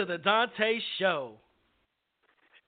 To 0.00 0.06
the 0.06 0.16
Donta 0.16 0.78
Show. 0.98 1.32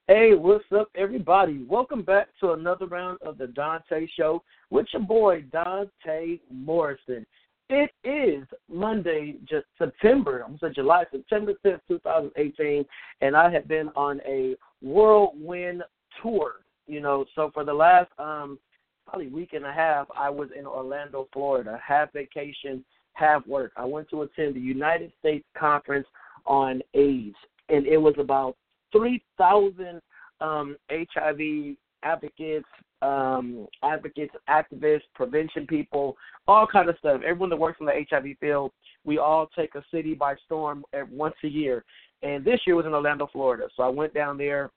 Hey, 0.06 0.34
what's 0.34 0.66
up, 0.78 0.90
everybody? 0.94 1.64
Welcome 1.66 2.02
back 2.02 2.28
to 2.40 2.52
another 2.52 2.84
round 2.84 3.20
of 3.22 3.38
the 3.38 3.46
Donta 3.46 4.06
Show 4.18 4.42
with 4.68 4.84
your 4.92 5.00
boy 5.00 5.42
Donta 5.50 6.38
Morrison. 6.50 7.24
It 7.70 7.90
is 8.04 8.46
Monday, 8.70 9.36
just 9.48 9.64
September. 9.78 10.44
I'm 10.46 10.58
saying 10.58 10.74
July, 10.74 11.04
September 11.10 11.54
5th, 11.64 11.80
2018, 11.88 12.84
and 13.22 13.34
I 13.34 13.50
have 13.50 13.66
been 13.66 13.88
on 13.96 14.20
a 14.26 14.54
whirlwind 14.82 15.84
tour. 16.20 16.56
You 16.86 17.00
know, 17.00 17.24
so 17.34 17.50
for 17.54 17.64
the 17.64 17.72
last 17.72 18.10
um 18.18 18.58
probably 19.06 19.28
week 19.28 19.54
and 19.54 19.64
a 19.64 19.72
half, 19.72 20.06
I 20.14 20.28
was 20.28 20.50
in 20.54 20.66
Orlando, 20.66 21.28
Florida, 21.32 21.80
half 21.82 22.12
vacation, 22.12 22.84
half 23.14 23.46
work. 23.46 23.72
I 23.78 23.86
went 23.86 24.10
to 24.10 24.20
attend 24.20 24.54
the 24.54 24.60
United 24.60 25.12
States 25.18 25.46
Conference 25.56 26.06
on 26.46 26.82
AIDS, 26.94 27.36
and 27.68 27.86
it 27.86 27.98
was 27.98 28.14
about 28.18 28.56
3,000 28.92 30.00
um, 30.40 30.76
HIV 30.90 31.76
advocates, 32.02 32.66
um, 33.00 33.66
advocates, 33.82 34.34
activists, 34.48 35.02
prevention 35.14 35.66
people, 35.66 36.16
all 36.46 36.66
kind 36.66 36.88
of 36.88 36.96
stuff. 36.98 37.20
Everyone 37.24 37.50
that 37.50 37.56
works 37.56 37.78
in 37.80 37.86
the 37.86 38.04
HIV 38.10 38.36
field, 38.40 38.72
we 39.04 39.18
all 39.18 39.48
take 39.56 39.74
a 39.74 39.84
city 39.92 40.14
by 40.14 40.34
storm 40.44 40.84
once 41.10 41.34
a 41.44 41.48
year. 41.48 41.84
And 42.22 42.44
this 42.44 42.60
year 42.66 42.76
was 42.76 42.86
in 42.86 42.94
Orlando, 42.94 43.28
Florida. 43.32 43.68
So 43.76 43.82
I 43.82 43.88
went 43.88 44.14
down 44.14 44.38
there 44.38 44.70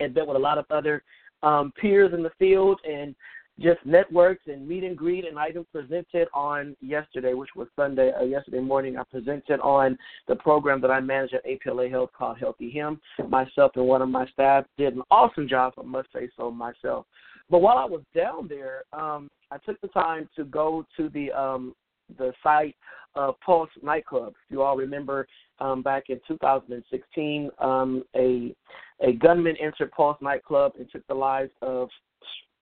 and 0.00 0.14
met 0.14 0.26
with 0.26 0.36
a 0.36 0.40
lot 0.40 0.58
of 0.58 0.66
other 0.70 1.02
um, 1.42 1.72
peers 1.80 2.12
in 2.12 2.22
the 2.22 2.32
field 2.38 2.80
and 2.88 3.14
just 3.60 3.84
networks 3.84 4.42
and 4.46 4.66
meet 4.66 4.84
and 4.84 4.96
greet. 4.96 5.26
And 5.26 5.38
I 5.38 5.48
even 5.48 5.66
presented 5.72 6.28
on 6.32 6.76
yesterday, 6.80 7.34
which 7.34 7.50
was 7.56 7.68
Sunday, 7.76 8.12
uh, 8.18 8.24
yesterday 8.24 8.60
morning. 8.60 8.96
I 8.96 9.02
presented 9.10 9.60
on 9.60 9.98
the 10.28 10.36
program 10.36 10.80
that 10.82 10.90
I 10.90 11.00
manage 11.00 11.32
at 11.34 11.44
APLA 11.44 11.90
Health 11.90 12.10
called 12.16 12.38
Healthy 12.38 12.70
Him. 12.70 13.00
Myself 13.28 13.72
and 13.76 13.86
one 13.86 14.02
of 14.02 14.08
my 14.08 14.26
staff 14.28 14.64
did 14.76 14.94
an 14.94 15.02
awesome 15.10 15.48
job, 15.48 15.74
I 15.78 15.82
must 15.82 16.08
say 16.12 16.28
so 16.36 16.50
myself. 16.50 17.06
But 17.50 17.60
while 17.60 17.78
I 17.78 17.84
was 17.84 18.02
down 18.14 18.48
there, 18.48 18.82
um, 18.92 19.30
I 19.50 19.58
took 19.58 19.80
the 19.80 19.88
time 19.88 20.28
to 20.36 20.44
go 20.44 20.84
to 20.96 21.08
the 21.08 21.32
um, 21.32 21.74
the 22.16 22.32
site 22.42 22.76
of 23.14 23.38
Pulse 23.40 23.70
nightclub. 23.82 24.28
If 24.28 24.50
you 24.50 24.62
all 24.62 24.76
remember, 24.76 25.26
um, 25.60 25.82
back 25.82 26.04
in 26.08 26.20
2016, 26.28 27.50
um, 27.58 28.04
a 28.14 28.54
a 29.00 29.12
gunman 29.12 29.56
entered 29.60 29.90
Pulse 29.92 30.18
nightclub 30.20 30.72
and 30.78 30.88
took 30.90 31.06
the 31.06 31.14
lives 31.14 31.50
of 31.62 31.88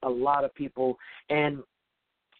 a 0.03 0.09
lot 0.09 0.43
of 0.43 0.53
people 0.55 0.97
and 1.29 1.59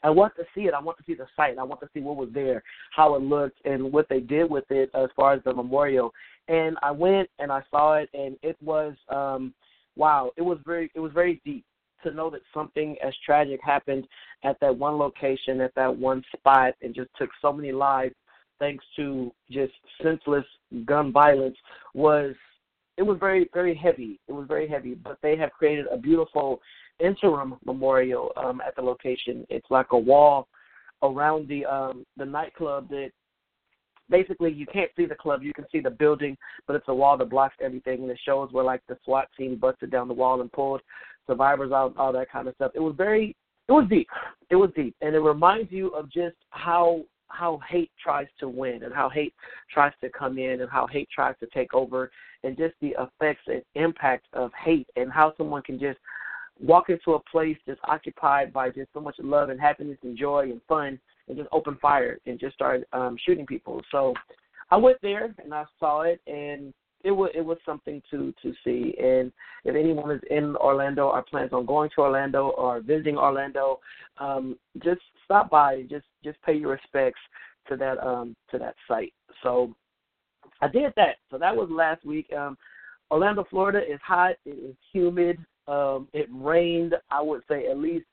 I 0.04 0.10
want 0.10 0.36
to 0.36 0.44
see 0.54 0.62
it. 0.62 0.74
I 0.74 0.82
want 0.82 0.98
to 1.00 1.04
see 1.06 1.16
the 1.16 1.28
site. 1.36 1.58
I 1.58 1.64
want 1.64 1.82
to 1.82 1.90
see 1.94 2.00
what 2.00 2.18
was 2.18 2.30
there, 2.34 2.64
how 2.96 3.16
it 3.16 3.22
looked, 3.22 3.60
and 3.66 3.92
what 3.92 4.08
they 4.10 4.20
did 4.20 4.50
with 4.50 4.66
it 4.70 4.90
as 4.94 5.10
far 5.16 5.34
as 5.34 5.44
the 5.44 5.54
memorial. 5.54 6.14
And 6.48 6.78
I 6.82 6.92
went 6.92 7.30
and 7.40 7.52
I 7.52 7.62
saw 7.72 7.96
it, 7.96 8.10
and 8.14 8.38
it 8.42 8.58
was 8.62 8.94
um, 9.10 9.54
wow. 9.96 10.32
It 10.38 10.44
was 10.44 10.60
very 10.66 10.92
it 10.96 11.00
was 11.00 11.12
very 11.14 11.42
deep 11.44 11.66
to 12.04 12.12
know 12.12 12.30
that 12.30 12.42
something 12.54 12.96
as 13.06 13.14
tragic 13.26 13.60
happened 13.64 14.08
at 14.44 14.60
that 14.62 14.78
one 14.78 14.98
location, 14.98 15.62
at 15.62 15.74
that 15.76 15.96
one 15.96 16.24
spot, 16.36 16.76
and 16.82 16.94
just 16.94 17.10
took 17.18 17.30
so 17.42 17.52
many 17.52 17.72
lives 17.72 18.16
thanks 18.60 18.84
to 18.96 19.32
just 19.52 19.74
senseless 20.02 20.46
gun 20.86 21.12
violence 21.12 21.56
was 21.94 22.34
it 22.98 23.04
was 23.04 23.18
very 23.20 23.50
very 23.54 23.76
heavy. 23.76 24.20
It 24.28 24.32
was 24.32 24.48
very 24.48 24.68
heavy, 24.68 24.94
but 24.94 25.18
they 25.22 25.36
have 25.38 25.52
created 25.52 25.88
a 25.92 25.98
beautiful 25.98 26.62
interim 27.00 27.56
memorial 27.66 28.32
um, 28.38 28.62
at 28.66 28.76
the 28.76 28.82
location. 28.82 29.46
It's 29.50 29.70
like 29.70 29.88
a 29.92 29.98
wall 29.98 30.48
around 31.04 31.48
the 31.48 31.66
um, 31.66 32.06
the 32.18 32.26
nightclub 32.26 32.90
that 32.90 33.12
basically 34.10 34.52
you 34.52 34.66
can't 34.66 34.92
see 34.96 35.06
the 35.06 35.16
club, 35.16 35.44
you 35.44 35.54
can 35.54 35.66
see 35.72 35.80
the 35.80 35.90
building, 35.90 36.38
but 36.66 36.76
it's 36.76 36.88
a 36.88 36.94
wall 36.94 37.18
that 37.18 37.30
blocks 37.30 37.56
everything, 37.62 38.02
and 38.02 38.12
it 38.12 38.20
shows 38.26 38.52
where 38.52 38.64
like 38.64 38.82
the 38.88 38.98
SWAT 39.04 39.28
team 39.38 39.58
busted 39.58 39.92
down 39.92 40.08
the 40.08 40.14
wall 40.14 40.42
and 40.42 40.52
pulled 40.52 40.82
survivors 41.26 41.72
out, 41.72 41.92
and 41.92 41.98
all 41.98 42.14
that 42.14 42.32
kind 42.32 42.48
of 42.48 42.56
stuff. 42.56 42.72
It 42.74 42.80
was 42.80 42.96
very, 42.96 43.36
it 43.68 43.72
was 43.72 43.88
deep. 43.90 44.08
It 44.50 44.56
was 44.56 44.70
deep, 44.76 44.96
and 45.02 45.14
it 45.14 45.20
reminds 45.20 45.72
you 45.72 45.90
of 45.90 46.12
just 46.12 46.36
how 46.50 47.02
how 47.30 47.60
hate 47.70 47.92
tries 48.02 48.28
to 48.40 48.48
win 48.48 48.84
and 48.84 48.94
how 48.94 49.10
hate 49.10 49.34
tries 49.70 49.92
to 50.00 50.10
come 50.10 50.38
in 50.38 50.62
and 50.62 50.70
how 50.72 50.88
hate 50.88 51.10
tries 51.14 51.36
to 51.40 51.48
take 51.54 51.74
over 51.74 52.10
and 52.46 52.56
just 52.58 52.74
the 52.80 52.96
effects 53.00 53.42
and 53.48 53.62
impact 53.76 54.26
of 54.32 54.50
hate 54.64 54.88
and 54.96 55.12
how 55.12 55.34
someone 55.38 55.62
can 55.62 55.78
just 55.78 56.00
walk 56.60 56.90
into 56.90 57.14
a 57.14 57.20
place 57.32 57.58
just 57.66 57.80
occupied 57.84 58.52
by 58.52 58.70
just 58.70 58.90
so 58.94 59.00
much 59.00 59.16
love 59.20 59.50
and 59.50 59.60
happiness 59.60 59.98
and 60.04 60.18
joy 60.18 60.44
and 60.44 60.62
fun 60.68 61.00
and 61.28 61.38
just 61.38 61.50
open 61.52 61.78
fire 61.82 62.20
and 62.26 62.40
just 62.40 62.56
start 62.56 62.84
um 62.94 63.18
shooting 63.26 63.46
people. 63.46 63.82
So 63.92 64.14
I 64.72 64.78
went 64.78 64.98
there 65.02 65.34
and 65.44 65.54
I 65.54 65.66
saw 65.80 66.02
it 66.02 66.22
and 66.28 66.74
it 67.04 67.12
was 67.12 67.30
it 67.36 67.46
was 67.46 67.58
something 67.66 68.02
to 68.12 68.34
to 68.42 68.54
see 68.64 68.96
and 69.00 69.32
if 69.64 69.76
anyone 69.76 70.12
is 70.12 70.22
in 70.30 70.56
Orlando 70.56 71.08
or 71.08 71.22
plans 71.24 71.54
on 71.54 71.66
going 71.66 71.90
to 71.96 72.02
Orlando 72.02 72.50
or 72.50 72.80
visiting 72.80 73.18
Orlando, 73.18 73.80
um, 74.18 74.58
just 74.84 75.02
stop 75.26 75.50
by 75.50 75.76
and 75.76 75.90
just 75.90 76.06
just 76.24 76.42
pay 76.42 76.56
your 76.56 76.72
respects 76.72 77.20
to 77.70 77.78
that 77.78 78.00
um 78.00 78.36
to 78.52 78.58
that 78.58 78.76
site. 78.88 79.14
So 79.44 79.74
I 80.62 80.68
did 80.68 80.94
that. 80.96 81.18
So 81.30 81.38
that 81.38 81.56
was 81.56 81.70
last 81.70 82.06
week. 82.06 82.32
Um 82.34 82.58
Orlando, 83.10 83.46
Florida 83.50 83.80
is 83.80 84.00
hot, 84.06 84.36
it 84.46 84.50
is 84.50 84.76
humid, 84.92 85.38
um, 85.68 86.08
it 86.14 86.28
rained, 86.32 86.96
I 87.12 87.22
would 87.22 87.42
say 87.50 87.68
at 87.68 87.78
least 87.78 88.06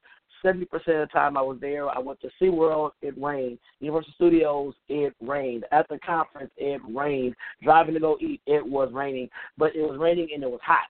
70% 0.45 0.63
of 0.63 0.87
the 0.87 1.09
time 1.13 1.37
I 1.37 1.43
was 1.43 1.59
there. 1.61 1.89
I 1.89 1.99
went 1.99 2.21
to 2.21 2.31
SeaWorld, 2.41 2.91
it 3.03 3.15
rained. 3.21 3.59
Universal 3.81 4.13
Studios, 4.17 4.75
it 4.89 5.15
rained. 5.21 5.65
At 5.73 5.89
the 5.89 5.99
conference, 5.99 6.51
it 6.57 6.81
rained. 6.89 7.35
Driving 7.63 7.95
to 7.95 8.01
go 8.01 8.19
eat, 8.21 8.43
it 8.47 8.65
was 8.65 8.91
raining. 8.93 9.29
But 9.57 9.75
it 9.75 9.83
was 9.83 9.99
raining 9.99 10.29
and 10.35 10.43
it 10.43 10.51
was 10.51 10.61
hot. 10.63 10.89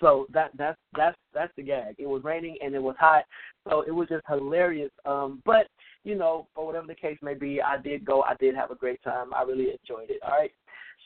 So 0.00 0.26
that 0.32 0.50
that's 0.58 0.78
that's 0.94 1.16
that's 1.32 1.52
the 1.56 1.62
gag. 1.62 1.94
It 1.98 2.06
was 2.06 2.22
raining 2.22 2.58
and 2.62 2.74
it 2.74 2.82
was 2.82 2.96
hot, 2.98 3.24
so 3.66 3.80
it 3.80 3.90
was 3.90 4.08
just 4.08 4.26
hilarious. 4.28 4.90
Um, 5.06 5.42
but 5.46 5.68
you 6.04 6.14
know, 6.14 6.48
for 6.54 6.66
whatever 6.66 6.86
the 6.86 6.94
case 6.94 7.18
may 7.22 7.32
be, 7.34 7.62
I 7.62 7.78
did 7.78 8.04
go. 8.04 8.22
I 8.22 8.34
did 8.38 8.54
have 8.54 8.70
a 8.70 8.74
great 8.74 9.02
time. 9.02 9.32
I 9.34 9.42
really 9.42 9.70
enjoyed 9.70 10.10
it. 10.10 10.20
All 10.22 10.32
right. 10.32 10.52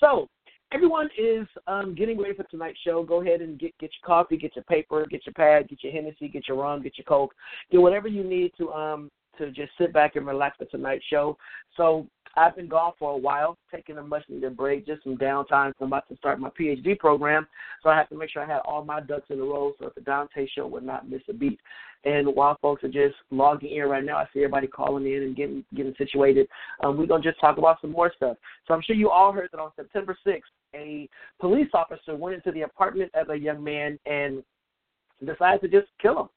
So 0.00 0.28
everyone 0.72 1.08
is 1.18 1.46
um, 1.66 1.94
getting 1.94 2.18
ready 2.20 2.34
for 2.34 2.44
tonight's 2.44 2.78
show. 2.84 3.02
Go 3.02 3.20
ahead 3.22 3.40
and 3.40 3.58
get 3.58 3.76
get 3.78 3.90
your 4.00 4.06
coffee, 4.06 4.36
get 4.36 4.56
your 4.56 4.64
paper, 4.64 5.06
get 5.10 5.26
your 5.26 5.34
pad, 5.34 5.68
get 5.68 5.82
your 5.82 5.92
Hennessy, 5.92 6.28
get 6.28 6.48
your 6.48 6.58
rum, 6.58 6.82
get 6.82 6.98
your 6.98 7.04
Coke, 7.04 7.34
get 7.70 7.80
whatever 7.80 8.08
you 8.08 8.24
need 8.24 8.52
to 8.58 8.72
um 8.72 9.10
to 9.38 9.50
just 9.50 9.72
sit 9.78 9.92
back 9.92 10.16
and 10.16 10.26
relax 10.26 10.58
for 10.58 10.66
tonight's 10.66 11.04
show. 11.06 11.36
So 11.76 12.06
I've 12.36 12.56
been 12.56 12.68
gone 12.68 12.92
for 12.98 13.12
a 13.12 13.16
while, 13.16 13.58
taking 13.74 13.98
a 13.98 14.02
much 14.02 14.24
needed 14.28 14.56
break, 14.56 14.86
just 14.86 15.02
some 15.02 15.16
downtime. 15.16 15.72
I'm 15.80 15.86
about 15.88 16.08
to 16.08 16.16
start 16.16 16.38
my 16.38 16.50
PhD 16.50 16.98
program, 16.98 17.46
so 17.82 17.90
I 17.90 17.96
have 17.96 18.08
to 18.10 18.16
make 18.16 18.30
sure 18.30 18.42
I 18.42 18.46
have 18.46 18.62
all 18.64 18.84
my 18.84 19.00
ducks 19.00 19.26
in 19.30 19.40
a 19.40 19.42
row 19.42 19.72
so 19.78 19.86
that 19.86 19.94
the 19.94 20.00
Donta 20.00 20.48
show 20.54 20.66
would 20.66 20.84
not 20.84 21.08
miss 21.08 21.22
a 21.28 21.32
beat. 21.32 21.58
And 22.04 22.28
while 22.34 22.56
folks 22.62 22.82
are 22.82 22.88
just 22.88 23.16
logging 23.30 23.76
in 23.76 23.84
right 23.84 24.04
now, 24.04 24.16
I 24.16 24.24
see 24.32 24.40
everybody 24.40 24.68
calling 24.68 25.06
in 25.06 25.22
and 25.22 25.36
getting 25.36 25.64
getting 25.74 25.94
situated. 25.98 26.48
Um, 26.82 26.96
we're 26.96 27.06
gonna 27.06 27.22
just 27.22 27.40
talk 27.40 27.58
about 27.58 27.80
some 27.80 27.92
more 27.92 28.12
stuff. 28.16 28.36
So 28.66 28.74
I'm 28.74 28.80
sure 28.82 28.96
you 28.96 29.10
all 29.10 29.32
heard 29.32 29.50
that 29.52 29.60
on 29.60 29.72
September 29.76 30.16
6th, 30.26 30.40
a 30.74 31.08
police 31.40 31.68
officer 31.74 32.16
went 32.16 32.36
into 32.36 32.52
the 32.52 32.62
apartment 32.62 33.10
of 33.14 33.28
a 33.28 33.36
young 33.36 33.62
man 33.62 33.98
and 34.06 34.42
decided 35.26 35.60
to 35.60 35.68
just 35.68 35.90
kill 36.00 36.20
him. 36.20 36.28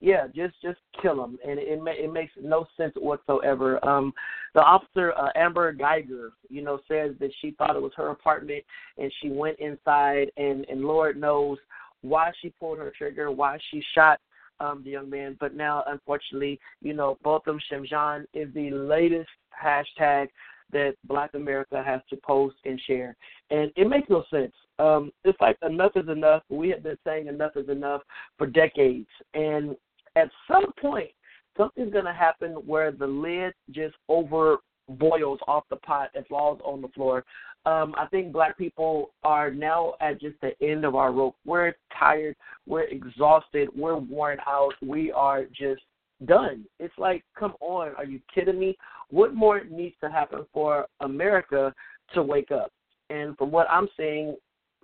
Yeah, 0.00 0.26
just 0.34 0.54
just 0.62 0.78
kill 1.00 1.24
him, 1.24 1.38
and 1.46 1.58
it 1.58 1.80
it, 1.82 2.12
makes 2.12 2.32
no 2.40 2.66
sense 2.76 2.92
whatsoever. 2.96 3.82
Um, 3.86 4.12
the 4.54 4.60
officer 4.60 5.14
uh, 5.16 5.30
Amber 5.34 5.72
Geiger, 5.72 6.32
you 6.50 6.62
know, 6.62 6.78
says 6.86 7.12
that 7.18 7.30
she 7.40 7.52
thought 7.52 7.76
it 7.76 7.82
was 7.82 7.92
her 7.96 8.10
apartment, 8.10 8.62
and 8.98 9.10
she 9.22 9.30
went 9.30 9.58
inside, 9.58 10.30
and 10.36 10.66
and 10.68 10.82
Lord 10.82 11.16
knows 11.16 11.56
why 12.02 12.30
she 12.42 12.50
pulled 12.50 12.78
her 12.78 12.92
trigger, 12.96 13.30
why 13.30 13.58
she 13.70 13.82
shot 13.94 14.20
um, 14.60 14.82
the 14.84 14.90
young 14.90 15.08
man. 15.08 15.36
But 15.40 15.54
now, 15.54 15.82
unfortunately, 15.86 16.60
you 16.82 16.92
know, 16.92 17.18
Botham 17.22 17.58
Shem 17.68 17.86
Jean 17.88 18.26
is 18.34 18.52
the 18.54 18.70
latest 18.70 19.30
hashtag 19.50 20.28
that 20.72 20.94
Black 21.04 21.34
America 21.34 21.82
has 21.84 22.00
to 22.10 22.16
post 22.16 22.56
and 22.64 22.80
share. 22.86 23.16
And 23.50 23.70
it 23.76 23.88
makes 23.88 24.10
no 24.10 24.24
sense. 24.30 24.52
Um, 24.78 25.12
it's 25.24 25.40
like 25.40 25.56
enough 25.62 25.92
is 25.96 26.08
enough. 26.08 26.42
We 26.48 26.68
have 26.70 26.82
been 26.82 26.98
saying 27.04 27.28
enough 27.28 27.52
is 27.56 27.68
enough 27.68 28.02
for 28.36 28.46
decades. 28.46 29.08
And 29.34 29.76
at 30.16 30.30
some 30.48 30.72
point, 30.80 31.10
something's 31.56 31.92
going 31.92 32.04
to 32.04 32.12
happen 32.12 32.52
where 32.66 32.90
the 32.90 33.06
lid 33.06 33.54
just 33.70 33.94
over 34.08 34.58
boils 34.88 35.38
off 35.46 35.64
the 35.70 35.76
pot 35.76 36.10
and 36.14 36.26
falls 36.26 36.60
on 36.64 36.80
the 36.80 36.88
floor. 36.88 37.24
Um, 37.64 37.94
I 37.98 38.06
think 38.06 38.32
black 38.32 38.56
people 38.56 39.10
are 39.24 39.50
now 39.50 39.94
at 40.00 40.20
just 40.20 40.36
the 40.40 40.52
end 40.64 40.84
of 40.84 40.94
our 40.94 41.12
rope. 41.12 41.34
We're 41.44 41.74
tired, 41.98 42.36
we're 42.66 42.84
exhausted, 42.84 43.68
we're 43.76 43.96
worn 43.96 44.38
out, 44.46 44.74
we 44.80 45.10
are 45.10 45.44
just 45.46 45.82
done. 46.24 46.64
It's 46.78 46.94
like, 46.96 47.24
come 47.36 47.54
on, 47.60 47.92
are 47.96 48.04
you 48.04 48.20
kidding 48.32 48.58
me? 48.58 48.76
What 49.10 49.34
more 49.34 49.64
needs 49.68 49.96
to 50.02 50.10
happen 50.10 50.46
for 50.52 50.86
America 51.00 51.74
to 52.14 52.22
wake 52.22 52.52
up? 52.52 52.70
And 53.10 53.36
from 53.36 53.50
what 53.50 53.68
I'm 53.68 53.88
seeing, 53.96 54.36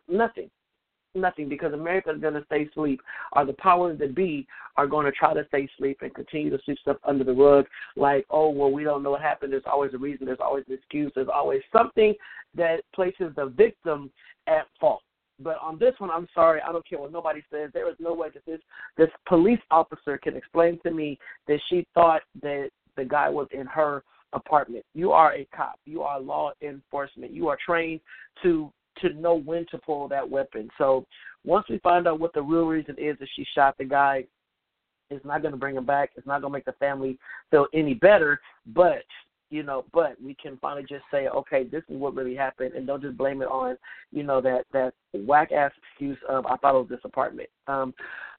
nothing 0.08 0.50
nothing 1.14 1.49
because 1.49 1.73
America 1.73 2.11
is 2.11 2.20
going 2.20 2.35
to 2.35 2.44
stay 2.47 2.64
asleep, 2.64 3.00
or 3.32 3.44
the 3.44 3.53
powers 3.55 3.99
that 3.99 4.14
be 4.14 4.47
are 4.76 4.87
going 4.87 5.06
to 5.06 5.12
try 5.12 5.35
to 5.35 5.44
stay 5.49 5.69
asleep 5.75 5.99
and 6.03 6.14
continue 6.14 6.50
to 6.50 6.59
sweep 6.64 6.79
stuff 6.79 6.97
under 7.05 7.25
the 7.25 7.32
rug. 7.32 7.67
Like, 7.97 8.26
oh 8.31 8.50
well, 8.50 8.70
we 8.70 8.85
don't 8.85 9.03
know 9.03 9.12
what 9.12 9.23
happened. 9.23 9.53
There's 9.53 9.62
always 9.70 9.94
a 9.94 9.99
reason. 9.99 10.26
There's 10.26 10.38
always 10.41 10.64
an 10.69 10.75
excuse. 10.75 11.12
There's 11.14 11.29
always 11.32 11.62
something 11.76 12.14
that 12.55 12.81
places 12.94 13.32
the 13.37 13.47
victim 13.47 14.11
at 14.47 14.67
fault. 14.81 15.03
But 15.41 15.56
on 15.61 15.79
this 15.79 15.94
one, 15.99 16.11
I'm 16.11 16.29
sorry. 16.35 16.61
I 16.61 16.73
don't 16.73 16.87
care 16.88 17.00
what 17.00 17.12
nobody 17.12 17.43
says. 17.50 17.70
There 17.73 17.88
is 17.91 17.97
no 17.99 18.14
way 18.14 18.29
that 18.32 18.44
this 18.47 18.61
this 18.97 19.11
police 19.26 19.61
officer 19.70 20.19
can 20.19 20.37
explain 20.37 20.79
to 20.85 20.91
me 20.91 21.19
that 21.49 21.59
she 21.69 21.87
thought 21.94 22.23
that 22.43 22.70
the 22.97 23.05
guy 23.05 23.29
was 23.29 23.49
in 23.53 23.67
her 23.67 24.05
apartment. 24.32 24.85
You 24.94 25.12
are 25.12 25.35
a 25.35 25.47
cop. 25.55 25.79
You 25.85 26.03
are 26.03 26.20
law 26.20 26.53
enforcement. 26.62 27.32
You 27.32 27.49
are 27.49 27.59
trained 27.64 28.00
to 28.43 28.73
to 29.00 29.10
know 29.14 29.34
when 29.34 29.66
to 29.70 29.78
pull 29.78 30.08
that 30.08 30.28
weapon. 30.28 30.68
So 30.78 31.06
once 31.44 31.66
we 31.68 31.78
find 31.78 32.06
out 32.06 32.20
what 32.20 32.34
the 32.34 32.42
real 32.42 32.66
reason 32.66 32.96
is 32.98 33.18
that 33.18 33.28
she 33.34 33.46
shot 33.54 33.76
the 33.78 33.84
guy, 33.84 34.24
it's 35.10 35.24
not 35.24 35.42
going 35.42 35.52
to 35.52 35.58
bring 35.58 35.76
him 35.76 35.84
back. 35.84 36.10
It's 36.16 36.26
not 36.26 36.40
going 36.40 36.52
to 36.52 36.56
make 36.56 36.64
the 36.64 36.72
family 36.72 37.18
feel 37.50 37.66
any 37.74 37.94
better. 37.94 38.40
But 38.66 39.04
you 39.52 39.62
know, 39.62 39.84
but 39.92 40.16
we 40.20 40.34
can 40.34 40.56
finally 40.62 40.86
just 40.88 41.04
say, 41.10 41.28
okay, 41.28 41.64
this 41.64 41.82
is 41.90 41.98
what 41.98 42.14
really 42.14 42.34
happened, 42.34 42.72
and 42.72 42.86
don't 42.86 43.02
just 43.02 43.18
blame 43.18 43.42
it 43.42 43.48
on, 43.48 43.76
you 44.10 44.22
know, 44.22 44.40
that 44.40 44.64
that 44.72 44.94
whack 45.12 45.52
ass 45.52 45.70
excuse 45.90 46.16
of 46.26 46.46
I 46.46 46.56
thought 46.56 46.74
it 46.74 46.78
was 46.78 46.88
this 46.88 47.04
apartment. 47.04 47.50
Um, 47.66 47.92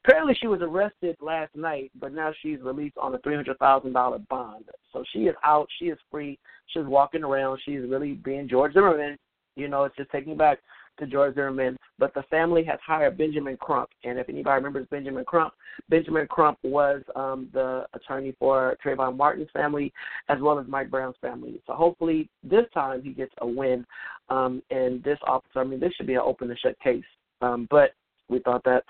apparently, 0.03 0.35
she 0.41 0.47
was 0.47 0.61
arrested 0.63 1.15
last 1.21 1.55
night, 1.55 1.91
but 1.99 2.13
now 2.13 2.33
she's 2.41 2.59
released 2.61 2.97
on 2.97 3.13
a 3.13 3.19
three 3.19 3.35
hundred 3.35 3.59
thousand 3.59 3.93
dollar 3.93 4.17
bond. 4.27 4.65
So 4.91 5.03
she 5.13 5.19
is 5.19 5.35
out. 5.43 5.67
She 5.77 5.85
is 5.85 5.99
free. 6.09 6.39
She's 6.67 6.85
walking 6.85 7.23
around. 7.23 7.59
She's 7.63 7.81
really 7.87 8.13
being 8.13 8.49
George 8.49 8.73
Zimmerman 8.73 9.19
you 9.55 9.67
know, 9.67 9.83
it's 9.83 9.95
just 9.95 10.11
taking 10.11 10.37
back 10.37 10.59
to 10.99 11.07
George 11.07 11.35
Zimmerman. 11.35 11.77
But 11.99 12.13
the 12.13 12.23
family 12.23 12.63
has 12.65 12.79
hired 12.85 13.17
Benjamin 13.17 13.57
Crump. 13.57 13.89
And 14.03 14.17
if 14.19 14.29
anybody 14.29 14.55
remembers 14.55 14.87
Benjamin 14.89 15.25
Crump, 15.25 15.53
Benjamin 15.89 16.27
Crump 16.27 16.57
was 16.63 17.01
um, 17.15 17.49
the 17.53 17.85
attorney 17.93 18.35
for 18.39 18.77
Trayvon 18.83 19.17
Martin's 19.17 19.49
family 19.53 19.93
as 20.29 20.39
well 20.41 20.59
as 20.59 20.67
Mike 20.67 20.89
Brown's 20.89 21.15
family. 21.21 21.61
So 21.67 21.73
hopefully 21.73 22.29
this 22.43 22.65
time 22.73 23.01
he 23.03 23.11
gets 23.11 23.33
a 23.39 23.47
win. 23.47 23.85
Um, 24.29 24.61
and 24.69 25.03
this 25.03 25.19
officer, 25.25 25.59
I 25.59 25.63
mean, 25.63 25.79
this 25.79 25.93
should 25.93 26.07
be 26.07 26.15
an 26.15 26.21
open 26.23 26.49
and 26.49 26.59
shut 26.59 26.79
case. 26.79 27.03
Um, 27.41 27.67
but 27.69 27.91
we 28.29 28.39
thought 28.39 28.63
that 28.63 28.83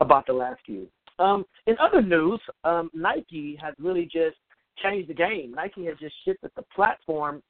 about 0.00 0.26
the 0.26 0.32
last 0.32 0.60
few. 0.66 0.88
Um, 1.18 1.44
in 1.66 1.76
other 1.78 2.02
news, 2.02 2.40
um, 2.64 2.90
Nike 2.94 3.58
has 3.62 3.74
really 3.78 4.04
just 4.04 4.36
changed 4.82 5.08
the 5.08 5.14
game. 5.14 5.52
Nike 5.54 5.84
has 5.86 5.96
just 5.98 6.14
shifted 6.24 6.50
the 6.56 6.62
platform 6.74 7.42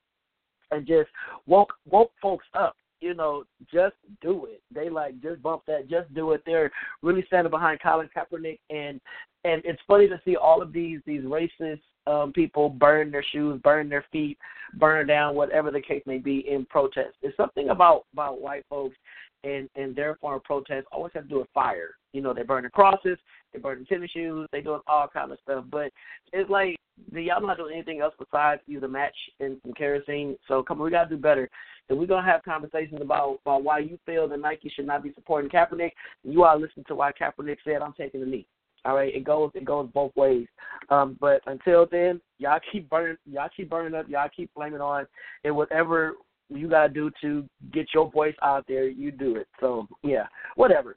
and 0.73 0.87
just 0.87 1.11
woke 1.47 1.73
woke 1.91 2.13
folks 2.21 2.47
up. 2.55 2.77
You 3.01 3.15
know, 3.15 3.43
just 3.73 3.97
do 4.21 4.47
it. 4.47 4.63
They 4.73 4.89
like 4.89 5.21
just 5.21 5.43
bump 5.43 5.63
that, 5.67 5.89
just 5.89 6.13
do 6.15 6.33
it. 6.33 6.43
They're 6.47 6.71
really 7.03 7.25
standing 7.27 7.51
behind 7.51 7.81
Colin 7.83 8.09
Kaepernick, 8.17 8.61
and 8.71 9.01
and 9.45 9.61
it's 9.65 9.83
funny 9.89 10.09
to 10.09 10.21
see 10.25 10.37
all 10.37 10.63
of 10.63 10.73
these 10.73 11.01
these 11.05 11.23
racist 11.23 11.81
um, 12.07 12.33
people 12.33 12.69
burn 12.69 13.11
their 13.11 13.25
shoes, 13.33 13.61
burn 13.63 13.89
their 13.89 14.05
feet, 14.13 14.39
burn 14.75 15.07
down, 15.07 15.35
whatever 15.35 15.71
the 15.71 15.81
case 15.81 16.03
may 16.07 16.19
be 16.19 16.49
in 16.49 16.65
protest. 16.67 17.17
It's 17.23 17.37
something 17.37 17.71
about 17.71 18.05
about 18.13 18.41
white 18.41 18.65
folks 18.69 18.97
and 19.45 19.69
and 19.77 19.95
their 19.95 20.17
form 20.17 20.37
of 20.37 20.45
protest 20.45 20.87
always 20.93 21.13
have 21.15 21.25
to 21.25 21.29
do 21.29 21.39
with 21.39 21.49
fire. 21.55 21.97
You 22.13 22.23
know, 22.23 22.35
they 22.35 22.43
burn 22.43 22.65
the 22.65 22.71
crosses, 22.71 23.19
they 23.53 23.59
burn 23.59 23.81
the 23.81 23.85
tennis 23.85 24.11
shoes, 24.11 24.49
they 24.53 24.61
doing 24.61 24.81
all 24.87 25.09
kind 25.09 25.33
of 25.33 25.39
stuff. 25.43 25.65
But 25.71 25.91
it's 26.33 26.51
like 26.51 26.77
the 27.13 27.23
y'all 27.23 27.45
not 27.47 27.57
doing 27.57 27.75
anything 27.75 28.01
else 28.01 28.15
besides 28.19 28.61
a 28.69 28.89
match 28.89 29.17
and 29.41 29.59
some 29.63 29.73
kerosene. 29.73 30.37
So 30.49 30.63
come 30.63 30.79
on, 30.79 30.85
we 30.85 30.91
gotta 30.91 31.11
do 31.11 31.17
better. 31.17 31.49
And 31.89 31.99
we're 31.99 32.07
gonna 32.07 32.27
have 32.27 32.43
conversations 32.43 33.01
about 33.01 33.39
about 33.45 33.65
why 33.65 33.81
you 33.81 33.99
feel 34.07 34.29
that 34.29 34.41
Nike 34.41 34.73
should 34.75 34.87
not 34.87 35.03
be 35.03 35.13
supporting 35.15 35.51
Kaepernick. 35.51 35.93
You 36.23 36.43
are 36.43 36.59
listening 36.59 36.85
to 36.89 36.95
why 36.95 37.13
Kaepernick 37.13 37.59
said, 37.65 37.83
"I'm 37.83 37.95
taking 37.95 38.21
the 38.21 38.27
knee." 38.27 38.47
All 38.85 38.97
right, 38.97 39.15
it 39.15 39.25
goes 39.25 39.51
it 39.55 39.65
goes 39.65 39.89
both 39.95 40.15
ways. 40.17 40.47
Um, 40.91 41.17
but 41.21 41.41
until 41.47 41.87
then, 41.91 42.21
y'all 42.39 42.61
keep 42.71 42.89
burning, 42.91 43.17
y'all 43.27 43.49
keep 43.57 43.71
burning 43.71 43.95
up, 43.95 44.09
y'all 44.09 44.29
keep 44.35 44.53
blaming 44.55 44.81
on, 44.81 45.07
and 45.45 45.55
whatever 45.55 46.15
you 46.57 46.69
gotta 46.69 46.93
do 46.93 47.11
to 47.21 47.49
get 47.73 47.87
your 47.95 48.11
voice 48.11 48.35
out 48.43 48.65
there, 48.69 48.89
you 48.89 49.11
do 49.11 49.37
it. 49.37 49.49
So 49.61 49.87
yeah, 50.03 50.27
whatever. 50.57 50.97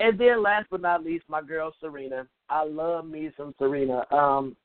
And 0.00 0.18
then 0.18 0.42
last 0.42 0.66
but 0.70 0.80
not 0.80 1.04
least, 1.04 1.24
my 1.28 1.42
girl 1.42 1.72
Serena. 1.80 2.26
I 2.48 2.64
love 2.64 3.06
me 3.06 3.30
some 3.36 3.54
Serena. 3.58 4.04
Um, 4.10 4.56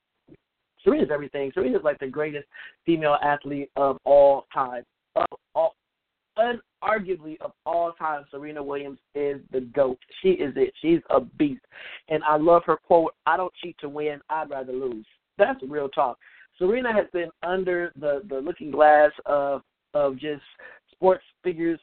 Serena's 0.84 1.10
everything. 1.12 1.52
Serena's 1.54 1.84
like 1.84 2.00
the 2.00 2.08
greatest 2.08 2.48
female 2.86 3.18
athlete 3.22 3.70
of 3.76 3.98
all 4.06 4.46
time. 4.54 4.84
Of 5.16 5.26
all, 5.54 5.76
unarguably 6.38 7.40
of 7.42 7.52
all 7.66 7.92
time, 7.94 8.26
Serena 8.32 8.64
Williams 8.64 9.00
is 9.16 9.42
the 9.52 9.62
GOAT. 9.62 10.00
She 10.22 10.30
is 10.30 10.54
it. 10.56 10.74
She's 10.82 11.02
a 11.10 11.22
beast. 11.22 11.66
And 12.08 12.24
I 12.24 12.38
love 12.38 12.64
her 12.66 12.78
quote, 12.78 13.14
I 13.26 13.38
don't 13.38 13.54
cheat 13.62 13.78
to 13.80 13.90
win, 13.90 14.22
I'd 14.30 14.50
rather 14.50 14.74
lose. 14.74 15.06
That's 15.38 15.60
real 15.68 15.90
talk. 15.90 16.18
Serena 16.58 16.94
has 16.94 17.06
been 17.14 17.30
under 17.44 17.92
the, 18.00 18.22
the 18.30 18.36
looking 18.36 18.72
glass 18.72 19.12
of 19.26 19.62
of 19.94 20.18
just 20.18 20.42
sports 20.92 21.24
figures, 21.44 21.80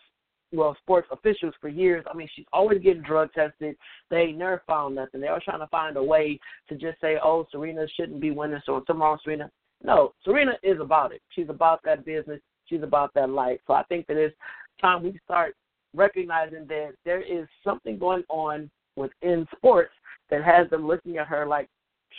well, 0.53 0.77
sports 0.83 1.09
officials 1.11 1.55
for 1.61 1.69
years. 1.69 2.05
I 2.11 2.17
mean, 2.17 2.29
she's 2.35 2.47
always 2.53 2.81
getting 2.81 3.03
drug 3.03 3.33
tested. 3.33 3.77
They 4.11 4.33
never 4.33 4.63
found 4.67 4.95
nothing. 4.95 5.21
They 5.21 5.27
are 5.29 5.41
trying 5.45 5.61
to 5.61 5.67
find 5.69 5.97
a 5.97 6.03
way 6.03 6.39
to 6.69 6.77
just 6.77 7.01
say, 7.01 7.17
oh, 7.23 7.47
Serena 7.51 7.87
shouldn't 7.97 8.21
be 8.21 8.31
winning, 8.31 8.61
so 8.65 8.81
tomorrow, 8.87 9.19
Serena. 9.23 9.51
No, 9.83 10.15
Serena 10.25 10.53
is 10.63 10.81
about 10.81 11.13
it. 11.13 11.21
She's 11.31 11.49
about 11.49 11.81
that 11.85 12.05
business. 12.05 12.41
She's 12.67 12.83
about 12.83 13.13
that 13.15 13.29
life. 13.29 13.61
So 13.67 13.75
I 13.75 13.83
think 13.85 14.07
that 14.07 14.17
it's 14.17 14.35
time 14.81 15.03
we 15.03 15.19
start 15.25 15.55
recognizing 15.95 16.67
that 16.69 16.93
there 17.05 17.23
is 17.23 17.47
something 17.65 17.99
going 17.99 18.25
on 18.29 18.71
within 18.97 19.47
sports 19.57 19.93
that 20.31 20.45
has 20.45 20.69
them 20.71 20.87
looking 20.87 21.19
at 21.19 21.27
her 21.27 21.47
like, 21.47 21.69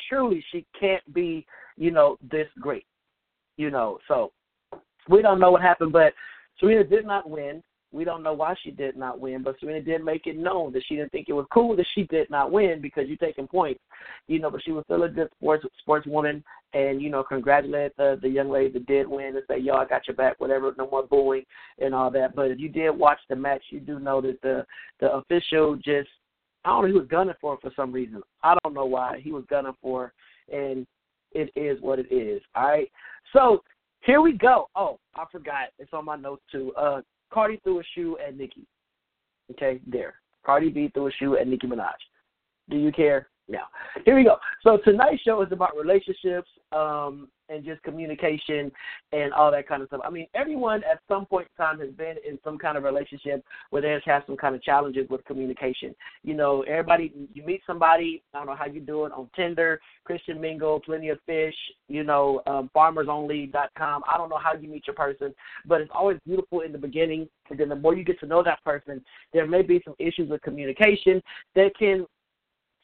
surely 0.10 0.44
she 0.52 0.66
can't 0.80 1.14
be, 1.14 1.46
you 1.76 1.92
know, 1.92 2.18
this 2.32 2.48
great. 2.60 2.86
You 3.58 3.72
know, 3.72 3.98
so 4.08 4.32
we 5.10 5.22
don't 5.22 5.40
know 5.40 5.52
what 5.52 5.62
happened, 5.62 5.92
but 5.92 6.14
Serena 6.60 6.84
did 6.84 7.06
not 7.06 7.30
win. 7.30 7.64
We 7.94 8.04
don't 8.04 8.22
know 8.22 8.34
why 8.34 8.54
she 8.62 8.72
did 8.72 8.98
not 8.98 9.20
win, 9.20 9.44
but 9.44 9.56
Serena 9.60 9.82
did 9.82 10.04
make 10.04 10.28
it 10.28 10.38
known 10.38 10.74
that 10.74 10.84
she 10.88 10.98
didn't 10.98 11.12
think 11.14 11.30
it 11.30 11.34
was 11.34 11.46
cool 11.54 11.76
that 11.78 11.86
she 11.96 12.04
did 12.04 12.30
not 12.30 12.52
win 12.52 12.82
because 12.82 13.08
you're 13.08 13.18
taking 13.18 13.48
points, 13.48 13.80
you 14.28 14.40
know. 14.40 14.52
But 14.52 14.62
she 14.64 14.74
was 14.74 14.84
still 14.84 15.04
a 15.04 15.10
good 15.10 15.30
sports 15.38 15.66
sportswoman, 15.88 16.44
and 16.74 17.02
you 17.02 17.10
know, 17.10 17.24
congratulate 17.24 17.96
the 17.96 18.20
the 18.22 18.28
young 18.28 18.50
lady 18.50 18.74
that 18.74 18.88
did 18.88 19.08
win 19.08 19.38
and 19.38 19.44
say, 19.48 19.60
"Yo, 19.60 19.76
I 19.76 19.86
got 19.86 20.06
your 20.06 20.18
back," 20.18 20.40
whatever. 20.40 20.74
No 20.78 20.90
more 20.90 21.08
booing 21.08 21.46
and 21.80 21.96
all 21.96 22.12
that. 22.12 22.36
But 22.36 22.52
if 22.52 22.60
you 22.60 22.68
did 22.68 22.92
watch 22.92 23.20
the 23.30 23.38
match, 23.38 23.64
you 23.70 23.80
do 23.80 24.00
know 24.00 24.20
that 24.20 24.42
the 24.42 24.66
the 25.00 25.14
official 25.14 25.76
just 25.78 26.10
I 26.66 26.70
don't 26.70 26.82
know 26.82 26.88
he 26.88 27.00
was 27.00 27.08
gunning 27.08 27.36
for 27.40 27.56
her 27.56 27.62
for 27.62 27.74
some 27.74 27.94
reason. 27.94 28.22
I 28.44 28.58
don't 28.64 28.74
know 28.74 28.86
why 28.86 29.22
he 29.24 29.32
was 29.32 29.46
gunning 29.50 29.78
for, 29.82 30.12
her, 30.50 30.60
and 30.60 30.86
it 31.32 31.52
is 31.56 31.82
what 31.82 32.00
it 32.00 32.12
is. 32.12 32.42
All 32.56 32.68
right. 32.68 32.92
So 33.32 33.64
here 34.08 34.22
we 34.22 34.34
go. 34.34 34.70
Oh, 34.76 35.00
I 35.16 35.26
forgot. 35.32 35.68
It's 35.78 35.94
on 35.94 36.06
my 36.06 36.16
notes 36.16 36.42
too. 36.52 36.74
Uh, 36.76 37.02
Cardi 37.32 37.60
threw 37.64 37.82
a 37.82 37.84
shoe 37.94 38.18
at 38.26 38.36
Nicki. 38.38 38.66
Okay, 39.52 39.82
there. 39.86 40.16
Cardi 40.46 40.70
B 40.70 40.90
threw 40.94 41.08
a 41.08 41.12
shoe 41.12 41.38
at 41.38 41.48
Nicki 41.48 41.68
Minaj. 41.68 41.92
Do 42.70 42.78
you 42.78 42.92
care? 42.92 43.28
No. 43.50 43.60
here 44.04 44.16
we 44.16 44.26
go. 44.26 44.38
So 44.62 44.78
tonight's 44.84 45.22
show 45.22 45.42
is 45.42 45.52
about 45.52 45.78
relationships 45.78 46.50
um, 46.74 47.30
and 47.48 47.64
just 47.64 47.82
communication 47.84 48.70
and 49.14 49.32
all 49.32 49.52
that 49.52 49.70
kind 49.70 49.82
of 49.82 49.88
stuff. 49.88 50.02
I 50.04 50.10
mean, 50.10 50.28
everyone 50.36 50.84
at 50.84 51.00
some 51.08 51.26
point 51.26 51.48
in 51.48 51.64
time 51.64 51.80
has 51.80 51.92
been 51.92 52.16
in 52.28 52.38
some 52.44 52.58
kind 52.58 52.78
of 52.78 52.84
relationship 52.84 53.46
where 53.70 53.82
they 53.82 53.98
have 54.06 54.24
some 54.28 54.36
kind 54.36 54.54
of 54.54 54.62
challenges 54.64 55.10
with 55.10 55.24
communication. 55.24 55.96
You 56.24 56.34
know, 56.34 56.64
everybody, 56.64 57.14
you 57.34 57.42
meet 57.46 57.62
somebody, 57.66 58.22
I 58.34 58.40
don't 58.40 58.48
know 58.48 58.56
how 58.56 58.66
you 58.66 58.82
do 58.82 59.06
it 59.06 59.14
on 59.14 59.30
Tinder, 59.34 59.80
Christian 60.04 60.42
Mingle, 60.42 60.82
Plenty 60.82 61.08
of 61.08 61.20
Fish, 61.26 61.56
you 61.88 62.04
know, 62.04 62.42
um, 62.48 62.70
FarmersOnly.com. 62.76 64.04
I 64.14 64.18
don't 64.18 64.30
know 64.30 64.40
how 64.40 64.56
you 64.56 64.68
meet 64.68 64.88
your 64.88 64.96
person, 64.96 65.34
but 65.66 65.80
it's 65.80 65.92
always 65.94 66.18
beautiful 66.26 66.62
in 66.62 66.74
the 66.74 66.78
beginning. 66.78 67.30
And 67.50 67.58
then 67.58 67.70
the 67.70 67.76
more 67.78 67.96
you 67.96 68.04
get 68.04 68.20
to 68.20 68.26
know 68.26 68.44
that 68.44 68.62
person, 68.66 69.02
there 69.32 69.48
may 69.48 69.62
be 69.62 69.82
some 69.86 69.96
issues 70.00 70.30
with 70.30 70.42
communication 70.42 71.22
that 71.56 71.72
can 71.80 72.06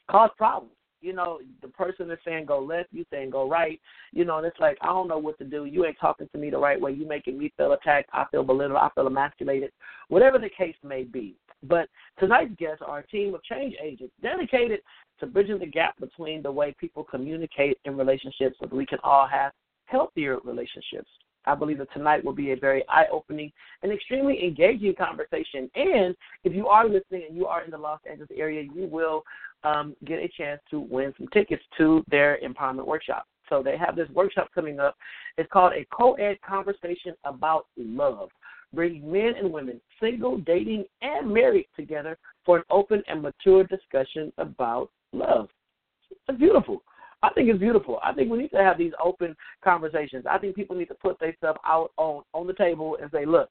cause 0.10 0.30
problems 0.38 0.74
you 1.04 1.14
know, 1.14 1.40
the 1.62 1.68
person 1.68 2.10
is 2.10 2.18
saying 2.26 2.46
go 2.46 2.60
left, 2.60 2.88
you 2.94 3.04
saying 3.12 3.30
go 3.30 3.48
right, 3.48 3.80
you 4.14 4.24
know, 4.24 4.38
and 4.38 4.48
it's 4.48 4.60
like 4.60 4.78
I 4.82 4.88
don't 4.88 5.10
know 5.10 5.18
what 5.18 5.38
to 5.40 5.44
do. 5.44 5.66
You 5.66 5.86
ain't 5.86 6.00
talking 6.00 6.30
to 6.32 6.38
me 6.38 6.50
the 6.50 6.58
right 6.58 6.80
way. 6.80 6.94
You 6.94 7.06
making 7.06 7.38
me 7.38 7.52
feel 7.58 7.74
attacked. 7.74 8.10
I 8.14 8.26
feel 8.32 8.44
belittled. 8.44 8.80
I 8.82 8.90
feel 8.96 9.08
emasculated. 9.08 9.72
Whatever 10.08 10.40
the 10.40 10.50
case 10.50 10.76
may 10.82 11.04
be. 11.04 11.36
But 11.62 11.90
tonight's 12.20 12.56
guests 12.58 12.82
are 12.86 13.00
a 13.00 13.08
team 13.08 13.36
of 13.36 13.44
change 13.44 13.76
agents 13.84 14.14
dedicated 14.22 14.80
to 15.20 15.28
bridging 15.28 15.60
the 15.60 15.66
gap 15.66 16.00
between 16.00 16.42
the 16.42 16.52
way 16.52 16.74
people 16.80 17.04
communicate 17.04 17.78
in 17.84 17.98
relationships 17.98 18.56
so 18.60 18.68
that 18.68 18.76
we 18.76 18.86
can 18.86 19.00
all 19.04 19.28
have 19.28 19.52
healthier 19.86 20.40
relationships. 20.46 21.10
I 21.46 21.56
believe 21.56 21.78
that 21.80 21.92
tonight 21.94 22.24
will 22.24 22.34
be 22.34 22.52
a 22.52 22.56
very 22.56 22.84
eye 22.90 23.06
opening 23.12 23.52
and 23.82 23.92
extremely 23.92 24.44
engaging 24.44 24.96
conversation. 24.96 25.70
And 25.76 26.16
if 26.44 26.54
you 26.54 26.68
are 26.68 26.88
listening 26.88 27.24
and 27.28 27.36
you 27.36 27.48
are 27.48 27.64
in 27.64 27.72
the 27.72 27.78
Los 27.78 28.00
Angeles 28.10 28.30
area, 28.36 28.64
you 28.64 28.88
will 28.88 29.24
um, 29.64 29.96
get 30.06 30.20
a 30.20 30.28
chance 30.28 30.62
to 30.72 30.80
win 30.80 31.14
some 31.18 31.28
tickets 31.28 31.64
to 31.78 32.04
their 32.10 32.40
empowerment 32.44 32.86
workshop. 32.86 33.28
So 33.50 33.62
they 33.62 33.78
have 33.78 33.96
this 33.96 34.10
workshop 34.10 34.50
coming 34.56 34.80
up. 34.80 34.96
It's 35.38 35.52
called 35.52 35.74
a 35.74 35.86
co 35.96 36.14
ed 36.14 36.38
conversation 36.48 37.14
about 37.26 37.68
love, 37.78 38.30
bringing 38.74 39.12
men 39.12 39.34
and 39.38 39.52
women, 39.52 39.82
single, 40.02 40.38
dating, 40.40 40.86
and 41.02 41.32
married 41.32 41.68
together 41.76 42.18
for 42.46 42.58
an 42.58 42.64
open 42.70 43.04
and 43.08 43.22
mature 43.22 43.64
discussion 43.66 44.32
about 44.38 44.90
love. 45.12 45.50
It's 46.28 46.40
beautiful. 46.40 46.84
I 47.24 47.30
think 47.30 47.50
it's 47.50 47.60
beautiful. 47.60 48.00
I 48.04 48.12
think 48.14 48.30
we 48.30 48.38
need 48.38 48.52
to 48.52 48.58
have 48.58 48.78
these 48.78 48.92
open 49.04 49.36
conversations. 49.64 50.26
I 50.30 50.38
think 50.38 50.56
people 50.56 50.76
need 50.76 50.90
to 50.90 50.94
put 50.96 51.18
their 51.20 51.34
stuff 51.38 51.56
out 51.66 51.92
on 51.98 52.24
on 52.34 52.46
the 52.46 52.54
table 52.54 52.98
and 53.02 53.10
say, 53.12 53.26
look, 53.26 53.50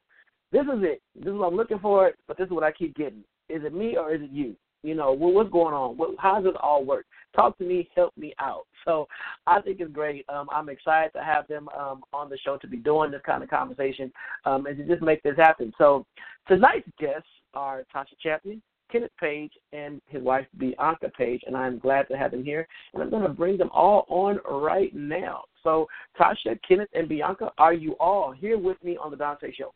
this 0.53 0.63
is 0.63 0.83
it. 0.83 1.03
This 1.17 1.33
is 1.33 1.33
what 1.33 1.49
I'm 1.49 1.57
looking 1.57 1.79
for, 1.79 2.13
but 2.29 2.37
this 2.37 2.47
is 2.47 2.53
what 2.53 2.63
I 2.63 2.71
keep 2.71 2.95
getting. 2.95 3.25
Is 3.49 3.65
it 3.65 3.75
me 3.75 3.97
or 3.97 4.15
is 4.15 4.21
it 4.21 4.31
you? 4.31 4.55
You 4.83 4.95
know, 4.95 5.13
what's 5.13 5.51
going 5.51 5.75
on? 5.75 5.97
What, 5.97 6.11
how 6.19 6.41
does 6.41 6.51
it 6.51 6.57
all 6.61 6.85
work? 6.85 7.07
Talk 7.37 7.57
to 7.59 7.65
me, 7.65 7.89
help 7.95 8.13
me 8.17 8.35
out. 8.41 8.67
So 8.85 9.07
I 9.47 9.61
think 9.61 9.79
it's 9.81 9.93
great. 9.93 10.29
Um, 10.29 10.49
I'm 10.53 10.69
excited 10.69 11.13
to 11.13 11.23
have 11.23 11.47
them 11.47 11.69
um, 11.79 12.03
on 12.13 12.29
the 12.29 12.37
show 12.39 12.57
to 12.59 12.67
be 12.67 12.79
doing 12.79 13.13
this 13.13 13.23
kind 13.25 13.45
of 13.45 13.49
conversation 13.49 14.13
um, 14.45 14.67
and 14.67 14.77
to 14.77 14.85
just 14.85 15.01
make 15.01 15.23
this 15.23 15.37
happen. 15.37 15.73
So 15.79 16.05
tonight's 16.49 16.89
guests 16.99 17.29
are 17.55 17.85
Tasha 17.95 18.19
Champion, 18.21 18.61
Kenneth 18.93 19.11
Page 19.19 19.53
and 19.73 20.01
his 20.07 20.23
wife 20.23 20.47
Bianca 20.59 21.11
Page, 21.17 21.43
and 21.47 21.57
I'm 21.57 21.79
glad 21.79 22.07
to 22.09 22.17
have 22.17 22.31
them 22.31 22.45
here. 22.45 22.69
And 22.93 23.03
I'm 23.03 23.11
going 23.11 23.23
to 23.23 23.29
bring 23.31 23.57
them 23.57 23.71
all 23.73 24.05
on 24.09 24.39
right 24.49 24.95
now. 24.95 25.45
So, 25.65 25.89
Tasha, 26.21 26.59
Kenneth, 26.67 26.91
and 26.93 27.09
Bianca, 27.09 27.51
are 27.59 27.73
you 27.73 27.93
all 27.95 28.33
here 28.33 28.59
with 28.59 28.83
me 28.85 28.97
on 28.97 29.11
the 29.11 29.17
Donta 29.17 29.53
Show? 29.55 29.73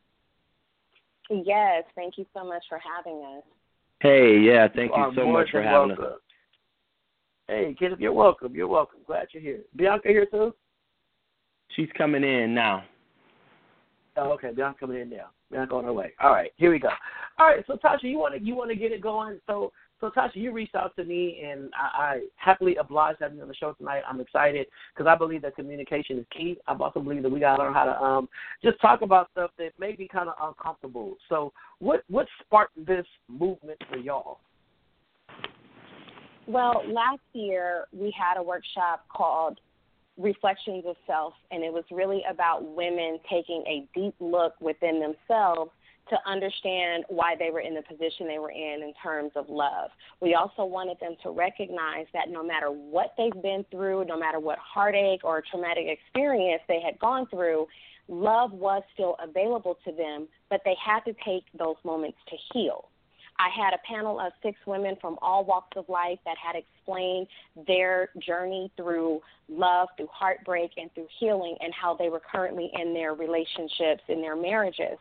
Yes, 1.31 1.85
thank 1.95 2.19
you 2.19 2.27
so 2.35 2.45
much 2.45 2.63
for 2.69 2.79
having 2.79 3.25
us. 3.37 3.43
Hey, 4.01 4.39
yeah, 4.39 4.69
thank 4.69 4.93
you, 4.95 5.03
you 5.03 5.13
so 5.17 5.27
much 5.27 5.51
for 5.51 5.63
having 5.63 5.89
welcome. 5.89 6.05
us. 6.05 6.21
Hey, 7.49 7.75
Kenneth, 7.79 8.01
you're 8.01 8.13
welcome. 8.13 8.55
You're 8.55 8.69
welcome. 8.69 9.01
Glad 9.07 9.29
you're 9.33 9.43
here. 9.43 9.61
Bianca 9.77 10.09
here 10.09 10.27
too? 10.27 10.55
She's 11.75 11.89
coming 11.97 12.23
in 12.23 12.55
now. 12.55 12.85
Oh, 14.17 14.33
okay. 14.33 14.51
Bianca 14.55 14.81
coming 14.81 15.01
in 15.01 15.11
now. 15.11 15.31
Bianca 15.51 15.75
on 15.75 15.85
her 15.85 15.93
way. 15.93 16.13
All 16.21 16.31
right, 16.31 16.51
here 16.57 16.73
we 16.73 16.79
go. 16.79 16.89
All 17.39 17.47
right, 17.47 17.65
so 17.67 17.75
Tasha, 17.75 18.05
you 18.05 18.19
want 18.19 18.35
to 18.35 18.43
you 18.43 18.55
want 18.55 18.71
to 18.71 18.77
get 18.77 18.93
it 18.93 19.01
going? 19.01 19.39
So 19.47 19.73
so 20.01 20.11
Tasha, 20.11 20.37
you 20.37 20.53
reached 20.53 20.75
out 20.75 20.95
to 20.97 21.05
me, 21.05 21.43
and 21.45 21.71
I, 21.75 22.03
I 22.03 22.21
happily 22.37 22.77
obliged 22.77 23.19
having 23.21 23.37
you 23.37 23.43
on 23.43 23.49
the 23.49 23.55
show 23.55 23.73
tonight. 23.73 24.03
I'm 24.09 24.21
excited 24.21 24.67
because 24.95 25.09
I 25.09 25.17
believe 25.17 25.43
that 25.43 25.55
communication 25.55 26.19
is 26.19 26.27
key. 26.37 26.59
I 26.67 26.75
also 26.75 27.01
believe 27.01 27.23
that 27.23 27.31
we 27.31 27.41
got 27.41 27.57
to 27.57 27.63
learn 27.63 27.75
how 27.75 27.85
to 27.85 28.03
um 28.03 28.29
just 28.63 28.81
talk 28.81 29.03
about 29.03 29.31
stuff 29.33 29.51
that 29.59 29.71
may 29.79 29.93
be 29.93 30.09
kind 30.09 30.29
of 30.29 30.35
uncomfortable. 30.41 31.17
So 31.29 31.53
what 31.79 32.03
what 32.09 32.27
sparked 32.41 32.85
this 32.87 33.07
movement 33.29 33.79
for 33.91 33.99
y'all? 33.99 34.39
Well, 36.47 36.83
last 36.89 37.23
year 37.33 37.87
we 37.93 38.15
had 38.17 38.39
a 38.39 38.43
workshop 38.43 39.05
called 39.09 39.59
Reflections 40.19 40.85
of 40.87 40.97
Self, 41.07 41.35
and 41.51 41.63
it 41.63 41.73
was 41.73 41.85
really 41.91 42.23
about 42.29 42.65
women 42.65 43.19
taking 43.31 43.63
a 43.67 43.87
deep 43.95 44.15
look 44.21 44.55
within 44.61 45.01
themselves 45.01 45.71
to 46.09 46.17
understand 46.25 47.05
why 47.09 47.35
they 47.39 47.51
were 47.51 47.61
in 47.61 47.75
the 47.75 47.83
position 47.83 48.29
they 48.29 48.39
were 48.39 48.51
in 48.51 48.83
in 48.83 48.93
terms 49.03 49.33
of 49.35 49.49
love. 49.49 49.91
We 50.21 50.35
also 50.35 50.65
wanted 50.65 50.99
them 51.01 51.17
to 51.25 51.31
recognize 51.31 52.07
that 52.13 52.31
no 52.31 52.45
matter 52.45 52.69
what 52.69 53.15
they've 53.19 53.43
been 53.43 53.65
through, 53.71 54.05
no 54.05 54.19
matter 54.19 54.39
what 54.39 54.59
heartache 54.59 55.25
or 55.25 55.43
traumatic 55.51 55.87
experience 55.89 56.63
they 56.69 56.81
had 56.81 56.99
gone 57.01 57.27
through, 57.27 57.67
love 58.09 58.53
was 58.53 58.83
still 58.95 59.17
available 59.23 59.79
to 59.85 59.93
them, 59.93 60.29
but 60.49 60.61
they 60.65 60.77
had 60.85 61.01
to 61.01 61.15
take 61.25 61.45
those 61.59 61.77
moments 61.85 62.19
to 62.29 62.37
heal. 62.53 62.89
I 63.39 63.49
had 63.51 63.75
a 63.75 63.79
panel 63.87 64.19
of 64.19 64.33
six 64.43 64.59
women 64.67 64.97
from 65.01 65.19
all 65.21 65.45
walks 65.45 65.77
of 65.77 65.89
life 65.89 66.19
that 66.25 66.37
had 66.43 66.57
explained 66.57 67.27
their 67.67 68.11
journey 68.19 68.71
through 68.77 69.21
love, 69.49 69.89
through 69.97 70.09
heartbreak, 70.13 70.73
and 70.77 70.93
through 70.95 71.09
healing, 71.19 71.57
and 71.61 71.73
how 71.75 71.95
they 71.95 72.09
were 72.09 72.23
currently 72.33 72.71
in 72.81 72.95
their 72.95 73.15
relationships, 73.15 74.03
in 74.09 74.21
their 74.21 74.37
marriages. 74.37 74.99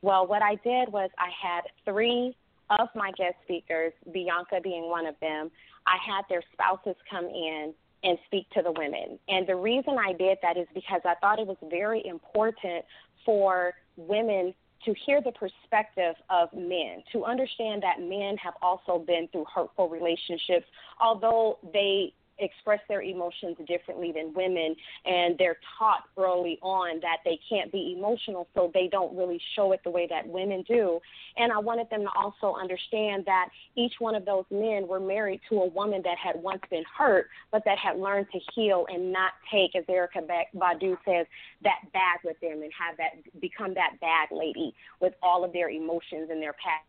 Well, 0.00 0.26
what 0.26 0.42
I 0.42 0.56
did 0.56 0.92
was 0.92 1.10
I 1.18 1.30
had 1.40 1.62
three 1.84 2.36
of 2.70 2.88
my 2.94 3.12
guest 3.12 3.34
speakers, 3.44 3.92
Bianca 4.12 4.60
being 4.62 4.88
one 4.88 5.06
of 5.06 5.14
them, 5.20 5.50
I 5.86 5.96
had 6.04 6.22
their 6.28 6.42
spouses 6.52 6.96
come 7.10 7.26
in 7.26 7.74
and 8.04 8.18
speak 8.26 8.48
to 8.50 8.62
the 8.62 8.72
women. 8.72 9.18
And 9.28 9.46
the 9.46 9.56
reason 9.56 9.96
I 9.98 10.12
did 10.12 10.38
that 10.42 10.56
is 10.56 10.66
because 10.74 11.00
I 11.04 11.14
thought 11.20 11.38
it 11.38 11.46
was 11.46 11.56
very 11.70 12.04
important 12.06 12.84
for 13.24 13.74
women 13.96 14.54
to 14.84 14.94
hear 15.06 15.20
the 15.20 15.32
perspective 15.32 16.14
of 16.30 16.48
men, 16.52 17.02
to 17.12 17.24
understand 17.24 17.82
that 17.82 18.00
men 18.00 18.36
have 18.36 18.54
also 18.62 18.98
been 18.98 19.28
through 19.32 19.46
hurtful 19.52 19.88
relationships, 19.88 20.66
although 21.00 21.58
they 21.72 22.12
express 22.42 22.80
their 22.88 23.02
emotions 23.02 23.56
differently 23.66 24.12
than 24.12 24.32
women 24.34 24.74
and 25.04 25.36
they're 25.38 25.58
taught 25.78 26.04
early 26.16 26.58
on 26.62 27.00
that 27.00 27.18
they 27.24 27.38
can't 27.48 27.70
be 27.72 27.94
emotional 27.96 28.48
so 28.54 28.70
they 28.74 28.88
don't 28.90 29.16
really 29.16 29.40
show 29.56 29.72
it 29.72 29.80
the 29.84 29.90
way 29.90 30.06
that 30.08 30.26
women 30.26 30.64
do. 30.66 31.00
And 31.36 31.52
i 31.52 31.58
wanted 31.58 31.88
them 31.90 32.02
to 32.02 32.10
also 32.16 32.58
understand 32.58 33.24
that 33.26 33.48
each 33.76 33.94
one 33.98 34.14
of 34.14 34.24
those 34.24 34.44
men 34.50 34.86
were 34.86 35.00
married 35.00 35.40
to 35.48 35.56
a 35.56 35.68
woman 35.68 36.02
that 36.04 36.18
had 36.18 36.42
once 36.42 36.62
been 36.70 36.84
hurt 36.96 37.28
but 37.50 37.62
that 37.64 37.78
had 37.78 37.98
learned 37.98 38.26
to 38.32 38.38
heal 38.54 38.86
and 38.88 39.12
not 39.12 39.32
take 39.50 39.74
as 39.76 39.84
Erykah 39.84 40.26
Badu 40.54 40.96
says 41.04 41.26
that 41.62 41.80
bag 41.92 42.20
with 42.24 42.38
them 42.40 42.62
and 42.62 42.72
have 42.78 42.96
that 42.96 43.40
become 43.40 43.74
that 43.74 44.00
bag 44.00 44.28
lady 44.30 44.74
with 45.00 45.14
all 45.22 45.44
of 45.44 45.52
their 45.52 45.70
emotions 45.70 46.28
and 46.30 46.42
their 46.42 46.52
past 46.54 46.84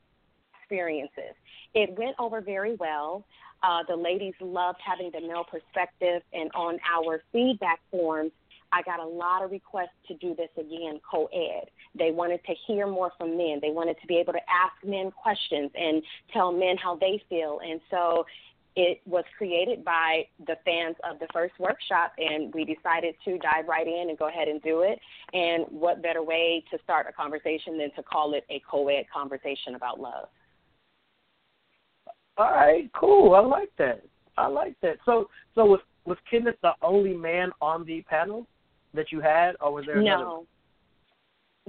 experiences. 0.64 1.36
It 1.74 1.98
went 1.98 2.16
over 2.20 2.42
very 2.42 2.76
well 2.76 3.26
uh, 3.64 3.84
the 3.88 3.96
ladies 3.96 4.34
loved 4.42 4.80
having 4.86 5.10
the 5.12 5.22
male 5.22 5.46
perspective, 5.50 6.22
and 6.34 6.52
on 6.54 6.80
our 6.94 7.24
feedback 7.32 7.80
forms, 7.90 8.32
I 8.74 8.82
got 8.82 9.00
a 9.00 9.06
lot 9.06 9.44
of 9.44 9.52
requests 9.52 9.96
to 10.08 10.16
do 10.16 10.36
this 10.36 10.50
again, 10.58 11.00
co 11.10 11.28
ed. 11.28 11.70
They 11.98 12.12
wanted 12.12 12.44
to 12.46 12.54
hear 12.68 12.88
more 12.88 13.12
from 13.18 13.38
men. 13.38 13.60
They 13.62 13.70
wanted 13.70 13.98
to 14.02 14.08
be 14.08 14.18
able 14.18 14.34
to 14.34 14.40
ask 14.40 14.74
men 14.84 15.12
questions 15.12 15.72
and 15.76 16.02
tell 16.34 16.52
men 16.52 16.76
how 16.78 16.96
they 16.96 17.22
feel. 17.30 17.60
And 17.64 17.80
so 17.92 18.26
it 18.76 19.02
was 19.06 19.24
created 19.38 19.86
by 19.86 20.24
the 20.48 20.56
fans 20.66 20.96
of 21.08 21.20
the 21.20 21.28
first 21.32 21.54
workshop, 21.60 22.14
and 22.18 22.52
we 22.54 22.66
decided 22.66 23.14
to 23.24 23.38
dive 23.38 23.68
right 23.68 23.88
in 23.88 24.10
and 24.10 24.18
go 24.18 24.28
ahead 24.28 24.48
and 24.48 24.62
do 24.64 24.82
it. 24.82 25.00
And 25.34 25.66
what 25.70 26.02
better 26.02 26.24
way 26.24 26.64
to 26.72 26.80
start 26.84 27.06
a 27.08 27.14
conversation 27.14 27.78
than 27.78 27.92
to 27.96 28.04
call 28.04 28.34
it 28.34 28.44
a 28.50 28.62
co 28.70 28.88
ed 28.88 29.04
conversation 29.14 29.76
about 29.76 30.00
love? 30.00 30.28
All 32.38 32.52
right, 32.52 32.90
cool. 32.94 33.36
I 33.36 33.40
like 33.40 33.72
that. 33.78 34.04
I 34.38 34.48
like 34.48 34.76
that. 34.82 34.98
So, 35.06 35.30
so 35.56 35.66
was 35.66 35.80
was 36.06 36.18
Kenneth 36.30 36.56
the 36.62 36.72
only 36.82 37.14
man 37.14 37.52
on 37.62 37.86
the 37.86 38.02
panel 38.04 38.48
that 38.94 39.12
you 39.12 39.22
had, 39.22 39.56
or 39.62 39.74
was 39.74 39.86
there 39.86 40.02
no. 40.02 40.14
another? 40.14 40.46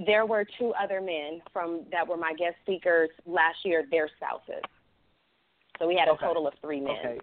There 0.05 0.25
were 0.25 0.45
two 0.59 0.73
other 0.81 0.99
men 0.99 1.41
from 1.53 1.83
that 1.91 2.05
were 2.05 2.17
my 2.17 2.33
guest 2.33 2.55
speakers 2.63 3.09
last 3.25 3.57
year. 3.63 3.85
Their 3.89 4.09
spouses. 4.17 4.63
So 5.79 5.87
we 5.87 5.95
had 5.95 6.07
a 6.07 6.11
Okay. 6.11 6.25
total 6.25 6.47
of 6.47 6.53
three 6.61 6.81
men. 6.81 6.95
Okay. 6.97 7.19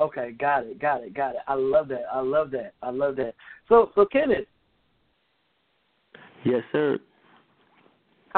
Okay, 0.00 0.30
got 0.32 0.64
it, 0.64 0.78
got 0.78 1.02
it, 1.02 1.12
got 1.12 1.34
it. 1.34 1.40
I 1.48 1.54
love 1.54 1.88
that. 1.88 2.04
I 2.12 2.20
love 2.20 2.52
that. 2.52 2.74
I 2.82 2.90
love 2.90 3.16
that. 3.16 3.34
So, 3.68 3.90
so 3.96 4.06
Kenneth, 4.06 4.46
Yes, 6.44 6.62
sir. 6.72 6.98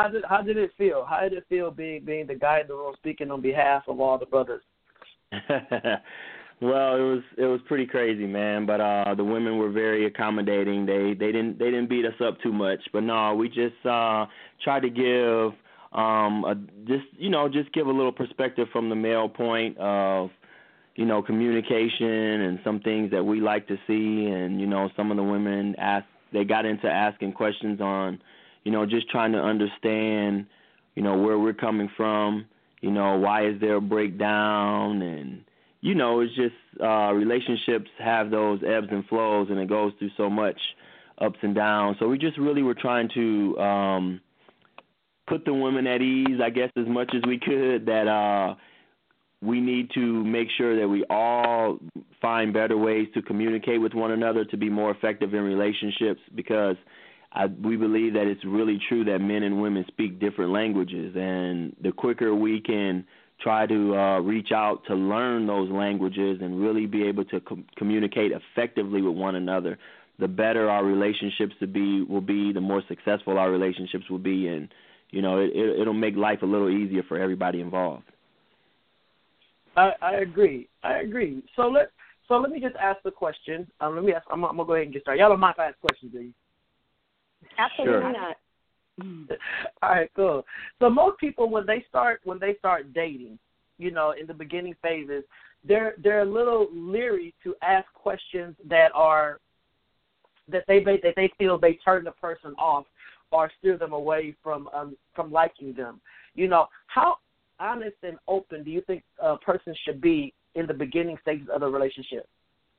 How 0.00 0.08
did 0.08 0.24
how 0.28 0.42
did 0.42 0.56
it 0.56 0.70
feel? 0.78 1.04
How 1.08 1.20
did 1.20 1.34
it 1.34 1.44
feel 1.48 1.70
being 1.70 2.04
being 2.04 2.26
the 2.26 2.34
guy 2.34 2.60
in 2.60 2.68
the 2.68 2.74
room 2.74 2.94
speaking 2.96 3.30
on 3.30 3.40
behalf 3.40 3.84
of 3.88 4.00
all 4.00 4.18
the 4.18 4.26
brothers? 4.26 4.62
Well, 6.62 6.96
it 6.96 7.00
was 7.00 7.22
it 7.38 7.44
was 7.46 7.60
pretty 7.66 7.86
crazy, 7.86 8.26
man. 8.26 8.66
But 8.66 8.82
uh 8.82 9.14
the 9.14 9.24
women 9.24 9.56
were 9.56 9.70
very 9.70 10.04
accommodating. 10.04 10.84
They 10.84 11.14
they 11.18 11.32
didn't 11.32 11.58
they 11.58 11.70
didn't 11.70 11.88
beat 11.88 12.04
us 12.04 12.20
up 12.22 12.38
too 12.42 12.52
much. 12.52 12.80
But 12.92 13.02
no, 13.02 13.34
we 13.34 13.48
just 13.48 13.86
uh 13.86 14.26
tried 14.62 14.80
to 14.80 14.90
give 14.90 15.58
um 15.98 16.44
a, 16.44 16.54
just 16.86 17.06
you 17.16 17.30
know 17.30 17.48
just 17.48 17.72
give 17.72 17.86
a 17.86 17.90
little 17.90 18.12
perspective 18.12 18.68
from 18.72 18.90
the 18.90 18.94
male 18.94 19.26
point 19.26 19.78
of 19.78 20.28
you 20.96 21.06
know 21.06 21.22
communication 21.22 22.42
and 22.42 22.58
some 22.62 22.80
things 22.80 23.10
that 23.10 23.24
we 23.24 23.40
like 23.40 23.66
to 23.68 23.76
see 23.86 24.26
and 24.30 24.60
you 24.60 24.66
know 24.66 24.90
some 24.98 25.10
of 25.10 25.16
the 25.16 25.22
women 25.22 25.74
asked 25.78 26.08
they 26.30 26.44
got 26.44 26.66
into 26.66 26.86
asking 26.86 27.32
questions 27.32 27.80
on 27.80 28.20
you 28.64 28.72
know 28.72 28.86
just 28.86 29.08
trying 29.10 29.32
to 29.32 29.38
understand 29.38 30.46
you 30.94 31.02
know 31.02 31.16
where 31.18 31.38
we're 31.38 31.52
coming 31.52 31.90
from 31.96 32.46
you 32.80 32.90
know 32.90 33.16
why 33.18 33.46
is 33.46 33.60
there 33.60 33.76
a 33.76 33.80
breakdown 33.80 35.02
and 35.02 35.44
you 35.80 35.94
know, 35.94 36.20
it's 36.20 36.34
just 36.34 36.54
uh 36.82 37.12
relationships 37.12 37.90
have 37.98 38.30
those 38.30 38.60
ebbs 38.66 38.88
and 38.90 39.04
flows 39.06 39.48
and 39.50 39.58
it 39.58 39.68
goes 39.68 39.92
through 39.98 40.10
so 40.16 40.28
much 40.28 40.58
ups 41.18 41.38
and 41.42 41.54
downs. 41.54 41.96
So 41.98 42.08
we 42.08 42.18
just 42.18 42.38
really 42.38 42.62
were 42.62 42.74
trying 42.74 43.08
to 43.14 43.58
um 43.58 44.20
put 45.26 45.44
the 45.44 45.54
women 45.54 45.86
at 45.86 46.02
ease, 46.02 46.40
I 46.42 46.50
guess 46.50 46.70
as 46.76 46.86
much 46.86 47.12
as 47.14 47.22
we 47.26 47.38
could 47.38 47.86
that 47.86 48.08
uh 48.08 48.54
we 49.42 49.60
need 49.60 49.90
to 49.94 50.22
make 50.24 50.48
sure 50.58 50.78
that 50.78 50.86
we 50.86 51.02
all 51.08 51.78
find 52.20 52.52
better 52.52 52.76
ways 52.76 53.08
to 53.14 53.22
communicate 53.22 53.80
with 53.80 53.94
one 53.94 54.10
another 54.10 54.44
to 54.44 54.56
be 54.58 54.68
more 54.68 54.90
effective 54.90 55.32
in 55.32 55.40
relationships 55.40 56.20
because 56.34 56.76
I, 57.32 57.46
we 57.46 57.76
believe 57.76 58.14
that 58.14 58.26
it's 58.26 58.44
really 58.44 58.80
true 58.88 59.04
that 59.04 59.20
men 59.20 59.42
and 59.42 59.62
women 59.62 59.84
speak 59.88 60.18
different 60.18 60.52
languages, 60.52 61.14
and 61.16 61.74
the 61.82 61.92
quicker 61.92 62.34
we 62.34 62.60
can 62.60 63.04
try 63.40 63.66
to 63.66 63.96
uh, 63.96 64.20
reach 64.20 64.50
out 64.52 64.82
to 64.86 64.94
learn 64.94 65.46
those 65.46 65.70
languages 65.70 66.38
and 66.42 66.60
really 66.60 66.86
be 66.86 67.06
able 67.06 67.24
to 67.26 67.40
com- 67.40 67.64
communicate 67.76 68.32
effectively 68.32 69.00
with 69.00 69.16
one 69.16 69.36
another, 69.36 69.78
the 70.18 70.28
better 70.28 70.68
our 70.68 70.84
relationships 70.84 71.54
to 71.60 71.66
be 71.66 72.02
will 72.02 72.20
be, 72.20 72.52
the 72.52 72.60
more 72.60 72.82
successful 72.88 73.38
our 73.38 73.50
relationships 73.50 74.04
will 74.10 74.18
be, 74.18 74.48
and 74.48 74.68
you 75.10 75.22
know 75.22 75.38
it, 75.38 75.50
it 75.54 75.80
it'll 75.80 75.94
make 75.94 76.16
life 76.16 76.42
a 76.42 76.46
little 76.46 76.68
easier 76.68 77.02
for 77.04 77.18
everybody 77.18 77.60
involved. 77.60 78.04
I, 79.76 79.92
I 80.02 80.14
agree. 80.16 80.68
I 80.82 80.98
agree. 80.98 81.42
So 81.56 81.62
let 81.62 81.90
so 82.28 82.36
let 82.36 82.50
me 82.50 82.60
just 82.60 82.76
ask 82.76 83.02
the 83.02 83.10
question. 83.10 83.70
Um, 83.80 83.94
let 83.94 84.04
me 84.04 84.12
ask. 84.12 84.26
I'm, 84.30 84.44
I'm 84.44 84.56
gonna 84.56 84.66
go 84.66 84.74
ahead 84.74 84.86
and 84.86 84.92
get 84.92 85.02
started. 85.02 85.20
Y'all 85.20 85.30
don't 85.30 85.40
mind 85.40 85.54
if 85.56 85.60
I 85.60 85.68
ask 85.68 85.80
questions, 85.80 86.12
do 86.12 86.20
you? 86.20 86.32
Absolutely 87.58 88.00
Sure. 88.00 88.12
not. 88.12 88.36
All 89.82 89.90
right, 89.90 90.10
cool. 90.14 90.44
So 90.78 90.90
most 90.90 91.18
people 91.18 91.48
when 91.48 91.66
they 91.66 91.84
start 91.88 92.20
when 92.24 92.38
they 92.38 92.54
start 92.58 92.92
dating, 92.92 93.38
you 93.78 93.90
know, 93.90 94.12
in 94.18 94.26
the 94.26 94.34
beginning 94.34 94.74
phases, 94.82 95.24
they're 95.64 95.94
they're 96.02 96.20
a 96.22 96.24
little 96.24 96.68
leery 96.72 97.34
to 97.44 97.54
ask 97.62 97.86
questions 97.94 98.54
that 98.68 98.90
are 98.94 99.40
that 100.48 100.64
they 100.66 100.80
may- 100.80 101.00
that 101.00 101.14
they 101.16 101.28
feel 101.38 101.58
they 101.58 101.74
turn 101.74 102.04
the 102.04 102.12
person 102.12 102.54
off 102.58 102.86
or 103.30 103.50
steer 103.58 103.76
them 103.78 103.92
away 103.92 104.34
from 104.42 104.68
um 104.74 104.96
from 105.14 105.30
liking 105.30 105.72
them. 105.72 106.00
You 106.34 106.48
know, 106.48 106.68
how 106.88 107.16
honest 107.58 107.96
and 108.02 108.18
open 108.26 108.64
do 108.64 108.70
you 108.70 108.80
think 108.82 109.02
a 109.18 109.36
person 109.36 109.74
should 109.84 110.00
be 110.00 110.34
in 110.54 110.66
the 110.66 110.74
beginning 110.74 111.16
stages 111.22 111.48
of 111.48 111.60
the 111.60 111.68
relationship? 111.68 112.28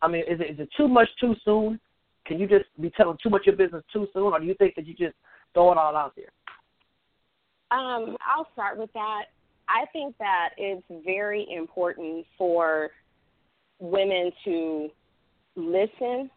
I 0.01 0.07
mean, 0.07 0.23
is 0.27 0.39
it 0.39 0.51
is 0.51 0.59
it 0.59 0.69
too 0.75 0.87
much 0.87 1.09
too 1.19 1.35
soon? 1.45 1.79
Can 2.25 2.39
you 2.39 2.47
just 2.47 2.65
be 2.79 2.89
telling 2.91 3.17
too 3.21 3.29
much 3.29 3.41
of 3.41 3.57
your 3.57 3.67
business 3.67 3.83
too 3.91 4.07
soon, 4.13 4.23
or 4.23 4.39
do 4.39 4.45
you 4.45 4.53
think 4.55 4.75
that 4.75 4.85
you 4.85 4.93
just 4.93 5.15
throw 5.53 5.71
it 5.71 5.77
all 5.77 5.95
out 5.95 6.13
there? 6.15 6.31
Um, 7.71 8.17
I'll 8.25 8.47
start 8.53 8.77
with 8.77 8.91
that. 8.93 9.25
I 9.69 9.85
think 9.93 10.17
that 10.17 10.49
it's 10.57 10.83
very 11.05 11.47
important 11.55 12.25
for 12.37 12.89
women 13.79 14.31
to 14.45 14.89
listen 15.55 16.29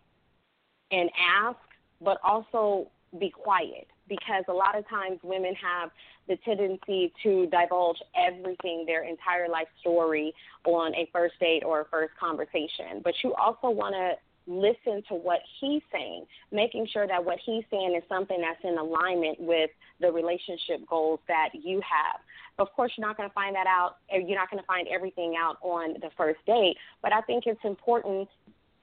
and 0.90 1.10
ask, 1.18 1.58
but 2.00 2.18
also 2.24 2.88
be 3.18 3.30
quiet 3.30 3.88
because 4.08 4.44
a 4.48 4.52
lot 4.52 4.76
of 4.76 4.88
times 4.88 5.18
women 5.22 5.54
have 5.54 5.90
the 6.28 6.36
tendency 6.44 7.12
to 7.22 7.46
divulge 7.46 7.96
everything, 8.16 8.84
their 8.86 9.04
entire 9.04 9.48
life 9.48 9.68
story, 9.80 10.32
on 10.64 10.94
a 10.94 11.08
first 11.12 11.34
date 11.40 11.62
or 11.64 11.80
a 11.80 11.84
first 11.86 12.12
conversation. 12.18 13.00
But 13.02 13.14
you 13.22 13.34
also 13.34 13.70
want 13.70 13.94
to 13.94 14.12
listen 14.46 15.02
to 15.08 15.14
what 15.14 15.40
he's 15.60 15.82
saying, 15.92 16.26
making 16.52 16.86
sure 16.92 17.06
that 17.06 17.24
what 17.24 17.38
he's 17.44 17.64
saying 17.70 17.94
is 17.96 18.02
something 18.08 18.40
that's 18.40 18.62
in 18.62 18.78
alignment 18.78 19.40
with 19.40 19.70
the 20.00 20.10
relationship 20.10 20.86
goals 20.88 21.20
that 21.28 21.50
you 21.52 21.80
have. 21.80 22.20
Of 22.58 22.72
course, 22.74 22.92
you're 22.96 23.06
not 23.06 23.16
going 23.16 23.28
to 23.28 23.34
find 23.34 23.54
that 23.56 23.66
out, 23.66 23.96
or 24.12 24.20
you're 24.20 24.38
not 24.38 24.50
going 24.50 24.62
to 24.62 24.66
find 24.66 24.86
everything 24.88 25.34
out 25.38 25.56
on 25.62 25.94
the 25.94 26.10
first 26.16 26.44
date, 26.46 26.76
but 27.02 27.12
I 27.12 27.20
think 27.22 27.44
it's 27.46 27.64
important. 27.64 28.28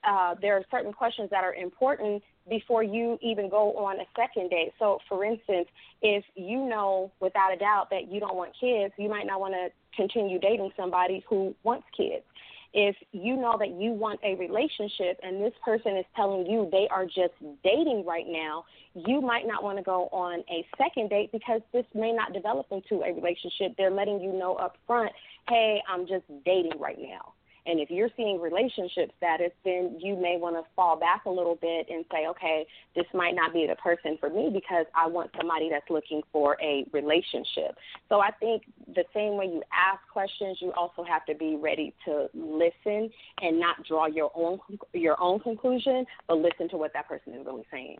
Uh, 0.04 0.36
there 0.42 0.58
are 0.58 0.64
certain 0.72 0.92
questions 0.92 1.30
that 1.30 1.44
are 1.44 1.54
important 1.54 2.24
before 2.50 2.82
you 2.82 3.20
even 3.22 3.50
go 3.50 3.78
on 3.78 4.00
a 4.00 4.06
second 4.16 4.50
date. 4.50 4.74
So, 4.80 4.98
for 5.08 5.24
instance, 5.24 5.68
if 6.02 6.24
you 6.36 6.68
know 6.68 7.12
without 7.20 7.54
a 7.54 7.58
doubt 7.58 7.92
that 7.92 8.12
you 8.12 8.20
don't 8.20 8.36
want 8.36 8.52
kids, 8.60 8.94
you 8.98 9.10
might 9.10 9.28
not 9.28 9.40
want 9.40 9.54
to 9.54 9.70
continue 9.96 10.40
dating 10.40 10.72
somebody 10.76 11.24
who 11.30 11.54
wants 11.64 11.86
kids 11.96 12.24
if 12.74 12.96
you 13.12 13.36
know 13.36 13.58
that 13.60 13.70
you 13.70 13.92
want 13.92 14.20
a 14.24 14.36
relationship 14.36 15.20
and 15.24 15.42
this 15.42 15.54
person 15.64 15.98
is 15.98 16.06
telling 16.16 16.46
you 16.46 16.70
they 16.72 16.88
are 16.90 17.06
just 17.06 17.34
dating 17.64 18.06
right 18.06 18.28
now, 18.28 18.64
you 18.94 19.22
might 19.22 19.46
not 19.46 19.64
want 19.64 19.78
to 19.78 19.84
go 19.84 20.08
on 20.12 20.44
a 20.50 20.66
second 20.78 21.10
date 21.10 21.32
because 21.32 21.62
this 21.74 21.86
may 21.94 22.12
not 22.12 22.34
develop 22.34 22.68
into 22.72 23.04
a 23.04 23.14
relationship. 23.14 23.76
They're 23.78 23.92
letting 23.92 24.22
you 24.22 24.32
know 24.32 24.56
up 24.56 24.78
front, 24.88 25.12
hey, 25.50 25.82
I'm 25.90 26.08
just 26.08 26.24
dating 26.46 26.80
right 26.80 27.00
now. 27.00 27.34
And 27.66 27.80
if 27.80 27.90
you're 27.90 28.10
seeing 28.18 28.40
relationship 28.40 29.12
status, 29.18 29.52
then 29.64 29.98
you 30.00 30.16
may 30.16 30.38
want 30.38 30.56
to 30.56 30.64
fall 30.76 31.00
back 31.00 31.26
a 31.26 31.30
little 31.30 31.56
bit 31.56 31.88
and 31.90 32.04
say, 32.12 32.28
okay, 32.28 32.66
this 32.96 33.06
might 33.14 33.36
not 33.36 33.54
be 33.54 33.68
the 33.68 33.76
person 33.76 34.18
for 34.20 34.30
me 34.30 34.50
because 34.52 34.86
I 34.96 35.08
want 35.08 35.32
somebody 35.38 35.70
that's 35.70 35.90
looking 35.90 36.22
for 36.32 36.58
a 36.62 36.86
relationship. 36.92 37.78
So 38.10 38.20
I 38.20 38.32
think 38.32 38.64
the 38.96 39.04
same 39.14 39.38
way 39.38 39.46
you 39.46 39.62
ask 39.72 40.02
questions, 40.12 40.58
you 40.60 40.72
also 40.74 41.04
have 41.04 41.26
to 41.26 41.36
be 41.36 41.56
ready 41.56 41.94
to 42.06 42.28
listen 42.34 43.10
and 43.42 43.60
not 43.60 43.76
draw 43.88 44.08
your 44.08 44.32
own 44.36 44.60
your 44.94 45.22
own 45.22 45.40
conclusion, 45.40 46.06
but 46.28 46.38
listen 46.38 46.68
to 46.70 46.78
what 46.78 46.94
that 46.94 47.08
person 47.08 47.34
is 47.34 47.46
really 47.46 47.66
saying. 47.72 47.98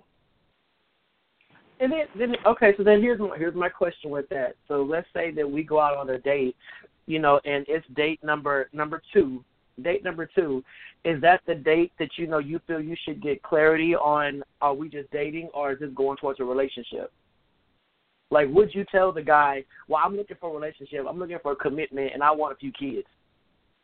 And 1.80 1.92
then, 1.92 2.06
then 2.18 2.36
okay, 2.46 2.74
so 2.78 2.84
then 2.84 3.02
here's 3.02 3.20
my, 3.20 3.36
here's 3.38 3.56
my 3.56 3.68
question 3.70 4.12
with 4.12 4.30
that. 4.30 4.56
So 4.68 4.84
let's 4.84 5.08
say 5.14 5.32
that 5.32 5.50
we 5.50 5.64
go 5.64 5.80
out 5.80 5.98
on 5.98 6.10
a 6.12 6.20
date, 6.20 6.56
you 7.08 7.18
know, 7.18 7.40
and 7.44 7.66
it's 7.68 7.86
date 7.96 8.24
number 8.24 8.70
number 8.72 9.02
two. 9.12 9.44
Date 9.82 10.04
number 10.04 10.30
two, 10.34 10.64
is 11.06 11.22
that 11.22 11.42
the 11.48 11.56
date 11.56 11.92
that 12.00 12.10
you 12.18 12.28
know 12.28 12.40
you 12.40 12.60
feel 12.68 12.80
you 12.80 12.96
should 13.06 13.22
get 13.22 13.42
clarity 13.44 13.96
on? 13.96 14.44
Are 14.62 14.74
we 14.74 14.90
just 14.90 15.12
dating, 15.12 15.50
or 15.54 15.72
is 15.74 15.80
this 15.80 15.90
going 15.96 16.18
towards 16.18 16.40
a 16.40 16.44
relationship? 16.44 17.12
Like, 18.30 18.48
would 18.50 18.74
you 18.74 18.86
tell 18.92 19.12
the 19.12 19.22
guy, 19.22 19.66
"Well, 19.88 20.02
I'm 20.04 20.16
looking 20.16 20.38
for 20.40 20.50
a 20.50 20.54
relationship. 20.54 21.06
I'm 21.08 21.20
looking 21.20 21.40
for 21.42 21.52
a 21.52 21.56
commitment, 21.56 22.12
and 22.14 22.24
I 22.24 22.32
want 22.32 22.54
a 22.54 22.58
few 22.58 22.72
kids." 22.72 23.08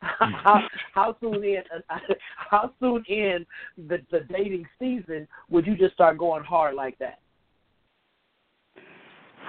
how, 0.00 0.60
how 0.94 1.16
soon 1.20 1.42
in 1.42 1.62
how 2.50 2.72
soon 2.78 3.04
in 3.08 3.44
the 3.88 3.98
the 4.10 4.20
dating 4.30 4.64
season 4.78 5.26
would 5.50 5.66
you 5.66 5.76
just 5.76 5.94
start 5.94 6.18
going 6.18 6.44
hard 6.44 6.74
like 6.74 6.96
that? 6.98 7.18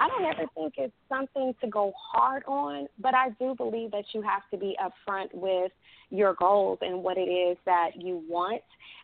I 0.00 0.08
don't 0.08 0.24
ever 0.24 0.48
think 0.54 0.74
it's 0.78 0.94
something 1.10 1.54
to 1.60 1.68
go 1.68 1.92
hard 1.94 2.42
on, 2.48 2.88
but 2.98 3.14
I 3.14 3.30
do 3.38 3.54
believe 3.54 3.90
that 3.90 4.04
you 4.14 4.22
have 4.22 4.42
to 4.50 4.56
be 4.56 4.74
upfront 4.82 5.28
with 5.34 5.72
your 6.08 6.34
goals 6.34 6.78
and 6.80 7.02
what 7.02 7.18
it 7.18 7.28
is 7.28 7.58
that 7.66 7.90
you 7.96 8.24
want. 8.26 8.62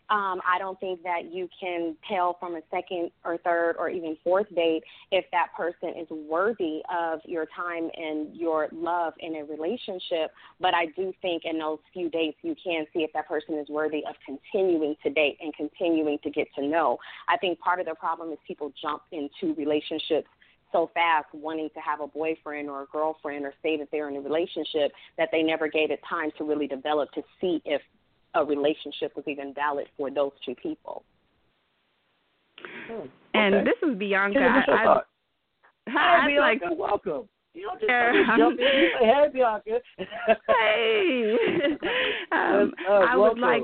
Um, 0.09 0.41
I 0.47 0.59
don't 0.59 0.79
think 0.81 1.03
that 1.03 1.33
you 1.33 1.49
can 1.61 1.97
tell 2.09 2.37
from 2.39 2.55
a 2.55 2.61
second 2.71 3.11
or 3.25 3.37
third 3.39 3.75
or 3.79 3.91
even 3.91 4.17
fourth 4.25 4.47
date 4.55 4.85
if 5.11 5.25
that 5.33 5.49
person 5.57 5.91
is 6.01 6.09
worthy 6.09 6.81
of 6.97 7.21
your 7.25 7.47
time 7.55 7.91
and 7.95 8.35
your 8.35 8.69
love 8.73 9.15
in 9.19 9.37
a 9.37 9.45
relationship. 9.45 10.33
But 10.61 10.75
I 10.75 10.87
do 10.97 11.13
think 11.21 11.43
in 11.45 11.59
those 11.59 11.79
few 11.93 12.09
dates 12.09 12.39
you 12.43 12.55
can 12.63 12.87
see 12.95 13.01
if 13.01 13.13
that 13.13 13.29
person 13.29 13.59
is 13.59 13.69
worthy 13.69 14.03
of 14.09 14.15
continuing 14.25 14.95
to 15.03 15.11
date 15.11 15.39
and 15.41 15.53
continuing 15.55 16.19
to 16.23 16.31
get 16.31 16.47
to 16.55 16.67
know. 16.67 16.99
I 17.29 17.37
think 17.37 17.59
part 17.59 17.81
of 17.81 17.87
the 17.87 17.97
problem 17.97 18.31
is 18.33 18.39
people 18.47 18.73
jump 18.81 19.03
into 19.11 19.55
relationships 19.57 20.29
so 20.73 20.91
fast 20.95 21.27
wanting 21.33 21.69
to 21.75 21.81
have 21.81 22.01
a 22.01 22.07
boyfriend 22.07 22.69
or 22.69 22.83
a 22.83 22.87
girlfriend 22.87 23.45
or 23.45 23.55
say 23.63 23.77
that 23.79 23.89
they're 23.93 24.09
in 24.09 24.17
a 24.17 24.21
relationship 24.21 24.93
that 25.19 25.29
they 25.33 25.43
never 25.43 25.69
gave 25.69 25.91
it 25.91 26.01
time 26.09 26.31
to 26.39 26.45
really 26.45 26.67
develop 26.67 27.11
to 27.13 27.23
see 27.41 27.63
if 27.65 27.81
a 28.35 28.45
relationship 28.45 29.15
was 29.17 29.25
even 29.27 29.55
valid 29.55 29.87
for 29.97 30.11
those 30.11 30.33
two 30.45 30.55
people. 30.57 31.05
Hmm, 32.61 33.07
And 33.35 33.55
okay. 33.57 33.65
this 33.65 33.89
is 33.91 33.97
Bianca. 33.97 34.39
Kim, 34.39 34.55
what's 34.55 34.67
your 34.67 34.77
I, 34.79 34.85
thought? 34.85 35.07
I, 35.89 35.91
Hey, 35.91 35.99
I'd 35.99 36.41
like 36.41 36.61
Bianca, 36.61 36.77
welcome. 36.77 37.29
You 37.55 37.63
don't 37.63 37.81
just, 37.81 37.89
Yeah, 37.89 38.13
just 38.13 38.39
jump 38.39 38.59
in. 38.61 38.67
Say, 38.67 39.07
hey, 39.07 39.27
Bianca. 39.33 39.81
hey. 40.49 41.37
um, 42.33 42.75
uh, 42.89 42.93
I 42.93 43.17
would 43.17 43.39
like 43.39 43.63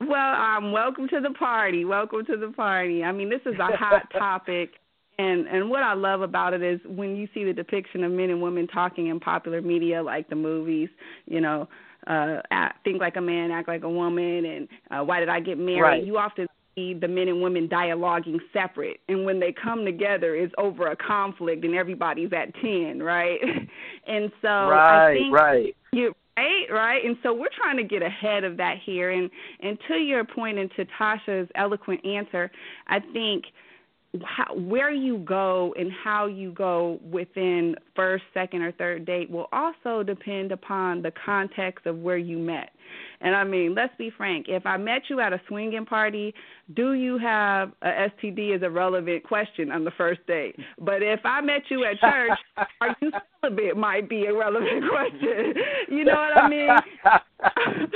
Well, 0.00 0.34
um, 0.34 0.72
welcome 0.72 1.08
to 1.08 1.20
the 1.20 1.30
party. 1.38 1.84
Welcome 1.84 2.24
to 2.26 2.36
the 2.36 2.52
party. 2.52 3.02
I 3.04 3.12
mean, 3.12 3.28
this 3.28 3.40
is 3.44 3.58
a 3.58 3.76
hot 3.76 4.08
topic, 4.18 4.70
and 5.18 5.46
and 5.46 5.70
what 5.70 5.82
I 5.82 5.94
love 5.94 6.22
about 6.22 6.54
it 6.54 6.62
is 6.62 6.80
when 6.86 7.16
you 7.16 7.28
see 7.34 7.44
the 7.44 7.52
depiction 7.52 8.04
of 8.04 8.12
men 8.12 8.30
and 8.30 8.40
women 8.40 8.66
talking 8.66 9.08
in 9.08 9.20
popular 9.20 9.60
media, 9.60 10.02
like 10.02 10.28
the 10.28 10.36
movies, 10.36 10.88
you 11.26 11.40
know, 11.40 11.68
uh 12.06 12.38
act, 12.50 12.82
think 12.84 13.00
like 13.00 13.16
a 13.16 13.20
man, 13.20 13.50
act 13.50 13.68
like 13.68 13.82
a 13.82 13.90
woman, 13.90 14.44
and 14.44 14.68
uh, 14.90 15.04
why 15.04 15.20
did 15.20 15.28
I 15.28 15.40
get 15.40 15.58
married? 15.58 15.82
Right. 15.82 16.04
You 16.04 16.18
often 16.18 16.46
see 16.74 16.94
the 16.94 17.08
men 17.08 17.28
and 17.28 17.42
women 17.42 17.68
dialoguing 17.68 18.38
separate, 18.52 19.00
and 19.08 19.24
when 19.24 19.38
they 19.38 19.52
come 19.52 19.84
together, 19.84 20.34
it's 20.34 20.54
over 20.58 20.86
a 20.86 20.96
conflict, 20.96 21.64
and 21.64 21.74
everybody's 21.74 22.32
at 22.32 22.54
ten, 22.60 23.02
right? 23.02 23.38
and 24.06 24.32
so 24.40 24.48
right, 24.48 25.10
I 25.10 25.14
think 25.14 25.34
right. 25.34 25.76
you 25.92 26.14
right, 26.36 26.66
right. 26.70 27.04
And 27.04 27.16
so 27.22 27.32
we're 27.32 27.48
trying 27.56 27.76
to 27.76 27.84
get 27.84 28.02
ahead 28.02 28.44
of 28.44 28.56
that 28.56 28.76
here. 28.84 29.10
And 29.10 29.30
and 29.60 29.78
to 29.88 29.94
your 29.96 30.24
point 30.24 30.58
and 30.58 30.70
to 30.76 30.86
Tasha's 30.98 31.48
eloquent 31.54 32.04
answer, 32.04 32.50
I 32.88 33.00
think 33.12 33.44
how, 34.24 34.54
where 34.54 34.90
you 34.90 35.18
go 35.18 35.74
and 35.78 35.90
how 35.90 36.26
you 36.26 36.52
go 36.52 37.00
within 37.10 37.74
first, 37.96 38.24
second, 38.34 38.62
or 38.62 38.72
third 38.72 39.06
date 39.06 39.30
will 39.30 39.48
also 39.52 40.02
depend 40.02 40.52
upon 40.52 41.00
the 41.02 41.12
context 41.24 41.86
of 41.86 41.98
where 41.98 42.18
you 42.18 42.38
met. 42.38 42.70
And 43.22 43.34
I 43.34 43.44
mean, 43.44 43.74
let's 43.74 43.94
be 43.96 44.10
frank. 44.10 44.46
If 44.48 44.66
I 44.66 44.76
met 44.76 45.02
you 45.08 45.20
at 45.20 45.32
a 45.32 45.40
swinging 45.48 45.86
party, 45.86 46.34
do 46.74 46.94
you 46.94 47.18
have 47.18 47.72
a 47.82 47.88
STD 47.88 48.56
is 48.56 48.62
a 48.62 48.70
relevant 48.70 49.24
question 49.24 49.70
on 49.70 49.84
the 49.84 49.90
first 49.92 50.24
date. 50.26 50.56
But 50.80 51.02
if 51.02 51.20
I 51.24 51.40
met 51.40 51.62
you 51.68 51.84
at 51.84 51.98
church, 52.00 52.38
are 52.80 52.96
you 53.00 53.10
celibate 53.42 53.76
might 53.76 54.08
be 54.08 54.26
a 54.26 54.34
relevant 54.34 54.84
question. 54.88 55.54
You 55.88 56.04
know 56.04 56.14
what 56.14 56.36
I 56.36 56.48
mean? 56.48 56.68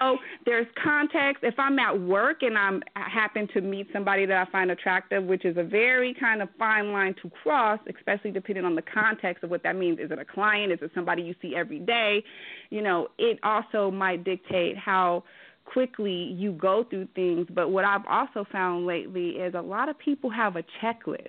so 0.00 0.18
there's 0.44 0.66
context. 0.82 1.44
If 1.44 1.54
I'm 1.58 1.78
at 1.78 1.98
work 1.98 2.42
and 2.42 2.58
I'm 2.58 2.82
I 2.96 3.08
happen 3.08 3.48
to 3.54 3.60
meet 3.60 3.88
somebody 3.92 4.26
that 4.26 4.36
I 4.36 4.50
find 4.50 4.70
attractive, 4.70 5.24
which 5.24 5.44
is 5.44 5.56
a 5.56 5.62
very 5.62 6.14
kind 6.18 6.42
of 6.42 6.48
fine 6.58 6.92
line 6.92 7.14
to 7.22 7.30
cross, 7.42 7.78
especially 7.96 8.32
depending 8.32 8.64
on 8.64 8.74
the 8.74 8.82
context 8.82 9.44
of 9.44 9.50
what 9.50 9.62
that 9.62 9.76
means. 9.76 9.98
Is 9.98 10.10
it 10.10 10.18
a 10.18 10.24
client? 10.24 10.72
Is 10.72 10.78
it 10.82 10.90
somebody 10.94 11.22
you 11.22 11.34
see 11.40 11.54
every 11.54 11.78
day? 11.78 12.24
You 12.70 12.82
know, 12.82 13.08
it 13.18 13.38
also 13.42 13.90
might 13.90 14.24
dictate 14.24 14.76
how 14.76 15.24
quickly 15.64 16.12
you 16.12 16.52
go 16.52 16.84
through 16.88 17.08
things. 17.14 17.46
But 17.54 17.70
what 17.70 17.84
I've 17.84 18.06
also 18.08 18.44
found 18.50 18.86
lately 18.86 19.30
is 19.30 19.54
a 19.54 19.60
lot 19.60 19.88
of 19.88 19.98
people 19.98 20.30
have 20.30 20.56
a 20.56 20.64
checklist. 20.82 21.28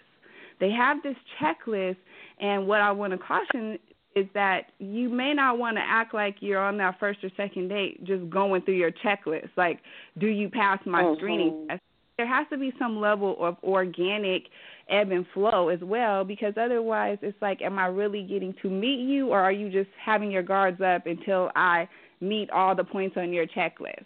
They 0.59 0.71
have 0.71 1.01
this 1.03 1.15
checklist, 1.41 1.97
and 2.39 2.67
what 2.67 2.81
I 2.81 2.91
want 2.91 3.11
to 3.13 3.17
caution 3.17 3.77
is 4.15 4.27
that 4.33 4.71
you 4.79 5.09
may 5.09 5.33
not 5.33 5.57
want 5.57 5.75
to 5.77 5.81
act 5.81 6.13
like 6.13 6.35
you're 6.39 6.61
on 6.61 6.77
that 6.77 6.99
first 6.99 7.23
or 7.23 7.29
second 7.35 7.69
date 7.69 8.03
just 8.03 8.29
going 8.29 8.61
through 8.61 8.75
your 8.75 8.91
checklist. 8.91 9.49
Like, 9.57 9.79
do 10.19 10.27
you 10.27 10.49
pass 10.49 10.79
my 10.85 11.03
Mhm. 11.03 11.15
screening 11.17 11.67
test? 11.67 11.81
There 12.17 12.27
has 12.27 12.47
to 12.49 12.57
be 12.57 12.71
some 12.77 12.99
level 12.99 13.43
of 13.43 13.57
organic 13.63 14.49
ebb 14.87 15.11
and 15.11 15.27
flow 15.29 15.69
as 15.69 15.81
well 15.81 16.23
because 16.23 16.55
otherwise 16.57 17.17
it's 17.21 17.41
like 17.41 17.61
am 17.61 17.79
I 17.79 17.87
really 17.87 18.21
getting 18.21 18.53
to 18.61 18.69
meet 18.69 18.99
you 18.99 19.29
or 19.29 19.39
are 19.39 19.51
you 19.51 19.69
just 19.69 19.89
having 19.97 20.29
your 20.29 20.43
guards 20.43 20.79
up 20.79 21.07
until 21.07 21.51
I 21.55 21.87
meet 22.19 22.51
all 22.51 22.75
the 22.75 22.83
points 22.83 23.17
on 23.17 23.33
your 23.33 23.47
checklist? 23.47 24.05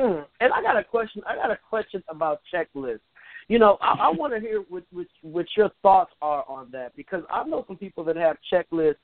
Hmm. 0.00 0.20
And 0.40 0.50
I 0.52 0.62
got 0.62 0.78
a 0.78 0.84
question. 0.84 1.22
I 1.28 1.36
got 1.36 1.50
a 1.50 1.58
question 1.68 2.02
about 2.08 2.40
checklists. 2.52 3.00
You 3.48 3.58
know, 3.58 3.76
I, 3.82 4.06
I 4.06 4.10
want 4.10 4.32
to 4.32 4.40
hear 4.40 4.64
what, 4.70 4.84
what 4.92 5.06
what 5.20 5.46
your 5.56 5.70
thoughts 5.82 6.12
are 6.22 6.44
on 6.48 6.70
that 6.72 6.96
because 6.96 7.22
I 7.28 7.44
know 7.44 7.64
some 7.68 7.76
people 7.76 8.02
that 8.04 8.16
have 8.16 8.38
checklists 8.50 8.94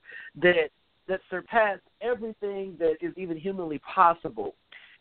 that 0.41 0.71
that 1.07 1.21
surpass 1.29 1.79
everything 2.01 2.77
that 2.79 2.95
is 3.03 3.13
even 3.19 3.37
humanly 3.37 3.79
possible, 3.81 4.55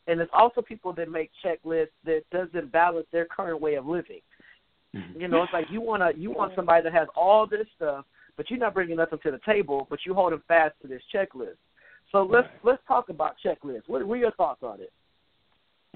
and 0.08 0.20
there's 0.20 0.30
also 0.34 0.62
people 0.62 0.92
that 0.94 1.10
make 1.10 1.32
checklists 1.44 1.88
that 2.04 2.24
doesn't 2.30 2.74
balance 2.74 3.08
their 3.14 3.26
current 3.26 3.62
way 3.62 3.76
of 3.76 3.86
living. 3.86 4.22
You 5.18 5.28
know, 5.28 5.44
it's 5.44 5.54
like 5.54 5.66
you 5.70 5.80
want 5.80 6.04
to 6.04 6.20
you 6.20 6.32
want 6.32 6.54
somebody 6.56 6.84
that 6.84 6.94
has 6.94 7.08
all 7.16 7.48
this 7.48 7.68
stuff, 7.76 8.06
but 8.36 8.50
you're 8.50 8.60
not 8.60 8.74
bringing 8.74 8.98
nothing 8.98 9.20
to 9.24 9.32
the 9.32 9.40
table, 9.46 9.88
but 9.90 10.00
you 10.06 10.14
hold 10.14 10.34
them 10.34 10.44
fast 10.48 10.74
to 10.82 10.90
this 10.90 11.02
checklist. 11.14 11.58
So 12.12 12.24
let's 12.24 12.48
let's 12.64 12.82
talk 12.86 13.08
about 13.10 13.36
checklists. 13.46 13.84
What, 13.88 14.06
what 14.06 14.16
are 14.16 14.18
your 14.18 14.32
thoughts 14.32 14.62
on 14.62 14.82
it? 14.82 14.92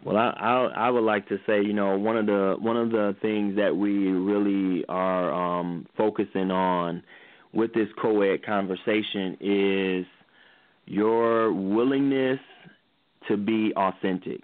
Well, 0.04 0.18
I, 0.18 0.30
I 0.30 0.88
I 0.88 0.90
would 0.90 1.04
like 1.04 1.28
to 1.30 1.38
say, 1.46 1.62
you 1.62 1.74
know, 1.74 1.98
one 1.98 2.18
of 2.18 2.26
the 2.26 2.56
one 2.60 2.78
of 2.78 2.92
the 2.92 3.16
things 3.22 3.58
that 3.58 3.76
we 3.76 4.08
really 4.08 4.86
are 4.88 5.32
um, 5.60 5.86
focusing 5.98 6.52
on 6.52 7.04
with 7.54 7.74
this 7.74 7.88
co-ed 8.02 8.46
conversation 8.46 9.38
is 9.42 10.06
your 10.86 11.52
willingness 11.52 12.40
to 13.28 13.38
be 13.38 13.74
authentic. 13.76 14.42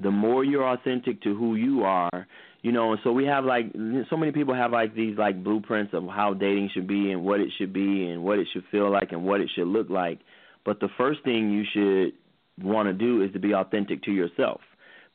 The 0.00 0.10
more 0.10 0.44
you're 0.44 0.66
authentic 0.68 1.20
to 1.22 1.36
who 1.36 1.56
you 1.56 1.82
are, 1.82 2.26
you 2.62 2.72
know, 2.72 2.92
and 2.92 3.00
so 3.04 3.12
we 3.12 3.24
have 3.26 3.44
like 3.44 3.66
so 4.08 4.16
many 4.16 4.32
people 4.32 4.54
have 4.54 4.72
like 4.72 4.94
these 4.94 5.18
like 5.18 5.42
blueprints 5.44 5.92
of 5.92 6.04
how 6.06 6.34
dating 6.34 6.70
should 6.72 6.86
be 6.86 7.10
and 7.12 7.24
what 7.24 7.40
it 7.40 7.50
should 7.58 7.72
be 7.72 8.08
and 8.08 8.22
what 8.22 8.38
it 8.38 8.46
should 8.52 8.64
feel 8.70 8.90
like 8.90 9.12
and 9.12 9.22
what 9.24 9.40
it 9.40 9.50
should 9.54 9.68
look 9.68 9.90
like. 9.90 10.20
But 10.64 10.80
the 10.80 10.88
first 10.96 11.22
thing 11.24 11.50
you 11.50 11.64
should 11.72 12.64
want 12.64 12.88
to 12.88 12.92
do 12.92 13.22
is 13.22 13.32
to 13.32 13.38
be 13.38 13.52
authentic 13.54 14.02
to 14.04 14.12
yourself 14.12 14.60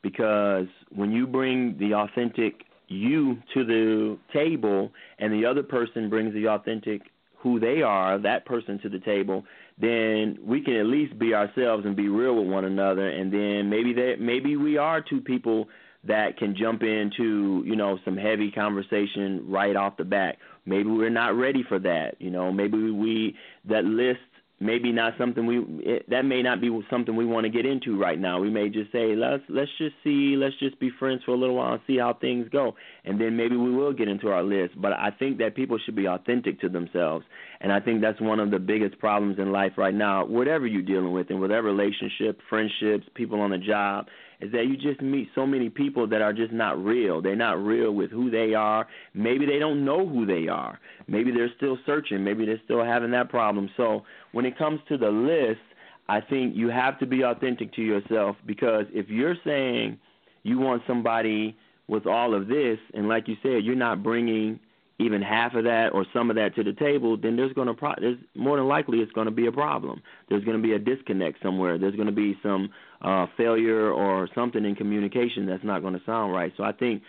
because 0.04 0.66
when 0.94 1.10
you 1.10 1.26
bring 1.26 1.76
the 1.78 1.94
authentic 1.94 2.62
you 2.86 3.38
to 3.54 3.64
the 3.64 4.18
table 4.32 4.92
and 5.18 5.32
the 5.32 5.44
other 5.46 5.62
person 5.62 6.08
brings 6.08 6.32
the 6.34 6.46
authentic 6.46 7.00
who 7.38 7.58
they 7.58 7.82
are, 7.82 8.18
that 8.18 8.44
person 8.44 8.78
to 8.80 8.88
the 8.88 9.00
table, 9.00 9.44
then 9.80 10.38
we 10.44 10.60
can 10.60 10.76
at 10.76 10.86
least 10.86 11.18
be 11.18 11.34
ourselves 11.34 11.84
and 11.86 11.96
be 11.96 12.08
real 12.08 12.36
with 12.36 12.46
one 12.52 12.66
another 12.66 13.08
and 13.08 13.32
then 13.32 13.68
maybe 13.68 13.92
that 13.94 14.16
maybe 14.20 14.56
we 14.56 14.76
are 14.76 15.00
two 15.00 15.20
people 15.20 15.66
that 16.06 16.36
can 16.36 16.54
jump 16.54 16.82
into, 16.82 17.62
you 17.66 17.74
know, 17.74 17.98
some 18.04 18.16
heavy 18.16 18.50
conversation 18.50 19.42
right 19.48 19.74
off 19.74 19.96
the 19.96 20.04
bat. 20.04 20.36
Maybe 20.66 20.90
we're 20.90 21.08
not 21.08 21.34
ready 21.34 21.64
for 21.66 21.78
that, 21.78 22.16
you 22.18 22.30
know, 22.30 22.52
maybe 22.52 22.90
we 22.90 23.34
that 23.64 23.84
list 23.84 24.20
maybe 24.64 24.92
not 24.92 25.12
something 25.18 25.44
we 25.46 25.58
it, 25.84 26.08
that 26.08 26.24
may 26.24 26.42
not 26.42 26.60
be 26.60 26.70
something 26.90 27.14
we 27.14 27.26
want 27.26 27.44
to 27.44 27.50
get 27.50 27.66
into 27.66 27.98
right 27.98 28.18
now. 28.18 28.40
We 28.40 28.50
may 28.50 28.70
just 28.70 28.90
say 28.90 29.14
let's 29.14 29.42
let's 29.48 29.70
just 29.78 29.94
see, 30.02 30.36
let's 30.36 30.58
just 30.58 30.80
be 30.80 30.90
friends 30.98 31.22
for 31.24 31.32
a 31.32 31.36
little 31.36 31.56
while 31.56 31.74
and 31.74 31.82
see 31.86 31.98
how 31.98 32.14
things 32.14 32.48
go, 32.50 32.74
and 33.04 33.20
then 33.20 33.36
maybe 33.36 33.56
we 33.56 33.70
will 33.70 33.92
get 33.92 34.08
into 34.08 34.28
our 34.28 34.42
list. 34.42 34.80
But 34.80 34.94
I 34.94 35.10
think 35.18 35.38
that 35.38 35.54
people 35.54 35.78
should 35.84 35.94
be 35.94 36.08
authentic 36.08 36.60
to 36.60 36.68
themselves, 36.68 37.26
and 37.60 37.72
I 37.72 37.80
think 37.80 38.00
that's 38.00 38.20
one 38.20 38.40
of 38.40 38.50
the 38.50 38.58
biggest 38.58 38.98
problems 38.98 39.38
in 39.38 39.52
life 39.52 39.72
right 39.76 39.94
now. 39.94 40.24
Whatever 40.24 40.66
you're 40.66 40.82
dealing 40.82 41.12
with, 41.12 41.30
in 41.30 41.40
whatever 41.40 41.68
relationship, 41.68 42.40
friendships, 42.48 43.06
people 43.14 43.40
on 43.40 43.50
the 43.50 43.58
job, 43.58 44.06
is 44.40 44.52
that 44.52 44.66
you 44.66 44.76
just 44.76 45.00
meet 45.00 45.28
so 45.34 45.46
many 45.46 45.68
people 45.68 46.06
that 46.08 46.22
are 46.22 46.32
just 46.32 46.52
not 46.52 46.82
real. 46.82 47.22
They're 47.22 47.36
not 47.36 47.62
real 47.62 47.92
with 47.92 48.10
who 48.10 48.30
they 48.30 48.54
are. 48.54 48.86
Maybe 49.14 49.46
they 49.46 49.58
don't 49.58 49.84
know 49.84 50.06
who 50.06 50.26
they 50.26 50.48
are. 50.48 50.78
Maybe 51.06 51.30
they're 51.30 51.52
still 51.56 51.78
searching. 51.86 52.24
Maybe 52.24 52.44
they're 52.44 52.60
still 52.64 52.84
having 52.84 53.10
that 53.12 53.28
problem. 53.28 53.70
So 53.76 54.02
when 54.32 54.44
it 54.44 54.58
comes 54.58 54.80
to 54.88 54.98
the 54.98 55.10
list, 55.10 55.60
I 56.08 56.20
think 56.20 56.54
you 56.54 56.68
have 56.68 56.98
to 56.98 57.06
be 57.06 57.22
authentic 57.22 57.72
to 57.74 57.82
yourself 57.82 58.36
because 58.46 58.84
if 58.92 59.08
you're 59.08 59.36
saying 59.44 59.98
you 60.42 60.58
want 60.58 60.82
somebody 60.86 61.56
with 61.88 62.06
all 62.06 62.34
of 62.34 62.48
this, 62.48 62.78
and 62.94 63.08
like 63.08 63.28
you 63.28 63.36
said, 63.42 63.64
you're 63.64 63.74
not 63.74 64.02
bringing 64.02 64.58
even 64.98 65.22
half 65.22 65.54
of 65.54 65.64
that 65.64 65.88
or 65.92 66.06
some 66.12 66.30
of 66.30 66.36
that 66.36 66.54
to 66.54 66.62
the 66.62 66.72
table, 66.72 67.16
then 67.16 67.36
there's 67.36 67.52
going 67.52 67.66
to 67.66 67.74
pro- 67.74 67.94
there's 68.00 68.18
more 68.34 68.56
than 68.56 68.68
likely 68.68 68.98
it's 68.98 69.12
going 69.12 69.26
to 69.26 69.32
be 69.32 69.46
a 69.46 69.52
problem. 69.52 70.00
There's 70.28 70.44
going 70.44 70.56
to 70.56 70.62
be 70.62 70.72
a 70.72 70.78
disconnect 70.78 71.42
somewhere. 71.42 71.78
There's 71.78 71.96
going 71.96 72.06
to 72.06 72.12
be 72.12 72.38
some 72.42 72.70
uh, 73.02 73.26
failure 73.36 73.90
or 73.90 74.28
something 74.34 74.64
in 74.64 74.76
communication 74.76 75.46
that's 75.46 75.64
not 75.64 75.82
going 75.82 75.94
to 75.94 76.02
sound 76.06 76.32
right. 76.32 76.52
So 76.56 76.62
I 76.62 76.72
think 76.72 77.02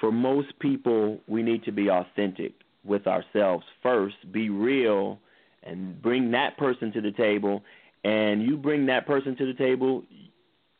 for 0.00 0.10
most 0.10 0.58
people, 0.60 1.20
we 1.26 1.42
need 1.42 1.64
to 1.64 1.72
be 1.72 1.90
authentic 1.90 2.52
with 2.84 3.06
ourselves 3.06 3.64
first, 3.82 4.16
be 4.32 4.48
real, 4.48 5.18
and 5.62 6.00
bring 6.00 6.30
that 6.30 6.56
person 6.56 6.92
to 6.92 7.00
the 7.02 7.12
table. 7.12 7.62
And 8.02 8.42
you 8.42 8.56
bring 8.56 8.86
that 8.86 9.06
person 9.06 9.36
to 9.36 9.46
the 9.46 9.54
table. 9.54 10.04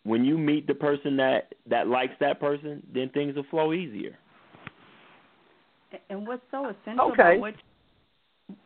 When 0.05 0.25
you 0.25 0.38
meet 0.38 0.66
the 0.66 0.75
person 0.75 1.16
that 1.16 1.55
that 1.69 1.88
likes 1.88 2.14
that 2.21 2.40
person, 2.40 2.83
then 2.95 3.11
things 3.11 3.35
will 3.35 3.47
flow 3.51 3.73
easier. 3.73 4.16
And 6.11 6.26
what's 6.26 6.42
so 6.50 6.68
essential 6.68 7.12
Okay. 7.12 7.22
about 7.22 7.40
what 7.40 7.54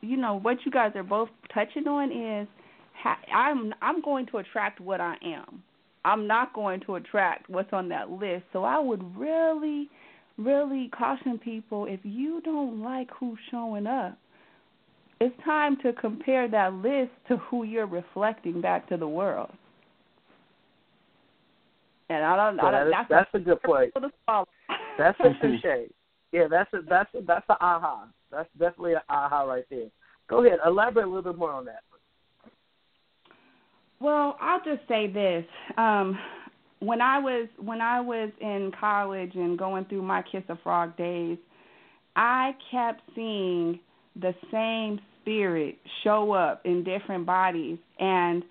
you 0.02 0.16
know 0.16 0.34
what 0.40 0.58
you 0.64 0.70
guys 0.70 0.92
are 0.94 1.02
both 1.02 1.30
touching 1.54 1.86
on 1.88 2.12
is 2.12 2.48
ha- 2.94 3.18
I'm 3.34 3.72
I'm 3.80 4.02
going 4.02 4.26
to 4.26 4.38
attract 4.38 4.80
what 4.80 5.00
I 5.00 5.16
am. 5.24 5.62
I'm 6.04 6.26
not 6.26 6.52
going 6.54 6.80
to 6.86 6.96
attract 6.96 7.48
what's 7.50 7.72
on 7.72 7.88
that 7.90 8.10
list. 8.10 8.44
So 8.52 8.64
I 8.64 8.78
would 8.78 9.02
really 9.16 9.88
really 10.38 10.88
caution 10.96 11.38
people 11.38 11.86
if 11.86 12.00
you 12.02 12.40
don't 12.42 12.82
like 12.82 13.08
who's 13.18 13.38
showing 13.50 13.86
up, 13.86 14.16
it's 15.20 15.34
time 15.44 15.76
to 15.82 15.92
compare 15.92 16.48
that 16.48 16.72
list 16.74 17.10
to 17.28 17.36
who 17.36 17.64
you're 17.64 17.86
reflecting 17.86 18.60
back 18.60 18.88
to 18.88 18.96
the 18.96 19.06
world. 19.08 19.50
And 22.08 22.24
I 22.24 22.36
don't, 22.36 22.58
So 22.58 22.66
I 22.66 22.70
that 22.70 22.78
don't 22.78 22.86
is, 22.88 22.94
that's, 22.96 23.08
that's 23.10 23.30
a 23.34 23.38
good 23.38 23.62
point. 23.62 23.92
a, 23.96 24.00
to 24.00 24.10
swallow. 24.24 24.46
That's 24.98 25.20
a 25.20 25.24
touche. 25.42 25.90
Yeah, 26.32 26.46
that's 26.48 26.72
a 26.72 26.78
that's 26.88 27.12
a, 27.14 27.22
that's 27.26 27.48
a 27.48 27.56
aha. 27.60 28.08
That's 28.30 28.48
definitely 28.58 28.94
an 28.94 29.00
aha 29.08 29.42
right 29.42 29.64
there. 29.70 29.88
Go 30.28 30.44
ahead, 30.44 30.60
elaborate 30.64 31.06
a 31.06 31.08
little 31.08 31.32
bit 31.32 31.38
more 31.38 31.50
on 31.50 31.64
that. 31.64 31.82
Well, 34.00 34.36
I'll 34.40 34.62
just 34.64 34.86
say 34.88 35.08
this. 35.08 35.44
Um, 35.76 36.18
when 36.78 37.00
I 37.02 37.18
was 37.18 37.48
when 37.58 37.80
I 37.80 38.00
was 38.00 38.30
in 38.40 38.72
college 38.78 39.32
and 39.34 39.58
going 39.58 39.84
through 39.86 40.02
my 40.02 40.22
Kiss 40.22 40.44
a 40.48 40.56
Frog 40.62 40.96
days, 40.96 41.36
I 42.16 42.52
kept 42.70 43.02
seeing 43.14 43.80
the 44.20 44.34
same 44.50 45.00
spirit 45.20 45.76
show 46.02 46.32
up 46.32 46.62
in 46.64 46.82
different 46.82 47.26
bodies 47.26 47.78
and 47.98 48.42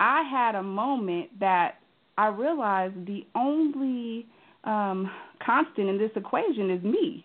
I 0.00 0.22
had 0.22 0.54
a 0.54 0.62
moment 0.62 1.40
that 1.40 1.76
I 2.16 2.28
realized 2.28 3.06
the 3.06 3.24
only 3.34 4.26
um 4.64 5.10
constant 5.44 5.88
in 5.88 5.98
this 5.98 6.10
equation 6.16 6.70
is 6.70 6.82
me. 6.82 7.24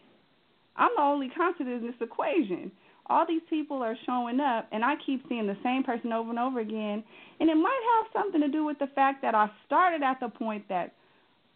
I'm 0.75 0.91
the 0.95 1.01
only 1.01 1.29
constant 1.29 1.69
in 1.69 1.85
this 1.85 1.95
equation. 2.01 2.71
All 3.07 3.25
these 3.27 3.41
people 3.49 3.83
are 3.83 3.97
showing 4.05 4.39
up, 4.39 4.67
and 4.71 4.83
I 4.83 4.95
keep 5.05 5.27
seeing 5.27 5.45
the 5.45 5.57
same 5.61 5.83
person 5.83 6.13
over 6.13 6.29
and 6.29 6.39
over 6.39 6.59
again. 6.61 7.03
And 7.39 7.49
it 7.49 7.55
might 7.55 7.81
have 7.97 8.13
something 8.13 8.39
to 8.41 8.47
do 8.47 8.63
with 8.63 8.79
the 8.79 8.87
fact 8.95 9.21
that 9.23 9.35
I 9.35 9.49
started 9.65 10.01
at 10.03 10.19
the 10.19 10.29
point 10.29 10.67
that 10.69 10.93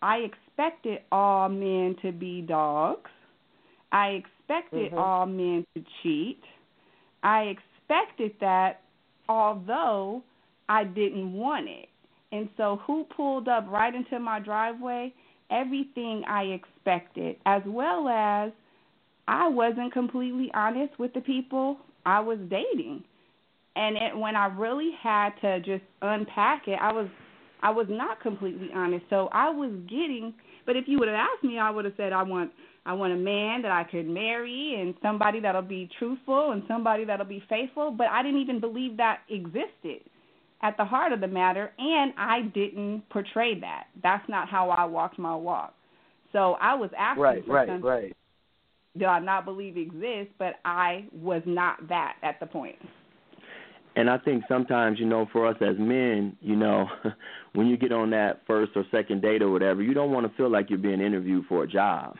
I 0.01 0.17
expected 0.17 0.99
all 1.11 1.47
men 1.49 1.95
to 2.01 2.11
be 2.11 2.41
dogs. 2.41 3.09
I 3.91 4.09
expected 4.09 4.91
Mhm. 4.91 4.97
all 4.97 5.25
men 5.25 5.65
to 5.75 5.83
cheat. 6.01 6.43
I 7.23 7.43
expected 7.43 8.37
that, 8.39 8.81
although 9.29 10.23
I 10.67 10.83
didn't 10.83 11.33
want 11.33 11.67
it. 11.69 11.89
And 12.31 12.49
so, 12.57 12.77
who 12.85 13.05
pulled 13.05 13.47
up 13.47 13.65
right 13.69 13.95
into 13.95 14.19
my 14.19 14.39
driveway? 14.39 15.13
Everything 15.49 16.23
I 16.27 16.43
expected, 16.43 17.37
as 17.45 17.61
well 17.65 18.07
as 18.09 18.51
I 19.27 19.47
wasn't 19.47 19.93
completely 19.93 20.51
honest 20.53 20.97
with 20.99 21.13
the 21.13 21.21
people 21.21 21.77
I 22.05 22.19
was 22.19 22.39
dating. 22.49 23.03
And 23.75 23.95
it, 23.97 24.17
when 24.17 24.35
I 24.35 24.47
really 24.47 24.91
had 25.01 25.31
to 25.41 25.59
just 25.59 25.83
unpack 26.01 26.67
it, 26.67 26.79
I 26.81 26.91
was 26.91 27.07
I 27.61 27.71
was 27.71 27.87
not 27.89 28.21
completely 28.21 28.69
honest. 28.73 29.05
So 29.09 29.29
I 29.31 29.49
was 29.49 29.71
getting, 29.89 30.33
but 30.65 30.75
if 30.75 30.85
you 30.87 30.99
would 30.99 31.07
have 31.07 31.17
asked 31.17 31.43
me, 31.43 31.57
I 31.57 31.71
would 31.71 31.85
have 31.85 31.93
said 31.97 32.13
I 32.13 32.23
want 32.23 32.51
I 32.85 32.93
want 32.93 33.13
a 33.13 33.17
man 33.17 33.61
that 33.63 33.71
I 33.71 33.83
could 33.83 34.07
marry 34.07 34.77
and 34.79 34.93
somebody 35.01 35.41
that'll 35.41 35.61
be 35.61 35.89
truthful 35.99 36.51
and 36.51 36.63
somebody 36.67 37.03
that'll 37.03 37.25
be 37.25 37.43
faithful, 37.49 37.91
but 37.91 38.07
I 38.07 38.23
didn't 38.23 38.39
even 38.39 38.61
believe 38.61 38.97
that 38.97 39.19
existed 39.29 40.01
at 40.61 40.75
the 40.77 40.85
heart 40.85 41.11
of 41.13 41.21
the 41.21 41.27
matter 41.27 41.71
and 41.77 42.13
I 42.17 42.41
didn't 42.53 43.03
portray 43.09 43.59
that. 43.59 43.85
That's 44.01 44.27
not 44.29 44.49
how 44.49 44.69
I 44.69 44.85
walked 44.85 45.19
my 45.19 45.35
walk. 45.35 45.73
So 46.33 46.57
I 46.61 46.75
was 46.75 46.89
asking 46.97 47.21
Right, 47.23 47.45
for 47.45 47.53
right, 47.53 47.67
something 47.67 47.87
right. 47.87 48.15
do 48.97 49.05
I 49.05 49.19
not 49.19 49.45
believe 49.45 49.77
exists, 49.77 50.33
but 50.37 50.55
I 50.65 51.05
was 51.11 51.41
not 51.45 51.87
that 51.89 52.15
at 52.23 52.39
the 52.39 52.45
point. 52.45 52.77
And 53.95 54.11
I 54.11 54.19
think 54.19 54.43
sometimes, 54.47 54.99
you 54.99 55.07
know, 55.07 55.27
for 55.31 55.47
us 55.47 55.55
as 55.59 55.75
men, 55.79 56.37
you 56.41 56.55
know, 56.55 56.85
when 57.53 57.65
you 57.65 57.77
get 57.77 57.91
on 57.91 58.11
that 58.11 58.41
first 58.45 58.73
or 58.75 58.83
second 58.91 59.23
date 59.23 59.41
or 59.41 59.49
whatever, 59.49 59.81
you 59.81 59.95
don't 59.95 60.11
want 60.11 60.29
to 60.29 60.37
feel 60.37 60.51
like 60.51 60.69
you're 60.69 60.77
being 60.77 61.01
interviewed 61.01 61.45
for 61.47 61.63
a 61.63 61.67
job. 61.67 62.15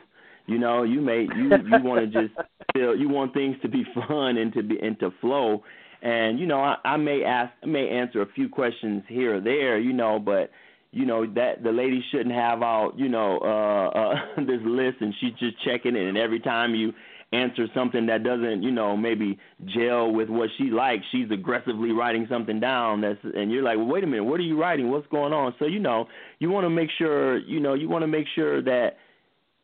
You 0.46 0.58
know, 0.58 0.82
you 0.82 1.00
may 1.00 1.28
you 1.36 1.50
you 1.50 1.82
want 1.84 2.00
to 2.00 2.06
just 2.06 2.34
feel 2.74 2.96
you 2.96 3.08
want 3.08 3.34
things 3.34 3.54
to 3.62 3.68
be 3.68 3.84
fun 3.94 4.38
and 4.38 4.52
to 4.54 4.62
be 4.62 4.78
and 4.80 4.98
to 4.98 5.10
flow. 5.20 5.62
And 6.02 6.38
you 6.38 6.46
know, 6.46 6.60
I, 6.60 6.76
I 6.84 6.96
may 6.96 7.24
ask, 7.24 7.52
I 7.62 7.66
may 7.66 7.88
answer 7.88 8.22
a 8.22 8.26
few 8.26 8.48
questions 8.48 9.02
here 9.08 9.36
or 9.36 9.40
there, 9.40 9.78
you 9.78 9.92
know, 9.92 10.18
but 10.18 10.50
you 10.90 11.04
know 11.04 11.26
that 11.34 11.62
the 11.62 11.72
lady 11.72 12.02
shouldn't 12.10 12.34
have 12.34 12.62
out, 12.62 12.92
you 12.96 13.08
know, 13.08 13.38
uh, 13.42 13.98
uh 13.98 14.14
this 14.46 14.60
list 14.64 14.98
and 15.00 15.14
she's 15.20 15.34
just 15.38 15.62
checking 15.64 15.96
it, 15.96 16.08
and 16.08 16.16
every 16.16 16.40
time 16.40 16.74
you 16.74 16.92
answer 17.32 17.66
something 17.74 18.06
that 18.06 18.22
doesn't, 18.22 18.62
you 18.62 18.70
know, 18.70 18.96
maybe 18.96 19.38
gel 19.66 20.10
with 20.10 20.28
what 20.28 20.48
she 20.56 20.70
likes, 20.70 21.04
she's 21.12 21.30
aggressively 21.30 21.92
writing 21.92 22.26
something 22.30 22.58
down 22.58 23.02
that's 23.02 23.18
and 23.22 23.50
you're 23.50 23.62
like, 23.62 23.76
well, 23.76 23.86
wait 23.86 24.04
a 24.04 24.06
minute, 24.06 24.24
what 24.24 24.40
are 24.40 24.44
you 24.44 24.58
writing? 24.58 24.90
What's 24.90 25.06
going 25.08 25.32
on? 25.32 25.54
So, 25.58 25.66
you 25.66 25.78
know, 25.78 26.08
you 26.38 26.48
want 26.48 26.64
to 26.64 26.70
make 26.70 26.90
sure, 26.96 27.38
you 27.38 27.60
know, 27.60 27.74
you 27.74 27.88
want 27.88 28.02
to 28.02 28.06
make 28.06 28.26
sure 28.34 28.62
that 28.62 28.96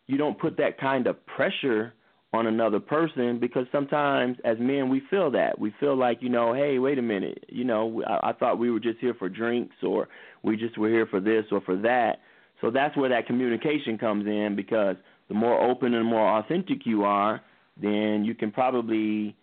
you 0.06 0.18
don't 0.18 0.38
put 0.38 0.58
that 0.58 0.78
kind 0.78 1.06
of 1.06 1.24
pressure 1.26 1.94
on 2.34 2.46
another 2.46 2.80
person 2.80 3.38
because 3.38 3.66
sometimes 3.72 4.36
as 4.44 4.56
men 4.58 4.88
we 4.88 5.02
feel 5.10 5.30
that. 5.32 5.58
We 5.58 5.74
feel 5.78 5.96
like 5.96 6.18
you 6.20 6.28
know 6.28 6.52
hey 6.52 6.78
wait 6.78 6.98
a 6.98 7.02
minute. 7.02 7.44
You 7.48 7.64
know 7.64 8.02
I, 8.06 8.30
I 8.30 8.32
thought 8.32 8.58
we 8.58 8.70
were 8.70 8.80
just 8.80 8.98
here 8.98 9.14
for 9.14 9.28
drinks 9.28 9.76
or 9.82 10.08
we 10.42 10.56
just 10.56 10.76
were 10.78 10.88
here 10.88 11.06
for 11.06 11.20
this 11.20 11.44
or 11.50 11.60
for 11.60 11.76
that. 11.78 12.20
So 12.60 12.70
that's 12.70 12.96
where 12.96 13.10
that 13.10 13.26
communication 13.26 13.98
comes 13.98 14.26
in 14.26 14.54
because 14.56 14.96
the 15.28 15.34
more 15.34 15.60
open 15.60 15.94
and 15.94 16.06
more 16.06 16.38
authentic 16.38 16.86
you 16.86 17.04
are 17.04 17.40
then 17.80 18.24
you 18.24 18.34
can 18.34 18.52
probably 18.52 19.34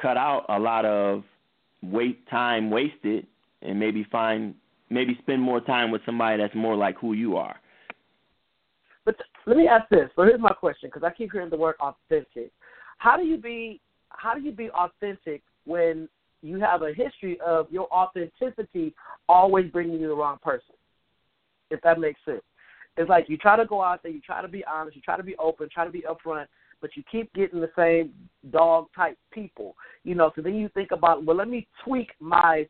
cut 0.00 0.16
out 0.16 0.44
a 0.48 0.58
lot 0.58 0.84
of 0.84 1.24
wait 1.82 2.28
time 2.28 2.70
wasted 2.70 3.26
and 3.62 3.78
maybe 3.78 4.06
find 4.10 4.54
maybe 4.90 5.16
spend 5.22 5.40
more 5.40 5.60
time 5.60 5.90
with 5.90 6.02
somebody 6.06 6.40
that's 6.40 6.54
more 6.54 6.76
like 6.76 6.96
who 6.98 7.12
you 7.12 7.36
are 7.36 7.56
let 9.46 9.56
me 9.56 9.68
ask 9.68 9.88
this. 9.88 10.08
So 10.16 10.22
here's 10.22 10.40
my 10.40 10.52
question, 10.52 10.90
because 10.92 11.06
I 11.06 11.14
keep 11.14 11.32
hearing 11.32 11.50
the 11.50 11.56
word 11.56 11.74
authentic. 11.80 12.50
How 12.98 13.16
do 13.16 13.24
you 13.24 13.36
be 13.36 13.80
How 14.08 14.34
do 14.34 14.40
you 14.40 14.52
be 14.52 14.70
authentic 14.70 15.42
when 15.64 16.08
you 16.42 16.60
have 16.60 16.82
a 16.82 16.92
history 16.92 17.38
of 17.44 17.66
your 17.70 17.88
authenticity 17.92 18.94
always 19.28 19.70
bringing 19.70 20.00
you 20.00 20.08
the 20.08 20.14
wrong 20.14 20.38
person? 20.42 20.74
If 21.70 21.80
that 21.82 21.98
makes 21.98 22.20
sense. 22.24 22.42
It's 22.96 23.08
like 23.08 23.28
you 23.28 23.36
try 23.36 23.56
to 23.56 23.66
go 23.66 23.82
out 23.82 24.02
there, 24.02 24.12
you 24.12 24.20
try 24.20 24.40
to 24.40 24.48
be 24.48 24.64
honest, 24.64 24.94
you 24.96 25.02
try 25.02 25.16
to 25.16 25.22
be 25.22 25.36
open, 25.36 25.68
try 25.72 25.84
to 25.84 25.90
be 25.90 26.02
upfront, 26.02 26.46
but 26.80 26.90
you 26.96 27.02
keep 27.10 27.32
getting 27.34 27.60
the 27.60 27.70
same 27.76 28.12
dog 28.50 28.86
type 28.94 29.18
people. 29.32 29.74
You 30.04 30.14
know, 30.14 30.30
so 30.36 30.42
then 30.42 30.54
you 30.54 30.68
think 30.68 30.92
about, 30.92 31.24
well, 31.24 31.36
let 31.36 31.48
me 31.48 31.66
tweak 31.84 32.10
my 32.20 32.68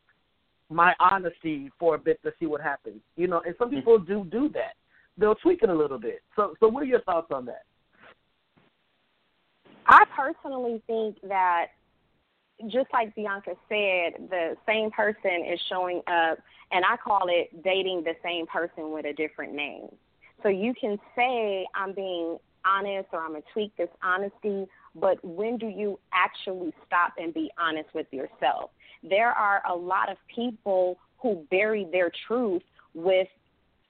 my 0.71 0.95
honesty 0.99 1.71
for 1.79 1.95
a 1.95 1.99
bit 1.99 2.23
to 2.23 2.33
see 2.41 2.47
what 2.47 2.63
happens. 2.63 3.01
You 3.17 3.27
know, 3.27 3.43
and 3.45 3.55
some 3.59 3.69
mm-hmm. 3.69 3.77
people 3.77 3.99
do 3.99 4.25
do 4.31 4.49
that. 4.55 4.75
They'll 5.17 5.35
tweak 5.37 5.63
it 5.63 5.69
a 5.69 5.75
little 5.75 5.99
bit. 5.99 6.23
So, 6.37 6.55
so 6.61 6.69
what 6.69 6.83
are 6.83 6.87
your 6.87 7.03
thoughts 7.03 7.29
on 7.31 7.45
that? 7.47 7.65
I 9.87 10.05
personally 10.17 10.83
think 10.87 11.17
that 11.29 11.67
just 12.69 12.87
like 12.93 13.15
Bianca 13.15 13.53
said, 13.69 14.29
the 14.31 14.57
same 14.67 14.91
person 14.91 15.45
is 15.51 15.61
showing 15.69 15.99
up, 16.07 16.39
and 16.71 16.85
I 16.85 16.97
call 16.97 17.27
it 17.29 17.63
dating 17.63 18.05
the 18.05 18.15
same 18.23 18.47
person 18.47 18.93
with 18.93 19.07
a 19.07 19.13
different 19.13 19.55
name. 19.55 19.89
So 20.43 20.49
you 20.49 20.75
can 20.79 20.99
say, 21.17 21.67
I'm 21.75 21.93
being 21.93 22.39
honest 22.65 23.09
or 23.13 23.21
I'm 23.21 23.31
going 23.31 23.43
to 23.43 23.49
tweak 23.53 23.77
this 23.77 23.89
honesty, 24.03 24.67
but 24.95 25.23
when 25.25 25.59
do 25.59 25.67
you 25.67 25.99
actually 26.13 26.73
stop 26.87 27.15
and 27.19 27.35
be 27.35 27.51
honest 27.59 27.89
with 27.95 28.07
yourself? 28.11 28.71
There 29.03 29.31
are 29.31 29.63
a 29.69 29.75
lot 29.75 30.11
of 30.11 30.17
people 30.35 30.99
who 31.19 31.47
bury 31.51 31.87
their 31.91 32.11
truth 32.27 32.63
with, 32.95 33.29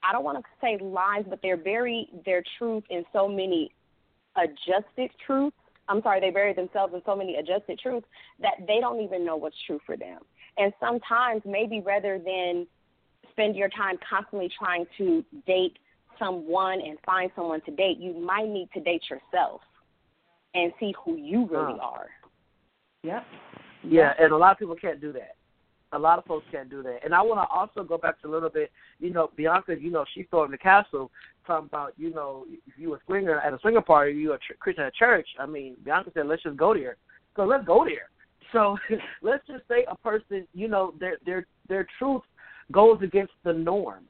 I 0.06 0.12
don't 0.12 0.24
want 0.24 0.38
to 0.38 0.44
say 0.60 0.78
lies, 0.82 1.24
but 1.28 1.40
they're 1.42 1.56
bury 1.56 2.08
their 2.24 2.42
truth 2.58 2.84
in 2.90 3.04
so 3.12 3.28
many 3.28 3.72
adjusted 4.36 5.10
truths 5.26 5.56
I'm 5.88 6.02
sorry, 6.02 6.20
they 6.20 6.30
bury 6.30 6.54
themselves 6.54 6.94
in 6.94 7.02
so 7.04 7.14
many 7.14 7.36
adjusted 7.36 7.78
truths 7.78 8.06
that 8.40 8.54
they 8.66 8.80
don't 8.80 9.00
even 9.00 9.24
know 9.24 9.36
what's 9.36 9.56
true 9.66 9.80
for 9.84 9.96
them. 9.96 10.20
And 10.56 10.72
sometimes, 10.80 11.42
maybe 11.44 11.82
rather 11.84 12.18
than 12.18 12.66
spend 13.30 13.56
your 13.56 13.68
time 13.68 13.96
constantly 14.08 14.48
trying 14.56 14.86
to 14.98 15.24
date 15.46 15.76
someone 16.18 16.80
and 16.80 16.96
find 17.04 17.30
someone 17.34 17.60
to 17.62 17.72
date, 17.72 17.98
you 17.98 18.14
might 18.14 18.48
need 18.48 18.68
to 18.74 18.80
date 18.80 19.02
yourself 19.10 19.60
and 20.54 20.72
see 20.78 20.94
who 21.04 21.16
you 21.16 21.46
really 21.50 21.78
are. 21.80 22.08
Yep. 23.02 23.24
Yeah, 23.82 24.12
and 24.18 24.32
a 24.32 24.36
lot 24.36 24.52
of 24.52 24.58
people 24.58 24.76
can't 24.76 25.00
do 25.00 25.12
that. 25.12 25.34
A 25.94 25.98
lot 25.98 26.18
of 26.18 26.24
folks 26.24 26.44
can't 26.50 26.68
do 26.68 26.83
that. 26.83 26.98
And 27.04 27.14
I 27.14 27.22
want 27.22 27.40
to 27.40 27.54
also 27.54 27.87
go 27.87 27.96
back 27.96 28.20
to 28.22 28.28
a 28.28 28.30
little 28.30 28.50
bit, 28.50 28.70
you 28.98 29.11
know, 29.11 29.30
Bianca, 29.37 29.74
you 29.78 29.90
know, 29.90 30.04
she 30.14 30.24
stormed 30.24 30.52
the 30.52 30.59
castle 30.59 31.11
talking 31.46 31.66
about, 31.66 31.94
you 31.96 32.12
know, 32.12 32.44
if 32.50 32.74
you 32.76 32.94
a 32.94 32.98
swinger 33.07 33.38
at 33.38 33.52
a 33.52 33.59
swinger 33.61 33.80
party, 33.80 34.12
you 34.12 34.33
a 34.33 34.38
ch- 34.38 34.59
Christian 34.59 34.85
at 34.85 34.94
church. 34.94 35.26
I 35.38 35.46
mean, 35.46 35.76
Bianca 35.85 36.11
said, 36.12 36.26
let's 36.26 36.42
just 36.42 36.57
go 36.57 36.74
there. 36.74 36.96
So 37.37 37.44
let's 37.44 37.64
go 37.64 37.85
there. 37.85 38.11
So 38.52 38.76
let's 39.22 39.46
just 39.46 39.62
say 39.68 39.85
a 39.88 39.96
person, 39.96 40.46
you 40.52 40.68
know, 40.68 40.94
their 40.98 41.18
their 41.24 41.46
their 41.68 41.87
truth 41.98 42.22
goes 42.72 42.98
against 43.02 43.33
the 43.44 43.52
norm. 43.52 44.04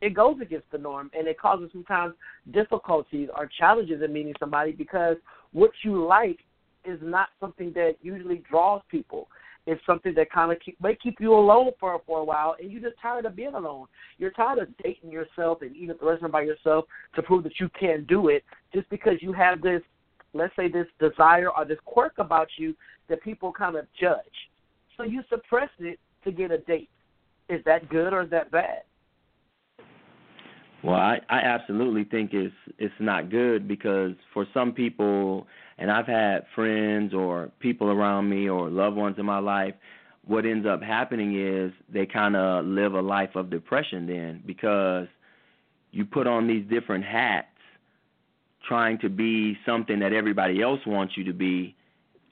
It 0.00 0.14
goes 0.14 0.36
against 0.40 0.70
the 0.70 0.78
norm, 0.78 1.10
and 1.16 1.26
it 1.26 1.40
causes 1.40 1.70
sometimes 1.72 2.14
difficulties 2.52 3.28
or 3.36 3.50
challenges 3.58 4.00
in 4.02 4.12
meeting 4.12 4.34
somebody 4.38 4.72
because 4.72 5.16
what 5.52 5.72
you 5.82 6.04
like 6.06 6.38
is 6.84 6.98
not 7.02 7.28
something 7.40 7.72
that 7.74 7.96
usually 8.00 8.42
draws 8.48 8.80
people. 8.88 9.28
It's 9.70 9.84
something 9.84 10.14
that 10.14 10.32
kind 10.32 10.50
of 10.50 10.58
keep, 10.60 10.80
may 10.80 10.96
keep 10.96 11.20
you 11.20 11.34
alone 11.34 11.72
for 11.78 12.00
for 12.06 12.20
a 12.20 12.24
while, 12.24 12.56
and 12.58 12.72
you're 12.72 12.80
just 12.80 12.98
tired 13.02 13.26
of 13.26 13.36
being 13.36 13.52
alone. 13.52 13.86
You're 14.16 14.30
tired 14.30 14.60
of 14.60 14.68
dating 14.82 15.12
yourself 15.12 15.60
and 15.60 15.76
eating 15.76 15.90
at 15.90 16.32
by 16.32 16.40
yourself 16.40 16.86
to 17.16 17.22
prove 17.22 17.44
that 17.44 17.60
you 17.60 17.68
can 17.78 18.06
do 18.08 18.28
it, 18.28 18.44
just 18.72 18.88
because 18.88 19.18
you 19.20 19.34
have 19.34 19.60
this, 19.60 19.82
let's 20.32 20.56
say, 20.56 20.68
this 20.68 20.86
desire 20.98 21.50
or 21.50 21.66
this 21.66 21.76
quirk 21.84 22.14
about 22.16 22.48
you 22.56 22.74
that 23.10 23.22
people 23.22 23.52
kind 23.52 23.76
of 23.76 23.84
judge. 24.00 24.24
So 24.96 25.02
you 25.02 25.22
suppress 25.28 25.68
it 25.80 25.98
to 26.24 26.32
get 26.32 26.50
a 26.50 26.58
date. 26.58 26.88
Is 27.50 27.62
that 27.66 27.90
good 27.90 28.14
or 28.14 28.22
is 28.22 28.30
that 28.30 28.50
bad? 28.50 28.84
Well, 30.82 30.94
I, 30.94 31.20
I 31.28 31.38
absolutely 31.38 32.04
think 32.04 32.32
it's 32.32 32.54
it's 32.78 32.94
not 33.00 33.30
good 33.30 33.66
because 33.66 34.12
for 34.32 34.46
some 34.54 34.72
people, 34.72 35.46
and 35.76 35.90
I've 35.90 36.06
had 36.06 36.44
friends 36.54 37.12
or 37.12 37.50
people 37.58 37.90
around 37.90 38.28
me 38.28 38.48
or 38.48 38.70
loved 38.70 38.96
ones 38.96 39.16
in 39.18 39.26
my 39.26 39.38
life, 39.38 39.74
what 40.26 40.46
ends 40.46 40.66
up 40.66 40.82
happening 40.82 41.40
is 41.40 41.72
they 41.92 42.06
kind 42.06 42.36
of 42.36 42.64
live 42.64 42.94
a 42.94 43.00
life 43.00 43.34
of 43.34 43.50
depression 43.50 44.06
then 44.06 44.42
because 44.46 45.08
you 45.90 46.04
put 46.04 46.26
on 46.26 46.46
these 46.46 46.64
different 46.68 47.04
hats 47.04 47.46
trying 48.68 48.98
to 48.98 49.08
be 49.08 49.56
something 49.66 49.98
that 49.98 50.12
everybody 50.12 50.62
else 50.62 50.80
wants 50.86 51.16
you 51.16 51.24
to 51.24 51.32
be 51.32 51.74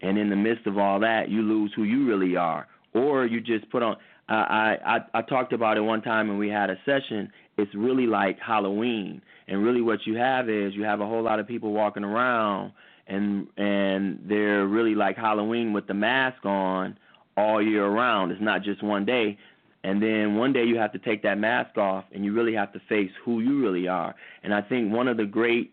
and 0.03 0.19
in 0.19 0.31
the 0.31 0.37
midst 0.37 0.67
of 0.67 0.79
all 0.79 1.01
that, 1.01 1.29
you 1.29 1.43
lose 1.43 1.73
who 1.75 1.85
you 1.85 2.07
really 2.07 2.37
are, 2.37 2.67
or 2.95 3.27
you 3.27 3.41
just 3.41 3.71
put 3.71 3.83
on. 3.83 3.97
I 4.29 4.77
I 4.85 5.19
I 5.19 5.23
talked 5.23 5.53
about 5.53 5.77
it 5.77 5.81
one 5.81 6.03
time 6.03 6.29
when 6.29 6.39
we 6.39 6.49
had 6.49 6.71
a 6.71 6.77
session. 6.85 7.33
It's 7.59 7.75
really 7.75 8.07
like 8.07 8.39
Halloween, 8.39 9.23
and 9.49 9.65
really 9.65 9.81
what 9.81 10.07
you 10.07 10.17
have 10.17 10.49
is 10.49 10.75
you 10.75 10.85
have 10.85 11.01
a 11.01 11.07
whole 11.07 11.23
lot 11.23 11.41
of 11.41 11.47
people 11.47 11.73
walking 11.73 12.05
around, 12.05 12.73
and 13.07 13.47
and 13.57 14.21
they're 14.29 14.67
really 14.67 14.95
like 14.95 15.17
Halloween 15.17 15.73
with 15.73 15.87
the 15.87 15.95
mask 15.95 16.45
on 16.45 16.99
all 17.37 17.63
year 17.63 17.87
round. 17.87 18.33
It's 18.33 18.41
not 18.41 18.63
just 18.63 18.83
one 18.83 19.05
day. 19.05 19.39
And 19.85 20.03
then 20.03 20.35
one 20.35 20.53
day 20.53 20.65
you 20.65 20.79
have 20.79 20.93
to 20.93 20.99
take 20.99 21.23
that 21.23 21.39
mask 21.39 21.79
off 21.79 22.05
and 22.13 22.25
you 22.25 22.33
really 22.33 22.55
have 22.55 22.73
to 22.73 22.81
face 22.89 23.13
who 23.25 23.41
you 23.41 23.63
really 23.63 23.87
are. 23.87 24.17
And 24.43 24.53
I 24.53 24.61
think 24.61 24.93
one 24.93 25.07
of 25.07 25.17
the 25.17 25.27
great 25.27 25.73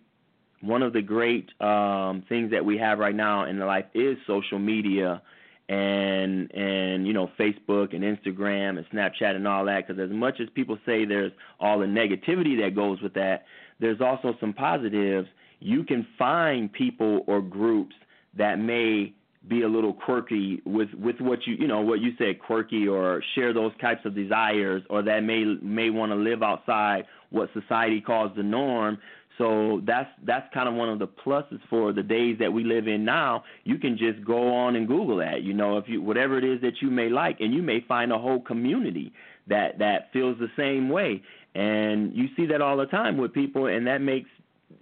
one 0.62 0.82
of 0.82 0.94
the 0.94 1.02
great 1.02 1.50
um, 1.60 2.24
things 2.30 2.52
that 2.52 2.64
we 2.64 2.78
have 2.78 3.00
right 3.00 3.16
now 3.16 3.46
in 3.46 3.60
life 3.60 3.86
is 3.94 4.18
social 4.26 4.60
media 4.60 5.22
and 5.70 6.54
and 6.54 7.08
you 7.08 7.14
know 7.14 7.30
Facebook 7.40 7.96
and 7.96 8.04
Instagram 8.04 8.78
and 8.78 8.86
Snapchat 8.94 9.36
and 9.36 9.48
all 9.48 9.66
that 9.66 9.88
because 9.88 10.02
as 10.02 10.14
much 10.14 10.40
as 10.40 10.50
people 10.54 10.78
say 10.86 11.06
there's 11.06 11.32
all 11.60 11.80
the 11.80 11.86
negativity 11.86 12.60
that 12.62 12.76
goes 12.76 13.02
with 13.02 13.14
that 13.14 13.46
there's 13.80 14.02
also 14.02 14.36
some 14.40 14.54
positives. 14.54 15.28
You 15.60 15.84
can 15.84 16.08
find 16.18 16.72
people 16.72 17.24
or 17.28 17.42
groups 17.42 17.96
that 18.38 18.60
may 18.60 19.14
be 19.48 19.64
a 19.64 19.68
little 19.68 19.94
quirky 19.94 20.62
with 20.66 20.94
with 20.94 21.20
what 21.20 21.46
you 21.46 21.56
you 21.56 21.68
know 21.68 21.82
what 21.82 22.00
you 22.00 22.14
said 22.18 22.40
quirky 22.40 22.88
or 22.88 23.22
share 23.36 23.54
those 23.54 23.74
types 23.82 24.06
of 24.06 24.16
desires 24.16 24.82
or 24.90 25.02
that 25.02 25.22
may 25.24 25.44
may 25.62 25.90
want 25.90 26.12
to 26.12 26.16
live 26.16 26.42
outside 26.42 27.06
what 27.30 27.50
society 27.54 28.00
calls 28.00 28.32
the 28.38 28.44
norm 28.44 28.98
so 29.38 29.82
that's 29.86 30.10
that's 30.26 30.52
kind 30.54 30.70
of 30.70 30.76
one 30.76 30.90
of 30.90 31.00
the 31.00 31.08
pluses 31.08 31.60
for 31.70 31.92
the 31.92 32.04
days 32.04 32.38
that 32.40 32.54
we 32.54 32.64
live 32.64 32.88
in 32.88 33.04
now. 33.04 33.44
You 33.64 33.78
can 33.78 33.98
just 33.98 34.24
go 34.24 34.54
on 34.54 34.76
and 34.76 34.88
Google 34.88 35.18
that, 35.18 35.42
you 35.42 35.54
know, 35.54 35.78
if 35.78 35.86
you 35.88 36.02
whatever 36.02 36.38
it 36.38 36.44
is 36.44 36.62
that 36.62 36.82
you 36.82 36.92
may 36.92 37.10
like, 37.10 37.40
and 37.40 37.54
you 37.54 37.64
may 37.64 37.82
find 37.82 38.12
a 38.12 38.18
whole 38.18 38.40
community 38.40 39.12
that 39.48 39.80
that 39.80 40.12
feels 40.14 40.38
the 40.40 40.50
same 40.56 40.90
way. 40.90 41.22
And 41.56 42.16
you 42.16 42.28
see 42.36 42.46
that 42.48 42.62
all 42.62 42.78
the 42.78 42.86
time 42.86 43.18
with 43.18 43.34
people, 43.34 43.68
and 43.68 43.86
that 43.88 44.02
makes 44.02 44.30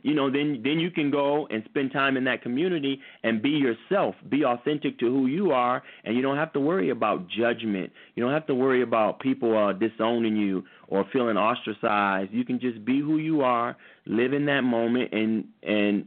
you 0.04 0.14
know 0.14 0.32
then 0.32 0.62
then 0.64 0.80
you 0.80 0.92
can 0.92 1.12
go 1.12 1.48
and 1.48 1.64
spend 1.66 1.92
time 1.92 2.18
in 2.18 2.24
that 2.26 2.42
community 2.42 3.00
and 3.24 3.42
be 3.42 3.50
yourself. 3.50 4.16
Be 4.30 4.44
authentic 4.44 5.00
to 5.00 5.06
who 5.06 5.28
you 5.28 5.52
are 5.52 5.84
and 6.04 6.16
you 6.16 6.22
don't 6.22 6.38
have 6.38 6.54
to 6.54 6.60
worry 6.60 6.90
about 6.90 7.28
judgment. 7.28 7.92
You 8.16 8.24
don't 8.24 8.34
have 8.34 8.48
to 8.48 8.56
worry 8.56 8.82
about 8.82 9.20
people 9.20 9.58
uh 9.58 9.74
disowning 9.74 10.36
you 10.36 10.64
or 10.88 11.06
feeling 11.12 11.38
ostracized. 11.38 12.32
You 12.32 12.46
can 12.46 12.60
just 12.60 12.84
be 12.86 13.00
who 13.00 13.18
you 13.18 13.42
are 13.42 13.78
live 14.06 14.34
in 14.34 14.46
that 14.46 14.62
moment 14.62 15.14
and 15.14 15.46
and 15.64 16.06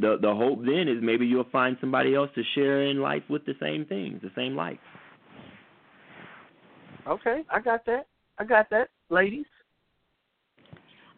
the 0.00 0.18
the 0.20 0.34
hope 0.34 0.64
then 0.64 0.88
is 0.88 1.02
maybe 1.02 1.26
you'll 1.26 1.44
find 1.50 1.76
somebody 1.80 2.14
else 2.14 2.30
to 2.34 2.42
share 2.54 2.82
in 2.82 3.00
life 3.00 3.22
with 3.28 3.44
the 3.44 3.54
same 3.60 3.84
things 3.84 4.20
the 4.22 4.30
same 4.36 4.56
life. 4.56 4.78
Okay 7.06 7.42
i 7.50 7.60
got 7.60 7.84
that. 7.86 8.06
I 8.38 8.44
got 8.44 8.70
that 8.70 8.88
ladies. 9.10 9.46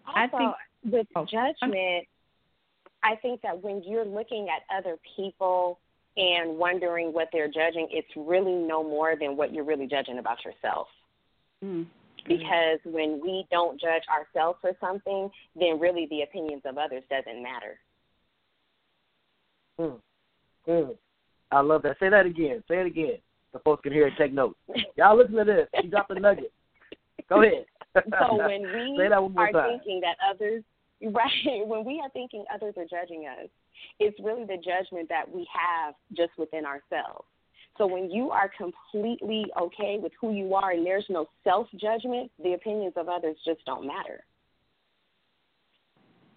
Also, 0.06 0.18
I 0.18 0.26
think 0.28 0.54
with 0.92 1.06
oh, 1.16 1.24
judgment, 1.24 2.06
I 3.04 3.16
think 3.16 3.42
that 3.42 3.62
when 3.62 3.82
you're 3.84 4.04
looking 4.04 4.48
at 4.48 4.62
other 4.76 4.96
people 5.14 5.78
and 6.16 6.56
wondering 6.56 7.12
what 7.12 7.28
they're 7.32 7.48
judging, 7.48 7.86
it's 7.90 8.08
really 8.16 8.54
no 8.54 8.82
more 8.82 9.14
than 9.20 9.36
what 9.36 9.52
you're 9.52 9.64
really 9.64 9.86
judging 9.86 10.18
about 10.18 10.38
yourself. 10.44 10.86
Mm-hmm. 11.62 11.82
Because 12.26 12.78
when 12.84 13.20
we 13.22 13.46
don't 13.50 13.78
judge 13.78 14.02
ourselves 14.08 14.58
for 14.62 14.72
something, 14.80 15.30
then 15.54 15.78
really 15.78 16.06
the 16.08 16.22
opinions 16.22 16.62
of 16.64 16.78
others 16.78 17.02
doesn't 17.10 17.42
matter. 17.42 17.78
Mm. 19.78 20.00
Mm. 20.66 20.96
I 21.52 21.60
love 21.60 21.82
that. 21.82 21.96
Say 22.00 22.08
that 22.08 22.24
again. 22.24 22.64
Say 22.68 22.80
it 22.80 22.86
again. 22.86 23.18
The 23.52 23.58
folks 23.58 23.82
can 23.82 23.92
hear 23.92 24.06
and 24.06 24.16
take 24.16 24.32
notes. 24.32 24.58
Y'all 24.96 25.18
listen 25.18 25.34
to 25.34 25.44
this. 25.44 25.68
You 25.82 25.90
got 25.90 26.08
the 26.08 26.14
nugget. 26.14 26.52
Go 27.28 27.42
ahead. 27.42 27.66
so 27.94 28.36
when 28.36 28.62
we 28.96 29.04
are 29.06 29.52
time. 29.52 29.78
thinking 29.78 30.00
that 30.00 30.16
others 30.28 30.62
Right. 31.12 31.66
When 31.66 31.84
we 31.84 32.00
are 32.00 32.10
thinking 32.10 32.44
others 32.52 32.74
are 32.76 32.84
judging 32.84 33.26
us, 33.26 33.48
it's 33.98 34.18
really 34.20 34.44
the 34.44 34.56
judgment 34.56 35.08
that 35.08 35.30
we 35.30 35.46
have 35.52 35.94
just 36.16 36.32
within 36.38 36.64
ourselves. 36.64 37.26
So 37.76 37.86
when 37.86 38.10
you 38.10 38.30
are 38.30 38.50
completely 38.56 39.46
okay 39.60 39.98
with 40.00 40.12
who 40.20 40.32
you 40.32 40.54
are 40.54 40.70
and 40.72 40.86
there's 40.86 41.06
no 41.08 41.26
self 41.42 41.66
judgment, 41.80 42.30
the 42.42 42.54
opinions 42.54 42.94
of 42.96 43.08
others 43.08 43.36
just 43.44 43.64
don't 43.66 43.86
matter. 43.86 44.24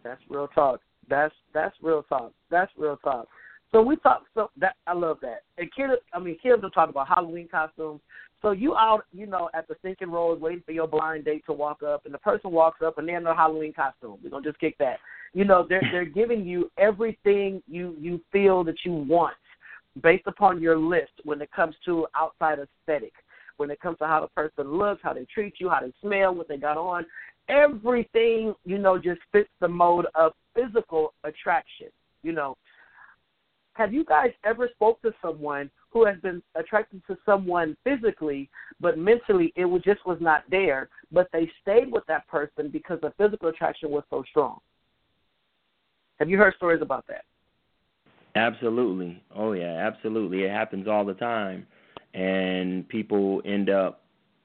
That's 0.04 0.22
real 0.30 0.48
talk. 0.48 0.82
That's 1.10 1.34
that's 1.54 1.76
real 1.82 2.04
talk. 2.04 2.34
That's 2.50 2.72
real 2.78 2.98
talk. 2.98 3.28
So 3.72 3.82
we 3.82 3.98
talk. 3.98 4.24
So 4.34 4.50
that 4.58 4.76
I 4.88 4.94
love 4.94 5.18
that. 5.22 5.44
And 5.58 5.70
kids, 5.76 5.94
I 6.14 6.20
mean, 6.20 6.38
kids 6.42 6.62
will 6.62 6.72
talk 6.72 6.90
about 6.90 7.08
Halloween 7.08 7.48
costumes. 7.50 8.02
So 8.42 8.52
you 8.52 8.76
out, 8.76 9.06
you 9.12 9.26
know, 9.26 9.50
at 9.54 9.68
the 9.68 9.76
sinking 9.82 10.12
road 10.12 10.40
waiting 10.40 10.62
for 10.66 10.72
your 10.72 10.88
blind 10.88 11.26
date 11.26 11.44
to 11.48 11.54
walk 11.54 11.82
up, 11.82 12.06
and 12.06 12.14
the 12.14 12.20
person 12.20 12.52
walks 12.52 12.82
up 12.86 12.98
and 12.98 13.08
they're 13.08 13.18
in 13.18 13.26
a 13.26 13.36
Halloween 13.36 13.74
costume. 13.74 14.18
We're 14.24 14.30
gonna 14.30 14.44
just 14.44 14.60
kick 14.60 14.78
that. 14.78 15.00
You 15.34 15.46
know, 15.46 15.66
they're 15.68 15.82
they're 15.92 16.06
giving 16.06 16.46
you 16.46 16.72
everything 16.78 17.64
you 17.68 17.96
you 18.00 18.22
feel 18.32 18.64
that 18.66 18.78
you 18.86 18.94
want 18.94 19.36
based 20.04 20.28
upon 20.28 20.62
your 20.62 20.78
list 20.78 21.12
when 21.24 21.42
it 21.42 21.52
comes 21.52 21.76
to 21.86 22.06
outside 22.16 22.60
aesthetic, 22.60 23.14
when 23.58 23.72
it 23.72 23.80
comes 23.80 23.98
to 23.98 24.06
how 24.06 24.22
the 24.22 24.28
person 24.28 24.78
looks, 24.78 25.02
how 25.04 25.14
they 25.14 25.26
treat 25.34 25.56
you, 25.60 25.70
how 25.70 25.80
they 25.82 25.94
smell, 26.02 26.34
what 26.34 26.48
they 26.48 26.58
got 26.58 26.78
on. 26.78 27.06
Everything, 27.50 28.54
you 28.66 28.78
know, 28.78 29.00
just 29.00 29.22
fits 29.32 29.50
the 29.62 29.68
mode 29.68 30.06
of 30.14 30.34
physical 30.54 31.14
attraction. 31.24 31.88
You 32.22 32.34
know, 32.34 32.58
have 33.74 33.94
you 33.94 34.04
guys 34.04 34.32
ever 34.44 34.70
spoke 34.76 35.02
to 35.02 35.14
someone 35.22 35.72
who 35.98 36.06
has 36.06 36.20
been 36.22 36.42
attracted 36.56 37.02
to 37.08 37.18
someone 37.26 37.76
physically, 37.84 38.50
but 38.80 38.98
mentally 38.98 39.52
it 39.56 39.66
was 39.66 39.82
just 39.82 40.06
was 40.06 40.20
not 40.22 40.44
there, 40.52 40.90
but 41.12 41.28
they 41.34 41.50
stayed 41.62 41.92
with 41.92 42.06
that 42.08 42.28
person 42.28 42.70
because 42.72 43.00
the 43.02 43.12
physical 43.18 43.50
attraction 43.50 43.90
was 43.90 44.04
so 44.10 44.24
strong. 44.30 44.60
Have 46.20 46.30
you 46.30 46.38
heard 46.38 46.54
stories 46.56 46.82
about 46.82 47.06
that? 47.08 47.24
Absolutely. 48.36 49.22
Oh 49.36 49.54
yeah, 49.54 49.88
absolutely. 49.92 50.44
It 50.44 50.52
happens 50.52 50.88
all 50.88 51.04
the 51.04 51.16
time, 51.16 51.66
and 52.14 52.88
people 52.88 53.42
end 53.46 53.70
up. 53.70 54.04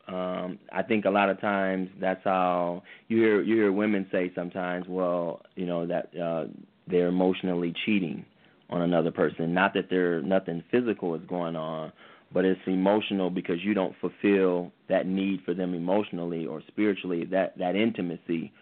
Um, 0.09 0.59
I 0.73 0.83
think 0.83 1.05
a 1.05 1.11
lot 1.11 1.29
of 1.31 1.41
times 1.41 1.89
that's 2.01 2.25
how 2.25 2.83
you 3.09 3.19
hear 3.19 3.43
you 3.43 3.57
hear 3.57 3.73
women 3.73 4.07
say 4.11 4.33
sometimes. 4.35 4.87
Well, 4.89 5.43
you 5.55 5.67
know 5.67 5.87
that 5.87 6.19
uh, 6.19 6.45
they're 6.87 7.09
emotionally 7.09 7.75
cheating 7.85 8.25
on 8.73 8.83
another 8.83 9.11
person. 9.11 9.53
Not 9.53 9.75
that 9.75 9.91
there 9.91 10.23
nothing 10.23 10.65
physical 10.71 11.15
is 11.15 11.23
going 11.29 11.57
on, 11.57 11.93
but 12.33 12.45
it's 12.45 12.61
emotional 12.67 13.31
because 13.31 13.63
you 13.63 13.75
don't 13.75 13.95
fulfill 14.01 14.73
that 14.89 15.07
need 15.07 15.43
for 15.45 15.55
them 15.55 15.75
emotionally 15.75 16.47
or 16.47 16.63
spiritually. 16.69 17.25
That 17.27 17.57
that 17.59 17.77
intimacy, 17.77 18.53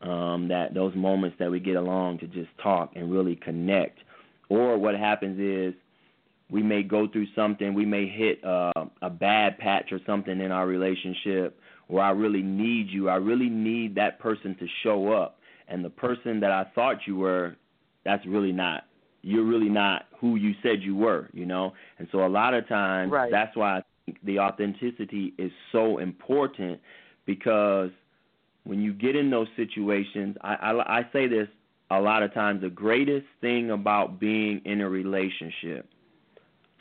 um, 0.00 0.48
that 0.48 0.72
those 0.72 0.94
moments 0.94 1.36
that 1.40 1.50
we 1.50 1.60
get 1.60 1.76
along 1.76 2.18
to 2.20 2.26
just 2.28 2.48
talk 2.62 2.92
and 2.94 3.10
really 3.12 3.36
connect. 3.36 3.98
Or 4.48 4.78
what 4.78 4.94
happens 4.94 5.40
is 5.40 5.74
we 6.48 6.62
may 6.62 6.84
go 6.84 7.08
through 7.08 7.26
something, 7.34 7.74
we 7.74 7.84
may 7.84 8.08
hit 8.08 8.44
uh, 8.44 8.72
a 9.02 9.10
bad 9.10 9.58
patch 9.58 9.90
or 9.90 9.98
something 10.06 10.40
in 10.40 10.52
our 10.52 10.66
relationship 10.68 11.58
where 11.88 12.04
I 12.04 12.10
really 12.10 12.42
need 12.42 12.88
you. 12.88 13.08
I 13.08 13.16
really 13.16 13.48
need 13.48 13.96
that 13.96 14.20
person 14.20 14.56
to 14.60 14.66
show 14.84 15.12
up. 15.12 15.38
And 15.66 15.84
the 15.84 15.90
person 15.90 16.38
that 16.40 16.52
I 16.52 16.64
thought 16.76 16.98
you 17.08 17.16
were, 17.16 17.56
that's 18.04 18.24
really 18.24 18.52
not 18.52 18.84
you're 19.26 19.44
really 19.44 19.68
not 19.68 20.04
who 20.20 20.36
you 20.36 20.54
said 20.62 20.82
you 20.82 20.94
were, 20.94 21.28
you 21.32 21.46
know. 21.46 21.72
And 21.98 22.06
so 22.12 22.24
a 22.24 22.28
lot 22.28 22.54
of 22.54 22.68
times 22.68 23.10
right. 23.10 23.30
that's 23.30 23.56
why 23.56 23.78
I 23.78 23.82
think 24.04 24.18
the 24.22 24.38
authenticity 24.38 25.34
is 25.36 25.50
so 25.72 25.98
important 25.98 26.80
because 27.26 27.90
when 28.62 28.80
you 28.80 28.92
get 28.92 29.16
in 29.16 29.28
those 29.28 29.48
situations, 29.56 30.36
I, 30.42 30.54
I, 30.54 30.98
I 30.98 31.06
say 31.12 31.26
this 31.26 31.48
a 31.90 32.00
lot 32.00 32.22
of 32.22 32.32
times: 32.34 32.60
the 32.60 32.70
greatest 32.70 33.26
thing 33.40 33.72
about 33.72 34.20
being 34.20 34.62
in 34.64 34.80
a 34.80 34.88
relationship, 34.88 35.88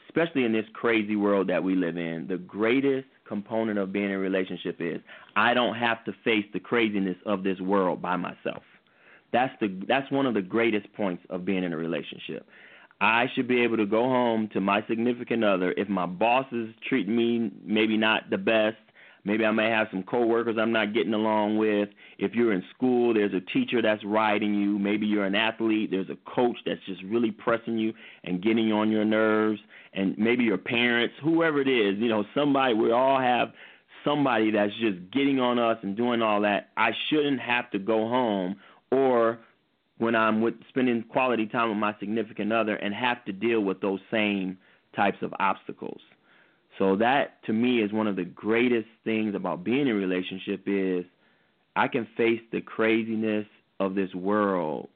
especially 0.08 0.44
in 0.44 0.54
this 0.54 0.66
crazy 0.74 1.16
world 1.16 1.50
that 1.50 1.64
we 1.64 1.76
live 1.76 1.98
in, 1.98 2.28
the 2.28 2.38
greatest 2.38 3.08
component 3.28 3.80
of 3.80 3.92
being 3.92 4.06
in 4.06 4.12
a 4.12 4.20
relationship 4.20 4.78
is 4.80 5.02
I 5.36 5.56
don't 5.56 5.76
have 5.76 6.06
to 6.06 6.14
face 6.24 6.46
the 6.54 6.60
craziness 6.60 7.18
of 7.26 7.42
this 7.42 7.60
world 7.60 8.04
by 8.04 8.18
myself. 8.18 8.62
That's 9.36 9.54
the 9.60 9.67
that's 9.86 10.10
one 10.12 10.26
of 10.26 10.34
the 10.34 10.41
greatest 10.41 10.91
points 10.93 11.21
of 11.30 11.43
being 11.43 11.65
in 11.65 11.74
a 11.74 11.78
relationship. 11.78 12.48
I 13.02 13.26
should 13.36 13.50
be 13.50 13.62
able 13.63 13.76
to 13.76 13.86
go 13.86 14.04
home 14.04 14.48
to 14.54 14.62
my 14.62 14.82
significant 14.88 15.43
other 15.43 15.74
if 15.76 15.89
my 15.89 16.06
bosses 16.06 16.74
treat 16.88 17.10
me 17.10 17.52
maybe 17.65 17.98
not 17.98 18.30
the 18.30 18.38
best. 18.38 18.78
Maybe 19.26 19.43
I 19.43 19.52
may 19.52 19.69
have 19.69 19.88
some 19.91 20.04
coworkers 20.04 20.56
I'm 20.58 20.71
not 20.71 20.93
getting 20.93 21.13
along 21.13 21.58
with. 21.58 21.89
If 22.17 22.34
you're 22.34 22.54
in 22.54 22.63
school, 22.74 23.13
there's 23.13 23.34
a 23.34 23.41
teacher 23.41 23.82
that's 23.82 24.06
riding 24.06 24.56
you. 24.56 24.80
Maybe 24.80 25.06
you're 25.06 25.26
an 25.26 25.36
athlete, 25.36 25.91
there's 25.91 26.10
a 26.10 26.17
coach 26.34 26.60
that's 26.65 26.80
just 26.86 27.04
really 27.04 27.32
pressing 27.32 27.78
you 27.78 27.93
and 28.24 28.41
getting 28.41 28.71
on 28.71 28.89
your 28.89 29.04
nerves. 29.04 29.60
And 29.93 30.18
maybe 30.18 30.45
your 30.45 30.60
parents, 30.60 31.16
whoever 31.22 31.60
it 31.60 31.68
is, 31.68 31.97
you 31.97 32.07
know, 32.07 32.24
somebody, 32.34 32.74
we 32.74 32.91
all 32.91 33.20
have 33.20 33.51
somebody 34.05 34.51
that's 34.51 34.74
just 34.80 35.12
getting 35.12 35.41
on 35.41 35.60
us 35.60 35.80
and 35.82 35.97
doing 35.97 36.22
all 36.22 36.41
that. 36.41 36.70
I 36.78 36.91
shouldn't 37.10 37.41
have 37.41 37.70
to 37.72 37.80
go 37.80 38.07
home 38.07 38.55
or 38.92 39.40
when 39.98 40.16
I'm 40.16 40.42
with 40.42 40.56
spending 40.70 41.04
quality 41.04 41.46
time 41.46 41.70
with 41.70 41.78
my 41.78 41.96
significant 42.00 42.52
other 42.52 42.76
and 42.76 42.94
have 42.94 43.24
to 43.26 43.32
deal 43.32 43.62
with 43.62 43.82
those 43.82 44.00
same 44.12 44.58
types 44.96 45.18
of 45.22 45.34
obstacles. 45.40 46.02
So 46.78 46.98
that 46.98 47.44
to 47.46 47.54
me 47.54 47.82
is 47.82 47.94
one 47.94 48.08
of 48.08 48.16
the 48.16 48.26
greatest 48.26 48.90
things 49.04 49.36
about 49.36 49.64
being 49.64 49.82
in 49.82 49.88
a 49.90 49.94
relationship 49.94 50.64
is 50.66 51.06
I 51.76 51.88
can 51.88 52.08
face 52.18 52.42
the 52.52 52.62
craziness 52.62 53.46
of 53.80 53.96
this 53.96 54.14
world 54.14 54.90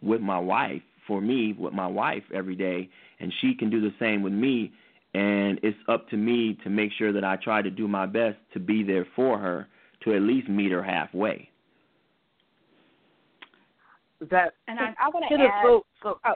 with 0.00 0.20
my 0.20 0.38
wife, 0.38 0.82
for 1.06 1.20
me, 1.20 1.54
with 1.58 1.72
my 1.72 1.86
wife 1.86 2.22
every 2.32 2.54
day, 2.54 2.88
and 3.18 3.32
she 3.40 3.54
can 3.54 3.70
do 3.70 3.80
the 3.80 3.94
same 3.98 4.22
with 4.22 4.32
me. 4.32 4.72
And 5.14 5.58
it's 5.62 5.78
up 5.88 6.08
to 6.10 6.16
me 6.16 6.58
to 6.62 6.70
make 6.70 6.92
sure 6.92 7.12
that 7.12 7.24
I 7.24 7.36
try 7.36 7.62
to 7.62 7.70
do 7.70 7.88
my 7.88 8.06
best 8.06 8.36
to 8.52 8.60
be 8.60 8.82
there 8.84 9.06
for 9.16 9.38
her 9.38 9.66
to 10.04 10.14
at 10.14 10.22
least 10.22 10.48
meet 10.48 10.70
her 10.70 10.82
halfway. 10.82 11.50
That 14.30 14.54
And 14.66 14.78
I, 14.80 14.94
I 15.00 15.08
want 15.08 15.24
to 15.28 15.34
add. 15.34 15.62
so, 15.62 15.84
so 16.02 16.18
oh, 16.26 16.34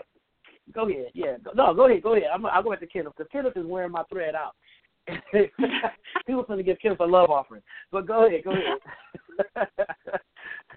go 0.72 0.88
ahead. 0.88 1.06
Yeah, 1.14 1.36
no, 1.54 1.74
go 1.74 1.88
ahead, 1.88 2.02
go 2.02 2.14
ahead. 2.14 2.28
I'm, 2.32 2.46
I'll 2.46 2.62
go 2.62 2.70
back 2.70 2.80
to 2.80 2.86
Kenneth 2.86 3.14
because 3.16 3.30
Kenneth 3.32 3.56
is 3.56 3.66
wearing 3.66 3.92
my 3.92 4.04
thread 4.04 4.34
out. 4.34 4.54
People 6.26 6.44
going 6.44 6.58
to 6.58 6.62
give 6.62 6.78
Kenneth 6.80 7.00
a 7.00 7.04
love 7.04 7.28
offering, 7.28 7.62
but 7.90 8.06
go 8.06 8.26
ahead, 8.26 8.44
go 8.44 8.52
ahead. 8.52 8.78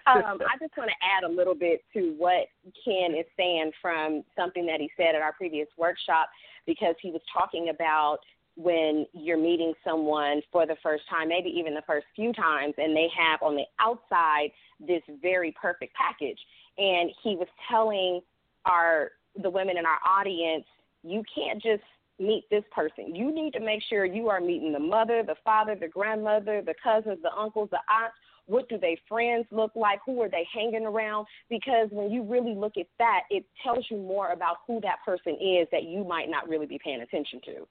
um, 0.06 0.38
I 0.42 0.58
just 0.60 0.76
want 0.76 0.90
to 0.90 0.96
add 1.00 1.24
a 1.24 1.32
little 1.32 1.54
bit 1.54 1.82
to 1.92 2.14
what 2.18 2.46
Ken 2.84 3.14
is 3.16 3.26
saying 3.36 3.70
from 3.80 4.24
something 4.36 4.66
that 4.66 4.80
he 4.80 4.90
said 4.96 5.14
at 5.14 5.22
our 5.22 5.32
previous 5.32 5.68
workshop 5.78 6.28
because 6.66 6.96
he 7.00 7.12
was 7.12 7.22
talking 7.32 7.68
about 7.72 8.18
when 8.56 9.06
you're 9.12 9.38
meeting 9.38 9.74
someone 9.84 10.40
for 10.50 10.66
the 10.66 10.76
first 10.82 11.04
time, 11.08 11.28
maybe 11.28 11.50
even 11.50 11.74
the 11.74 11.82
first 11.86 12.06
few 12.14 12.32
times, 12.32 12.74
and 12.78 12.96
they 12.96 13.08
have 13.16 13.42
on 13.42 13.54
the 13.54 13.64
outside 13.78 14.50
this 14.80 15.02
very 15.20 15.54
perfect 15.60 15.94
package. 15.94 16.38
And 16.78 17.10
he 17.22 17.36
was 17.36 17.48
telling 17.70 18.20
our 18.64 19.12
the 19.42 19.50
women 19.50 19.76
in 19.76 19.84
our 19.84 19.98
audience, 20.08 20.64
you 21.02 21.22
can't 21.34 21.62
just 21.62 21.82
meet 22.18 22.44
this 22.50 22.64
person. 22.74 23.14
You 23.14 23.34
need 23.34 23.52
to 23.52 23.60
make 23.60 23.82
sure 23.88 24.06
you 24.06 24.28
are 24.28 24.40
meeting 24.40 24.72
the 24.72 24.78
mother, 24.78 25.22
the 25.22 25.36
father, 25.44 25.76
the 25.78 25.88
grandmother, 25.88 26.62
the 26.62 26.74
cousins, 26.82 27.18
the 27.22 27.32
uncles, 27.32 27.68
the 27.70 27.80
aunts. 27.90 28.16
What 28.46 28.68
do 28.68 28.78
their 28.78 28.96
friends 29.08 29.44
look 29.50 29.72
like? 29.74 29.98
Who 30.06 30.22
are 30.22 30.28
they 30.28 30.46
hanging 30.54 30.86
around? 30.86 31.26
Because 31.50 31.88
when 31.90 32.10
you 32.10 32.22
really 32.22 32.54
look 32.54 32.76
at 32.78 32.86
that, 32.98 33.22
it 33.28 33.44
tells 33.62 33.84
you 33.90 33.96
more 33.96 34.30
about 34.30 34.58
who 34.66 34.80
that 34.82 34.98
person 35.04 35.34
is 35.34 35.66
that 35.72 35.82
you 35.82 36.04
might 36.04 36.30
not 36.30 36.48
really 36.48 36.66
be 36.66 36.78
paying 36.82 37.02
attention 37.02 37.40
to. 37.44 37.66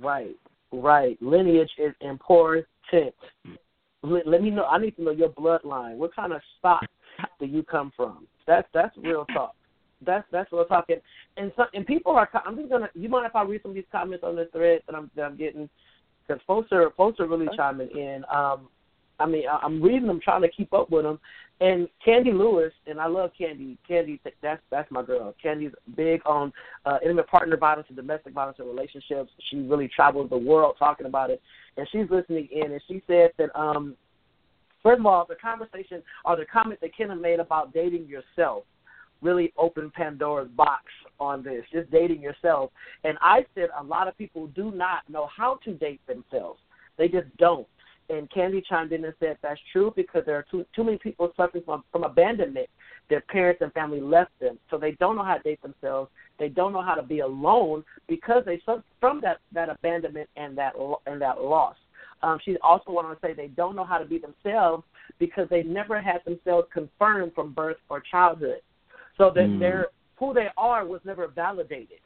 Right, 0.00 0.36
right. 0.72 1.20
Lineage 1.20 1.70
is 1.78 1.94
important. 2.00 2.66
Let, 4.02 4.26
let 4.26 4.42
me 4.42 4.50
know. 4.50 4.64
I 4.64 4.78
need 4.78 4.96
to 4.96 5.02
know 5.02 5.10
your 5.10 5.30
bloodline. 5.30 5.96
What 5.96 6.14
kind 6.14 6.32
of 6.32 6.40
stock 6.58 6.82
do 7.38 7.46
you 7.46 7.62
come 7.62 7.92
from? 7.96 8.26
That's 8.46 8.68
that's 8.74 8.96
real 8.98 9.24
talk. 9.26 9.54
That's 10.04 10.26
that's 10.32 10.50
real 10.52 10.64
talk. 10.64 10.86
And 10.88 11.00
and, 11.36 11.52
some, 11.56 11.66
and 11.74 11.86
people 11.86 12.12
are. 12.12 12.28
I'm 12.44 12.56
just 12.56 12.68
gonna. 12.70 12.88
You 12.94 13.08
mind 13.08 13.26
if 13.26 13.36
I 13.36 13.42
read 13.42 13.62
some 13.62 13.70
of 13.70 13.74
these 13.74 13.84
comments 13.92 14.24
on 14.24 14.36
the 14.36 14.48
thread 14.52 14.82
that 14.86 14.96
I'm 14.96 15.10
that 15.16 15.22
I'm 15.22 15.36
getting? 15.36 15.68
Because 16.26 16.42
folks 16.46 16.68
are 16.72 16.90
folks 16.96 17.20
are 17.20 17.26
really 17.26 17.48
chiming 17.56 17.90
in. 17.94 18.24
Um, 18.32 18.68
I 19.20 19.26
mean, 19.26 19.44
I, 19.48 19.58
I'm 19.62 19.82
reading 19.82 20.06
them, 20.06 20.20
trying 20.22 20.42
to 20.42 20.48
keep 20.48 20.72
up 20.72 20.90
with 20.90 21.04
them. 21.04 21.18
And 21.62 21.88
Candy 22.04 22.32
Lewis, 22.32 22.72
and 22.88 23.00
I 23.00 23.06
love 23.06 23.30
Candy. 23.38 23.78
Candy, 23.86 24.20
that's 24.42 24.60
that's 24.68 24.90
my 24.90 25.00
girl. 25.04 25.32
Candy's 25.40 25.70
big 25.96 26.20
on 26.26 26.52
uh, 26.84 26.98
intimate 27.04 27.28
partner 27.28 27.56
violence 27.56 27.86
and 27.86 27.96
domestic 27.96 28.32
violence 28.32 28.58
in 28.58 28.66
relationships. 28.66 29.30
She 29.48 29.58
really 29.58 29.86
travels 29.86 30.28
the 30.28 30.36
world 30.36 30.74
talking 30.76 31.06
about 31.06 31.30
it, 31.30 31.40
and 31.76 31.86
she's 31.92 32.10
listening 32.10 32.48
in. 32.50 32.72
And 32.72 32.80
she 32.88 33.00
said 33.06 33.30
that, 33.38 33.56
um, 33.56 33.94
first 34.82 34.98
of 34.98 35.06
all, 35.06 35.24
the 35.28 35.36
conversation 35.36 36.02
or 36.24 36.34
the 36.34 36.46
comment 36.46 36.80
that 36.80 36.96
Kenna 36.96 37.14
made 37.14 37.38
about 37.38 37.72
dating 37.72 38.08
yourself 38.08 38.64
really 39.20 39.52
opened 39.56 39.92
Pandora's 39.92 40.50
box 40.56 40.86
on 41.20 41.44
this, 41.44 41.62
just 41.72 41.88
dating 41.92 42.22
yourself. 42.22 42.72
And 43.04 43.16
I 43.20 43.46
said 43.54 43.68
a 43.78 43.84
lot 43.84 44.08
of 44.08 44.18
people 44.18 44.48
do 44.48 44.72
not 44.72 45.08
know 45.08 45.28
how 45.28 45.60
to 45.64 45.74
date 45.74 46.00
themselves. 46.08 46.58
They 46.98 47.06
just 47.06 47.28
don't 47.38 47.68
and 48.12 48.30
Candy 48.30 48.62
chimed 48.68 48.92
in 48.92 49.04
and 49.04 49.14
said 49.18 49.38
that's 49.42 49.60
true 49.72 49.92
because 49.96 50.22
there 50.26 50.36
are 50.36 50.46
too 50.50 50.64
too 50.74 50.84
many 50.84 50.98
people 50.98 51.32
suffering 51.36 51.64
from 51.64 51.84
from 51.90 52.04
abandonment. 52.04 52.68
Their 53.10 53.22
parents 53.22 53.60
and 53.62 53.72
family 53.72 54.00
left 54.00 54.30
them, 54.40 54.58
so 54.70 54.78
they 54.78 54.92
don't 54.92 55.16
know 55.16 55.24
how 55.24 55.36
to 55.36 55.42
date 55.42 55.60
themselves. 55.62 56.10
They 56.38 56.48
don't 56.48 56.72
know 56.72 56.82
how 56.82 56.94
to 56.94 57.02
be 57.02 57.20
alone 57.20 57.84
because 58.08 58.44
they 58.44 58.60
suffer 58.64 58.82
from 59.00 59.20
that 59.22 59.38
that 59.52 59.68
abandonment 59.68 60.28
and 60.36 60.56
that 60.58 60.74
and 61.06 61.20
that 61.20 61.40
loss. 61.42 61.76
Um, 62.22 62.38
she 62.44 62.56
also 62.58 62.92
wanted 62.92 63.14
to 63.14 63.20
say 63.20 63.32
they 63.32 63.48
don't 63.48 63.74
know 63.74 63.84
how 63.84 63.98
to 63.98 64.04
be 64.04 64.18
themselves 64.18 64.84
because 65.18 65.48
they 65.48 65.62
never 65.64 66.00
had 66.00 66.24
themselves 66.24 66.68
confirmed 66.72 67.32
from 67.34 67.52
birth 67.52 67.78
or 67.88 68.00
childhood. 68.00 68.60
So 69.18 69.30
that 69.30 69.48
Mm. 69.48 69.58
they're 69.58 69.88
who 70.16 70.32
they 70.32 70.48
are 70.56 70.86
was 70.86 71.00
never 71.04 71.26
validated. 71.26 71.98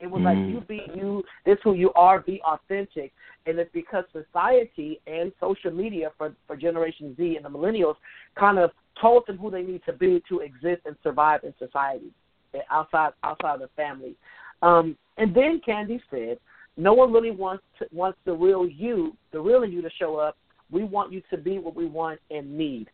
It 0.00 0.10
was 0.10 0.22
Mm. 0.22 0.24
like 0.24 0.38
you 0.48 0.60
be 0.60 0.90
you, 0.94 1.24
this 1.44 1.58
who 1.62 1.74
you 1.74 1.92
are, 1.94 2.20
be 2.20 2.40
authentic. 2.42 3.12
And 3.46 3.58
it's 3.58 3.70
because 3.72 4.04
society 4.12 5.00
and 5.06 5.32
social 5.40 5.70
media 5.70 6.12
for 6.16 6.34
for 6.46 6.56
Generation 6.56 7.14
Z 7.16 7.36
and 7.36 7.44
the 7.44 7.50
millennials 7.50 7.96
kind 8.36 8.58
of 8.58 8.70
told 9.00 9.26
them 9.26 9.38
who 9.38 9.50
they 9.50 9.62
need 9.62 9.82
to 9.86 9.92
be 9.92 10.22
to 10.28 10.40
exist 10.40 10.82
and 10.84 10.96
survive 11.02 11.44
in 11.44 11.54
society 11.58 12.12
eh, 12.54 12.60
outside 12.70 13.12
outside 13.22 13.54
of 13.54 13.60
the 13.60 13.68
family. 13.76 14.14
Um, 14.62 14.96
and 15.16 15.34
then 15.34 15.60
Candy 15.64 16.00
said, 16.10 16.38
no 16.76 16.92
one 16.92 17.12
really 17.12 17.30
wants 17.30 17.64
to, 17.78 17.86
wants 17.92 18.18
the 18.24 18.32
real 18.32 18.66
you, 18.66 19.16
the 19.32 19.40
real 19.40 19.64
you 19.64 19.82
to 19.82 19.90
show 19.98 20.16
up. 20.16 20.36
We 20.70 20.84
want 20.84 21.12
you 21.12 21.22
to 21.30 21.36
be 21.36 21.58
what 21.58 21.74
we 21.74 21.86
want 21.86 22.20
and 22.30 22.56
need. 22.56 22.88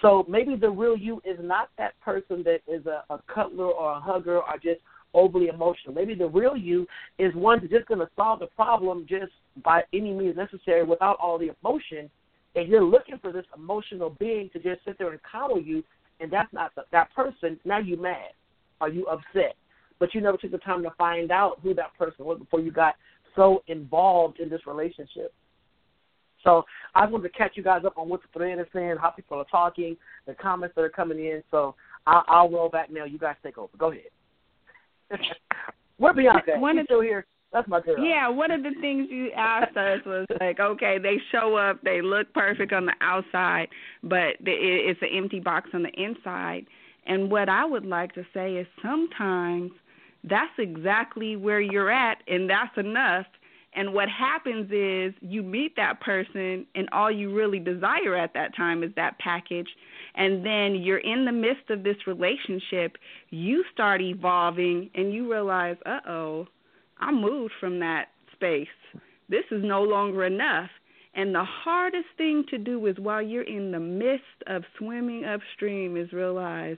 So 0.00 0.26
maybe 0.28 0.56
the 0.56 0.70
real 0.70 0.96
you 0.96 1.22
is 1.24 1.38
not 1.40 1.70
that 1.78 1.98
person 2.00 2.42
that 2.42 2.60
is 2.66 2.84
a, 2.86 3.04
a 3.08 3.20
cutler 3.32 3.66
or 3.66 3.92
a 3.92 4.00
hugger 4.00 4.38
or 4.38 4.54
just 4.62 4.80
overly 5.14 5.48
emotional. 5.48 5.94
Maybe 5.94 6.14
the 6.14 6.28
real 6.28 6.56
you 6.56 6.86
is 7.18 7.34
one 7.34 7.58
that's 7.60 7.72
just 7.72 7.86
going 7.86 8.00
to 8.00 8.08
solve 8.16 8.40
the 8.40 8.46
problem 8.46 9.06
just 9.08 9.32
by 9.64 9.82
any 9.92 10.12
means 10.12 10.36
necessary 10.36 10.84
without 10.84 11.18
all 11.20 11.38
the 11.38 11.50
emotion. 11.62 12.10
And 12.54 12.68
you're 12.68 12.84
looking 12.84 13.18
for 13.18 13.32
this 13.32 13.46
emotional 13.56 14.10
being 14.10 14.50
to 14.52 14.58
just 14.58 14.84
sit 14.84 14.98
there 14.98 15.10
and 15.10 15.20
coddle 15.22 15.60
you, 15.60 15.82
and 16.20 16.30
that's 16.30 16.52
not 16.52 16.74
the, 16.74 16.82
that 16.92 17.14
person. 17.14 17.58
Now 17.64 17.78
you 17.78 17.96
mad 17.96 18.32
or 18.80 18.88
you 18.88 19.06
upset, 19.06 19.56
but 19.98 20.14
you 20.14 20.20
never 20.20 20.36
took 20.36 20.50
the 20.50 20.58
time 20.58 20.82
to 20.82 20.90
find 20.98 21.30
out 21.30 21.60
who 21.62 21.74
that 21.74 21.96
person 21.98 22.24
was 22.24 22.38
before 22.38 22.60
you 22.60 22.70
got 22.70 22.94
so 23.36 23.62
involved 23.68 24.38
in 24.38 24.48
this 24.48 24.66
relationship. 24.66 25.32
So 26.44 26.64
I 26.94 27.06
wanted 27.06 27.28
to 27.28 27.38
catch 27.38 27.52
you 27.54 27.62
guys 27.62 27.84
up 27.86 27.96
on 27.96 28.08
what 28.08 28.20
the 28.22 28.28
thread 28.36 28.58
is 28.58 28.66
saying, 28.72 28.96
how 29.00 29.10
people 29.10 29.38
are 29.38 29.44
talking, 29.44 29.96
the 30.26 30.34
comments 30.34 30.74
that 30.74 30.82
are 30.82 30.90
coming 30.90 31.18
in. 31.18 31.42
So 31.50 31.74
I'll, 32.06 32.24
I'll 32.26 32.50
roll 32.50 32.68
back 32.68 32.90
now. 32.90 33.04
You 33.04 33.18
guys 33.18 33.36
take 33.42 33.58
over. 33.58 33.70
Go 33.78 33.92
ahead. 33.92 34.02
Where 35.98 36.12
Bianca? 36.14 36.58
One 36.58 36.76
She's 36.76 36.80
of- 36.80 36.86
still 36.86 37.00
here. 37.00 37.26
That's 37.52 37.68
my 37.68 37.80
girl. 37.82 38.02
Yeah, 38.02 38.28
one 38.28 38.50
of 38.50 38.62
the 38.62 38.72
things 38.80 39.08
you 39.10 39.30
asked 39.32 39.76
us 39.76 40.00
was 40.06 40.26
like, 40.40 40.58
okay, 40.58 40.96
they 40.98 41.18
show 41.30 41.54
up, 41.56 41.82
they 41.82 42.00
look 42.00 42.32
perfect 42.32 42.72
on 42.72 42.86
the 42.86 42.94
outside, 43.02 43.68
but 44.02 44.36
it- 44.40 44.86
it's 44.88 45.02
an 45.02 45.08
empty 45.08 45.38
box 45.38 45.68
on 45.74 45.82
the 45.82 45.90
inside. 45.90 46.66
And 47.04 47.30
what 47.30 47.50
I 47.50 47.64
would 47.66 47.84
like 47.84 48.14
to 48.14 48.24
say 48.32 48.56
is 48.56 48.66
sometimes 48.80 49.72
that's 50.24 50.58
exactly 50.58 51.36
where 51.36 51.60
you're 51.60 51.90
at, 51.90 52.22
and 52.26 52.48
that's 52.48 52.76
enough. 52.78 53.26
And 53.74 53.92
what 53.92 54.08
happens 54.08 54.70
is 54.70 55.12
you 55.20 55.42
meet 55.42 55.76
that 55.76 56.00
person, 56.00 56.66
and 56.74 56.88
all 56.92 57.10
you 57.10 57.34
really 57.34 57.58
desire 57.58 58.14
at 58.14 58.32
that 58.34 58.54
time 58.54 58.82
is 58.82 58.94
that 58.94 59.18
package. 59.18 59.68
And 60.14 60.44
then 60.44 60.74
you're 60.82 60.98
in 60.98 61.24
the 61.24 61.32
midst 61.32 61.70
of 61.70 61.82
this 61.82 61.96
relationship, 62.06 62.96
you 63.30 63.64
start 63.72 64.00
evolving, 64.00 64.90
and 64.94 65.12
you 65.12 65.30
realize, 65.30 65.76
uh 65.86 66.00
oh, 66.08 66.46
I 66.98 67.10
moved 67.10 67.54
from 67.58 67.80
that 67.80 68.08
space. 68.32 68.68
This 69.28 69.44
is 69.50 69.62
no 69.64 69.82
longer 69.82 70.24
enough. 70.24 70.70
And 71.14 71.34
the 71.34 71.44
hardest 71.44 72.08
thing 72.16 72.44
to 72.50 72.58
do 72.58 72.86
is 72.86 72.96
while 72.98 73.22
you're 73.22 73.42
in 73.42 73.70
the 73.70 73.80
midst 73.80 74.24
of 74.46 74.62
swimming 74.78 75.24
upstream 75.24 75.96
is 75.96 76.12
realize 76.12 76.76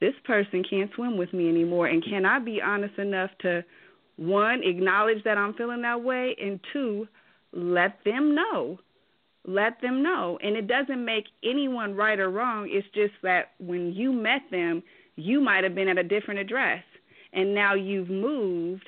this 0.00 0.14
person 0.24 0.62
can't 0.68 0.90
swim 0.94 1.16
with 1.16 1.32
me 1.32 1.48
anymore. 1.48 1.86
And 1.86 2.04
can 2.04 2.26
I 2.26 2.38
be 2.38 2.60
honest 2.60 2.98
enough 2.98 3.30
to, 3.42 3.64
one, 4.16 4.62
acknowledge 4.62 5.22
that 5.24 5.38
I'm 5.38 5.54
feeling 5.54 5.82
that 5.82 6.02
way, 6.02 6.36
and 6.40 6.60
two, 6.72 7.08
let 7.52 7.98
them 8.04 8.34
know. 8.34 8.78
Let 9.46 9.80
them 9.80 10.02
know. 10.02 10.38
And 10.42 10.56
it 10.56 10.66
doesn't 10.66 11.04
make 11.04 11.26
anyone 11.44 11.94
right 11.94 12.18
or 12.18 12.30
wrong. 12.30 12.68
It's 12.70 12.86
just 12.94 13.14
that 13.22 13.52
when 13.58 13.92
you 13.92 14.12
met 14.12 14.42
them, 14.50 14.82
you 15.14 15.40
might 15.40 15.64
have 15.64 15.74
been 15.74 15.88
at 15.88 15.98
a 15.98 16.02
different 16.02 16.40
address. 16.40 16.82
And 17.32 17.54
now 17.54 17.74
you've 17.74 18.10
moved 18.10 18.84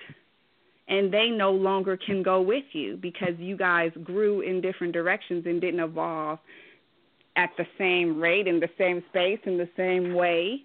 and 0.89 1.13
they 1.13 1.29
no 1.29 1.53
longer 1.53 1.97
can 1.97 2.23
go 2.23 2.41
with 2.41 2.65
you 2.73 2.97
because 3.01 3.35
you 3.39 3.57
guys 3.57 3.91
grew 4.03 4.41
in 4.41 4.61
different 4.61 4.93
directions 4.93 5.45
and 5.47 5.61
didn't 5.61 5.81
evolve 5.81 6.39
at 7.37 7.51
the 7.57 7.67
same 7.77 8.21
rate 8.21 8.47
in 8.47 8.59
the 8.59 8.69
same 8.77 9.03
space 9.11 9.39
in 9.45 9.57
the 9.57 9.69
same 9.77 10.15
way 10.15 10.65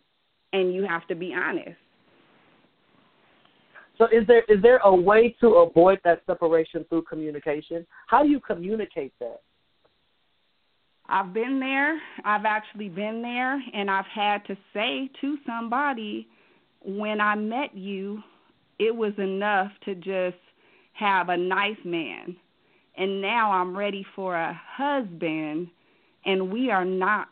and 0.53 0.73
you 0.73 0.85
have 0.87 1.05
to 1.07 1.15
be 1.15 1.33
honest 1.33 1.77
So 3.97 4.05
is 4.05 4.25
there 4.27 4.43
is 4.47 4.61
there 4.61 4.77
a 4.83 4.93
way 4.93 5.35
to 5.39 5.47
avoid 5.55 5.99
that 6.03 6.21
separation 6.25 6.85
through 6.89 7.03
communication? 7.03 7.85
How 8.07 8.23
do 8.23 8.29
you 8.29 8.39
communicate 8.39 9.13
that? 9.19 9.41
I've 11.07 11.33
been 11.33 11.59
there. 11.59 11.99
I've 12.23 12.45
actually 12.45 12.89
been 12.89 13.21
there 13.21 13.61
and 13.73 13.89
I've 13.89 14.05
had 14.05 14.45
to 14.45 14.57
say 14.73 15.09
to 15.21 15.37
somebody 15.45 16.27
when 16.81 17.21
I 17.21 17.35
met 17.35 17.75
you 17.75 18.21
it 18.79 18.95
was 18.95 19.13
enough 19.17 19.71
to 19.85 19.95
just 19.95 20.37
have 20.93 21.29
a 21.29 21.37
nice 21.37 21.77
man. 21.83 22.35
And 22.97 23.21
now 23.21 23.51
I'm 23.51 23.75
ready 23.75 24.05
for 24.15 24.35
a 24.35 24.59
husband, 24.77 25.69
and 26.25 26.51
we 26.51 26.69
are 26.69 26.85
not 26.85 27.27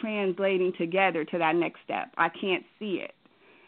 translating 0.00 0.72
together 0.78 1.24
to 1.24 1.38
that 1.38 1.54
next 1.56 1.80
step. 1.84 2.12
I 2.16 2.28
can't 2.28 2.64
see 2.78 3.02
it. 3.02 3.12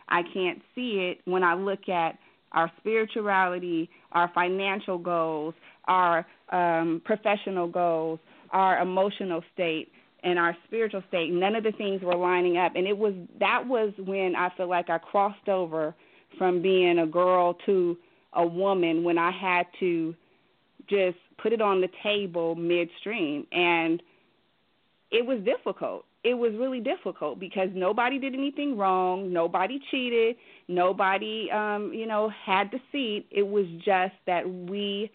I 0.09 0.23
can't 0.33 0.63
see 0.75 1.11
it 1.11 1.21
when 1.31 1.43
I 1.43 1.55
look 1.55 1.89
at 1.89 2.19
our 2.53 2.71
spirituality, 2.79 3.91
our 4.13 4.31
financial 4.35 4.97
goals, 4.97 5.55
our 5.87 6.27
um, 6.51 7.03
professional 7.05 7.69
goals, 7.69 8.19
our 8.51 8.81
emotional 8.81 9.43
state, 9.55 9.93
and 10.25 10.39
our 10.39 10.57
spiritual 10.67 11.03
state. 11.09 11.33
None 11.33 11.55
of 11.55 11.65
the 11.65 11.73
things 11.73 12.03
were 12.03 12.17
lining 12.17 12.57
up, 12.57 12.73
and 12.75 12.87
it 12.87 12.97
was 12.97 13.15
that 13.41 13.67
was 13.67 13.93
when 13.99 14.35
I 14.37 14.51
feel 14.57 14.69
like 14.69 14.91
I 14.91 14.99
crossed 14.99 15.49
over 15.49 15.95
from 16.37 16.63
being 16.63 16.99
a 16.99 17.07
girl 17.07 17.55
to 17.67 17.97
a 18.35 18.47
woman 18.47 19.05
when 19.05 19.19
I 19.19 19.31
had 19.31 19.67
to 19.81 20.15
just 20.89 21.19
put 21.43 21.53
it 21.53 21.61
on 21.61 21.81
the 21.81 21.89
table 22.03 22.55
midstream, 22.55 23.47
and 23.53 24.03
it 25.11 25.25
was 25.25 25.41
difficult 25.45 26.05
it 26.25 26.35
was 26.35 26.53
really 26.59 26.81
difficult 26.81 27.39
because 27.39 27.69
nobody 27.75 28.19
did 28.19 28.35
anything 28.35 28.77
wrong, 28.77 29.33
nobody 29.33 29.81
cheated, 29.91 30.37
nobody 30.67 31.51
um, 31.51 31.93
you 31.93 32.07
know, 32.07 32.31
had 32.45 32.71
deceit. 32.71 33.27
It 33.31 33.47
was 33.47 33.67
just 33.85 34.15
that 34.27 34.49
we 34.49 35.11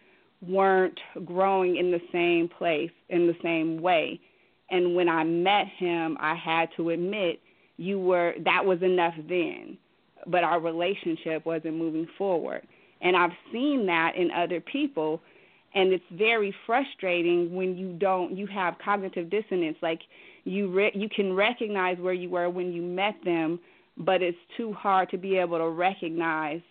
weren't 0.47 0.99
growing 1.25 1.77
in 1.77 1.91
the 1.91 2.01
same 2.11 2.49
place 2.49 2.91
in 3.09 3.27
the 3.27 3.35
same 3.41 3.81
way. 3.81 4.19
And 4.69 4.95
when 4.95 5.09
I 5.09 5.23
met 5.23 5.67
him, 5.67 6.17
I 6.19 6.35
had 6.35 6.69
to 6.77 6.89
admit 6.89 7.39
you 7.77 7.99
were 7.99 8.33
that 8.43 8.65
was 8.65 8.81
enough 8.81 9.15
then, 9.27 9.77
but 10.27 10.43
our 10.43 10.59
relationship 10.59 11.45
wasn't 11.45 11.77
moving 11.77 12.07
forward. 12.17 12.67
And 13.01 13.15
I've 13.15 13.31
seen 13.51 13.85
that 13.87 14.15
in 14.15 14.31
other 14.31 14.61
people 14.61 15.21
and 15.75 15.91
it's 15.91 16.03
very 16.11 16.53
frustrating 16.65 17.53
when 17.55 17.75
you 17.77 17.93
don't 17.93 18.37
you 18.37 18.47
have 18.47 18.75
cognitive 18.83 19.29
dissonance 19.29 19.77
like 19.81 20.01
you 20.43 20.71
re- 20.71 20.91
you 20.93 21.09
can 21.09 21.33
recognize 21.33 21.97
where 21.99 22.13
you 22.13 22.29
were 22.29 22.49
when 22.49 22.73
you 22.73 22.81
met 22.81 23.15
them, 23.23 23.59
but 23.97 24.21
it's 24.21 24.37
too 24.57 24.73
hard 24.73 25.09
to 25.09 25.17
be 25.17 25.37
able 25.37 25.57
to 25.57 25.69
recognize 25.69 26.61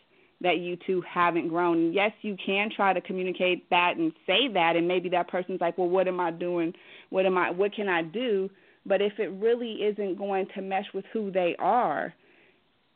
that 0.42 0.58
you 0.58 0.76
two 0.86 1.02
haven't 1.02 1.48
grown. 1.48 1.92
Yes, 1.92 2.12
you 2.22 2.36
can 2.44 2.68
try 2.74 2.92
to 2.92 3.00
communicate 3.00 3.68
that 3.70 3.96
and 3.96 4.12
say 4.26 4.48
that 4.52 4.76
and 4.76 4.86
maybe 4.86 5.08
that 5.10 5.28
person's 5.28 5.60
like, 5.60 5.78
"Well, 5.78 5.88
what 5.88 6.08
am 6.08 6.20
I 6.20 6.30
doing? 6.30 6.74
What 7.10 7.26
am 7.26 7.38
I 7.38 7.50
what 7.50 7.72
can 7.74 7.88
I 7.88 8.02
do?" 8.02 8.50
But 8.84 9.00
if 9.00 9.18
it 9.18 9.28
really 9.28 9.84
isn't 9.84 10.16
going 10.16 10.46
to 10.54 10.62
mesh 10.62 10.86
with 10.92 11.04
who 11.12 11.30
they 11.30 11.54
are 11.58 12.12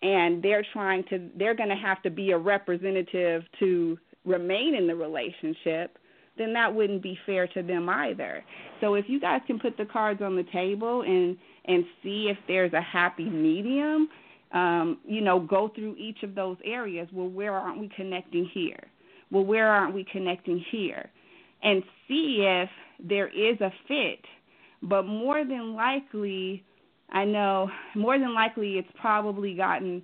and 0.02 0.42
they're 0.42 0.66
trying 0.72 1.04
to 1.10 1.30
they're 1.36 1.54
going 1.54 1.68
to 1.68 1.76
have 1.76 2.02
to 2.02 2.10
be 2.10 2.32
a 2.32 2.38
representative 2.38 3.44
to 3.60 3.98
remain 4.24 4.74
in 4.74 4.86
the 4.86 4.94
relationship, 4.94 5.98
then 6.36 6.52
that 6.52 6.74
wouldn't 6.74 7.02
be 7.02 7.18
fair 7.24 7.46
to 7.46 7.62
them 7.62 7.88
either. 7.88 8.44
So 8.80 8.94
if 8.94 9.06
you 9.08 9.20
guys 9.20 9.40
can 9.46 9.58
put 9.58 9.76
the 9.76 9.86
cards 9.86 10.20
on 10.20 10.36
the 10.36 10.44
table 10.52 11.02
and 11.02 11.36
and 11.64 11.84
see 12.02 12.28
if 12.30 12.38
there's 12.46 12.72
a 12.72 12.80
happy 12.80 13.28
medium, 13.28 14.08
um, 14.52 14.98
you 15.06 15.20
know, 15.20 15.40
go 15.40 15.70
through 15.74 15.96
each 15.96 16.22
of 16.22 16.34
those 16.34 16.56
areas. 16.64 17.08
Well, 17.12 17.28
where 17.28 17.54
aren't 17.54 17.80
we 17.80 17.90
connecting 17.94 18.48
here? 18.52 18.84
Well, 19.30 19.44
where 19.44 19.68
aren't 19.68 19.94
we 19.94 20.04
connecting 20.10 20.64
here? 20.70 21.10
And 21.62 21.82
see 22.06 22.38
if 22.42 22.68
there 23.02 23.28
is 23.28 23.60
a 23.60 23.72
fit. 23.88 24.24
But 24.82 25.04
more 25.04 25.44
than 25.44 25.74
likely, 25.74 26.62
I 27.10 27.24
know 27.24 27.70
more 27.94 28.18
than 28.18 28.34
likely 28.34 28.74
it's 28.74 28.88
probably 29.00 29.54
gotten 29.54 30.02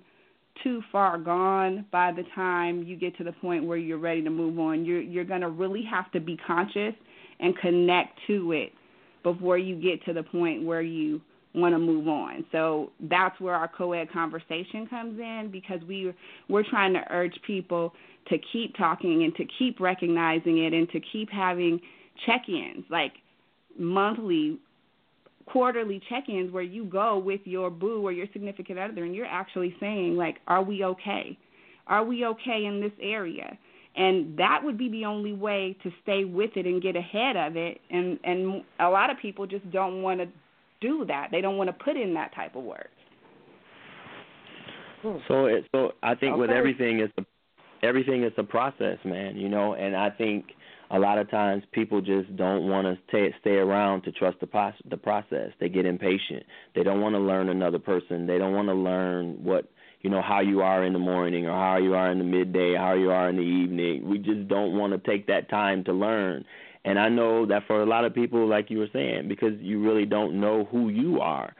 too 0.63 0.81
far 0.91 1.17
gone 1.17 1.85
by 1.91 2.11
the 2.11 2.23
time 2.35 2.83
you 2.83 2.95
get 2.95 3.17
to 3.17 3.23
the 3.23 3.31
point 3.31 3.65
where 3.65 3.77
you're 3.77 3.97
ready 3.97 4.21
to 4.23 4.29
move 4.29 4.59
on. 4.59 4.85
You're 4.85 5.01
you're 5.01 5.23
going 5.23 5.41
to 5.41 5.49
really 5.49 5.83
have 5.89 6.11
to 6.11 6.19
be 6.19 6.37
conscious 6.45 6.93
and 7.39 7.57
connect 7.57 8.19
to 8.27 8.51
it 8.51 8.73
before 9.23 9.57
you 9.57 9.75
get 9.75 10.03
to 10.05 10.13
the 10.13 10.23
point 10.23 10.63
where 10.63 10.81
you 10.81 11.21
want 11.55 11.73
to 11.73 11.79
move 11.79 12.07
on. 12.07 12.45
So 12.51 12.91
that's 12.99 13.39
where 13.39 13.53
our 13.53 13.67
co-ed 13.67 14.11
conversation 14.11 14.87
comes 14.87 15.19
in 15.19 15.49
because 15.51 15.79
we 15.87 16.13
we're 16.49 16.67
trying 16.69 16.93
to 16.93 17.01
urge 17.11 17.35
people 17.45 17.93
to 18.29 18.37
keep 18.51 18.75
talking 18.77 19.23
and 19.23 19.35
to 19.35 19.45
keep 19.59 19.79
recognizing 19.79 20.63
it 20.63 20.73
and 20.73 20.89
to 20.89 20.99
keep 21.11 21.29
having 21.29 21.79
check-ins 22.25 22.85
like 22.89 23.13
monthly 23.77 24.57
quarterly 25.45 26.01
check-ins 26.09 26.51
where 26.51 26.63
you 26.63 26.85
go 26.85 27.17
with 27.17 27.41
your 27.43 27.69
boo 27.69 28.01
or 28.01 28.11
your 28.11 28.27
significant 28.31 28.79
other 28.79 29.03
and 29.03 29.13
you're 29.13 29.25
actually 29.25 29.75
saying 29.79 30.15
like 30.15 30.37
are 30.47 30.63
we 30.63 30.83
okay? 30.83 31.37
Are 31.87 32.03
we 32.03 32.25
okay 32.25 32.65
in 32.65 32.79
this 32.79 32.93
area? 33.01 33.57
And 33.95 34.37
that 34.37 34.61
would 34.63 34.77
be 34.77 34.89
the 34.89 35.05
only 35.05 35.33
way 35.33 35.77
to 35.83 35.91
stay 36.01 36.23
with 36.25 36.51
it 36.55 36.65
and 36.65 36.81
get 36.81 36.95
ahead 36.95 37.35
of 37.35 37.55
it. 37.57 37.79
And 37.91 38.17
and 38.23 38.63
a 38.79 38.89
lot 38.89 39.11
of 39.11 39.17
people 39.19 39.45
just 39.45 39.69
don't 39.69 40.01
want 40.01 40.19
to 40.19 40.27
do 40.83 41.05
that 41.05 41.29
they 41.31 41.41
don't 41.41 41.57
want 41.57 41.67
to 41.67 41.83
put 41.83 41.97
in 41.97 42.13
that 42.13 42.35
type 42.35 42.55
of 42.55 42.63
work 42.63 42.91
hmm. 45.01 45.17
so 45.27 45.45
it 45.45 45.65
so 45.73 45.93
i 46.03 46.13
think 46.13 46.33
okay. 46.33 46.41
with 46.41 46.49
everything 46.49 46.99
it's 46.99 47.13
a 47.17 47.85
everything 47.85 48.23
is 48.23 48.31
a 48.37 48.43
process 48.43 48.97
man 49.03 49.35
you 49.35 49.49
know 49.49 49.73
and 49.73 49.95
i 49.95 50.09
think 50.09 50.45
a 50.93 50.99
lot 50.99 51.17
of 51.17 51.29
times 51.29 51.63
people 51.71 52.01
just 52.01 52.33
don't 52.35 52.69
want 52.69 52.85
to 52.85 52.97
stay 53.09 53.33
stay 53.41 53.55
around 53.55 54.03
to 54.03 54.11
trust 54.11 54.39
the 54.39 54.47
process. 54.47 54.79
The 54.89 54.97
process. 54.97 55.49
They 55.59 55.67
get 55.67 55.85
impatient. 55.85 56.43
They 56.75 56.83
don't 56.83 57.01
want 57.01 57.15
to 57.15 57.19
learn 57.19 57.49
another 57.49 57.79
person. 57.79 58.27
They 58.27 58.37
don't 58.37 58.53
want 58.53 58.67
to 58.67 58.75
learn 58.75 59.43
what 59.43 59.69
you 60.01 60.09
know 60.09 60.21
how 60.21 60.41
you 60.41 60.61
are 60.61 60.85
in 60.85 60.93
the 60.93 60.99
morning 60.99 61.47
or 61.47 61.51
how 61.51 61.77
you 61.77 61.95
are 61.95 62.11
in 62.11 62.19
the 62.19 62.23
midday, 62.23 62.75
how 62.77 62.93
you 62.93 63.09
are 63.09 63.27
in 63.29 63.37
the 63.37 63.41
evening. 63.41 64.07
We 64.07 64.19
just 64.19 64.47
don't 64.47 64.77
want 64.77 64.93
to 64.93 64.99
take 65.09 65.27
that 65.27 65.49
time 65.49 65.83
to 65.85 65.93
learn. 65.93 66.45
And 66.85 66.99
I 66.99 67.09
know 67.09 67.45
that 67.45 67.63
for 67.65 67.81
a 67.81 67.85
lot 67.85 68.05
of 68.05 68.13
people, 68.13 68.47
like 68.47 68.69
you 68.69 68.79
were 68.79 68.89
saying, 68.91 69.27
because 69.27 69.53
you 69.59 69.81
really 69.81 70.05
don't 70.05 70.39
know 70.39 70.65
who 70.65 70.89
you 70.89 71.21
are. 71.21 71.55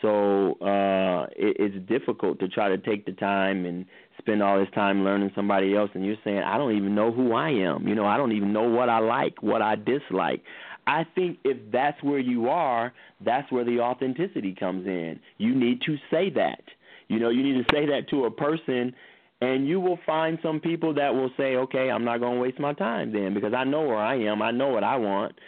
So 0.00 0.52
uh, 0.60 1.26
it, 1.36 1.56
it's 1.58 1.88
difficult 1.88 2.38
to 2.40 2.48
try 2.48 2.68
to 2.68 2.78
take 2.78 3.04
the 3.04 3.12
time 3.12 3.66
and 3.66 3.84
spend 4.18 4.42
all 4.42 4.58
this 4.58 4.68
time 4.74 5.04
learning 5.04 5.32
somebody 5.34 5.76
else 5.76 5.90
and 5.94 6.04
you're 6.04 6.16
saying 6.24 6.38
I 6.38 6.56
don't 6.58 6.76
even 6.76 6.94
know 6.94 7.12
who 7.12 7.32
I 7.34 7.50
am. 7.50 7.88
You 7.88 7.94
know, 7.94 8.06
I 8.06 8.16
don't 8.16 8.32
even 8.32 8.52
know 8.52 8.68
what 8.68 8.88
I 8.88 9.00
like, 9.00 9.42
what 9.42 9.62
I 9.62 9.74
dislike. 9.74 10.42
I 10.86 11.04
think 11.14 11.38
if 11.44 11.56
that's 11.70 12.02
where 12.02 12.18
you 12.18 12.48
are, 12.48 12.92
that's 13.24 13.50
where 13.52 13.64
the 13.64 13.80
authenticity 13.80 14.54
comes 14.54 14.86
in. 14.86 15.20
You 15.36 15.54
need 15.54 15.82
to 15.82 15.96
say 16.10 16.30
that. 16.30 16.62
You 17.08 17.18
know, 17.18 17.30
you 17.30 17.42
need 17.42 17.66
to 17.66 17.74
say 17.74 17.86
that 17.86 18.08
to 18.10 18.24
a 18.24 18.30
person 18.30 18.94
and 19.40 19.68
you 19.68 19.80
will 19.80 19.98
find 20.04 20.38
some 20.42 20.60
people 20.60 20.94
that 20.94 21.14
will 21.14 21.30
say, 21.36 21.56
"Okay, 21.56 21.90
I'm 21.90 22.04
not 22.04 22.18
going 22.18 22.34
to 22.34 22.40
waste 22.40 22.58
my 22.58 22.72
time 22.72 23.12
then 23.12 23.34
because 23.34 23.54
I 23.54 23.64
know 23.64 23.82
where 23.82 23.98
I 23.98 24.16
am. 24.16 24.42
I 24.42 24.50
know 24.50 24.68
what 24.68 24.84
I 24.84 24.96
want." 24.96 25.38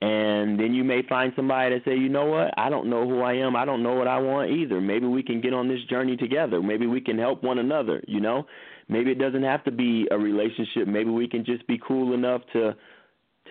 And 0.00 0.60
then 0.60 0.74
you 0.74 0.84
may 0.84 1.02
find 1.08 1.32
somebody 1.34 1.74
that 1.74 1.84
say, 1.84 1.96
you 1.96 2.08
know 2.08 2.26
what, 2.26 2.54
I 2.56 2.68
don't 2.68 2.88
know 2.88 3.08
who 3.08 3.22
I 3.22 3.32
am. 3.34 3.56
I 3.56 3.64
don't 3.64 3.82
know 3.82 3.94
what 3.94 4.06
I 4.06 4.18
want 4.18 4.50
either. 4.50 4.80
Maybe 4.80 5.06
we 5.06 5.24
can 5.24 5.40
get 5.40 5.52
on 5.52 5.66
this 5.66 5.82
journey 5.90 6.16
together. 6.16 6.62
Maybe 6.62 6.86
we 6.86 7.00
can 7.00 7.18
help 7.18 7.42
one 7.42 7.58
another. 7.58 8.04
You 8.06 8.20
know, 8.20 8.46
maybe 8.88 9.10
it 9.10 9.18
doesn't 9.18 9.42
have 9.42 9.64
to 9.64 9.72
be 9.72 10.06
a 10.12 10.16
relationship. 10.16 10.86
Maybe 10.86 11.10
we 11.10 11.26
can 11.26 11.44
just 11.44 11.66
be 11.66 11.80
cool 11.84 12.14
enough 12.14 12.42
to 12.52 12.76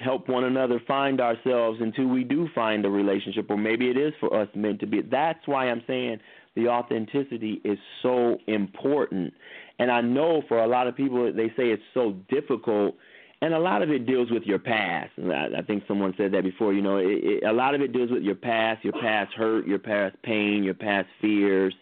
help 0.02 0.30
one 0.30 0.46
another 0.46 0.80
find 0.88 1.20
ourselves 1.20 1.80
until 1.82 2.08
we 2.08 2.24
do 2.24 2.48
find 2.56 2.86
a 2.86 2.90
relationship, 2.90 3.50
or 3.50 3.58
maybe 3.58 3.90
it 3.90 3.98
is 3.98 4.14
for 4.20 4.34
us 4.40 4.48
meant 4.56 4.80
to 4.80 4.88
be. 4.88 5.02
That's 5.02 5.46
why 5.48 5.70
I'm 5.70 5.84
saying 5.86 6.20
the 6.56 6.70
authenticity 6.70 7.62
is 7.66 7.78
so 8.02 8.38
important. 8.48 9.34
And 9.80 9.92
I 9.92 10.02
know 10.02 10.42
for 10.48 10.60
a 10.64 10.68
lot 10.68 10.88
of 10.88 10.96
people, 10.96 11.32
they 11.32 11.50
say 11.50 11.70
it's 11.70 11.84
so 11.94 12.14
difficult 12.30 12.96
and 13.42 13.54
a 13.54 13.60
lot 13.60 13.84
of 13.84 13.92
it 13.92 14.06
deals 14.06 14.32
with 14.32 14.44
your 14.44 14.60
past. 14.60 15.12
And 15.18 15.32
I, 15.32 15.60
I 15.60 15.62
think 15.62 15.84
someone 15.88 16.14
said 16.18 16.32
that 16.32 16.44
before. 16.44 16.74
You 16.74 16.82
know, 16.82 16.98
it, 16.98 17.24
it, 17.24 17.44
a 17.44 17.54
lot 17.54 17.76
of 17.76 17.82
it 17.82 17.94
deals 17.94 18.10
with 18.10 18.24
your 18.24 18.36
past, 18.36 18.84
your 18.84 18.94
past 18.94 19.34
hurt, 19.34 19.68
your 19.68 19.80
past 19.80 20.16
pain, 20.24 20.64
your 20.64 20.74
past 20.74 21.08
fears, 21.22 21.74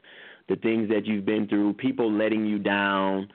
the 0.49 0.57
things 0.57 0.89
that 0.89 1.05
you've 1.05 1.25
been 1.25 1.47
through, 1.47 1.73
people 1.73 2.11
letting 2.11 2.45
you 2.45 2.59
down, 2.59 3.29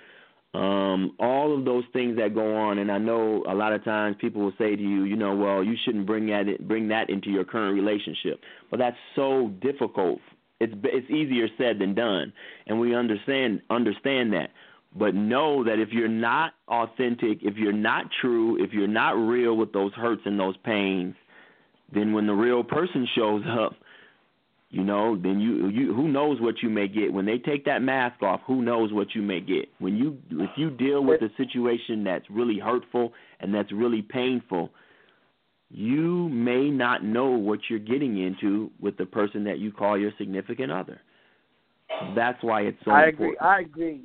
um, 0.53 1.17
all 1.19 1.57
of 1.57 1.65
those 1.65 1.85
things 1.93 2.19
that 2.19 2.35
go 2.35 2.57
on. 2.57 2.79
And 2.79 2.93
I 2.93 2.99
know 2.99 3.43
a 3.49 3.55
lot 3.55 3.73
of 3.73 3.83
times 3.85 4.17
people 4.21 4.43
will 4.43 4.55
say 4.59 4.77
to 4.77 4.83
you, 4.83 5.05
you 5.05 5.17
know, 5.17 5.35
well, 5.35 5.65
you 5.65 5.77
shouldn't 5.85 6.07
bring 6.07 6.27
that 6.27 6.69
bring 6.69 6.89
that 6.89 7.09
into 7.09 7.31
your 7.31 7.45
current 7.45 7.75
relationship. 7.75 8.41
But 8.71 8.81
that's 8.81 8.97
so 9.17 9.49
difficult. 9.63 10.21
It's 10.61 10.75
it's 10.85 11.11
easier 11.11 11.49
said 11.57 11.79
than 11.79 11.95
done, 11.95 12.33
and 12.67 12.79
we 12.79 12.95
understand 12.95 13.63
understand 13.71 14.33
that. 14.35 14.51
But 14.97 15.15
know 15.15 15.65
that 15.65 15.79
if 15.79 15.91
you're 15.93 16.09
not 16.09 16.53
authentic, 16.69 17.39
if 17.43 17.57
you're 17.57 17.73
not 17.73 18.07
true, 18.21 18.63
if 18.63 18.73
you're 18.73 18.89
not 18.89 19.13
real 19.13 19.57
with 19.57 19.73
those 19.73 19.93
hurts 19.95 20.23
and 20.25 20.39
those 20.39 20.57
pains, 20.65 21.15
then 21.95 22.13
when 22.13 22.27
the 22.27 22.35
real 22.35 22.65
person 22.65 23.07
shows 23.15 23.45
up, 23.49 23.75
you 24.71 24.85
know, 24.85 25.17
then 25.17 25.41
you 25.41 25.69
you 25.69 25.95
who 25.95 26.09
knows 26.09 26.41
what 26.41 26.57
you 26.63 26.69
may 26.69 26.89
get 26.89 27.13
when 27.13 27.25
they 27.25 27.39
take 27.39 27.65
that 27.65 27.83
mask 27.83 28.23
off. 28.23 28.41
Who 28.47 28.63
knows 28.63 28.93
what 28.93 29.15
you 29.15 29.23
may 29.23 29.41
get 29.41 29.69
when 29.79 29.97
you 29.97 30.19
if 30.31 30.51
you 30.57 30.71
deal 30.71 31.03
with 31.03 31.23
a 31.23 31.31
situation 31.37 32.05
that's 32.05 32.29
really 32.31 32.59
hurtful 32.59 33.13
and 33.41 33.55
that's 33.55 33.73
really 33.73 34.03
painful. 34.03 34.71
You 35.71 36.29
may 36.29 36.69
not 36.69 37.05
know 37.05 37.27
what 37.31 37.61
you're 37.69 37.79
getting 37.79 38.19
into 38.19 38.71
with 38.81 38.97
the 38.97 39.07
person 39.07 39.45
that 39.45 39.59
you 39.59 39.71
call 39.71 39.97
your 39.97 40.13
significant 40.19 40.73
other. 40.73 41.01
That's 42.17 42.43
why 42.43 42.63
it's 42.63 42.79
so 42.85 42.91
I 42.91 43.09
important. 43.09 43.39
agree. 43.39 43.49
I 43.49 43.61
agree. 43.61 44.01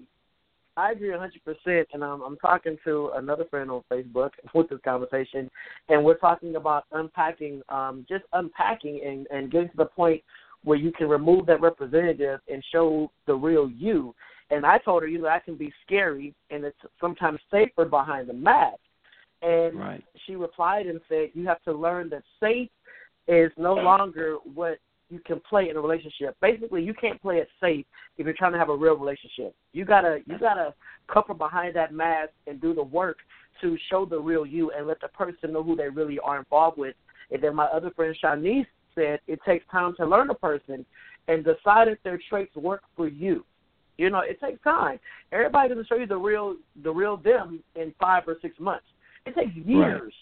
I 0.77 0.91
agree 0.91 1.13
a 1.13 1.17
hundred 1.17 1.41
percent, 1.45 1.87
and 1.93 2.03
I'm 2.03 2.21
I'm 2.21 2.37
talking 2.37 2.77
to 2.83 3.11
another 3.15 3.45
friend 3.45 3.71
on 3.71 3.81
Facebook 3.89 4.31
with 4.53 4.69
this 4.69 4.79
conversation, 4.83 5.49
and 5.89 6.03
we're 6.03 6.17
talking 6.17 6.55
about 6.57 6.85
unpacking, 6.91 7.61
um, 7.69 8.05
just 8.07 8.25
unpacking 8.33 9.01
and 9.05 9.25
and 9.31 9.51
getting 9.51 9.69
to 9.69 9.77
the 9.77 9.85
point 9.85 10.21
where 10.65 10.77
you 10.77 10.91
can 10.91 11.07
remove 11.07 11.45
that 11.45 11.61
representative 11.61 12.41
and 12.51 12.63
show 12.71 13.09
the 13.27 13.33
real 13.33 13.69
you. 13.69 14.13
And 14.49 14.65
I 14.65 14.77
told 14.79 15.03
her, 15.03 15.07
you 15.07 15.19
know, 15.19 15.25
that 15.25 15.45
can 15.45 15.55
be 15.55 15.71
scary, 15.85 16.33
and 16.49 16.63
it's 16.65 16.77
sometimes 16.99 17.39
safer 17.49 17.85
behind 17.85 18.27
the 18.27 18.33
mask. 18.33 18.79
And 19.45 19.79
Right. 19.79 20.03
she 20.25 20.35
replied 20.35 20.87
and 20.87 20.99
said, 21.07 21.29
you 21.33 21.45
have 21.45 21.61
to 21.63 21.73
learn 21.73 22.09
that 22.09 22.23
safe 22.39 22.69
is 23.27 23.51
no 23.57 23.75
longer 23.75 24.37
what 24.53 24.79
you 25.09 25.19
can 25.19 25.39
play 25.41 25.69
in 25.69 25.77
a 25.77 25.81
relationship. 25.81 26.35
Basically, 26.41 26.83
you 26.83 26.93
can't 26.93 27.21
play 27.21 27.37
it 27.37 27.47
safe 27.61 27.85
if 28.17 28.25
you're 28.25 28.33
trying 28.33 28.53
to 28.53 28.57
have 28.57 28.69
a 28.69 28.75
real 28.75 28.97
relationship. 28.97 29.55
You 29.71 29.85
gotta 29.85 30.21
you 30.25 30.39
gotta 30.39 30.73
couple 31.07 31.35
behind 31.35 31.75
that 31.75 31.93
mask 31.93 32.31
and 32.47 32.59
do 32.59 32.73
the 32.73 32.83
work 32.83 33.17
to 33.61 33.77
show 33.89 34.05
the 34.05 34.19
real 34.19 34.45
you 34.45 34.71
and 34.71 34.87
let 34.87 34.99
the 34.99 35.07
person 35.09 35.53
know 35.53 35.61
who 35.61 35.75
they 35.75 35.89
really 35.89 36.17
are 36.19 36.39
involved 36.39 36.79
with. 36.79 36.95
And 37.31 37.41
then 37.41 37.55
my 37.55 37.65
other 37.65 37.91
friend 37.91 38.15
Shanice 38.21 38.65
said 38.95 39.19
it 39.27 39.39
takes 39.45 39.65
time 39.71 39.95
to 39.97 40.05
learn 40.05 40.31
a 40.31 40.35
person 40.35 40.85
and 41.27 41.45
decide 41.45 41.87
if 41.87 42.01
their 42.03 42.19
traits 42.29 42.55
work 42.55 42.81
for 42.95 43.07
you. 43.07 43.45
You 43.97 44.09
know, 44.09 44.19
it 44.19 44.39
takes 44.41 44.61
time. 44.63 44.99
Everybody 45.31 45.69
doesn't 45.69 45.87
show 45.87 45.95
you 45.95 46.07
the 46.07 46.17
real 46.17 46.55
the 46.83 46.91
real 46.91 47.17
them 47.17 47.63
in 47.75 47.93
five 47.99 48.23
or 48.27 48.37
six 48.41 48.59
months. 48.59 48.85
It 49.25 49.35
takes 49.35 49.55
years. 49.55 50.13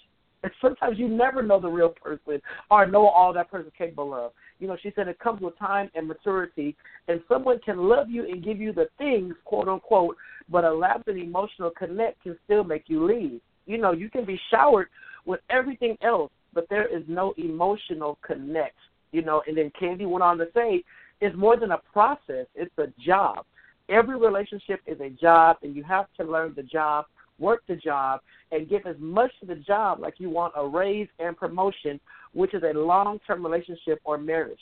And 0.43 0.51
sometimes 0.61 0.99
you 0.99 1.07
never 1.07 1.41
know 1.41 1.59
the 1.59 1.69
real 1.69 1.89
person 1.89 2.41
or 2.69 2.85
know 2.85 3.07
all 3.07 3.31
that 3.33 3.49
person's 3.49 3.71
capable 3.77 4.13
of. 4.13 4.33
You 4.59 4.67
know, 4.67 4.77
she 4.81 4.91
said 4.95 5.07
it 5.07 5.19
comes 5.19 5.41
with 5.41 5.57
time 5.57 5.89
and 5.95 6.07
maturity, 6.07 6.75
and 7.07 7.21
someone 7.29 7.59
can 7.59 7.77
love 7.77 8.09
you 8.09 8.25
and 8.25 8.43
give 8.43 8.59
you 8.59 8.73
the 8.73 8.87
things, 8.97 9.33
quote 9.45 9.69
unquote, 9.69 10.17
but 10.49 10.65
a 10.65 10.73
lapse 10.73 11.03
in 11.07 11.17
emotional 11.17 11.71
connect 11.71 12.23
can 12.23 12.37
still 12.43 12.63
make 12.63 12.83
you 12.87 13.05
leave. 13.05 13.39
You 13.65 13.77
know, 13.77 13.93
you 13.93 14.09
can 14.09 14.25
be 14.25 14.39
showered 14.51 14.89
with 15.25 15.39
everything 15.49 15.97
else, 16.01 16.31
but 16.53 16.67
there 16.69 16.87
is 16.87 17.03
no 17.07 17.33
emotional 17.37 18.19
connect. 18.21 18.75
You 19.13 19.21
know, 19.21 19.43
and 19.47 19.57
then 19.57 19.71
Candy 19.79 20.05
went 20.05 20.23
on 20.23 20.37
to 20.39 20.47
say, 20.53 20.83
it's 21.21 21.35
more 21.37 21.57
than 21.57 21.71
a 21.71 21.77
process; 21.93 22.47
it's 22.55 22.77
a 22.77 22.87
job. 23.01 23.45
Every 23.87 24.17
relationship 24.17 24.81
is 24.87 24.99
a 24.99 25.09
job, 25.09 25.57
and 25.61 25.75
you 25.75 25.83
have 25.83 26.07
to 26.17 26.23
learn 26.25 26.53
the 26.55 26.63
job, 26.63 27.05
work 27.39 27.63
the 27.67 27.75
job, 27.75 28.21
and 28.51 28.69
give 28.69 28.85
as 28.85 28.95
much 28.99 29.31
to 29.39 29.45
the 29.45 29.55
job 29.55 29.99
like 29.99 30.15
you 30.17 30.29
want 30.29 30.53
a 30.55 30.65
raise 30.65 31.07
and 31.19 31.35
promotion, 31.35 31.99
which 32.33 32.53
is 32.53 32.63
a 32.63 32.77
long-term 32.77 33.43
relationship 33.43 33.99
or 34.03 34.17
marriage. 34.17 34.59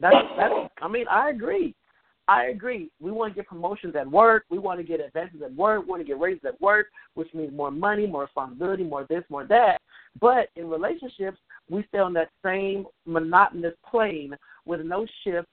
That's 0.00 0.16
that's. 0.36 0.54
I 0.80 0.88
mean, 0.88 1.06
I 1.08 1.30
agree. 1.30 1.74
I 2.28 2.46
agree. 2.46 2.90
We 3.00 3.10
want 3.10 3.32
to 3.32 3.36
get 3.36 3.48
promotions 3.48 3.94
at 3.96 4.08
work. 4.08 4.44
We 4.48 4.58
want 4.58 4.78
to 4.78 4.84
get 4.84 5.00
advances 5.00 5.42
at 5.44 5.54
work. 5.54 5.82
We 5.82 5.90
want 5.90 6.02
to 6.02 6.06
get 6.06 6.20
raises 6.20 6.44
at 6.46 6.60
work, 6.60 6.86
which 7.14 7.32
means 7.34 7.52
more 7.52 7.70
money, 7.70 8.06
more 8.06 8.22
responsibility, 8.22 8.84
more 8.84 9.06
this, 9.08 9.24
more 9.28 9.44
that. 9.46 9.80
But 10.20 10.48
in 10.56 10.68
relationships, 10.68 11.38
we 11.68 11.84
stay 11.88 11.98
on 11.98 12.12
that 12.14 12.30
same 12.44 12.86
monotonous 13.06 13.74
plane 13.90 14.36
with 14.66 14.80
no 14.82 15.06
shift. 15.24 15.48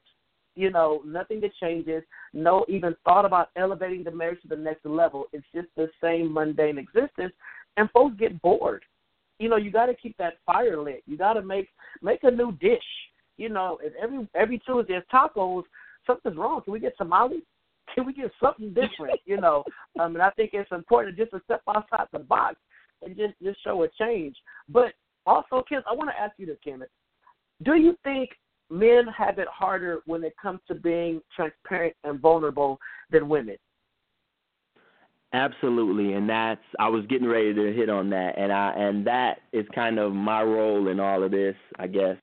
You 0.59 0.69
know, 0.69 1.01
nothing 1.05 1.39
that 1.39 1.55
changes. 1.55 2.03
No 2.33 2.65
even 2.67 2.93
thought 3.05 3.23
about 3.23 3.47
elevating 3.55 4.03
the 4.03 4.11
marriage 4.11 4.41
to 4.41 4.49
the 4.49 4.57
next 4.57 4.85
level. 4.85 5.23
It's 5.31 5.45
just 5.55 5.69
the 5.77 5.87
same 6.03 6.33
mundane 6.33 6.77
existence, 6.77 7.31
and 7.77 7.89
folks 7.91 8.17
get 8.19 8.41
bored. 8.41 8.83
You 9.37 9.47
know, 9.47 9.55
you 9.55 9.71
got 9.71 9.85
to 9.85 9.93
keep 9.93 10.17
that 10.17 10.33
fire 10.45 10.77
lit. 10.77 11.01
You 11.05 11.15
got 11.15 11.35
to 11.35 11.41
make 11.41 11.69
make 12.01 12.25
a 12.25 12.31
new 12.31 12.51
dish. 12.51 12.83
You 13.37 13.47
know, 13.47 13.79
if 13.81 13.93
every 14.03 14.27
every 14.35 14.59
Tuesday 14.59 14.95
is 14.95 15.03
tacos, 15.13 15.63
something's 16.05 16.35
wrong. 16.35 16.61
Can 16.61 16.73
we 16.73 16.81
get 16.81 16.97
tamales? 16.97 17.43
Can 17.95 18.05
we 18.05 18.11
get 18.11 18.29
something 18.43 18.73
different? 18.73 19.21
You 19.23 19.39
know, 19.39 19.63
um, 19.97 20.13
and 20.15 20.21
I 20.21 20.29
think 20.31 20.49
it's 20.51 20.69
important 20.73 21.15
just 21.15 21.31
to 21.31 21.39
step 21.45 21.61
outside 21.69 22.07
the 22.11 22.19
box 22.19 22.57
and 23.01 23.15
just 23.15 23.35
just 23.41 23.63
show 23.63 23.81
a 23.83 23.87
change. 23.97 24.35
But 24.67 24.91
also, 25.25 25.63
Ken, 25.69 25.83
I 25.89 25.95
want 25.95 26.09
to 26.09 26.19
ask 26.19 26.33
you 26.37 26.47
this, 26.47 26.57
Ken. 26.61 26.83
Do 27.63 27.75
you 27.75 27.95
think 28.03 28.31
men 28.69 29.05
have 29.07 29.39
it 29.39 29.47
harder 29.47 29.99
when 30.05 30.23
it 30.23 30.33
comes 30.41 30.59
to 30.67 30.75
being 30.75 31.21
transparent 31.35 31.95
and 32.03 32.19
vulnerable 32.19 32.79
than 33.11 33.29
women? 33.29 33.57
Absolutely, 35.31 36.13
and 36.13 36.27
that's 36.27 36.61
I 36.79 36.89
was 36.89 37.05
getting 37.05 37.27
ready 37.27 37.53
to 37.53 37.71
hit 37.71 37.89
on 37.89 38.09
that, 38.09 38.37
and 38.37 38.51
I 38.51 38.73
and 38.75 39.05
that 39.05 39.41
is 39.53 39.65
kind 39.75 39.99
of 39.99 40.11
my 40.13 40.41
role 40.41 40.87
in 40.87 40.99
all 40.99 41.23
of 41.23 41.29
this, 41.29 41.55
I 41.77 41.85
guess, 41.85 42.17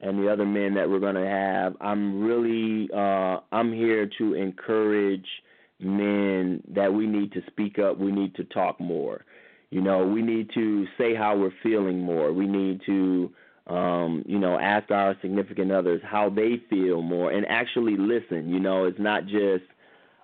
and 0.00 0.18
the 0.18 0.28
other 0.28 0.44
men 0.44 0.74
that 0.74 0.90
we're 0.90 0.98
gonna 0.98 1.28
have. 1.28 1.76
I'm 1.80 2.20
really 2.20 2.90
uh 2.92 3.38
I'm 3.52 3.72
here 3.72 4.10
to 4.18 4.34
encourage 4.34 5.26
men 5.78 6.62
that 6.74 6.92
we 6.92 7.06
need 7.06 7.32
to 7.32 7.42
speak 7.46 7.78
up, 7.78 7.98
we 7.98 8.12
need 8.12 8.34
to 8.34 8.44
talk 8.44 8.80
more. 8.80 9.24
You 9.70 9.80
know, 9.80 10.04
we 10.04 10.20
need 10.20 10.50
to 10.54 10.86
say 10.98 11.14
how 11.14 11.36
we're 11.36 11.52
feeling 11.62 12.00
more. 12.00 12.32
We 12.32 12.46
need 12.46 12.80
to 12.86 13.30
um, 13.70 14.24
you 14.26 14.38
know, 14.38 14.58
ask 14.58 14.90
our 14.90 15.16
significant 15.22 15.70
others 15.70 16.02
how 16.04 16.28
they 16.28 16.60
feel 16.68 17.02
more 17.02 17.30
and 17.30 17.46
actually 17.48 17.96
listen. 17.96 18.50
You 18.50 18.60
know, 18.60 18.84
it's 18.84 18.98
not 18.98 19.26
just 19.26 19.64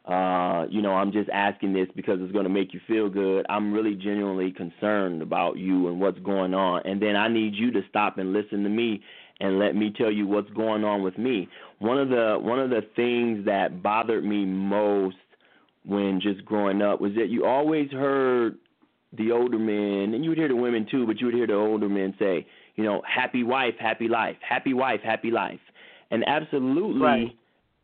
uh, 0.07 0.67
you 0.71 0.83
know, 0.83 0.93
I'm 0.93 1.11
just 1.11 1.29
asking 1.31 1.73
this 1.73 1.89
because 1.97 2.19
it's 2.21 2.33
going 2.33 2.45
to 2.45 2.51
make 2.51 2.73
you 2.73 2.81
feel 2.87 3.09
good. 3.09 3.45
I'm 3.49 3.73
really 3.73 3.95
genuinely 3.95 4.53
concerned 4.53 5.21
about 5.21 5.59
you 5.59 5.89
and 5.89 6.01
what's 6.01 6.21
going 6.21 6.55
on. 6.55 6.83
And 6.85 7.03
then 7.03 7.17
I 7.17 7.27
need 7.27 7.55
you 7.55 7.73
to 7.73 7.81
stop 7.89 8.19
and 8.19 8.33
listen 8.33 8.63
to 8.63 8.69
me 8.69 9.03
and 9.41 9.59
let 9.59 9.75
me 9.75 9.93
tell 9.97 10.11
you 10.11 10.27
what's 10.29 10.51
going 10.51 10.85
on 10.85 11.03
with 11.03 11.19
me. 11.19 11.49
One 11.81 11.99
of 11.99 12.09
the 12.09 12.39
one 12.41 12.61
of 12.61 12.71
the 12.71 12.83
things 12.95 13.47
that 13.47 13.83
bothered 13.83 14.25
me 14.25 14.45
most 14.45 15.17
when 15.85 16.21
just 16.21 16.45
growing 16.45 16.83
up 16.83 17.01
was 17.01 17.13
that 17.15 17.29
you 17.29 17.45
always 17.45 17.91
heard 17.91 18.59
the 19.13 19.33
older 19.33 19.59
men, 19.59 20.15
and 20.15 20.25
you 20.25 20.31
would 20.31 20.39
hear 20.39 20.49
the 20.49 20.57
women 20.57 20.87
too, 20.91 21.07
but 21.07 21.21
you 21.21 21.27
would 21.27 21.35
hear 21.35 21.47
the 21.47 21.55
older 21.55 21.89
men 21.89 22.15
say, 22.19 22.47
you 22.77 22.85
know, 22.85 23.03
happy 23.07 23.43
wife, 23.43 23.75
happy 23.79 24.09
life, 24.09 24.37
happy 24.47 24.75
wife, 24.75 25.01
happy 25.03 25.31
life. 25.31 25.61
And 26.11 26.25
absolutely, 26.29 27.01
Right. 27.03 27.37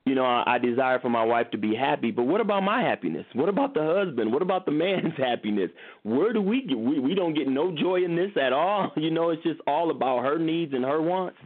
you 0.06 0.14
know, 0.14 0.24
I, 0.24 0.54
I 0.54 0.58
desire 0.58 0.98
for 1.00 1.08
my 1.08 1.24
wife 1.24 1.50
to 1.52 1.58
be 1.58 1.74
happy, 1.74 2.10
but 2.10 2.24
what 2.24 2.40
about 2.40 2.62
my 2.62 2.82
happiness? 2.82 3.26
What 3.34 3.48
about 3.48 3.74
the 3.74 3.82
husband? 3.82 4.32
What 4.32 4.42
about 4.42 4.64
the 4.66 4.72
man's 4.72 5.14
happiness? 5.16 5.70
Where 6.04 6.32
do 6.32 6.40
we 6.40 6.62
get 6.62 6.78
we, 6.78 6.98
we 7.00 7.14
don't 7.14 7.34
get 7.34 7.48
no 7.48 7.74
joy 7.74 8.04
in 8.04 8.14
this 8.16 8.30
at 8.40 8.52
all. 8.52 8.92
You 8.96 9.10
know, 9.10 9.30
it's 9.30 9.42
just 9.42 9.60
all 9.66 9.90
about 9.90 10.24
her 10.24 10.38
needs 10.38 10.72
and 10.74 10.84
her 10.84 11.00
wants. 11.02 11.38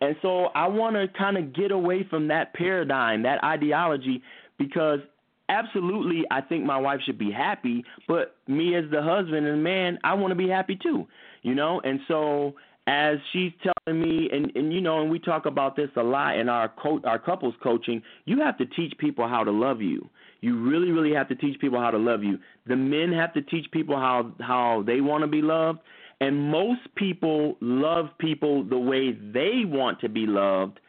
And 0.00 0.16
so 0.22 0.46
I 0.54 0.66
want 0.68 0.96
to 0.96 1.08
kind 1.18 1.36
of 1.36 1.52
get 1.52 1.70
away 1.72 2.06
from 2.08 2.28
that 2.28 2.54
paradigm, 2.54 3.22
that 3.24 3.42
ideology 3.44 4.22
because 4.58 5.00
absolutely 5.48 6.22
I 6.30 6.40
think 6.40 6.64
my 6.64 6.78
wife 6.78 7.00
should 7.04 7.18
be 7.18 7.30
happy, 7.30 7.84
but 8.08 8.36
me 8.46 8.74
as 8.76 8.84
the 8.90 9.02
husband 9.02 9.46
and 9.46 9.62
man, 9.62 9.98
I 10.04 10.14
want 10.14 10.30
to 10.30 10.36
be 10.36 10.48
happy 10.48 10.78
too. 10.82 11.06
You 11.42 11.54
know? 11.54 11.80
And 11.84 12.00
so 12.08 12.54
as 12.90 13.18
she's 13.32 13.52
telling 13.62 14.00
me 14.00 14.28
and 14.32 14.50
and 14.56 14.72
you 14.72 14.80
know 14.80 15.00
and 15.00 15.10
we 15.10 15.20
talk 15.20 15.46
about 15.46 15.76
this 15.76 15.90
a 15.96 16.02
lot 16.02 16.36
in 16.36 16.48
our 16.48 16.68
co- 16.68 17.00
our 17.04 17.18
couples 17.20 17.54
coaching, 17.62 18.02
you 18.24 18.40
have 18.40 18.58
to 18.58 18.66
teach 18.66 18.92
people 18.98 19.28
how 19.28 19.44
to 19.44 19.52
love 19.52 19.80
you. 19.80 20.08
You 20.40 20.58
really 20.58 20.90
really 20.90 21.14
have 21.14 21.28
to 21.28 21.36
teach 21.36 21.60
people 21.60 21.78
how 21.78 21.92
to 21.92 21.98
love 21.98 22.24
you. 22.24 22.38
The 22.66 22.74
men 22.76 23.12
have 23.12 23.32
to 23.34 23.42
teach 23.42 23.70
people 23.70 23.96
how 23.96 24.32
how 24.40 24.82
they 24.84 25.00
want 25.00 25.22
to 25.22 25.28
be 25.28 25.40
loved 25.40 25.78
and 26.20 26.50
most 26.50 26.80
people 26.96 27.56
love 27.60 28.06
people 28.18 28.64
the 28.64 28.78
way 28.78 29.12
they 29.12 29.62
want 29.64 30.00
to 30.00 30.08
be 30.08 30.26
loved 30.26 30.80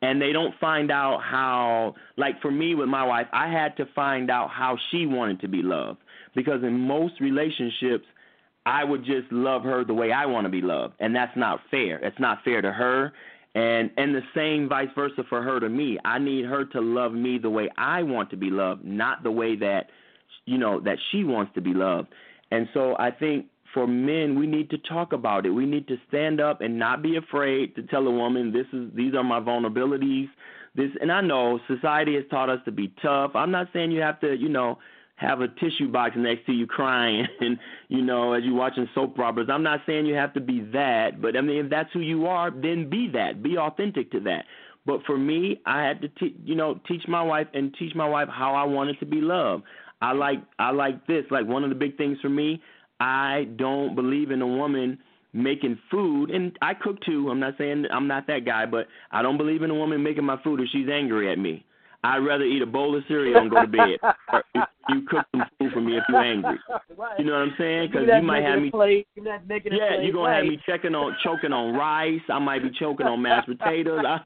and 0.00 0.22
they 0.22 0.32
don't 0.32 0.54
find 0.60 0.90
out 0.90 1.20
how 1.22 1.94
like 2.16 2.40
for 2.40 2.50
me 2.50 2.74
with 2.74 2.88
my 2.88 3.04
wife 3.04 3.26
i 3.32 3.50
had 3.50 3.76
to 3.76 3.84
find 3.94 4.30
out 4.30 4.48
how 4.50 4.76
she 4.90 5.06
wanted 5.06 5.40
to 5.40 5.48
be 5.48 5.62
loved 5.62 5.98
because 6.34 6.62
in 6.62 6.72
most 6.78 7.20
relationships 7.20 8.06
i 8.68 8.84
would 8.84 9.04
just 9.04 9.30
love 9.32 9.62
her 9.62 9.84
the 9.84 9.94
way 9.94 10.12
i 10.12 10.26
want 10.26 10.44
to 10.44 10.50
be 10.50 10.60
loved 10.60 10.94
and 11.00 11.14
that's 11.14 11.36
not 11.36 11.60
fair. 11.70 11.98
It's 12.04 12.18
not 12.18 12.38
fair 12.44 12.60
to 12.62 12.72
her 12.72 13.12
and 13.54 13.90
and 13.96 14.14
the 14.14 14.22
same 14.34 14.68
vice 14.68 14.92
versa 14.94 15.22
for 15.28 15.42
her 15.42 15.58
to 15.58 15.68
me. 15.68 15.98
I 16.04 16.18
need 16.18 16.44
her 16.44 16.64
to 16.66 16.80
love 16.80 17.12
me 17.12 17.38
the 17.38 17.50
way 17.50 17.68
i 17.76 18.02
want 18.02 18.30
to 18.30 18.36
be 18.36 18.50
loved 18.50 18.84
not 18.84 19.22
the 19.22 19.30
way 19.30 19.56
that 19.56 19.86
you 20.44 20.58
know 20.58 20.80
that 20.80 20.98
she 21.10 21.24
wants 21.24 21.52
to 21.54 21.60
be 21.60 21.74
loved. 21.74 22.08
And 22.50 22.68
so 22.74 22.96
i 22.98 23.10
think 23.10 23.46
for 23.74 23.86
men 23.86 24.38
we 24.38 24.46
need 24.46 24.70
to 24.70 24.78
talk 24.78 25.12
about 25.12 25.46
it. 25.46 25.50
We 25.50 25.66
need 25.66 25.88
to 25.88 25.96
stand 26.08 26.40
up 26.40 26.60
and 26.60 26.78
not 26.78 27.02
be 27.02 27.16
afraid 27.16 27.74
to 27.76 27.82
tell 27.82 28.06
a 28.06 28.10
woman 28.10 28.52
this 28.52 28.66
is 28.72 28.90
these 28.94 29.14
are 29.14 29.24
my 29.24 29.40
vulnerabilities. 29.40 30.28
This 30.74 30.90
and 31.00 31.10
i 31.10 31.20
know 31.20 31.58
society 31.66 32.14
has 32.16 32.24
taught 32.30 32.50
us 32.50 32.60
to 32.66 32.72
be 32.72 32.92
tough. 33.02 33.32
I'm 33.34 33.50
not 33.50 33.68
saying 33.72 33.92
you 33.92 34.02
have 34.02 34.20
to 34.20 34.36
you 34.36 34.50
know 34.50 34.78
have 35.18 35.40
a 35.40 35.48
tissue 35.48 35.90
box 35.90 36.14
next 36.16 36.46
to 36.46 36.52
you 36.52 36.66
crying 36.66 37.26
and 37.40 37.58
you 37.88 38.02
know 38.02 38.32
as 38.32 38.42
you're 38.44 38.54
watching 38.54 38.88
soap 38.94 39.18
operas. 39.18 39.48
I'm 39.50 39.62
not 39.62 39.80
saying 39.86 40.06
you 40.06 40.14
have 40.14 40.32
to 40.34 40.40
be 40.40 40.60
that 40.72 41.20
but 41.20 41.36
i 41.36 41.40
mean 41.40 41.64
if 41.64 41.70
that's 41.70 41.92
who 41.92 42.00
you 42.00 42.26
are 42.26 42.50
then 42.50 42.88
be 42.88 43.10
that. 43.12 43.42
Be 43.42 43.58
authentic 43.58 44.10
to 44.12 44.20
that. 44.20 44.44
But 44.86 45.00
for 45.04 45.18
me 45.18 45.60
i 45.66 45.82
had 45.82 46.00
to 46.02 46.08
te- 46.08 46.36
you 46.44 46.54
know 46.54 46.80
teach 46.86 47.02
my 47.08 47.22
wife 47.22 47.48
and 47.52 47.74
teach 47.78 47.94
my 47.94 48.08
wife 48.08 48.28
how 48.30 48.54
i 48.54 48.64
wanted 48.64 48.98
to 49.00 49.06
be 49.06 49.20
loved. 49.20 49.64
I 50.00 50.12
like 50.12 50.38
i 50.58 50.70
like 50.70 51.06
this. 51.06 51.24
Like 51.30 51.46
one 51.46 51.64
of 51.64 51.70
the 51.70 51.76
big 51.76 51.96
things 51.96 52.18
for 52.22 52.30
me 52.30 52.62
I 53.00 53.46
don't 53.56 53.94
believe 53.94 54.30
in 54.30 54.42
a 54.42 54.46
woman 54.46 54.98
making 55.32 55.78
food 55.90 56.30
and 56.30 56.56
I 56.62 56.74
cook 56.74 57.00
too. 57.04 57.28
I'm 57.30 57.40
not 57.40 57.54
saying 57.58 57.86
I'm 57.92 58.06
not 58.06 58.26
that 58.28 58.44
guy, 58.44 58.66
but 58.66 58.86
I 59.10 59.22
don't 59.22 59.36
believe 59.36 59.62
in 59.62 59.70
a 59.70 59.74
woman 59.74 60.02
making 60.02 60.24
my 60.24 60.40
food 60.42 60.60
if 60.60 60.68
she's 60.72 60.88
angry 60.88 61.30
at 61.30 61.38
me. 61.38 61.64
I'd 62.04 62.18
rather 62.18 62.44
eat 62.44 62.62
a 62.62 62.66
bowl 62.66 62.96
of 62.96 63.02
cereal 63.08 63.40
and 63.40 63.50
go 63.50 63.62
to 63.62 63.66
bed. 63.66 63.98
Or, 64.32 64.42
you 64.90 65.02
cook 65.06 65.26
some 65.32 65.44
food 65.58 65.72
for 65.72 65.80
me 65.82 65.98
if 65.98 66.04
you're 66.08 66.22
angry. 66.22 66.58
right. 66.96 67.18
You 67.18 67.26
know 67.26 67.32
what 67.32 67.42
I'm 67.42 67.54
saying? 67.58 67.90
Because 67.90 68.08
you 68.08 68.22
might 68.26 68.42
have 68.42 68.60
me. 68.60 68.70
Plate. 68.70 69.06
Give 69.14 69.24
me 69.24 69.30
that 69.30 69.46
negative 69.46 69.78
Yeah, 69.78 70.00
you're 70.00 70.12
gonna 70.12 70.28
right. 70.30 70.36
have 70.38 70.46
me 70.46 70.58
checking 70.64 70.94
on 70.94 71.14
choking 71.22 71.52
on 71.52 71.74
rice. 71.74 72.20
I 72.30 72.38
might 72.38 72.62
be 72.62 72.70
choking 72.78 73.06
on 73.06 73.20
mashed 73.20 73.48
potatoes. 73.48 74.00
I, 74.06 74.20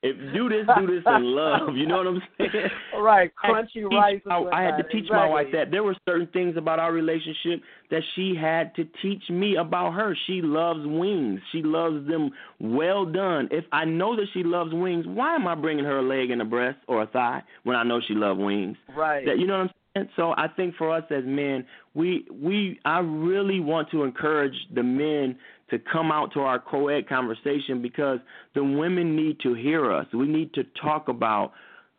if 0.00 0.16
do 0.32 0.48
this, 0.48 0.64
do 0.78 0.86
this 0.86 1.02
in 1.06 1.24
love. 1.34 1.74
You 1.74 1.86
know 1.86 1.96
what 1.96 2.06
I'm 2.06 2.22
saying? 2.38 2.50
All 2.94 3.02
right, 3.02 3.32
I 3.42 3.48
crunchy 3.48 3.84
rice. 3.84 4.20
and 4.24 4.48
I 4.50 4.62
had 4.62 4.76
to 4.76 4.84
teach 4.84 5.10
my 5.10 5.28
wife 5.28 5.48
that 5.52 5.72
there 5.72 5.82
were 5.82 5.96
certain 6.08 6.28
things 6.28 6.56
about 6.56 6.78
our 6.78 6.92
relationship 6.92 7.62
that 7.90 8.02
she 8.14 8.34
had 8.40 8.74
to 8.76 8.84
teach 9.02 9.22
me 9.28 9.56
about 9.56 9.94
her. 9.94 10.16
She 10.28 10.40
loves 10.40 10.80
wings. 10.84 11.40
She 11.50 11.62
loves 11.62 12.06
them 12.06 12.30
well 12.60 13.06
done. 13.06 13.48
If 13.50 13.64
I 13.72 13.84
know 13.86 14.14
that 14.14 14.26
she 14.32 14.44
loves 14.44 14.72
wings, 14.72 15.04
why 15.06 15.34
am 15.34 15.48
I 15.48 15.56
bringing 15.56 15.84
her 15.84 15.98
a 15.98 16.02
leg 16.02 16.30
and 16.30 16.40
a 16.42 16.44
breast 16.44 16.78
or 16.86 17.02
a 17.02 17.06
thigh 17.06 17.42
when 17.64 17.74
I 17.74 17.82
know 17.82 18.00
she 18.06 18.14
loves 18.14 18.38
wings? 18.38 18.76
Right. 18.96 19.26
That 19.26 19.40
you 19.40 19.48
know 19.48 19.54
what 19.54 19.62
I'm 19.62 19.70
saying? 19.96 20.08
So 20.14 20.32
I 20.36 20.46
think 20.46 20.76
for 20.76 20.94
us 20.94 21.02
as 21.10 21.24
men, 21.26 21.64
we 21.94 22.24
we 22.32 22.78
I 22.84 23.00
really 23.00 23.58
want 23.58 23.90
to 23.90 24.04
encourage 24.04 24.54
the 24.72 24.84
men 24.84 25.36
to 25.70 25.78
come 25.78 26.10
out 26.10 26.32
to 26.32 26.40
our 26.40 26.58
co-ed 26.58 27.08
conversation 27.08 27.82
because 27.82 28.18
the 28.54 28.64
women 28.64 29.16
need 29.16 29.38
to 29.40 29.54
hear 29.54 29.92
us. 29.92 30.06
We 30.12 30.26
need 30.26 30.54
to 30.54 30.64
talk 30.80 31.08
about 31.08 31.52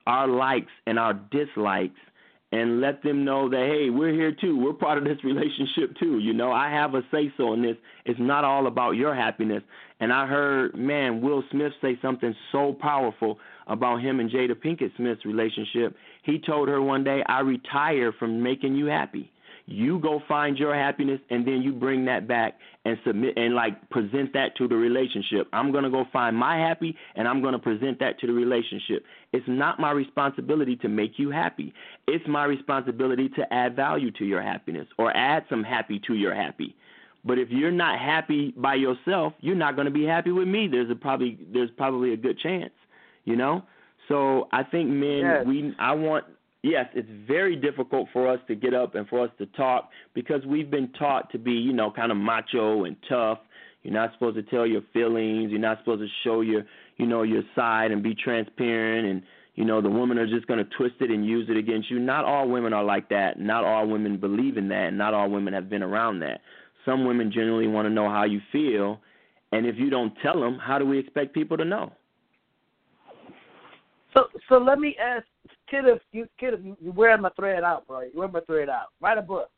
our 0.07 0.27
likes 0.27 0.71
and 0.87 0.97
our 0.97 1.13
dislikes 1.13 1.99
and 2.51 2.81
let 2.81 3.03
them 3.03 3.23
know 3.23 3.47
that 3.49 3.69
hey, 3.71 3.89
we're 3.89 4.13
here 4.13 4.31
too. 4.31 4.57
We're 4.57 4.73
part 4.73 4.97
of 4.97 5.03
this 5.03 5.23
relationship 5.23 5.95
too. 5.99 6.19
You 6.19 6.33
know, 6.33 6.51
I 6.51 6.69
have 6.71 6.95
a 6.95 7.01
say 7.11 7.31
so 7.37 7.53
in 7.53 7.61
this. 7.61 7.75
It's 8.05 8.19
not 8.19 8.43
all 8.43 8.67
about 8.67 8.91
your 8.91 9.13
happiness. 9.13 9.61
And 9.99 10.11
I 10.11 10.25
heard, 10.25 10.75
man, 10.75 11.21
Will 11.21 11.43
Smith 11.51 11.73
say 11.81 11.99
something 12.01 12.33
so 12.51 12.73
powerful 12.73 13.37
about 13.67 14.01
him 14.01 14.19
and 14.19 14.31
Jada 14.31 14.53
Pinkett 14.53 14.95
Smith's 14.95 15.25
relationship. 15.25 15.95
He 16.23 16.39
told 16.39 16.69
her 16.69 16.81
one 16.81 17.03
day, 17.03 17.21
I 17.27 17.41
retire 17.41 18.13
from 18.17 18.41
making 18.41 18.75
you 18.75 18.87
happy. 18.87 19.31
You 19.65 19.99
go 19.99 20.21
find 20.27 20.57
your 20.57 20.73
happiness 20.73 21.19
and 21.29 21.45
then 21.45 21.61
you 21.61 21.73
bring 21.73 22.05
that 22.05 22.27
back 22.27 22.55
and 22.89 22.97
submit 23.05 23.37
and 23.37 23.53
like 23.53 23.89
present 23.89 24.33
that 24.33 24.55
to 24.57 24.67
the 24.67 24.75
relationship. 24.75 25.47
I'm 25.53 25.71
going 25.71 25.83
to 25.83 25.89
go 25.89 26.05
find 26.11 26.35
my 26.35 26.57
happy 26.57 26.95
and 27.15 27.27
I'm 27.27 27.41
going 27.41 27.53
to 27.53 27.59
present 27.59 27.99
that 27.99 28.19
to 28.19 28.27
the 28.27 28.33
relationship. 28.33 29.03
It's 29.31 29.45
not 29.47 29.79
my 29.79 29.91
responsibility 29.91 30.75
to 30.77 30.89
make 30.89 31.13
you 31.17 31.29
happy. 31.29 31.73
It's 32.07 32.27
my 32.27 32.45
responsibility 32.45 33.29
to 33.29 33.53
add 33.53 33.75
value 33.75 34.11
to 34.11 34.25
your 34.25 34.41
happiness 34.41 34.87
or 34.97 35.15
add 35.15 35.43
some 35.49 35.63
happy 35.63 35.99
to 36.07 36.13
your 36.15 36.33
happy. 36.33 36.75
But 37.23 37.37
if 37.37 37.49
you're 37.49 37.71
not 37.71 37.99
happy 37.99 38.53
by 38.55 38.75
yourself, 38.75 39.33
you're 39.41 39.55
not 39.55 39.75
going 39.75 39.85
to 39.85 39.91
be 39.91 40.05
happy 40.05 40.31
with 40.31 40.47
me. 40.47 40.67
There's 40.67 40.89
a 40.89 40.95
probably 40.95 41.37
there's 41.53 41.69
probably 41.77 42.13
a 42.13 42.17
good 42.17 42.39
chance, 42.39 42.71
you 43.25 43.35
know. 43.35 43.63
So 44.07 44.47
I 44.51 44.63
think 44.63 44.89
men, 44.89 45.19
Yes. 45.19 45.45
we 45.45 45.75
I 45.79 45.93
want 45.93 46.25
yes, 46.63 46.85
it's 46.93 47.09
very 47.27 47.55
difficult 47.55 48.07
for 48.13 48.27
us 48.27 48.39
to 48.47 48.55
get 48.55 48.73
up 48.73 48.95
and 48.95 49.07
for 49.07 49.23
us 49.23 49.31
to 49.37 49.45
talk 49.47 49.89
because 50.13 50.45
we've 50.45 50.69
been 50.69 50.91
taught 50.93 51.31
to 51.31 51.37
be, 51.37 51.51
you 51.51 51.73
know, 51.73 51.91
kind 51.91 52.11
of 52.11 52.17
macho 52.17 52.85
and 52.85 52.95
tough. 53.07 53.39
You're 53.83 53.93
not 53.93 54.11
supposed 54.13 54.35
to 54.35 54.43
tell 54.43 54.67
your 54.67 54.81
feelings. 54.91 55.51
You're 55.51 55.59
not 55.59 55.79
supposed 55.79 56.01
to 56.01 56.07
show 56.23 56.41
your, 56.41 56.63
you 56.97 57.05
know, 57.05 57.23
your 57.23 57.43
side 57.55 57.91
and 57.91 58.03
be 58.03 58.13
transparent. 58.13 59.07
And 59.07 59.23
you 59.55 59.65
know, 59.65 59.81
the 59.81 59.89
women 59.89 60.17
are 60.17 60.27
just 60.27 60.47
going 60.47 60.63
to 60.63 60.77
twist 60.77 60.95
it 61.01 61.11
and 61.11 61.25
use 61.25 61.49
it 61.49 61.57
against 61.57 61.91
you. 61.91 61.99
Not 61.99 62.23
all 62.23 62.47
women 62.47 62.71
are 62.71 62.83
like 62.83 63.09
that. 63.09 63.39
Not 63.39 63.65
all 63.65 63.87
women 63.87 64.17
believe 64.17 64.57
in 64.57 64.69
that. 64.69 64.91
Not 64.93 65.13
all 65.13 65.29
women 65.29 65.53
have 65.53 65.69
been 65.69 65.83
around 65.83 66.19
that. 66.19 66.39
Some 66.85 67.05
women 67.05 67.31
generally 67.31 67.67
want 67.67 67.85
to 67.85 67.89
know 67.89 68.09
how 68.09 68.23
you 68.23 68.39
feel, 68.51 69.01
and 69.51 69.65
if 69.65 69.75
you 69.77 69.89
don't 69.89 70.13
tell 70.23 70.39
them, 70.39 70.57
how 70.57 70.79
do 70.79 70.85
we 70.85 70.97
expect 70.97 71.33
people 71.33 71.57
to 71.57 71.65
know? 71.65 71.91
So, 74.15 74.27
so 74.47 74.57
let 74.57 74.79
me 74.79 74.95
ask, 75.01 75.25
kid, 75.69 75.85
if 75.85 76.01
you 76.11 76.27
kid, 76.39 76.53
if 76.53 76.63
you, 76.63 76.77
you 76.81 76.91
wear 76.91 77.17
my 77.17 77.29
thread 77.29 77.63
out, 77.63 77.87
bro. 77.87 78.01
You 78.01 78.11
wear 78.13 78.27
my 78.27 78.41
thread 78.41 78.69
out. 78.69 78.87
Write 79.01 79.17
a 79.17 79.21
book. 79.21 79.49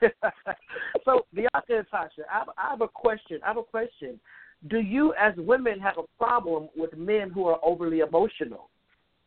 so, 1.04 1.26
Bianca 1.34 1.60
and 1.68 1.86
Tasha, 1.92 2.24
I 2.30 2.38
have, 2.38 2.48
I 2.56 2.70
have 2.70 2.80
a 2.80 2.88
question. 2.88 3.40
I 3.44 3.48
have 3.48 3.56
a 3.56 3.62
question. 3.62 4.20
Do 4.68 4.78
you, 4.78 5.14
as 5.14 5.34
women, 5.36 5.80
have 5.80 5.96
a 5.98 6.04
problem 6.18 6.68
with 6.76 6.96
men 6.96 7.30
who 7.30 7.46
are 7.46 7.58
overly 7.62 8.00
emotional, 8.00 8.68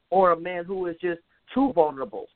or 0.10 0.32
a 0.32 0.40
man 0.40 0.66
who 0.66 0.88
is 0.88 0.96
just 1.02 1.22
too 1.54 1.72
vulnerable? 1.74 2.28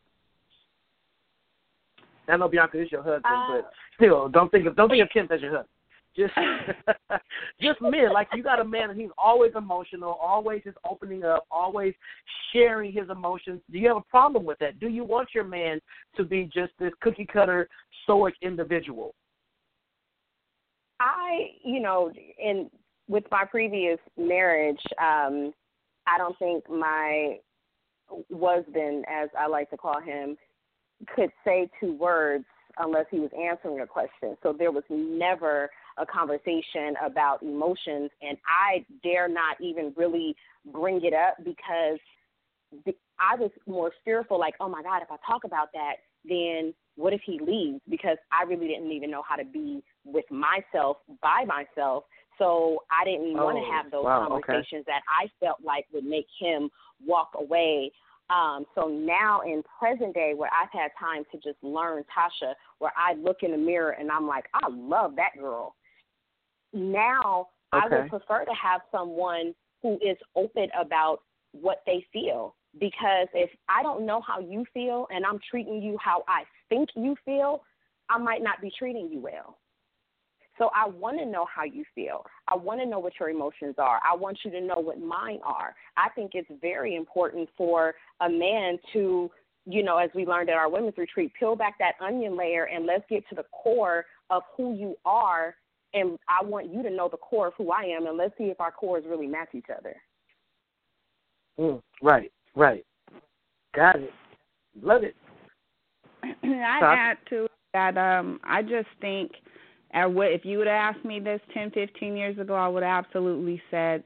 I 2.27 2.37
know 2.37 2.47
Bianca 2.47 2.81
is 2.81 2.91
your 2.91 3.03
husband, 3.03 3.25
Uh, 3.25 3.47
but 3.61 3.71
still, 3.95 4.27
don't 4.29 4.51
think 4.51 4.65
of 4.67 4.75
don't 4.75 4.89
think 4.89 5.03
of 5.03 5.09
Ken 5.09 5.27
as 5.31 5.41
your 5.41 5.51
husband. 5.51 5.69
Just, 6.17 6.33
just 7.61 7.81
men. 7.81 8.11
Like 8.11 8.27
you 8.33 8.43
got 8.43 8.59
a 8.59 8.65
man, 8.65 8.89
and 8.89 8.99
he's 8.99 9.11
always 9.17 9.51
emotional, 9.55 10.17
always 10.21 10.63
just 10.63 10.77
opening 10.89 11.23
up, 11.23 11.45
always 11.51 11.93
sharing 12.51 12.91
his 12.91 13.09
emotions. 13.09 13.61
Do 13.71 13.77
you 13.77 13.87
have 13.89 13.97
a 13.97 14.09
problem 14.09 14.43
with 14.43 14.57
that? 14.59 14.79
Do 14.79 14.87
you 14.87 15.03
want 15.03 15.29
your 15.35 15.43
man 15.43 15.79
to 16.15 16.23
be 16.23 16.49
just 16.53 16.73
this 16.79 16.91
cookie 17.01 17.27
cutter, 17.31 17.69
stoic 18.03 18.33
individual? 18.41 19.13
I, 20.99 21.51
you 21.63 21.79
know, 21.79 22.11
in 22.43 22.69
with 23.07 23.23
my 23.31 23.45
previous 23.45 23.99
marriage, 24.17 24.81
um, 24.99 25.53
I 26.07 26.17
don't 26.17 26.37
think 26.39 26.69
my 26.69 27.37
husband, 28.31 29.05
as 29.07 29.29
I 29.37 29.47
like 29.47 29.69
to 29.69 29.77
call 29.77 30.01
him, 30.01 30.37
could 31.15 31.29
say 31.45 31.69
two 31.79 31.93
words 31.93 32.45
unless 32.79 33.05
he 33.11 33.19
was 33.19 33.31
answering 33.39 33.81
a 33.81 33.87
question. 33.87 34.37
So 34.43 34.53
there 34.57 34.71
was 34.71 34.83
never 34.89 35.69
a 35.97 36.05
conversation 36.05 36.95
about 37.03 37.41
emotions, 37.41 38.11
and 38.21 38.37
I 38.45 38.85
dare 39.03 39.27
not 39.27 39.59
even 39.61 39.93
really 39.95 40.35
bring 40.65 41.03
it 41.03 41.13
up 41.13 41.37
because 41.43 41.99
the- 42.85 42.95
I 43.19 43.35
was 43.35 43.51
more 43.65 43.91
fearful, 44.03 44.37
like, 44.37 44.55
oh 44.59 44.69
my 44.69 44.83
God, 44.83 45.01
if 45.01 45.11
I 45.11 45.17
talk 45.25 45.43
about 45.43 45.71
that, 45.73 45.95
then 46.23 46.73
what 46.95 47.13
if 47.13 47.21
he 47.21 47.39
leaves? 47.39 47.81
Because 47.89 48.17
I 48.31 48.43
really 48.43 48.67
didn't 48.67 48.91
even 48.91 49.09
know 49.09 49.21
how 49.21 49.35
to 49.35 49.45
be 49.45 49.83
with 50.05 50.29
myself 50.29 50.97
by 51.21 51.45
myself. 51.45 52.05
So 52.37 52.83
I 52.91 53.05
didn't 53.05 53.33
want 53.33 53.57
to 53.57 53.63
Oh, 53.63 53.71
have 53.71 53.91
those 53.91 54.05
wow, 54.05 54.27
okay. 54.27 54.53
conversations 54.53 54.85
that 54.85 55.01
I 55.09 55.27
felt 55.39 55.57
like 55.63 55.85
would 55.93 56.05
make 56.05 56.27
him 56.39 56.69
walk 57.03 57.29
away. 57.35 57.91
Um, 58.29 58.65
so 58.75 58.87
now 58.87 59.41
in 59.41 59.63
present 59.79 60.13
day, 60.13 60.33
where 60.35 60.49
I've 60.53 60.71
had 60.71 60.91
time 60.99 61.23
to 61.31 61.37
just 61.37 61.63
learn 61.63 62.03
Tasha, 62.15 62.53
where 62.79 62.91
I 62.97 63.13
look 63.13 63.37
in 63.41 63.51
the 63.51 63.57
mirror 63.57 63.91
and 63.91 64.11
I'm 64.11 64.27
like, 64.27 64.45
I 64.53 64.67
love 64.67 65.15
that 65.15 65.39
girl. 65.39 65.75
Now 66.73 67.47
I 67.71 67.87
would 67.89 68.09
prefer 68.09 68.45
to 68.45 68.53
have 68.53 68.81
someone 68.91 69.53
who 69.81 69.95
is 69.95 70.17
open 70.35 70.67
about 70.79 71.19
what 71.51 71.81
they 71.85 72.05
feel. 72.11 72.55
Because 72.79 73.27
if 73.33 73.49
I 73.69 73.81
don't 73.81 74.05
know 74.05 74.21
how 74.21 74.39
you 74.39 74.65
feel 74.73 75.07
and 75.09 75.25
I'm 75.25 75.39
treating 75.49 75.81
you 75.81 75.97
how 76.03 76.23
I 76.27 76.43
think 76.69 76.89
you 76.95 77.15
feel, 77.25 77.63
I 78.09 78.17
might 78.17 78.43
not 78.43 78.61
be 78.61 78.71
treating 78.77 79.09
you 79.11 79.19
well. 79.19 79.57
So 80.57 80.69
I 80.75 80.87
want 80.87 81.19
to 81.19 81.25
know 81.25 81.45
how 81.53 81.63
you 81.63 81.83
feel. 81.93 82.25
I 82.47 82.55
want 82.55 82.79
to 82.81 82.85
know 82.85 82.99
what 82.99 83.13
your 83.19 83.29
emotions 83.29 83.75
are. 83.77 83.99
I 84.03 84.15
want 84.15 84.39
you 84.43 84.51
to 84.51 84.61
know 84.61 84.79
what 84.79 84.99
mine 84.99 85.39
are. 85.43 85.75
I 85.97 86.09
think 86.09 86.31
it's 86.33 86.49
very 86.61 86.95
important 86.95 87.49
for 87.57 87.93
a 88.21 88.29
man 88.29 88.77
to, 88.93 89.29
you 89.65 89.83
know, 89.83 89.97
as 89.97 90.09
we 90.15 90.25
learned 90.25 90.49
at 90.49 90.55
our 90.55 90.69
women's 90.69 90.97
retreat, 90.97 91.31
peel 91.39 91.55
back 91.55 91.77
that 91.79 91.93
onion 92.03 92.35
layer 92.35 92.65
and 92.65 92.85
let's 92.85 93.03
get 93.09 93.27
to 93.29 93.35
the 93.35 93.45
core 93.51 94.05
of 94.29 94.41
who 94.55 94.75
you 94.75 94.95
are. 95.05 95.55
And 95.99 96.17
I 96.27 96.43
want 96.43 96.71
you 96.73 96.83
to 96.83 96.89
know 96.89 97.09
the 97.09 97.17
core 97.17 97.47
of 97.47 97.53
who 97.57 97.71
I 97.71 97.83
am, 97.83 98.05
and 98.05 98.17
let's 98.17 98.37
see 98.37 98.45
if 98.45 98.59
our 98.59 98.71
cores 98.71 99.03
really 99.07 99.27
match 99.27 99.49
each 99.53 99.65
other. 99.75 99.95
Mm, 101.59 101.81
right, 102.01 102.31
right. 102.55 102.85
Got 103.75 103.97
it. 103.97 104.13
Love 104.81 105.03
it. 105.03 105.15
I 106.23 106.79
Todd? 106.79 106.97
add 106.97 107.17
to 107.29 107.47
that 107.73 107.97
um 107.97 108.39
I 108.43 108.61
just 108.61 108.87
think 109.01 109.31
at 109.91 110.11
what 110.11 110.31
if 110.31 110.45
you 110.45 110.57
would 110.57 110.67
have 110.67 110.95
asked 110.95 111.05
me 111.05 111.19
this 111.19 111.41
ten, 111.53 111.71
fifteen 111.71 112.15
years 112.15 112.37
ago, 112.37 112.53
I 112.53 112.67
would 112.67 112.83
have 112.83 113.05
absolutely 113.05 113.61
said 113.71 114.03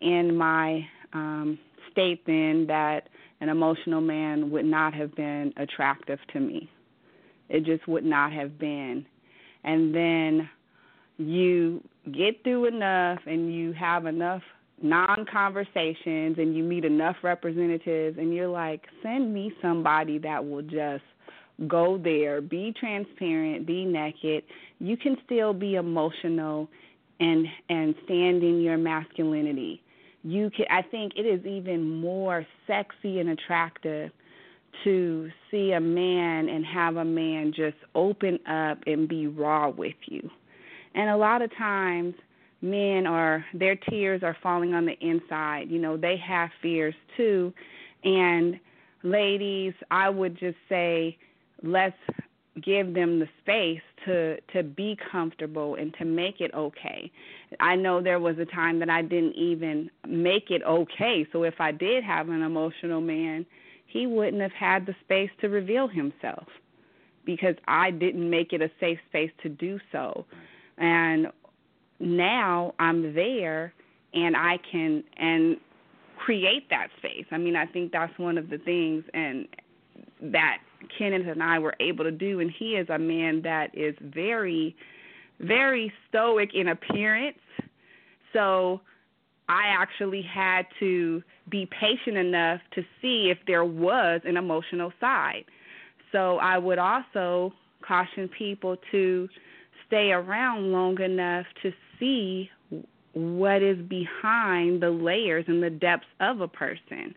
in 0.00 0.36
my 0.36 0.80
um 1.12 1.58
state 1.90 2.24
then 2.26 2.66
that 2.68 3.08
an 3.40 3.48
emotional 3.48 4.00
man 4.00 4.50
would 4.50 4.64
not 4.64 4.94
have 4.94 5.14
been 5.14 5.52
attractive 5.56 6.18
to 6.32 6.40
me. 6.40 6.70
It 7.48 7.64
just 7.64 7.86
would 7.88 8.04
not 8.04 8.32
have 8.32 8.58
been. 8.58 9.04
And 9.64 9.94
then 9.94 10.48
you 11.18 11.82
get 12.12 12.42
through 12.42 12.66
enough 12.66 13.20
and 13.26 13.54
you 13.54 13.72
have 13.72 14.06
enough 14.06 14.42
non 14.82 15.24
conversations 15.30 16.36
and 16.38 16.56
you 16.56 16.62
meet 16.62 16.84
enough 16.84 17.16
representatives 17.22 18.18
and 18.18 18.34
you're 18.34 18.48
like, 18.48 18.82
send 19.02 19.32
me 19.32 19.52
somebody 19.62 20.18
that 20.18 20.44
will 20.44 20.62
just 20.62 21.04
go 21.68 21.98
there, 22.02 22.40
be 22.40 22.74
transparent, 22.78 23.66
be 23.66 23.84
naked. 23.84 24.42
You 24.78 24.96
can 24.96 25.16
still 25.24 25.52
be 25.52 25.76
emotional 25.76 26.68
and 27.20 27.46
and 27.68 27.94
stand 28.04 28.42
in 28.42 28.60
your 28.60 28.78
masculinity. 28.78 29.82
You 30.24 30.50
can 30.50 30.66
I 30.70 30.82
think 30.82 31.12
it 31.16 31.22
is 31.22 31.44
even 31.46 32.00
more 32.00 32.46
sexy 32.66 33.20
and 33.20 33.30
attractive 33.30 34.10
to 34.84 35.30
see 35.50 35.72
a 35.72 35.80
man 35.80 36.48
and 36.48 36.64
have 36.64 36.96
a 36.96 37.04
man 37.04 37.52
just 37.54 37.76
open 37.94 38.38
up 38.46 38.78
and 38.86 39.08
be 39.08 39.26
raw 39.26 39.68
with 39.68 39.94
you. 40.06 40.28
And 40.94 41.10
a 41.10 41.16
lot 41.16 41.42
of 41.42 41.54
times 41.56 42.14
men 42.60 43.06
are 43.06 43.44
their 43.54 43.76
tears 43.76 44.22
are 44.22 44.36
falling 44.42 44.74
on 44.74 44.86
the 44.86 44.98
inside. 45.00 45.70
You 45.70 45.78
know, 45.78 45.96
they 45.96 46.16
have 46.18 46.50
fears 46.60 46.94
too. 47.16 47.52
And 48.04 48.58
ladies, 49.02 49.74
I 49.90 50.08
would 50.08 50.38
just 50.38 50.58
say 50.68 51.16
let's 51.62 51.96
give 52.60 52.94
them 52.94 53.18
the 53.18 53.28
space 53.40 53.80
to 54.04 54.40
to 54.52 54.62
be 54.62 54.96
comfortable 55.10 55.76
and 55.76 55.94
to 55.94 56.04
make 56.04 56.40
it 56.40 56.52
okay. 56.54 57.10
I 57.60 57.76
know 57.76 58.02
there 58.02 58.20
was 58.20 58.38
a 58.38 58.44
time 58.44 58.78
that 58.80 58.90
I 58.90 59.02
didn't 59.02 59.34
even 59.34 59.90
make 60.06 60.50
it 60.50 60.62
okay. 60.62 61.26
So 61.32 61.44
if 61.44 61.60
I 61.60 61.72
did 61.72 62.04
have 62.04 62.28
an 62.28 62.42
emotional 62.42 63.00
man, 63.00 63.46
he 63.86 64.06
wouldn't 64.06 64.42
have 64.42 64.52
had 64.52 64.86
the 64.86 64.94
space 65.04 65.30
to 65.40 65.48
reveal 65.48 65.88
himself 65.88 66.46
because 67.24 67.54
I 67.68 67.90
didn't 67.90 68.28
make 68.28 68.52
it 68.52 68.60
a 68.60 68.70
safe 68.80 68.98
space 69.08 69.30
to 69.42 69.48
do 69.48 69.78
so. 69.92 70.24
And 70.82 71.28
now 72.00 72.74
I'm 72.78 73.14
there 73.14 73.72
and 74.12 74.36
I 74.36 74.58
can 74.70 75.04
and 75.16 75.56
create 76.18 76.68
that 76.70 76.88
space. 76.98 77.24
I 77.30 77.38
mean, 77.38 77.56
I 77.56 77.66
think 77.66 77.92
that's 77.92 78.16
one 78.18 78.36
of 78.36 78.50
the 78.50 78.58
things 78.58 79.04
and 79.14 79.46
that 80.20 80.58
Kenneth 80.98 81.28
and 81.28 81.42
I 81.42 81.58
were 81.58 81.74
able 81.80 82.04
to 82.04 82.10
do 82.10 82.40
and 82.40 82.50
he 82.50 82.72
is 82.72 82.88
a 82.90 82.98
man 82.98 83.42
that 83.42 83.70
is 83.72 83.94
very 84.00 84.76
very 85.40 85.92
stoic 86.08 86.50
in 86.54 86.68
appearance. 86.68 87.38
So 88.32 88.80
I 89.48 89.64
actually 89.66 90.22
had 90.22 90.66
to 90.78 91.22
be 91.50 91.68
patient 91.80 92.16
enough 92.16 92.60
to 92.74 92.82
see 93.00 93.30
if 93.30 93.38
there 93.46 93.64
was 93.64 94.20
an 94.24 94.36
emotional 94.36 94.92
side. 95.00 95.44
So 96.12 96.38
I 96.38 96.58
would 96.58 96.78
also 96.78 97.52
caution 97.86 98.28
people 98.28 98.76
to 98.92 99.28
stay 99.92 100.10
around 100.10 100.72
long 100.72 100.98
enough 101.02 101.44
to 101.62 101.70
see 102.00 102.48
what 103.12 103.62
is 103.62 103.76
behind 103.88 104.82
the 104.82 104.88
layers 104.88 105.44
and 105.48 105.62
the 105.62 105.68
depths 105.68 106.06
of 106.18 106.40
a 106.40 106.48
person. 106.48 107.14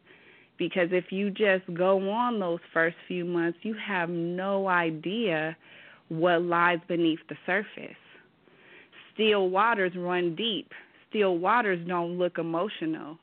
Because 0.58 0.90
if 0.92 1.06
you 1.10 1.30
just 1.30 1.64
go 1.74 2.10
on 2.10 2.38
those 2.38 2.60
first 2.74 2.98
few 3.08 3.24
months, 3.24 3.58
you 3.62 3.76
have 3.76 4.10
no 4.10 4.68
idea 4.68 5.56
what 6.10 6.42
lies 6.42 6.80
beneath 6.90 7.20
the 7.30 7.36
surface. 7.46 7.96
Still 9.14 9.50
waters 9.50 9.94
run 9.96 10.36
deep. 10.36 10.70
Still 11.10 11.38
waters 11.38 11.80
don't 11.88 12.18
look 12.18 12.38
emotional, 12.40 13.18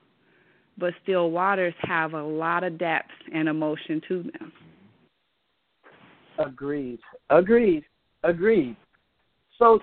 but 0.78 0.94
still 1.03 1.30
waters 1.30 1.74
have 1.80 2.14
a 2.14 2.22
lot 2.22 2.64
of 2.64 2.78
depth 2.78 3.11
and 3.34 3.50
emotion 3.50 4.00
to 4.09 4.22
them. 4.22 4.53
Agreed. 6.38 7.00
Agreed. 7.28 7.84
Agreed. 8.24 8.76
So 9.62 9.78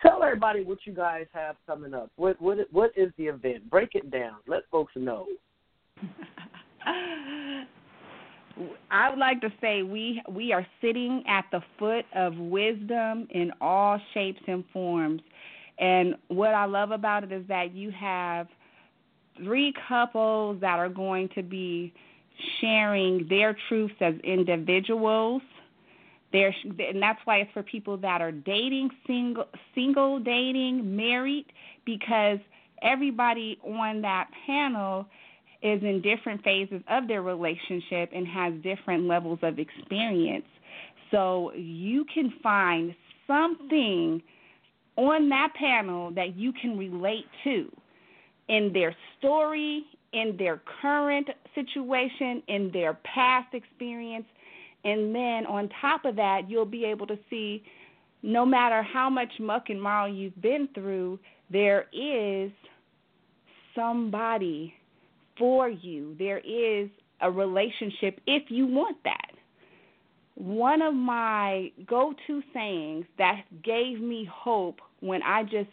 tell 0.00 0.22
everybody 0.22 0.62
what 0.62 0.78
you 0.84 0.92
guys 0.94 1.26
have 1.32 1.56
coming 1.66 1.92
up. 1.92 2.08
What 2.14 2.40
what 2.40 2.58
what 2.70 2.92
is 2.96 3.10
the 3.18 3.24
event? 3.24 3.68
Break 3.68 3.96
it 3.96 4.08
down. 4.12 4.36
Let 4.46 4.62
folks 4.70 4.92
know. 4.94 5.26
I 8.92 9.10
would 9.10 9.18
like 9.18 9.40
to 9.40 9.52
say 9.60 9.82
we 9.82 10.22
we 10.30 10.52
are 10.52 10.64
sitting 10.80 11.24
at 11.26 11.46
the 11.50 11.60
foot 11.80 12.04
of 12.14 12.36
wisdom 12.36 13.26
in 13.30 13.50
all 13.60 14.00
shapes 14.12 14.40
and 14.46 14.62
forms. 14.72 15.20
And 15.80 16.14
what 16.28 16.54
I 16.54 16.66
love 16.66 16.92
about 16.92 17.24
it 17.24 17.32
is 17.32 17.44
that 17.48 17.74
you 17.74 17.90
have 17.90 18.46
three 19.38 19.74
couples 19.88 20.60
that 20.60 20.78
are 20.78 20.88
going 20.88 21.28
to 21.34 21.42
be 21.42 21.92
sharing 22.60 23.26
their 23.28 23.56
truths 23.68 23.96
as 24.00 24.14
individuals 24.22 25.42
and 26.34 27.00
that's 27.00 27.20
why 27.24 27.38
it's 27.38 27.52
for 27.52 27.62
people 27.62 27.96
that 27.98 28.20
are 28.20 28.32
dating, 28.32 28.90
single, 29.06 29.44
single 29.74 30.18
dating, 30.18 30.96
married, 30.96 31.46
because 31.84 32.38
everybody 32.82 33.58
on 33.62 34.02
that 34.02 34.28
panel 34.46 35.06
is 35.62 35.82
in 35.82 36.02
different 36.02 36.42
phases 36.42 36.82
of 36.88 37.08
their 37.08 37.22
relationship 37.22 38.10
and 38.12 38.26
has 38.26 38.52
different 38.62 39.06
levels 39.06 39.38
of 39.42 39.58
experience. 39.58 40.44
So 41.10 41.52
you 41.54 42.04
can 42.12 42.34
find 42.42 42.94
something 43.26 44.20
on 44.96 45.28
that 45.28 45.52
panel 45.54 46.10
that 46.12 46.36
you 46.36 46.52
can 46.52 46.76
relate 46.76 47.26
to 47.44 47.70
in 48.48 48.72
their 48.72 48.94
story, 49.18 49.84
in 50.12 50.36
their 50.36 50.60
current 50.82 51.28
situation, 51.54 52.42
in 52.48 52.70
their 52.72 52.94
past 53.04 53.54
experience, 53.54 54.26
and 54.84 55.14
then 55.14 55.46
on 55.46 55.70
top 55.80 56.04
of 56.04 56.16
that, 56.16 56.42
you'll 56.48 56.64
be 56.66 56.84
able 56.84 57.06
to 57.06 57.18
see 57.30 57.62
no 58.22 58.44
matter 58.46 58.82
how 58.82 59.10
much 59.10 59.32
muck 59.38 59.64
and 59.68 59.80
mire 59.80 60.08
you've 60.08 60.40
been 60.40 60.68
through, 60.74 61.18
there 61.50 61.86
is 61.92 62.50
somebody 63.74 64.74
for 65.38 65.68
you. 65.68 66.14
There 66.18 66.38
is 66.38 66.88
a 67.20 67.30
relationship 67.30 68.20
if 68.26 68.44
you 68.50 68.66
want 68.66 68.96
that. 69.04 69.30
One 70.36 70.82
of 70.82 70.94
my 70.94 71.70
go 71.86 72.14
to 72.26 72.42
sayings 72.52 73.06
that 73.18 73.42
gave 73.62 74.00
me 74.00 74.28
hope 74.30 74.80
when 75.00 75.22
I 75.22 75.44
just 75.44 75.70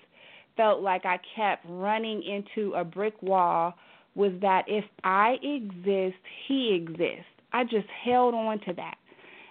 felt 0.55 0.81
like 0.81 1.05
I 1.05 1.19
kept 1.35 1.65
running 1.67 2.21
into 2.23 2.73
a 2.73 2.83
brick 2.83 3.21
wall 3.21 3.73
was 4.13 4.33
that 4.41 4.65
if 4.67 4.83
I 5.03 5.37
exist, 5.41 6.21
he 6.47 6.73
exists. 6.75 7.25
I 7.53 7.63
just 7.63 7.87
held 8.03 8.33
on 8.33 8.59
to 8.61 8.73
that. 8.73 8.95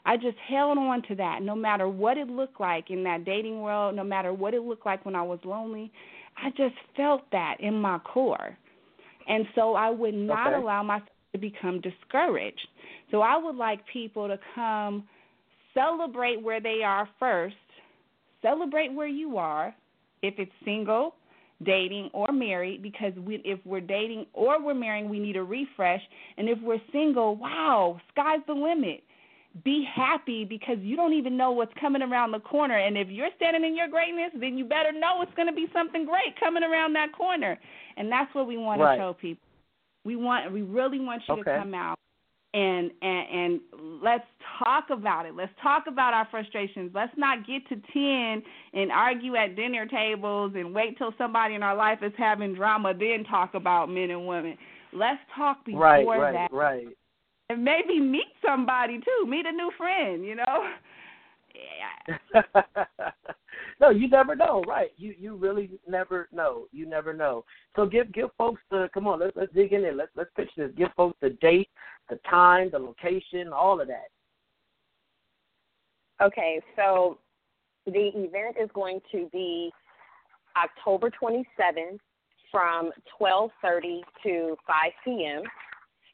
I 0.05 0.17
just 0.17 0.37
held 0.49 0.79
on 0.79 1.03
to 1.09 1.15
that 1.17 1.43
no 1.43 1.55
matter 1.55 1.89
what 1.89 2.17
it 2.17 2.29
looked 2.29 2.61
like 2.61 2.91
in 2.91 3.05
that 3.05 3.25
dating 3.25 3.61
world, 3.61 3.95
no 3.95 4.05
matter 4.05 4.33
what 4.33 4.55
it 4.55 4.63
looked 4.63 4.87
like 4.87 5.05
when 5.05 5.15
I 5.15 5.23
was 5.23 5.39
lonely. 5.45 5.91
I 6.37 6.51
just 6.51 6.75
felt 6.97 7.23
that 7.33 7.57
in 7.61 7.75
my 7.75 7.99
core. 7.99 8.57
And 9.29 9.47
so 9.55 9.75
I 9.75 9.91
would 9.91 10.15
not 10.15 10.53
okay. 10.53 10.63
allow 10.63 10.83
myself 10.83 11.09
to 11.33 11.39
become 11.39 11.81
discouraged. 11.81 12.67
So 13.11 13.21
I 13.21 13.37
would 13.37 13.57
like 13.57 13.81
people 13.93 14.29
to 14.29 14.39
come 14.55 15.05
celebrate 15.75 16.43
where 16.43 16.61
they 16.61 16.83
are 16.85 17.09
first, 17.19 17.55
celebrate 18.43 18.93
where 18.93 19.07
you 19.07 19.37
are, 19.37 19.75
if 20.23 20.35
it's 20.39 20.51
single, 20.65 21.15
dating, 21.65 22.11
or 22.13 22.33
married, 22.33 22.83
because 22.83 23.13
we, 23.25 23.41
if 23.45 23.61
we're 23.65 23.81
dating 23.81 24.27
or 24.33 24.63
we're 24.63 24.75
marrying, 24.75 25.09
we 25.09 25.19
need 25.19 25.37
a 25.37 25.43
refresh. 25.43 26.01
And 26.37 26.49
if 26.49 26.59
we're 26.63 26.81
single, 26.91 27.37
wow, 27.37 28.01
sky's 28.13 28.41
the 28.47 28.55
limit 28.55 29.03
be 29.65 29.85
happy 29.95 30.45
because 30.45 30.77
you 30.81 30.97
don't 30.97 31.13
even 31.13 31.37
know 31.37 31.51
what's 31.51 31.73
coming 31.81 32.03
around 32.03 32.31
the 32.31 32.41
corner. 32.41 32.79
And 32.79 32.97
if 32.97 33.09
you're 33.09 33.31
standing 33.37 33.65
in 33.65 33.77
your 33.77 33.89
greatness, 33.89 34.31
then 34.39 34.57
you 34.57 34.65
better 34.65 34.93
know 34.93 35.23
it's 35.23 35.35
going 35.35 35.49
to 35.49 35.55
be 35.55 35.67
something 35.73 36.07
great 36.07 36.39
coming 36.39 36.63
around 36.63 36.95
that 36.95 37.13
corner. 37.13 37.59
And 37.97 38.11
that's 38.11 38.33
what 38.35 38.47
we 38.47 38.57
want 38.57 38.81
right. 38.81 38.97
to 38.97 39.01
show 39.01 39.13
people. 39.15 39.43
We 40.05 40.17
want, 40.17 40.53
we 40.53 40.63
really 40.63 41.01
want 41.01 41.23
you 41.29 41.35
okay. 41.35 41.53
to 41.53 41.59
come 41.59 41.75
out 41.75 41.99
and 42.53 42.91
and 43.01 43.29
and 43.31 43.61
let's 44.03 44.25
talk 44.59 44.87
about 44.91 45.27
it. 45.27 45.35
Let's 45.35 45.53
talk 45.63 45.85
about 45.87 46.15
our 46.15 46.27
frustrations. 46.31 46.91
Let's 46.95 47.13
not 47.17 47.47
get 47.47 47.69
to 47.69 47.77
ten 47.93 48.43
and 48.73 48.91
argue 48.91 49.37
at 49.37 49.55
dinner 49.57 49.87
tables 49.87 50.53
and 50.57 50.75
wait 50.75 50.99
till 50.99 51.15
somebody 51.17 51.55
in 51.55 51.63
our 51.63 51.77
life 51.77 52.01
is 52.03 52.13
having 52.19 52.55
drama, 52.55 52.93
then 52.93 53.25
talk 53.25 53.55
about 53.55 53.89
men 53.89 54.11
and 54.11 54.27
women. 54.27 54.57
Let's 54.93 55.21
talk 55.37 55.65
before 55.65 55.81
right, 55.81 56.07
right, 56.07 56.33
that. 56.33 56.53
Right, 56.53 56.89
and 57.51 57.65
maybe 57.65 57.99
meet 57.99 58.29
somebody 58.47 59.01
too, 59.01 59.27
meet 59.27 59.45
a 59.45 59.51
new 59.51 59.73
friend, 59.77 60.25
you 60.25 60.37
know. 60.37 60.71
Yeah. 62.33 62.43
no, 63.81 63.91
you 63.91 64.09
never 64.09 64.37
know, 64.37 64.63
right? 64.69 64.91
You 64.97 65.15
you 65.19 65.35
really 65.35 65.71
never 65.89 66.29
know. 66.33 66.67
You 66.71 66.89
never 66.89 67.13
know. 67.13 67.45
So 67.75 67.87
give 67.87 68.13
give 68.13 68.31
folks 68.39 68.63
the 68.71 68.89
come 68.95 69.09
on, 69.09 69.19
let's 69.19 69.37
let's 69.37 69.53
dig 69.53 69.73
in 69.73 69.83
there. 69.83 69.95
Let's 69.95 70.13
let's 70.15 70.31
pitch 70.37 70.51
this. 70.57 70.71
Give 70.77 70.91
folks 70.97 71.19
the 71.21 71.31
date, 71.43 71.69
the 72.09 72.21
time, 72.31 72.71
the 72.71 72.79
location, 72.79 73.53
all 73.53 73.81
of 73.81 73.89
that. 73.89 74.11
Okay, 76.23 76.61
so 76.77 77.19
the 77.87 78.13
event 78.15 78.57
is 78.63 78.71
going 78.75 79.01
to 79.11 79.29
be 79.33 79.73
October 80.57 81.11
27th 81.11 81.99
from 82.53 82.93
12:30 83.21 84.03
to 84.23 84.57
5 84.67 84.93
p.m. 85.05 85.43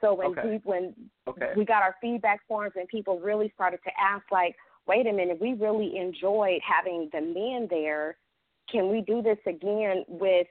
So 0.00 0.14
when 0.14 0.28
Okay. 0.28 0.48
we, 0.48 0.56
when 0.64 0.94
Okay. 1.26 1.52
we 1.56 1.64
got 1.64 1.82
our 1.82 1.96
feedback 2.00 2.46
forms 2.46 2.74
and 2.76 2.86
people 2.88 3.18
really 3.18 3.50
started 3.54 3.80
to 3.84 3.90
ask 4.00 4.24
like, 4.30 4.54
wait 4.86 5.06
a 5.06 5.12
minute, 5.12 5.40
we 5.40 5.54
really 5.54 5.98
enjoyed 5.98 6.60
having 6.62 7.10
the 7.12 7.20
men 7.20 7.66
there. 7.68 8.16
Can 8.70 8.90
we 8.90 9.00
do 9.00 9.22
this 9.22 9.38
again 9.46 10.04
with 10.08 10.46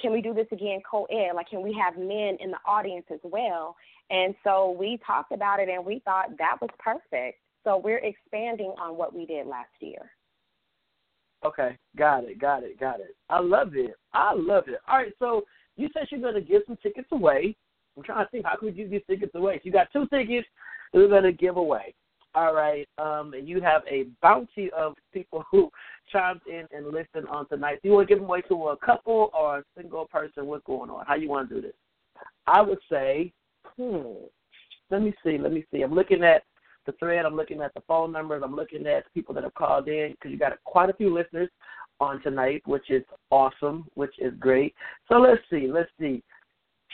can 0.00 0.12
we 0.12 0.22
do 0.22 0.32
this 0.32 0.46
again 0.52 0.80
co-ed? 0.88 1.34
Like, 1.34 1.48
can 1.48 1.62
we 1.62 1.76
have 1.82 1.96
men 1.96 2.36
in 2.40 2.50
the 2.50 2.58
audience 2.66 3.06
as 3.12 3.20
well? 3.22 3.76
And 4.10 4.34
so 4.44 4.76
we 4.78 4.98
talked 5.06 5.32
about 5.32 5.60
it, 5.60 5.68
and 5.68 5.84
we 5.84 6.00
thought 6.04 6.36
that 6.38 6.56
was 6.60 6.70
perfect. 6.78 7.38
So 7.64 7.78
we're 7.78 7.98
expanding 7.98 8.74
on 8.80 8.96
what 8.96 9.14
we 9.14 9.26
did 9.26 9.46
last 9.46 9.70
year. 9.80 10.10
Okay, 11.44 11.76
got 11.96 12.24
it, 12.24 12.40
got 12.40 12.62
it, 12.62 12.80
got 12.80 13.00
it. 13.00 13.16
I 13.28 13.40
love 13.40 13.72
it. 13.74 13.94
I 14.12 14.32
love 14.34 14.64
it. 14.66 14.80
All 14.88 14.96
right, 14.96 15.12
so 15.18 15.44
you 15.76 15.88
said 15.92 16.06
you're 16.10 16.20
going 16.20 16.34
to 16.34 16.40
give 16.40 16.62
some 16.66 16.78
tickets 16.82 17.08
away. 17.12 17.56
I'm 17.96 18.02
trying 18.02 18.24
to 18.24 18.30
think 18.30 18.46
how 18.46 18.56
could 18.56 18.76
you 18.76 18.84
give 18.84 18.90
these 18.90 19.02
tickets 19.08 19.34
away? 19.34 19.56
So 19.56 19.60
you 19.64 19.72
got 19.72 19.92
two 19.92 20.06
tickets 20.08 20.46
that 20.92 20.98
we're 20.98 21.08
going 21.08 21.24
to 21.24 21.32
give 21.32 21.56
away. 21.56 21.94
All 22.36 22.52
right, 22.52 22.88
um, 22.98 23.32
you 23.40 23.60
have 23.60 23.82
a 23.88 24.06
bounty 24.20 24.68
of 24.76 24.94
people 25.12 25.44
who 25.50 25.70
chimed 26.12 26.40
in 26.48 26.66
and 26.72 26.86
listened 26.86 27.28
on 27.28 27.48
tonight. 27.48 27.78
Do 27.82 27.88
you 27.88 27.94
want 27.94 28.08
to 28.08 28.14
give 28.14 28.20
them 28.20 28.28
away 28.28 28.40
to 28.42 28.68
a 28.68 28.76
couple 28.76 29.30
or 29.32 29.58
a 29.58 29.64
single 29.76 30.06
person? 30.06 30.46
What's 30.46 30.64
going 30.64 30.90
on? 30.90 31.06
How 31.06 31.14
you 31.14 31.28
want 31.28 31.48
to 31.48 31.54
do 31.54 31.60
this? 31.62 31.74
I 32.46 32.60
would 32.60 32.80
say, 32.90 33.32
hmm. 33.76 34.26
Let 34.90 35.02
me 35.02 35.14
see. 35.24 35.38
Let 35.38 35.52
me 35.52 35.64
see. 35.72 35.82
I'm 35.82 35.94
looking 35.94 36.22
at 36.22 36.42
the 36.86 36.92
thread. 36.92 37.24
I'm 37.24 37.36
looking 37.36 37.60
at 37.62 37.72
the 37.74 37.80
phone 37.86 38.12
numbers. 38.12 38.42
I'm 38.44 38.54
looking 38.54 38.86
at 38.86 39.04
the 39.04 39.10
people 39.14 39.34
that 39.34 39.44
have 39.44 39.54
called 39.54 39.88
in 39.88 40.12
because 40.12 40.30
you 40.30 40.38
got 40.38 40.52
quite 40.64 40.90
a 40.90 40.94
few 40.94 41.12
listeners 41.12 41.48
on 42.00 42.22
tonight, 42.22 42.62
which 42.66 42.90
is 42.90 43.02
awesome, 43.30 43.86
which 43.94 44.14
is 44.18 44.32
great. 44.38 44.74
So 45.08 45.16
let's 45.16 45.42
see. 45.50 45.68
Let's 45.70 45.90
see. 45.98 46.22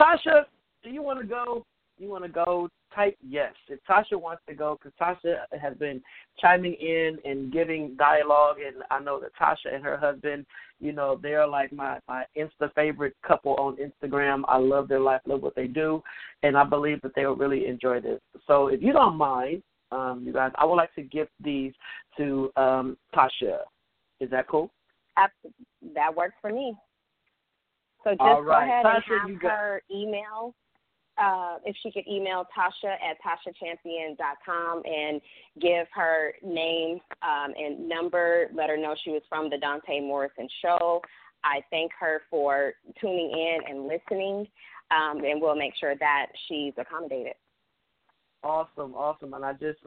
Tasha, 0.00 0.44
do 0.82 0.90
you 0.90 1.02
want 1.02 1.20
to 1.20 1.26
go? 1.26 1.66
You 2.00 2.08
want 2.08 2.24
to 2.24 2.30
go? 2.30 2.70
Type 2.94 3.16
yes. 3.22 3.52
If 3.68 3.78
Tasha 3.88 4.18
wants 4.18 4.42
to 4.48 4.54
go, 4.54 4.76
because 4.82 4.92
Tasha 4.98 5.40
has 5.60 5.76
been 5.76 6.02
chiming 6.40 6.74
in 6.74 7.18
and 7.24 7.52
giving 7.52 7.94
dialogue, 7.96 8.56
and 8.66 8.82
I 8.90 8.98
know 9.00 9.20
that 9.20 9.30
Tasha 9.40 9.72
and 9.72 9.84
her 9.84 9.98
husband, 9.98 10.46
you 10.80 10.92
know, 10.92 11.20
they're 11.22 11.46
like 11.46 11.72
my 11.72 11.98
my 12.08 12.24
Insta 12.36 12.72
favorite 12.74 13.14
couple 13.24 13.54
on 13.56 13.76
Instagram. 13.76 14.42
I 14.48 14.56
love 14.56 14.88
their 14.88 14.98
life, 14.98 15.20
love 15.26 15.42
what 15.42 15.54
they 15.54 15.66
do, 15.66 16.02
and 16.42 16.56
I 16.56 16.64
believe 16.64 17.02
that 17.02 17.12
they 17.14 17.26
will 17.26 17.36
really 17.36 17.66
enjoy 17.66 18.00
this. 18.00 18.20
So 18.46 18.68
if 18.68 18.82
you 18.82 18.94
don't 18.94 19.16
mind, 19.16 19.62
um, 19.92 20.22
you 20.24 20.32
guys, 20.32 20.52
I 20.56 20.64
would 20.64 20.76
like 20.76 20.94
to 20.94 21.02
give 21.02 21.28
these 21.38 21.74
to 22.16 22.50
um, 22.56 22.96
Tasha. 23.14 23.58
Is 24.20 24.30
that 24.30 24.48
cool? 24.48 24.72
Absolutely. 25.18 25.94
That 25.94 26.16
works 26.16 26.34
for 26.40 26.50
me. 26.50 26.74
So 28.04 28.12
just 28.12 28.20
right. 28.20 28.42
go 28.44 28.52
ahead 28.52 28.84
Tasha, 28.86 29.20
and 29.20 29.28
you 29.28 29.34
have 29.34 29.42
got- 29.42 29.50
her 29.50 29.82
email. 29.92 30.54
Uh, 31.22 31.56
if 31.66 31.76
she 31.82 31.90
could 31.90 32.06
email 32.08 32.46
Tasha 32.56 32.94
at 32.94 33.18
TashaChampion.com 33.20 34.82
and 34.84 35.20
give 35.60 35.86
her 35.92 36.32
name 36.42 36.98
um, 37.22 37.52
and 37.58 37.86
number, 37.86 38.46
let 38.54 38.70
her 38.70 38.76
know 38.76 38.94
she 39.04 39.10
was 39.10 39.22
from 39.28 39.50
the 39.50 39.56
Donta 39.56 40.00
Morrison 40.00 40.48
Show. 40.62 41.02
I 41.44 41.60
thank 41.70 41.92
her 41.98 42.22
for 42.30 42.72
tuning 43.00 43.30
in 43.30 43.58
and 43.68 43.86
listening, 43.86 44.46
um, 44.90 45.22
and 45.24 45.40
we'll 45.40 45.56
make 45.56 45.74
sure 45.78 45.94
that 45.96 46.26
she's 46.48 46.72
accommodated. 46.78 47.34
Awesome, 48.42 48.94
awesome. 48.94 49.34
And 49.34 49.44
I 49.44 49.52
just 49.52 49.80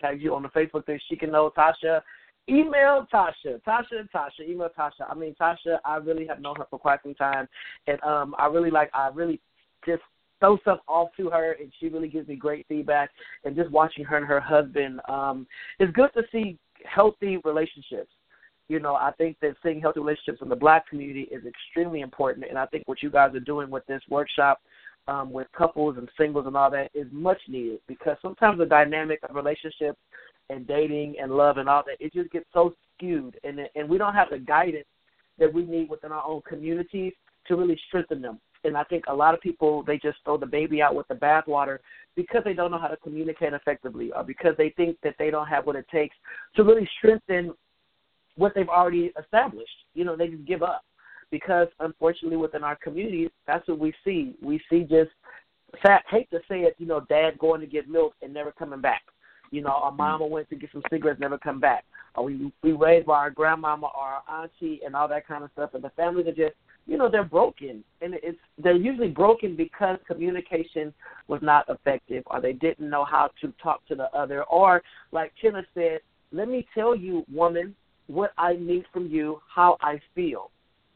tagged 0.00 0.22
you 0.22 0.34
on 0.34 0.42
the 0.42 0.48
Facebook 0.48 0.86
thing. 0.86 0.98
She 1.08 1.16
can 1.16 1.30
know 1.30 1.52
Tasha. 1.56 2.02
Email 2.48 3.06
Tasha. 3.12 3.62
Tasha, 3.66 4.08
Tasha. 4.14 4.48
Email 4.48 4.70
Tasha. 4.76 5.08
I 5.08 5.14
mean, 5.14 5.34
Tasha, 5.40 5.78
I 5.84 5.96
really 5.96 6.26
have 6.26 6.40
known 6.40 6.56
her 6.56 6.66
for 6.68 6.78
quite 6.78 7.00
some 7.02 7.14
time. 7.14 7.48
And 7.86 8.02
um, 8.02 8.34
I 8.38 8.46
really 8.46 8.70
like, 8.70 8.90
I 8.92 9.10
really 9.14 9.40
just 9.86 10.02
throw 10.42 10.58
stuff 10.58 10.80
off 10.88 11.10
to 11.16 11.30
her, 11.30 11.56
and 11.60 11.72
she 11.78 11.88
really 11.88 12.08
gives 12.08 12.26
me 12.26 12.34
great 12.34 12.66
feedback. 12.68 13.10
And 13.44 13.54
just 13.54 13.70
watching 13.70 14.04
her 14.04 14.16
and 14.16 14.26
her 14.26 14.40
husband, 14.40 15.00
um, 15.08 15.46
it's 15.78 15.92
good 15.92 16.10
to 16.14 16.22
see 16.32 16.58
healthy 16.84 17.38
relationships. 17.44 18.10
You 18.68 18.80
know, 18.80 18.94
I 18.94 19.12
think 19.18 19.36
that 19.40 19.54
seeing 19.62 19.80
healthy 19.80 20.00
relationships 20.00 20.40
in 20.42 20.48
the 20.48 20.56
black 20.56 20.88
community 20.88 21.28
is 21.30 21.44
extremely 21.46 22.00
important. 22.00 22.46
And 22.48 22.58
I 22.58 22.66
think 22.66 22.84
what 22.86 23.02
you 23.02 23.10
guys 23.10 23.34
are 23.34 23.40
doing 23.40 23.70
with 23.70 23.86
this 23.86 24.02
workshop 24.08 24.60
um, 25.08 25.32
with 25.32 25.46
couples 25.56 25.96
and 25.98 26.08
singles 26.18 26.46
and 26.46 26.56
all 26.56 26.70
that 26.70 26.90
is 26.94 27.06
much 27.10 27.38
needed 27.48 27.80
because 27.86 28.16
sometimes 28.22 28.58
the 28.58 28.66
dynamic 28.66 29.20
of 29.28 29.34
relationships 29.34 29.98
and 30.48 30.66
dating 30.66 31.16
and 31.20 31.32
love 31.32 31.58
and 31.58 31.68
all 31.68 31.82
that 31.86 31.96
it 32.04 32.12
just 32.12 32.30
gets 32.30 32.46
so 32.52 32.72
skewed 32.94 33.38
and 33.42 33.60
and 33.74 33.88
we 33.88 33.98
don't 33.98 34.14
have 34.14 34.30
the 34.30 34.38
guidance 34.38 34.86
that 35.38 35.52
we 35.52 35.64
need 35.64 35.88
within 35.88 36.12
our 36.12 36.24
own 36.24 36.40
communities 36.48 37.12
to 37.48 37.56
really 37.56 37.78
strengthen 37.88 38.22
them. 38.22 38.38
And 38.64 38.76
I 38.76 38.84
think 38.84 39.04
a 39.08 39.14
lot 39.14 39.34
of 39.34 39.40
people 39.40 39.82
they 39.82 39.98
just 39.98 40.18
throw 40.24 40.36
the 40.36 40.46
baby 40.46 40.80
out 40.80 40.94
with 40.94 41.08
the 41.08 41.14
bathwater 41.14 41.78
because 42.14 42.42
they 42.44 42.54
don't 42.54 42.70
know 42.70 42.78
how 42.78 42.88
to 42.88 42.96
communicate 42.96 43.52
effectively 43.52 44.12
or 44.12 44.22
because 44.22 44.54
they 44.56 44.70
think 44.70 44.96
that 45.02 45.16
they 45.18 45.30
don't 45.30 45.48
have 45.48 45.66
what 45.66 45.76
it 45.76 45.86
takes 45.90 46.14
to 46.56 46.64
really 46.64 46.88
strengthen 46.98 47.54
what 48.36 48.54
they've 48.54 48.68
already 48.68 49.12
established. 49.20 49.70
You 49.94 50.04
know, 50.04 50.16
they 50.16 50.28
just 50.28 50.44
give 50.44 50.62
up 50.62 50.84
because 51.30 51.68
unfortunately 51.80 52.36
within 52.36 52.62
our 52.62 52.76
communities, 52.76 53.30
that's 53.46 53.66
what 53.66 53.78
we 53.78 53.92
see. 54.04 54.34
We 54.42 54.60
see 54.70 54.80
just 54.82 55.10
fat 55.82 56.04
hate 56.10 56.30
to 56.30 56.40
say 56.48 56.60
it, 56.60 56.76
you 56.78 56.86
know, 56.86 57.00
dad 57.08 57.38
going 57.38 57.60
to 57.60 57.66
get 57.66 57.88
milk 57.88 58.14
and 58.22 58.32
never 58.32 58.52
coming 58.52 58.80
back. 58.80 59.02
You 59.50 59.62
know, 59.62 59.70
our 59.70 59.90
mm-hmm. 59.90 59.98
mama 59.98 60.26
went 60.26 60.48
to 60.50 60.56
get 60.56 60.70
some 60.72 60.82
cigarettes, 60.90 61.20
never 61.20 61.38
come 61.38 61.60
back. 61.60 61.84
Or 62.14 62.24
we 62.24 62.52
we 62.62 62.72
raised 62.72 63.06
by 63.06 63.18
our 63.18 63.30
grandmama 63.30 63.86
or 63.86 64.02
our 64.02 64.42
auntie 64.42 64.80
and 64.84 64.94
all 64.94 65.08
that 65.08 65.26
kind 65.26 65.44
of 65.44 65.50
stuff. 65.52 65.74
And 65.74 65.84
the 65.84 65.90
families 65.90 66.26
are 66.26 66.32
just, 66.32 66.54
you 66.86 66.98
know, 66.98 67.08
they're 67.10 67.24
broken, 67.24 67.84
and 68.00 68.14
it's 68.22 68.38
they're 68.58 68.76
usually 68.76 69.08
broken 69.08 69.56
because 69.56 69.98
communication 70.06 70.92
was 71.28 71.40
not 71.42 71.64
effective, 71.68 72.24
or 72.26 72.40
they 72.40 72.52
didn't 72.52 72.90
know 72.90 73.04
how 73.04 73.30
to 73.40 73.52
talk 73.62 73.86
to 73.86 73.94
the 73.94 74.10
other, 74.16 74.42
or 74.44 74.82
like 75.12 75.32
Kenna 75.40 75.62
said, 75.74 76.00
let 76.32 76.48
me 76.48 76.66
tell 76.74 76.96
you, 76.96 77.24
woman, 77.32 77.74
what 78.08 78.32
I 78.36 78.54
need 78.54 78.84
from 78.92 79.06
you, 79.06 79.40
how 79.54 79.76
I 79.80 80.00
feel 80.14 80.50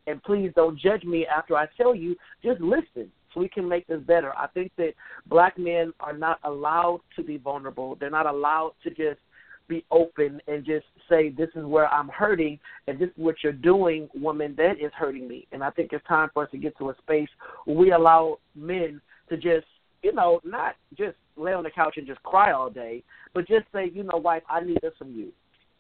and 0.06 0.22
please 0.22 0.52
don't 0.54 0.78
judge 0.78 1.04
me 1.04 1.26
after 1.26 1.56
I 1.56 1.66
tell 1.76 1.94
you. 1.94 2.16
Just 2.42 2.60
listen 2.60 3.10
so 3.32 3.40
we 3.40 3.48
can 3.48 3.68
make 3.68 3.86
this 3.86 4.00
better. 4.00 4.32
I 4.36 4.46
think 4.48 4.72
that 4.78 4.92
black 5.26 5.58
men 5.58 5.92
are 6.00 6.16
not 6.16 6.38
allowed 6.44 7.00
to 7.16 7.22
be 7.22 7.38
vulnerable. 7.38 7.96
They're 7.96 8.10
not 8.10 8.26
allowed 8.26 8.72
to 8.84 8.90
just 8.90 9.20
be 9.68 9.84
open 9.90 10.40
and 10.46 10.64
just 10.64 10.86
say, 11.08 11.30
This 11.30 11.48
is 11.54 11.64
where 11.64 11.88
I'm 11.88 12.08
hurting 12.08 12.58
and 12.86 12.98
this 12.98 13.08
is 13.08 13.14
what 13.16 13.36
you're 13.42 13.52
doing, 13.52 14.08
woman, 14.14 14.54
that 14.56 14.80
is 14.80 14.92
hurting 14.96 15.26
me. 15.28 15.46
And 15.52 15.62
I 15.62 15.70
think 15.70 15.92
it's 15.92 16.06
time 16.06 16.30
for 16.32 16.44
us 16.44 16.50
to 16.52 16.58
get 16.58 16.76
to 16.78 16.90
a 16.90 16.96
space 16.98 17.28
where 17.64 17.76
we 17.76 17.92
allow 17.92 18.38
men 18.54 19.00
to 19.28 19.36
just, 19.36 19.66
you 20.02 20.12
know, 20.12 20.40
not 20.44 20.76
just 20.96 21.16
lay 21.36 21.52
on 21.52 21.64
the 21.64 21.70
couch 21.70 21.94
and 21.96 22.06
just 22.06 22.22
cry 22.22 22.52
all 22.52 22.70
day, 22.70 23.02
but 23.34 23.48
just 23.48 23.64
say, 23.72 23.90
you 23.92 24.02
know, 24.02 24.18
wife, 24.18 24.42
I 24.48 24.60
need 24.60 24.78
this 24.82 24.92
from 24.98 25.12
you 25.12 25.32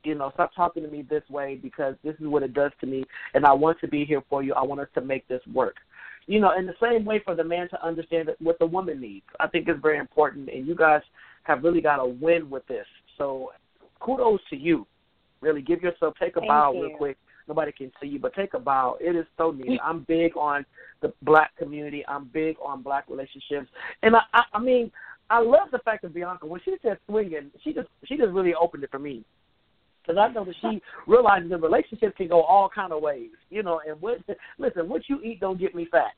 you 0.06 0.14
know, 0.14 0.30
stop 0.34 0.54
talking 0.54 0.84
to 0.84 0.88
me 0.88 1.02
this 1.02 1.24
way 1.28 1.58
because 1.60 1.96
this 2.04 2.14
is 2.20 2.26
what 2.28 2.44
it 2.44 2.54
does 2.54 2.70
to 2.80 2.86
me, 2.86 3.04
and 3.34 3.44
I 3.44 3.52
want 3.52 3.80
to 3.80 3.88
be 3.88 4.04
here 4.04 4.22
for 4.30 4.42
you. 4.42 4.54
I 4.54 4.62
want 4.62 4.80
us 4.80 4.86
to 4.94 5.00
make 5.00 5.26
this 5.26 5.42
work. 5.52 5.76
You 6.28 6.40
know, 6.40 6.56
in 6.56 6.66
the 6.66 6.74
same 6.80 7.04
way 7.04 7.20
for 7.24 7.34
the 7.34 7.44
man 7.44 7.68
to 7.70 7.84
understand 7.84 8.30
what 8.38 8.58
the 8.58 8.66
woman 8.66 9.00
needs, 9.00 9.26
I 9.40 9.48
think 9.48 9.68
is 9.68 9.76
very 9.82 9.98
important, 9.98 10.48
and 10.48 10.66
you 10.66 10.76
guys 10.76 11.02
have 11.42 11.64
really 11.64 11.80
got 11.80 11.96
to 11.96 12.06
win 12.06 12.48
with 12.48 12.66
this. 12.68 12.86
So, 13.18 13.50
kudos 14.00 14.40
to 14.50 14.56
you. 14.56 14.86
Really, 15.40 15.62
give 15.62 15.82
yourself 15.82 16.14
take 16.20 16.36
a 16.36 16.40
Thank 16.40 16.48
bow 16.48 16.72
you. 16.72 16.82
real 16.82 16.96
quick. 16.96 17.16
Nobody 17.48 17.70
can 17.70 17.92
see 18.00 18.08
you, 18.08 18.18
but 18.18 18.34
take 18.34 18.54
a 18.54 18.58
bow. 18.58 18.96
It 19.00 19.14
is 19.14 19.26
so 19.36 19.52
needed. 19.52 19.78
I'm 19.84 20.00
big 20.08 20.36
on 20.36 20.66
the 21.00 21.12
black 21.22 21.56
community. 21.56 22.04
I'm 22.08 22.24
big 22.32 22.56
on 22.64 22.82
black 22.82 23.04
relationships, 23.08 23.68
and 24.02 24.16
I, 24.16 24.20
I, 24.32 24.42
I 24.54 24.58
mean, 24.58 24.90
I 25.30 25.40
love 25.40 25.68
the 25.70 25.78
fact 25.78 26.02
that 26.02 26.14
Bianca 26.14 26.46
when 26.46 26.60
she 26.64 26.74
said 26.82 26.98
swinging, 27.08 27.50
she 27.62 27.72
just 27.72 27.88
she 28.04 28.16
just 28.16 28.32
really 28.32 28.54
opened 28.54 28.84
it 28.84 28.90
for 28.90 28.98
me 28.98 29.24
because 30.06 30.18
I 30.18 30.32
know 30.32 30.44
that 30.44 30.54
she 30.60 30.80
realizes 31.06 31.50
that 31.50 31.62
relationships 31.62 32.16
can 32.16 32.28
go 32.28 32.42
all 32.42 32.68
kind 32.68 32.92
of 32.92 33.02
ways, 33.02 33.30
you 33.50 33.62
know. 33.62 33.80
And 33.86 34.00
what 34.00 34.18
listen, 34.58 34.88
what 34.88 35.02
you 35.08 35.20
eat 35.22 35.40
don't 35.40 35.58
get 35.58 35.74
me 35.74 35.86
fat. 35.90 36.12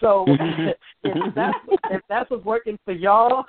So 0.00 0.24
if 1.04 1.34
that's 1.34 1.58
if 1.90 2.00
that's 2.08 2.30
what's 2.30 2.44
working 2.44 2.78
for 2.84 2.92
y'all, 2.92 3.44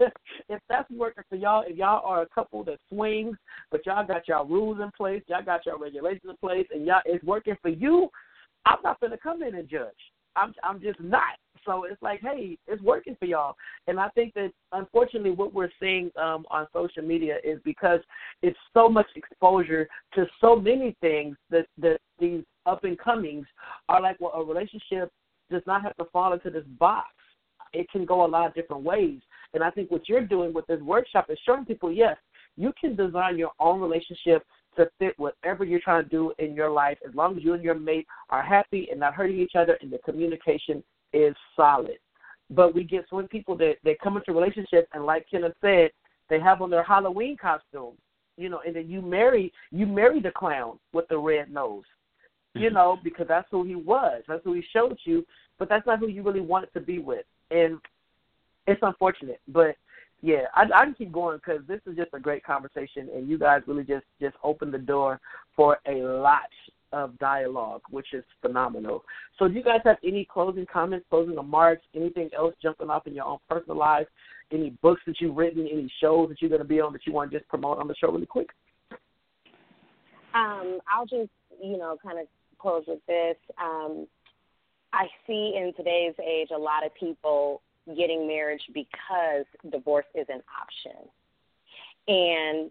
if 0.48 0.60
that's 0.68 0.90
working 0.90 1.24
for 1.28 1.36
y'all, 1.36 1.64
if 1.66 1.76
y'all 1.76 2.04
are 2.04 2.22
a 2.22 2.28
couple 2.28 2.64
that 2.64 2.78
swings, 2.88 3.36
but 3.70 3.84
y'all 3.86 4.06
got 4.06 4.28
y'all 4.28 4.46
rules 4.46 4.80
in 4.80 4.90
place, 4.96 5.22
y'all 5.26 5.44
got 5.44 5.66
y'all 5.66 5.78
regulations 5.78 6.22
in 6.28 6.36
place, 6.36 6.66
and 6.72 6.86
y'all 6.86 7.00
it's 7.04 7.24
working 7.24 7.56
for 7.62 7.70
you, 7.70 8.08
I'm 8.66 8.78
not 8.84 9.00
gonna 9.00 9.18
come 9.18 9.42
in 9.42 9.54
and 9.54 9.68
judge. 9.68 9.88
I'm 10.36 10.54
I'm 10.62 10.80
just 10.80 11.00
not. 11.00 11.38
So 11.66 11.84
it's 11.84 12.00
like, 12.00 12.20
hey, 12.20 12.56
it's 12.66 12.80
working 12.82 13.16
for 13.18 13.26
y'all. 13.26 13.54
And 13.86 14.00
I 14.00 14.08
think 14.10 14.32
that 14.34 14.50
unfortunately 14.72 15.32
what 15.32 15.52
we're 15.52 15.70
seeing 15.80 16.10
um 16.16 16.46
on 16.50 16.66
social 16.72 17.02
media 17.02 17.36
is 17.44 17.58
because 17.64 18.00
it's 18.42 18.58
so 18.72 18.88
much 18.88 19.06
exposure 19.16 19.88
to 20.14 20.26
so 20.40 20.56
many 20.56 20.96
things 21.00 21.36
that 21.50 21.66
that 21.78 21.98
these 22.18 22.42
up 22.66 22.84
and 22.84 22.98
comings 22.98 23.46
are 23.88 24.00
like 24.00 24.16
well 24.20 24.32
a 24.34 24.44
relationship 24.44 25.10
does 25.50 25.62
not 25.66 25.82
have 25.82 25.96
to 25.96 26.04
fall 26.06 26.32
into 26.32 26.50
this 26.50 26.64
box. 26.78 27.08
It 27.72 27.88
can 27.90 28.04
go 28.04 28.24
a 28.24 28.26
lot 28.26 28.46
of 28.48 28.54
different 28.54 28.82
ways. 28.82 29.20
And 29.54 29.62
I 29.62 29.70
think 29.70 29.90
what 29.90 30.08
you're 30.08 30.26
doing 30.26 30.52
with 30.52 30.66
this 30.66 30.80
workshop 30.80 31.26
is 31.30 31.38
showing 31.44 31.64
people, 31.64 31.92
yes, 31.92 32.16
you 32.56 32.72
can 32.80 32.96
design 32.96 33.38
your 33.38 33.52
own 33.60 33.80
relationship 33.80 34.44
to 34.76 34.88
fit 34.98 35.18
whatever 35.18 35.64
you're 35.64 35.80
trying 35.80 36.04
to 36.04 36.08
do 36.08 36.32
in 36.38 36.54
your 36.54 36.70
life 36.70 36.98
as 37.06 37.14
long 37.14 37.36
as 37.36 37.44
you 37.44 37.54
and 37.54 37.64
your 37.64 37.74
mate 37.74 38.06
are 38.30 38.42
happy 38.42 38.88
and 38.90 39.00
not 39.00 39.14
hurting 39.14 39.38
each 39.38 39.56
other 39.56 39.76
and 39.80 39.90
the 39.90 39.98
communication 39.98 40.82
is 41.12 41.34
solid. 41.56 41.98
but 42.50 42.74
we 42.74 42.82
get 42.84 43.04
so 43.08 43.16
many 43.16 43.28
people 43.28 43.56
that 43.56 43.76
that 43.84 44.00
come 44.00 44.16
into 44.16 44.32
relationships 44.32 44.88
and 44.92 45.04
like 45.06 45.24
Kenneth 45.30 45.54
said, 45.60 45.90
they 46.28 46.40
have 46.40 46.62
on 46.62 46.70
their 46.70 46.82
Halloween 46.82 47.36
costume, 47.36 47.94
you 48.36 48.48
know, 48.48 48.60
and 48.66 48.74
then 48.74 48.88
you 48.88 49.02
marry 49.02 49.52
you 49.70 49.86
marry 49.86 50.20
the 50.20 50.30
clown 50.30 50.78
with 50.92 51.06
the 51.08 51.18
red 51.18 51.50
nose, 51.50 51.84
you 52.54 52.70
know, 52.70 52.98
because 53.02 53.26
that's 53.28 53.48
who 53.50 53.64
he 53.64 53.74
was, 53.74 54.22
that's 54.26 54.42
who 54.44 54.54
he 54.54 54.62
showed 54.72 54.98
you, 55.04 55.24
but 55.58 55.68
that's 55.68 55.86
not 55.86 55.98
who 55.98 56.08
you 56.08 56.22
really 56.22 56.40
wanted 56.40 56.72
to 56.74 56.80
be 56.80 56.98
with, 56.98 57.24
and 57.50 57.78
it's 58.66 58.80
unfortunate, 58.82 59.40
but 59.48 59.76
yeah, 60.22 60.42
I, 60.54 60.64
I 60.74 60.84
can 60.84 60.94
keep 60.94 61.12
going 61.12 61.38
because 61.38 61.62
this 61.66 61.80
is 61.86 61.96
just 61.96 62.10
a 62.12 62.20
great 62.20 62.44
conversation, 62.44 63.08
and 63.14 63.28
you 63.28 63.38
guys 63.38 63.62
really 63.66 63.84
just 63.84 64.04
just 64.20 64.36
opened 64.44 64.74
the 64.74 64.78
door 64.78 65.20
for 65.56 65.78
a 65.86 66.02
lot 66.02 66.50
of 66.92 67.18
dialogue, 67.18 67.82
which 67.90 68.12
is 68.12 68.24
phenomenal. 68.42 69.04
So, 69.38 69.48
do 69.48 69.54
you 69.54 69.62
guys 69.62 69.80
have 69.84 69.96
any 70.04 70.26
closing 70.30 70.66
comments, 70.70 71.06
closing 71.08 71.36
remarks, 71.36 71.82
anything 71.94 72.28
else 72.36 72.54
jumping 72.62 72.90
off 72.90 73.06
in 73.06 73.14
your 73.14 73.24
own 73.24 73.38
personal 73.48 73.78
life? 73.78 74.06
Any 74.52 74.70
books 74.82 75.00
that 75.06 75.20
you've 75.20 75.36
written, 75.36 75.68
any 75.70 75.90
shows 76.00 76.28
that 76.28 76.40
you're 76.40 76.50
going 76.50 76.62
to 76.62 76.68
be 76.68 76.80
on 76.80 76.92
that 76.92 77.06
you 77.06 77.12
want 77.12 77.30
to 77.30 77.38
just 77.38 77.48
promote 77.48 77.78
on 77.78 77.86
the 77.86 77.94
show 77.94 78.10
really 78.10 78.26
quick? 78.26 78.48
Um, 80.34 80.80
I'll 80.92 81.06
just, 81.06 81.30
you 81.62 81.78
know, 81.78 81.96
kind 82.02 82.18
of 82.18 82.26
close 82.60 82.84
with 82.86 83.04
this. 83.06 83.36
Um, 83.62 84.06
I 84.92 85.06
see 85.26 85.54
in 85.56 85.72
today's 85.76 86.14
age 86.24 86.48
a 86.54 86.58
lot 86.58 86.84
of 86.84 86.94
people 86.94 87.62
getting 87.96 88.26
marriage 88.26 88.62
because 88.74 89.44
divorce 89.70 90.06
is 90.14 90.26
an 90.28 90.42
option. 90.60 91.08
And 92.08 92.70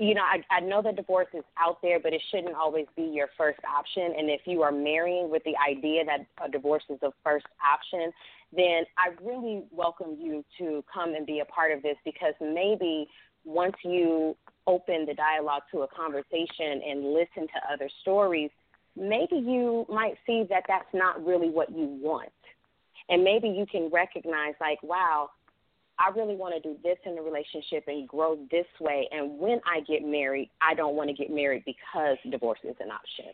you 0.00 0.14
know, 0.14 0.22
I, 0.22 0.42
I 0.50 0.60
know 0.60 0.80
that 0.80 0.96
divorce 0.96 1.26
is 1.34 1.44
out 1.58 1.82
there, 1.82 2.00
but 2.00 2.14
it 2.14 2.22
shouldn't 2.30 2.54
always 2.54 2.86
be 2.96 3.02
your 3.02 3.28
first 3.36 3.60
option. 3.70 4.14
And 4.16 4.30
if 4.30 4.40
you 4.46 4.62
are 4.62 4.72
marrying 4.72 5.30
with 5.30 5.42
the 5.44 5.52
idea 5.58 6.06
that 6.06 6.20
a 6.42 6.50
divorce 6.50 6.82
is 6.88 6.98
the 7.02 7.12
first 7.22 7.44
option, 7.62 8.10
then 8.50 8.84
I 8.96 9.10
really 9.22 9.64
welcome 9.70 10.16
you 10.18 10.42
to 10.56 10.82
come 10.92 11.14
and 11.14 11.26
be 11.26 11.40
a 11.40 11.44
part 11.44 11.70
of 11.70 11.82
this 11.82 11.96
because 12.02 12.32
maybe 12.40 13.08
once 13.44 13.76
you 13.84 14.36
open 14.66 15.04
the 15.04 15.12
dialogue 15.12 15.62
to 15.72 15.82
a 15.82 15.88
conversation 15.88 16.80
and 16.88 17.12
listen 17.12 17.46
to 17.48 17.72
other 17.72 17.90
stories, 18.00 18.50
maybe 19.00 19.36
you 19.36 19.86
might 19.88 20.14
see 20.26 20.44
that 20.50 20.64
that's 20.68 20.92
not 20.92 21.24
really 21.24 21.48
what 21.48 21.70
you 21.70 21.86
want. 21.86 22.30
And 23.08 23.24
maybe 23.24 23.48
you 23.48 23.66
can 23.66 23.90
recognize, 23.90 24.54
like, 24.60 24.80
wow, 24.82 25.30
I 25.98 26.10
really 26.16 26.36
want 26.36 26.54
to 26.54 26.60
do 26.60 26.76
this 26.82 26.98
in 27.04 27.16
the 27.16 27.22
relationship 27.22 27.84
and 27.88 28.06
grow 28.06 28.38
this 28.50 28.66
way. 28.78 29.08
And 29.10 29.38
when 29.38 29.60
I 29.66 29.80
get 29.80 30.04
married, 30.04 30.50
I 30.60 30.74
don't 30.74 30.94
want 30.94 31.08
to 31.08 31.14
get 31.14 31.30
married 31.30 31.64
because 31.64 32.18
divorce 32.30 32.60
is 32.62 32.76
an 32.80 32.90
option. 32.90 33.32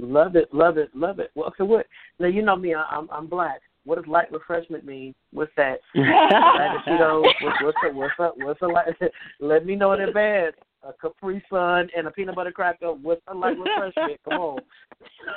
Love 0.00 0.34
it, 0.34 0.52
love 0.52 0.76
it, 0.76 0.90
love 0.94 1.20
it. 1.20 1.30
Well, 1.36 1.46
okay, 1.48 1.62
what? 1.62 1.86
Now 2.18 2.26
you 2.26 2.42
know 2.42 2.56
me. 2.56 2.74
I'm 2.74 3.08
I'm 3.12 3.28
black. 3.28 3.60
What 3.84 3.94
does 3.96 4.06
light 4.08 4.32
refreshment 4.32 4.84
mean? 4.84 5.14
What's 5.32 5.52
that? 5.56 5.78
you 5.94 6.02
know, 6.02 7.22
what's, 7.40 7.62
what's 7.62 7.78
up? 7.86 7.94
What's 7.94 8.18
up? 8.18 8.34
What's 8.38 8.60
a 8.62 8.66
light? 8.66 8.88
Let 9.40 9.66
me 9.66 9.76
know 9.76 9.92
in 9.92 10.00
advance. 10.00 10.56
A 10.86 10.92
Capri 11.00 11.42
Sun 11.50 11.88
and 11.96 12.06
a 12.06 12.10
peanut 12.10 12.34
butter 12.34 12.52
cracker. 12.52 12.92
with 12.92 13.20
a 13.28 13.34
light 13.34 13.56
refreshment? 13.58 14.20
Come 14.28 14.40
on. 14.40 14.58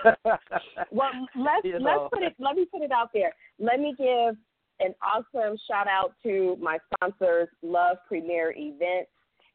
well, 0.91 1.09
let's 1.35 1.63
You 1.63 1.73
let's 1.73 1.83
know. 1.83 2.09
put 2.11 2.23
it. 2.23 2.35
Let 2.39 2.55
me 2.55 2.65
put 2.65 2.81
it 2.81 2.91
out 2.91 3.09
there. 3.13 3.33
Let 3.59 3.79
me 3.79 3.95
give 3.97 4.35
an 4.79 4.93
awesome 5.01 5.57
shout 5.69 5.87
out 5.87 6.13
to 6.23 6.57
my 6.61 6.77
sponsors, 6.93 7.47
Love 7.61 7.97
Premier 8.07 8.53
Events 8.55 9.09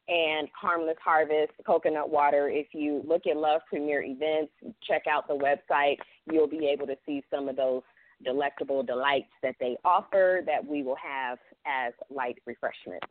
and 0.08 0.48
Harmless 0.60 0.96
Harvest 1.02 1.52
Coconut 1.64 2.10
Water. 2.10 2.48
If 2.48 2.68
you 2.72 3.02
look 3.06 3.26
at 3.26 3.36
Love 3.36 3.60
Premier 3.68 4.02
Events, 4.02 4.52
check 4.82 5.02
out 5.06 5.28
the 5.28 5.34
website. 5.34 5.96
You'll 6.30 6.48
be 6.48 6.66
able 6.66 6.86
to 6.86 6.96
see 7.06 7.22
some 7.30 7.48
of 7.48 7.56
those 7.56 7.82
delectable 8.24 8.82
delights 8.82 9.30
that 9.42 9.54
they 9.60 9.76
offer 9.84 10.42
that 10.46 10.64
we 10.64 10.82
will 10.82 10.96
have 10.96 11.38
as 11.66 11.92
light 12.10 12.38
refreshments. 12.46 13.06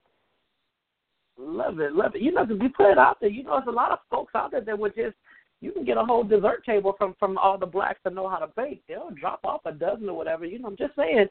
Love 1.38 1.80
it, 1.80 1.94
love 1.94 2.16
it. 2.16 2.22
You 2.22 2.32
know, 2.32 2.46
'cause 2.46 2.58
you 2.62 2.70
put 2.70 2.92
it 2.92 2.98
out 2.98 3.20
there. 3.20 3.30
You 3.30 3.44
know, 3.44 3.56
there's 3.58 3.68
a 3.68 3.72
lot 3.72 3.92
of 3.92 4.00
folks 4.10 4.36
out 4.36 4.52
there 4.52 4.62
that 4.62 4.78
would 4.78 4.96
just 4.96 5.16
you 5.62 5.72
can 5.72 5.86
get 5.86 5.98
a 5.98 6.04
whole 6.04 6.24
dessert 6.24 6.66
table 6.66 6.94
from 6.98 7.16
from 7.20 7.38
all 7.38 7.58
the 7.58 7.66
blacks 7.66 8.00
that 8.04 8.14
know 8.14 8.28
how 8.28 8.40
to 8.40 8.48
bake. 8.48 8.84
They'll 8.88 9.12
drop 9.12 9.40
off 9.44 9.62
a 9.66 9.72
dozen 9.72 10.10
or 10.10 10.18
whatever. 10.18 10.46
You 10.46 10.60
know, 10.60 10.68
I'm 10.68 10.78
just 10.78 10.96
saying. 10.96 11.28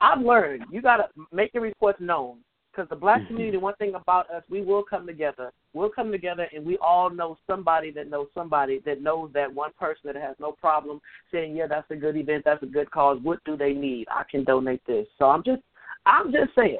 I've 0.00 0.20
learned 0.20 0.64
you 0.70 0.82
got 0.82 0.96
to 0.96 1.08
make 1.30 1.54
your 1.54 1.62
request 1.62 2.00
known 2.00 2.38
because 2.72 2.88
the 2.88 2.96
black 2.96 3.18
mm-hmm. 3.18 3.28
community. 3.28 3.58
One 3.58 3.74
thing 3.76 3.94
about 3.94 4.30
us, 4.30 4.42
we 4.48 4.62
will 4.62 4.82
come 4.82 5.06
together. 5.06 5.52
We'll 5.74 5.90
come 5.90 6.10
together, 6.10 6.48
and 6.52 6.64
we 6.64 6.78
all 6.78 7.10
know 7.10 7.38
somebody 7.46 7.90
that 7.92 8.08
knows 8.08 8.28
somebody 8.34 8.80
that 8.84 9.00
knows 9.00 9.30
that 9.34 9.52
one 9.52 9.70
person 9.78 10.02
that 10.04 10.16
has 10.16 10.36
no 10.40 10.52
problem 10.52 11.00
saying, 11.30 11.54
"Yeah, 11.54 11.66
that's 11.66 11.90
a 11.90 11.96
good 11.96 12.16
event. 12.16 12.44
That's 12.44 12.62
a 12.62 12.66
good 12.66 12.90
cause. 12.90 13.18
What 13.22 13.42
do 13.44 13.56
they 13.56 13.72
need? 13.72 14.08
I 14.10 14.24
can 14.30 14.44
donate 14.44 14.84
this." 14.86 15.06
So 15.18 15.26
I'm 15.26 15.42
just, 15.44 15.62
I'm 16.06 16.32
just 16.32 16.54
saying. 16.54 16.78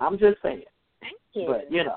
I'm 0.00 0.18
just 0.18 0.42
saying. 0.42 0.64
Thank 1.00 1.16
you. 1.32 1.46
But 1.46 1.70
you 1.70 1.84
know, 1.84 1.96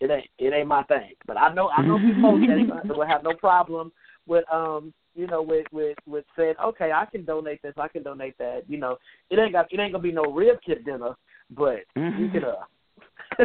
it 0.00 0.10
ain't 0.10 0.28
it 0.38 0.52
ain't 0.52 0.68
my 0.68 0.82
thing. 0.84 1.12
But 1.26 1.36
I 1.36 1.52
know 1.52 1.68
I 1.68 1.82
know 1.82 1.98
people 2.14 2.38
that 2.46 2.96
will 2.96 3.06
have 3.06 3.22
no 3.22 3.34
problem 3.34 3.92
with 4.26 4.44
um 4.52 4.92
you 5.14 5.26
know 5.26 5.42
with 5.42 5.66
with 5.72 5.96
with 6.06 6.24
saying 6.36 6.54
okay 6.62 6.92
I 6.92 7.06
can 7.06 7.24
donate 7.24 7.62
this 7.62 7.74
I 7.76 7.88
can 7.88 8.02
donate 8.02 8.36
that 8.38 8.62
you 8.68 8.78
know 8.78 8.98
it 9.30 9.38
ain't 9.38 9.52
got 9.52 9.72
it 9.72 9.80
ain't 9.80 9.92
gonna 9.92 10.02
be 10.02 10.12
no 10.12 10.24
rib 10.24 10.58
tip 10.66 10.84
dinner 10.84 11.14
but 11.50 11.80
you 11.94 12.30
can 12.32 12.44
uh 13.40 13.44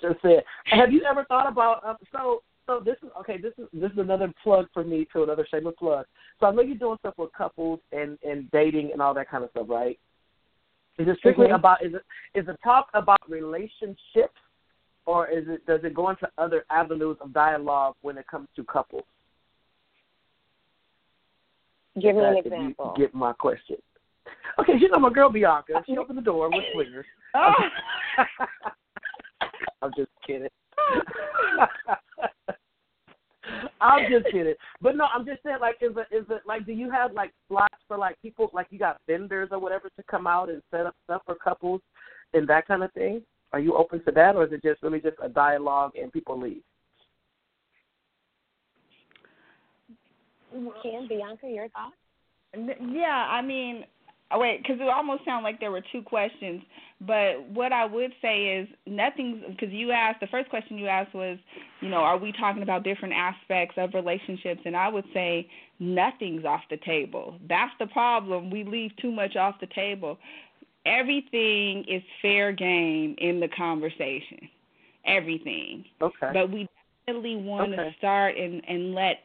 just 0.00 0.20
say 0.22 0.42
have 0.66 0.92
you 0.92 1.02
ever 1.08 1.24
thought 1.24 1.50
about 1.50 1.84
uh, 1.84 1.94
so 2.12 2.42
so 2.66 2.80
this 2.84 2.96
is 3.02 3.10
okay 3.20 3.36
this 3.36 3.52
is 3.58 3.66
this 3.72 3.92
is 3.92 3.98
another 3.98 4.32
plug 4.42 4.66
for 4.72 4.84
me 4.84 5.06
to 5.12 5.22
another 5.22 5.46
shameless 5.50 5.74
plug 5.78 6.06
so 6.40 6.46
I 6.46 6.52
know 6.52 6.62
you're 6.62 6.76
doing 6.76 6.98
stuff 6.98 7.14
with 7.16 7.32
couples 7.32 7.80
and 7.92 8.18
and 8.24 8.50
dating 8.50 8.90
and 8.92 9.00
all 9.00 9.14
that 9.14 9.30
kind 9.30 9.44
of 9.44 9.50
stuff 9.50 9.66
right 9.68 9.98
is 10.98 11.08
it 11.08 11.18
strictly 11.18 11.48
Mhm. 11.48 11.54
about 11.56 11.82
is 11.84 11.94
it 11.94 12.02
is 12.34 12.46
it 12.48 12.56
talk 12.62 12.88
about 12.94 13.18
relationships 13.28 14.38
or 15.06 15.26
is 15.28 15.48
it 15.48 15.64
does 15.66 15.82
it 15.84 15.92
go 15.94 16.10
into 16.10 16.30
other 16.38 16.64
avenues 16.70 17.16
of 17.20 17.32
dialogue 17.32 17.94
when 18.02 18.16
it 18.18 18.26
comes 18.26 18.48
to 18.56 18.64
couples? 18.64 19.04
Give 22.00 22.14
me 22.16 22.22
an 22.24 22.34
That- 22.34 22.38
if 22.38 22.44
you 22.46 22.52
example. 22.52 22.94
Get 22.96 23.14
my 23.14 23.32
question. 23.32 23.76
Okay, 24.58 24.76
you 24.78 24.88
know 24.88 24.98
my 24.98 25.10
girl 25.10 25.28
Bianca. 25.30 25.82
She 25.86 25.96
opened 25.98 26.18
the 26.18 26.22
door 26.22 26.48
with 26.50 26.64
swingers. 26.72 27.06
I'm 29.82 29.92
just 29.96 30.10
kidding. 30.26 30.48
I'm 33.80 34.10
just 34.10 34.26
kidding. 34.32 34.54
But 34.80 34.96
no, 34.96 35.06
I'm 35.12 35.26
just 35.26 35.42
saying, 35.42 35.58
like, 35.60 35.76
is 35.80 35.92
it 35.96 36.14
is 36.14 36.24
it 36.30 36.42
like, 36.46 36.66
do 36.66 36.72
you 36.72 36.90
have 36.90 37.12
like 37.12 37.32
slots 37.48 37.74
for 37.88 37.96
like 37.96 38.20
people, 38.22 38.50
like 38.52 38.68
you 38.70 38.78
got 38.78 39.00
vendors 39.06 39.48
or 39.52 39.58
whatever 39.58 39.88
to 39.88 40.02
come 40.10 40.26
out 40.26 40.48
and 40.48 40.62
set 40.70 40.86
up 40.86 40.94
stuff 41.04 41.22
for 41.26 41.34
couples 41.34 41.80
and 42.32 42.48
that 42.48 42.66
kind 42.66 42.82
of 42.82 42.92
thing? 42.92 43.22
Are 43.52 43.60
you 43.60 43.76
open 43.76 44.02
to 44.04 44.10
that, 44.12 44.34
or 44.34 44.44
is 44.44 44.52
it 44.52 44.62
just 44.62 44.82
really 44.82 45.00
just 45.00 45.16
a 45.22 45.28
dialogue 45.28 45.92
and 46.00 46.12
people 46.12 46.40
leave? 46.40 46.62
Ken, 50.82 51.06
Bianca, 51.08 51.48
your 51.48 51.68
thoughts? 51.68 51.94
Yeah, 52.54 53.26
I 53.30 53.42
mean, 53.42 53.84
oh, 54.30 54.38
wait, 54.38 54.62
because 54.62 54.80
it 54.80 54.88
almost 54.88 55.24
sounded 55.24 55.44
like 55.44 55.60
there 55.60 55.70
were 55.70 55.82
two 55.92 56.02
questions. 56.02 56.62
But 57.00 57.48
what 57.50 57.72
I 57.72 57.84
would 57.84 58.12
say 58.22 58.58
is 58.58 58.68
nothing's 58.86 59.42
because 59.50 59.72
you 59.72 59.90
asked 59.90 60.20
the 60.20 60.26
first 60.28 60.48
question 60.48 60.78
you 60.78 60.86
asked 60.86 61.14
was, 61.14 61.38
you 61.80 61.88
know, 61.88 61.98
are 61.98 62.16
we 62.16 62.32
talking 62.32 62.62
about 62.62 62.82
different 62.84 63.14
aspects 63.14 63.74
of 63.76 63.92
relationships? 63.94 64.60
And 64.64 64.76
I 64.76 64.88
would 64.88 65.04
say 65.12 65.48
nothing's 65.80 66.44
off 66.44 66.62
the 66.70 66.78
table. 66.78 67.38
That's 67.48 67.72
the 67.78 67.86
problem. 67.88 68.50
We 68.50 68.64
leave 68.64 68.92
too 68.96 69.10
much 69.12 69.36
off 69.36 69.56
the 69.60 69.66
table. 69.74 70.18
Everything 70.86 71.84
is 71.88 72.02
fair 72.22 72.52
game 72.52 73.16
in 73.18 73.40
the 73.40 73.48
conversation. 73.48 74.48
Everything. 75.06 75.84
Okay. 76.00 76.30
But 76.32 76.50
we 76.50 76.68
definitely 77.06 77.36
want 77.36 77.72
to 77.72 77.80
Okay. 77.80 77.94
start 77.98 78.36
and, 78.36 78.62
and 78.68 78.94
let 78.94 79.24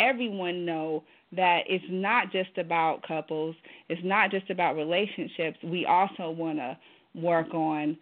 everyone 0.00 0.64
know 0.64 1.04
that 1.34 1.60
it's 1.66 1.84
not 1.88 2.30
just 2.32 2.56
about 2.58 3.02
couples, 3.06 3.56
it's 3.88 4.00
not 4.04 4.30
just 4.30 4.50
about 4.50 4.76
relationships. 4.76 5.58
We 5.64 5.86
also 5.86 6.30
want 6.30 6.58
to 6.58 6.76
work 7.14 7.52
on 7.54 7.96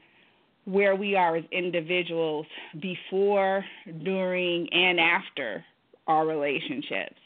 where 0.64 0.94
we 0.94 1.16
are 1.16 1.36
as 1.36 1.44
individuals 1.52 2.46
before, 2.80 3.64
during, 4.04 4.68
and 4.72 5.00
after 5.00 5.64
our 6.06 6.26
relationships. 6.26 7.16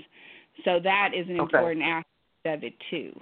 So 0.64 0.78
that 0.82 1.10
is 1.14 1.26
an 1.28 1.40
Okay. 1.40 1.56
important 1.56 1.82
aspect 1.84 2.06
of 2.46 2.64
it 2.64 2.74
too. 2.90 3.18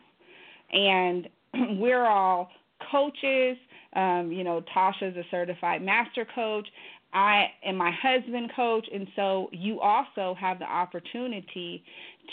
And 0.73 1.29
we're 1.81 2.07
all 2.07 2.51
coaches, 2.91 3.57
Um, 3.95 4.33
you 4.33 4.43
know, 4.45 4.63
Tasha's 4.75 5.17
a 5.17 5.25
certified 5.31 5.83
master 5.83 6.27
coach. 6.35 6.67
I 7.13 7.47
am 7.65 7.77
my 7.77 7.91
husband 8.03 8.51
coach, 8.57 8.87
and 8.93 9.07
so 9.15 9.49
you 9.53 9.81
also 9.81 10.35
have 10.41 10.59
the 10.59 10.65
opportunity 10.65 11.85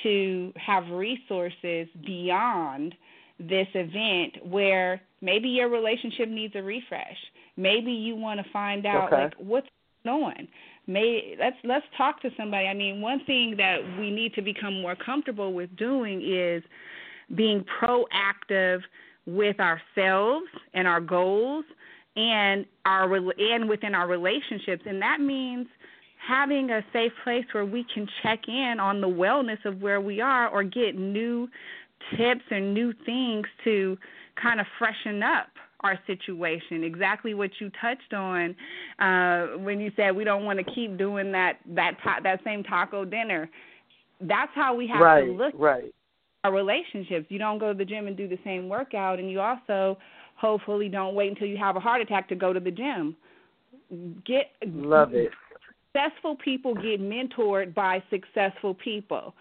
to 0.03 0.53
have 0.55 0.87
resources 0.89 1.87
beyond 2.05 2.95
this 3.39 3.67
event 3.73 4.45
where 4.49 5.01
maybe 5.21 5.49
your 5.49 5.69
relationship 5.69 6.29
needs 6.29 6.55
a 6.55 6.61
refresh. 6.61 7.17
Maybe 7.57 7.91
you 7.91 8.15
want 8.15 8.39
to 8.43 8.51
find 8.51 8.85
out 8.85 9.11
okay. 9.11 9.23
like 9.23 9.33
what's 9.37 9.67
going 10.05 10.23
on. 10.23 10.47
May 10.87 11.35
let's 11.39 11.57
let's 11.63 11.85
talk 11.97 12.21
to 12.21 12.29
somebody. 12.37 12.67
I 12.67 12.73
mean, 12.73 13.01
one 13.01 13.23
thing 13.25 13.55
that 13.57 13.77
we 13.99 14.09
need 14.09 14.33
to 14.35 14.41
become 14.41 14.81
more 14.81 14.95
comfortable 14.95 15.53
with 15.53 15.75
doing 15.77 16.21
is 16.21 16.63
being 17.35 17.63
proactive 17.79 18.79
with 19.27 19.57
ourselves 19.59 20.47
and 20.73 20.87
our 20.87 20.99
goals 20.99 21.65
and 22.19 22.65
our 22.85 23.15
and 23.15 23.69
within 23.69 23.95
our 23.95 24.07
relationships 24.07 24.83
and 24.85 25.01
that 25.01 25.21
means 25.21 25.67
having 26.27 26.69
a 26.69 26.81
safe 26.91 27.13
place 27.23 27.45
where 27.53 27.65
we 27.65 27.85
can 27.93 28.05
check 28.21 28.39
in 28.47 28.75
on 28.79 28.99
the 28.99 29.07
wellness 29.07 29.63
of 29.63 29.81
where 29.81 30.01
we 30.01 30.19
are 30.19 30.49
or 30.49 30.63
get 30.63 30.97
new 30.97 31.47
tips 32.17 32.43
and 32.51 32.73
new 32.73 32.93
things 33.05 33.47
to 33.63 33.97
kind 34.41 34.59
of 34.59 34.65
freshen 34.77 35.23
up 35.23 35.47
our 35.81 35.97
situation. 36.07 36.83
Exactly 36.83 37.33
what 37.33 37.51
you 37.59 37.71
touched 37.81 38.13
on 38.13 38.53
uh 38.99 39.57
when 39.59 39.79
you 39.79 39.91
said 39.95 40.13
we 40.15 40.25
don't 40.25 40.43
want 40.43 40.59
to 40.59 40.65
keep 40.73 40.97
doing 40.97 41.31
that 41.31 41.59
that 41.67 41.93
ta- 42.03 42.19
that 42.21 42.41
same 42.43 42.63
taco 42.63 43.05
dinner. 43.05 43.49
That's 44.19 44.51
how 44.55 44.75
we 44.75 44.87
have 44.87 44.99
right, 44.99 45.21
to 45.21 45.31
look 45.31 45.53
right. 45.57 45.95
our 46.43 46.51
relationships. 46.51 47.27
You 47.29 47.39
don't 47.39 47.59
go 47.59 47.71
to 47.71 47.77
the 47.77 47.85
gym 47.85 48.07
and 48.07 48.17
do 48.17 48.27
the 48.27 48.39
same 48.43 48.67
workout 48.67 49.19
and 49.19 49.31
you 49.31 49.39
also 49.39 49.97
hopefully 50.39 50.87
don't 50.87 51.15
wait 51.15 51.29
until 51.29 51.47
you 51.47 51.57
have 51.57 51.75
a 51.75 51.79
heart 51.79 52.01
attack 52.01 52.29
to 52.29 52.35
go 52.35 52.53
to 52.53 52.59
the 52.59 52.71
gym. 52.71 53.15
Get 54.25 54.51
love 54.67 55.13
it. 55.13 55.31
successful 55.91 56.35
people 56.37 56.73
get 56.75 57.01
mentored 57.01 57.73
by 57.73 58.01
successful 58.09 58.73
people. 58.73 59.33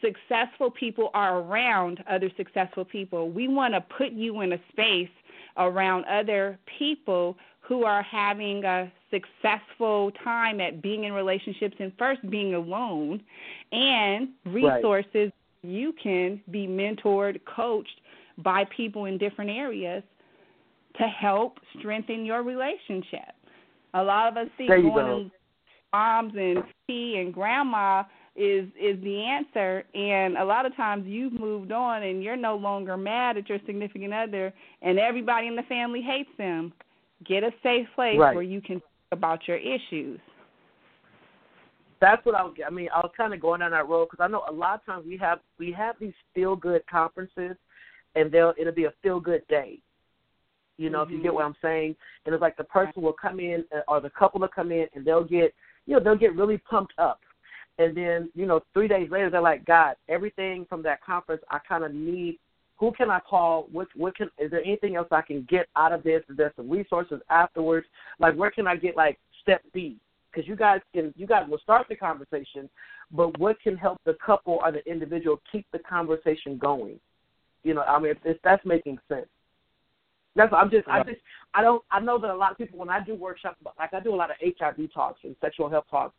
Successful 0.00 0.70
people 0.70 1.10
are 1.12 1.40
around 1.40 2.02
other 2.08 2.30
successful 2.36 2.84
people. 2.84 3.30
We 3.30 3.48
want 3.48 3.74
to 3.74 3.80
put 3.80 4.12
you 4.12 4.40
in 4.40 4.52
a 4.52 4.60
space 4.72 5.10
around 5.56 6.04
other 6.04 6.58
people 6.78 7.36
who 7.60 7.84
are 7.84 8.02
having 8.02 8.64
a 8.64 8.90
successful 9.10 10.12
time 10.24 10.60
at 10.60 10.80
being 10.80 11.04
in 11.04 11.12
relationships 11.12 11.76
and 11.80 11.92
first 11.98 12.28
being 12.30 12.54
alone. 12.54 13.20
And 13.72 14.28
resources 14.46 15.12
right. 15.14 15.32
you 15.62 15.92
can 16.00 16.40
be 16.50 16.66
mentored 16.66 17.40
coached 17.44 18.00
by 18.38 18.64
people 18.74 19.06
in 19.06 19.18
different 19.18 19.50
areas 19.50 20.04
to 20.98 21.04
help 21.04 21.58
strengthen 21.78 22.24
your 22.24 22.42
relationship 22.42 23.34
a 23.94 24.02
lot 24.02 24.28
of 24.28 24.36
us 24.36 24.48
think 24.56 24.68
going 24.68 24.82
go. 24.84 25.22
to 25.24 25.30
moms 25.92 26.34
and 26.36 26.62
tea 26.86 27.16
and 27.18 27.32
grandma 27.32 28.02
is 28.36 28.68
is 28.80 29.02
the 29.02 29.22
answer 29.22 29.82
and 29.94 30.36
a 30.36 30.44
lot 30.44 30.66
of 30.66 30.76
times 30.76 31.04
you've 31.06 31.32
moved 31.32 31.72
on 31.72 32.02
and 32.02 32.22
you're 32.22 32.36
no 32.36 32.56
longer 32.56 32.96
mad 32.96 33.36
at 33.36 33.48
your 33.48 33.58
significant 33.66 34.12
other 34.12 34.52
and 34.82 34.98
everybody 34.98 35.46
in 35.46 35.56
the 35.56 35.62
family 35.62 36.02
hates 36.02 36.30
them 36.38 36.72
get 37.26 37.42
a 37.42 37.50
safe 37.62 37.86
place 37.94 38.16
right. 38.18 38.34
where 38.34 38.44
you 38.44 38.60
can 38.60 38.76
talk 38.76 38.88
about 39.12 39.48
your 39.48 39.56
issues 39.56 40.20
that's 42.00 42.24
what 42.24 42.34
I 42.34 42.42
was. 42.42 42.54
I 42.64 42.70
mean, 42.70 42.88
I 42.94 42.98
was 42.98 43.10
kind 43.16 43.34
of 43.34 43.40
going 43.40 43.60
down 43.60 43.72
that 43.72 43.88
road 43.88 44.08
because 44.10 44.22
I 44.22 44.28
know 44.28 44.44
a 44.48 44.52
lot 44.52 44.74
of 44.74 44.86
times 44.86 45.04
we 45.06 45.16
have 45.18 45.40
we 45.58 45.72
have 45.72 45.96
these 46.00 46.12
feel 46.34 46.54
good 46.54 46.86
conferences, 46.86 47.56
and 48.14 48.30
they'll 48.30 48.54
it'll 48.58 48.72
be 48.72 48.84
a 48.84 48.92
feel 49.02 49.20
good 49.20 49.42
day. 49.48 49.80
You 50.78 50.90
know, 50.90 51.00
mm-hmm. 51.00 51.12
if 51.12 51.16
you 51.16 51.22
get 51.22 51.34
what 51.34 51.44
I'm 51.44 51.56
saying, 51.60 51.96
and 52.24 52.34
it's 52.34 52.40
like 52.40 52.56
the 52.56 52.64
person 52.64 53.02
will 53.02 53.12
come 53.12 53.40
in 53.40 53.64
uh, 53.74 53.80
or 53.88 54.00
the 54.00 54.10
couple 54.10 54.40
will 54.40 54.48
come 54.48 54.72
in 54.72 54.86
and 54.94 55.04
they'll 55.04 55.24
get 55.24 55.52
you 55.86 55.94
know 55.94 56.00
they'll 56.00 56.16
get 56.16 56.34
really 56.34 56.58
pumped 56.58 56.94
up 56.98 57.20
and 57.78 57.96
then, 57.96 58.30
you 58.34 58.44
know, 58.44 58.60
three 58.74 58.88
days 58.88 59.08
later, 59.10 59.30
they're 59.30 59.40
like, 59.40 59.64
God, 59.64 59.94
everything 60.08 60.66
from 60.68 60.82
that 60.82 61.02
conference, 61.02 61.42
I 61.50 61.58
kind 61.66 61.84
of 61.84 61.94
need. 61.94 62.38
Who 62.78 62.92
can 62.92 63.10
I 63.10 63.20
call? 63.20 63.68
What 63.72 63.88
what 63.96 64.16
can? 64.16 64.30
Is 64.38 64.50
there 64.50 64.62
anything 64.64 64.96
else 64.96 65.08
I 65.10 65.22
can 65.22 65.46
get 65.48 65.66
out 65.76 65.92
of 65.92 66.02
this? 66.02 66.22
Is 66.28 66.36
there 66.36 66.52
some 66.56 66.70
resources 66.70 67.20
afterwards? 67.30 67.86
Like, 68.20 68.34
where 68.34 68.50
can 68.50 68.66
I 68.66 68.76
get 68.76 68.96
like 68.96 69.18
step 69.42 69.62
B? 69.72 69.96
Because 70.30 70.48
you 70.48 70.56
guys 70.56 70.80
can, 70.92 71.12
you 71.16 71.26
guys 71.26 71.48
will 71.48 71.58
start 71.58 71.86
the 71.88 71.96
conversation, 71.96 72.68
but 73.10 73.36
what 73.38 73.60
can 73.62 73.76
help 73.76 73.98
the 74.04 74.16
couple 74.24 74.60
or 74.62 74.70
the 74.70 74.84
individual 74.88 75.40
keep 75.50 75.66
the 75.72 75.78
conversation 75.80 76.58
going? 76.58 77.00
You 77.64 77.74
know, 77.74 77.82
I 77.82 77.98
mean, 77.98 78.12
if, 78.12 78.18
if 78.24 78.36
that's 78.42 78.64
making 78.64 78.98
sense. 79.08 79.26
That's 80.36 80.52
I'm 80.52 80.70
just 80.70 80.86
I 80.88 81.02
just 81.02 81.20
I 81.54 81.62
don't 81.62 81.82
I 81.90 82.00
know 82.00 82.18
that 82.18 82.30
a 82.30 82.34
lot 82.34 82.52
of 82.52 82.58
people 82.58 82.78
when 82.78 82.90
I 82.90 83.02
do 83.02 83.14
workshops 83.14 83.56
like 83.78 83.92
I 83.92 84.00
do 84.00 84.14
a 84.14 84.16
lot 84.16 84.30
of 84.30 84.36
HIV 84.40 84.92
talks 84.92 85.20
and 85.24 85.34
sexual 85.40 85.68
health 85.68 85.86
talks 85.90 86.14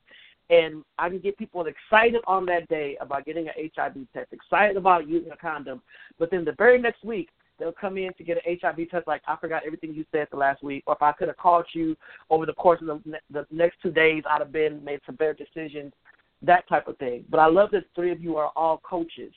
and 0.50 0.84
I 0.98 1.10
can 1.10 1.20
get 1.20 1.38
people 1.38 1.66
excited 1.68 2.22
on 2.26 2.46
that 2.48 2.68
day 2.70 2.98
about 3.00 3.26
getting 3.26 3.48
an 3.48 3.54
HIV 3.76 4.08
test, 4.14 4.34
excited 4.34 4.78
about 4.78 5.08
using 5.08 5.32
a 5.32 5.38
condom, 5.38 5.82
but 6.18 6.32
then 6.32 6.44
the 6.44 6.54
very 6.54 6.82
next 6.82 7.04
week 7.04 7.30
they'll 7.60 7.72
come 7.72 7.98
in 7.98 8.14
to 8.14 8.24
get 8.24 8.38
an 8.38 8.58
HIV 8.62 8.90
test. 8.90 9.08
Like 9.08 9.22
I 9.28 9.36
forgot 9.36 9.64
everything 9.66 9.94
you 9.94 10.06
said 10.12 10.28
the 10.32 10.38
last 10.38 10.64
week, 10.64 10.84
or 10.88 10.96
if 10.96 11.02
I 11.02 11.12
could 11.12 11.28
have 11.28 11.38
called 11.38 11.66
you 11.74 11.96
over 12.30 12.46
the 12.46 12.54
course 12.54 12.82
of 12.82 12.88
the, 12.88 13.20
the 13.32 13.46
next 13.52 13.78
two 13.84 13.92
days, 13.92 14.24
I'd 14.30 14.42
have 14.42 14.52
been 14.52 14.84
made 14.84 15.02
some 15.06 15.16
better 15.16 15.36
decisions, 15.36 15.94
that 16.42 16.68
type 16.68 16.88
of 16.88 16.98
thing. 16.98 17.26
But 17.30 17.40
I 17.40 17.48
love 17.48 17.70
that 17.72 17.84
three 17.94 18.12
of 18.12 18.22
you 18.22 18.38
are 18.38 18.52
all 18.56 18.82
coaches, 18.84 19.34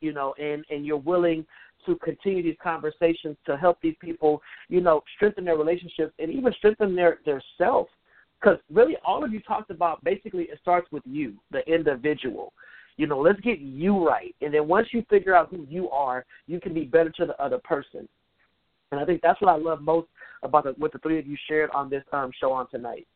you 0.00 0.12
know, 0.12 0.34
and 0.40 0.64
and 0.70 0.86
you're 0.86 0.98
willing 0.98 1.44
to 1.86 1.96
continue 1.96 2.42
these 2.42 2.56
conversations 2.62 3.36
to 3.46 3.56
help 3.56 3.78
these 3.82 3.96
people, 4.00 4.42
you 4.68 4.80
know, 4.80 5.02
strengthen 5.16 5.44
their 5.44 5.56
relationships 5.56 6.12
and 6.18 6.30
even 6.30 6.52
strengthen 6.58 6.94
their 6.94 7.18
their 7.24 7.42
self 7.58 7.88
because 8.40 8.58
really 8.72 8.96
all 9.04 9.24
of 9.24 9.32
you 9.32 9.40
talked 9.40 9.70
about 9.70 10.02
basically 10.04 10.44
it 10.44 10.58
starts 10.60 10.90
with 10.90 11.02
you, 11.06 11.34
the 11.50 11.60
individual. 11.72 12.52
You 12.96 13.06
know, 13.06 13.18
let's 13.20 13.40
get 13.40 13.58
you 13.58 14.06
right, 14.06 14.34
and 14.42 14.52
then 14.52 14.68
once 14.68 14.88
you 14.92 15.04
figure 15.08 15.34
out 15.34 15.48
who 15.50 15.66
you 15.68 15.88
are, 15.90 16.26
you 16.46 16.60
can 16.60 16.74
be 16.74 16.84
better 16.84 17.10
to 17.10 17.26
the 17.26 17.42
other 17.42 17.58
person. 17.58 18.06
And 18.90 19.00
I 19.00 19.06
think 19.06 19.22
that's 19.22 19.40
what 19.40 19.50
I 19.50 19.56
love 19.56 19.80
most 19.80 20.08
about 20.42 20.64
the, 20.64 20.70
what 20.72 20.92
the 20.92 20.98
three 20.98 21.18
of 21.18 21.26
you 21.26 21.36
shared 21.48 21.70
on 21.70 21.88
this 21.88 22.04
um, 22.12 22.30
show 22.38 22.52
on 22.52 22.68
tonight. 22.68 23.06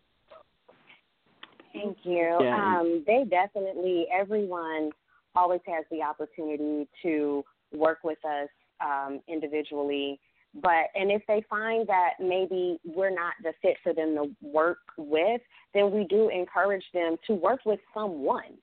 Thank 1.74 1.98
you. 2.04 2.38
Yeah. 2.40 2.78
Um, 2.80 3.04
they 3.06 3.24
definitely, 3.28 4.06
everyone 4.10 4.90
always 5.34 5.60
has 5.66 5.84
the 5.90 6.00
opportunity 6.00 6.88
to 7.02 7.44
work 7.72 7.98
with 8.04 8.18
us 8.24 8.48
um, 8.84 9.20
individually 9.28 10.20
but 10.62 10.86
and 10.94 11.10
if 11.10 11.22
they 11.28 11.44
find 11.50 11.86
that 11.86 12.14
maybe 12.18 12.78
we're 12.84 13.10
not 13.10 13.34
the 13.42 13.52
fit 13.60 13.76
for 13.82 13.92
them 13.92 14.14
to 14.14 14.30
work 14.40 14.78
with, 14.96 15.40
then 15.74 15.90
we 15.90 16.04
do 16.04 16.30
encourage 16.30 16.84
them 16.94 17.16
to 17.26 17.34
work 17.34 17.60
with 17.66 17.80
someone. 17.92 18.56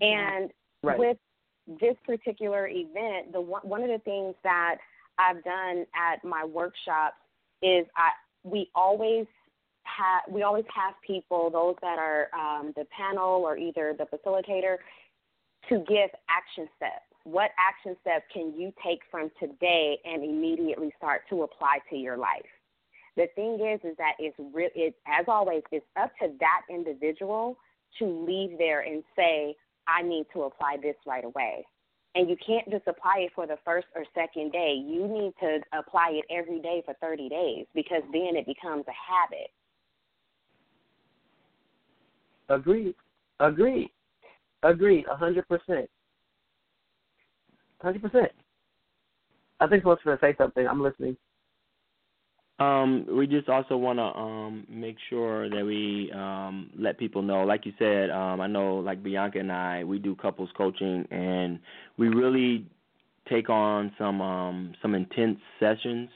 And 0.00 0.50
right. 0.82 0.98
with 0.98 1.16
this 1.80 1.96
particular 2.04 2.68
event, 2.68 3.32
the 3.32 3.40
one, 3.40 3.62
one 3.62 3.82
of 3.82 3.88
the 3.88 3.98
things 4.04 4.34
that 4.44 4.76
I've 5.18 5.42
done 5.42 5.86
at 5.96 6.24
my 6.24 6.44
workshops 6.44 7.16
is 7.62 7.86
I 7.96 8.10
we 8.44 8.70
always 8.74 9.26
have 9.84 10.22
we 10.32 10.42
always 10.42 10.66
have 10.74 10.94
people, 11.04 11.50
those 11.50 11.74
that 11.82 11.98
are 11.98 12.28
um, 12.38 12.72
the 12.76 12.84
panel 12.96 13.42
or 13.42 13.56
either 13.56 13.96
the 13.98 14.04
facilitator, 14.04 14.76
to 15.68 15.78
give 15.88 16.10
action 16.28 16.68
steps 16.76 17.13
what 17.24 17.50
action 17.58 17.96
steps 18.02 18.24
can 18.32 18.52
you 18.56 18.72
take 18.84 19.00
from 19.10 19.30
today 19.40 19.98
and 20.04 20.22
immediately 20.22 20.92
start 20.96 21.22
to 21.30 21.42
apply 21.42 21.78
to 21.90 21.96
your 21.96 22.16
life? 22.16 22.42
The 23.16 23.26
thing 23.34 23.54
is, 23.54 23.80
is 23.82 23.96
that 23.96 24.12
it's 24.18 24.36
re- 24.52 24.70
it, 24.74 24.94
as 25.06 25.24
always, 25.28 25.62
it's 25.72 25.86
up 26.00 26.12
to 26.20 26.32
that 26.40 26.62
individual 26.68 27.56
to 27.98 28.06
leave 28.06 28.58
there 28.58 28.80
and 28.80 29.02
say, 29.16 29.56
I 29.86 30.02
need 30.02 30.26
to 30.34 30.42
apply 30.42 30.78
this 30.82 30.96
right 31.06 31.24
away. 31.24 31.64
And 32.14 32.28
you 32.28 32.36
can't 32.46 32.68
just 32.70 32.86
apply 32.86 33.20
it 33.20 33.32
for 33.34 33.46
the 33.46 33.58
first 33.64 33.86
or 33.94 34.04
second 34.14 34.52
day. 34.52 34.74
You 34.74 35.08
need 35.08 35.32
to 35.40 35.60
apply 35.76 36.10
it 36.12 36.24
every 36.30 36.60
day 36.60 36.82
for 36.84 36.94
30 37.00 37.28
days 37.28 37.66
because 37.74 38.02
then 38.12 38.36
it 38.36 38.46
becomes 38.46 38.84
a 38.86 38.92
habit. 39.12 39.50
Agreed. 42.48 42.94
Agreed. 43.40 43.90
Agreed. 44.62 45.06
A 45.10 45.16
hundred 47.84 48.02
percent. 48.02 48.32
I 49.60 49.66
think 49.68 49.82
someone's 49.82 50.00
to 50.04 50.18
say 50.20 50.34
something. 50.36 50.66
I'm 50.66 50.82
listening. 50.82 51.16
Um, 52.60 53.06
we 53.10 53.26
just 53.26 53.48
also 53.48 53.76
want 53.76 53.98
to 53.98 54.04
um, 54.04 54.66
make 54.68 54.96
sure 55.10 55.50
that 55.50 55.64
we 55.64 56.12
um, 56.14 56.70
let 56.78 56.98
people 56.98 57.20
know. 57.20 57.42
Like 57.42 57.66
you 57.66 57.72
said, 57.78 58.10
um, 58.10 58.40
I 58.40 58.46
know 58.46 58.76
like 58.76 59.02
Bianca 59.02 59.40
and 59.40 59.50
I, 59.50 59.82
we 59.82 59.98
do 59.98 60.14
couples 60.14 60.50
coaching, 60.56 61.06
and 61.10 61.58
we 61.98 62.08
really 62.08 62.66
take 63.28 63.50
on 63.50 63.92
some 63.98 64.20
um, 64.20 64.74
some 64.82 64.94
intense 64.94 65.38
sessions, 65.58 66.08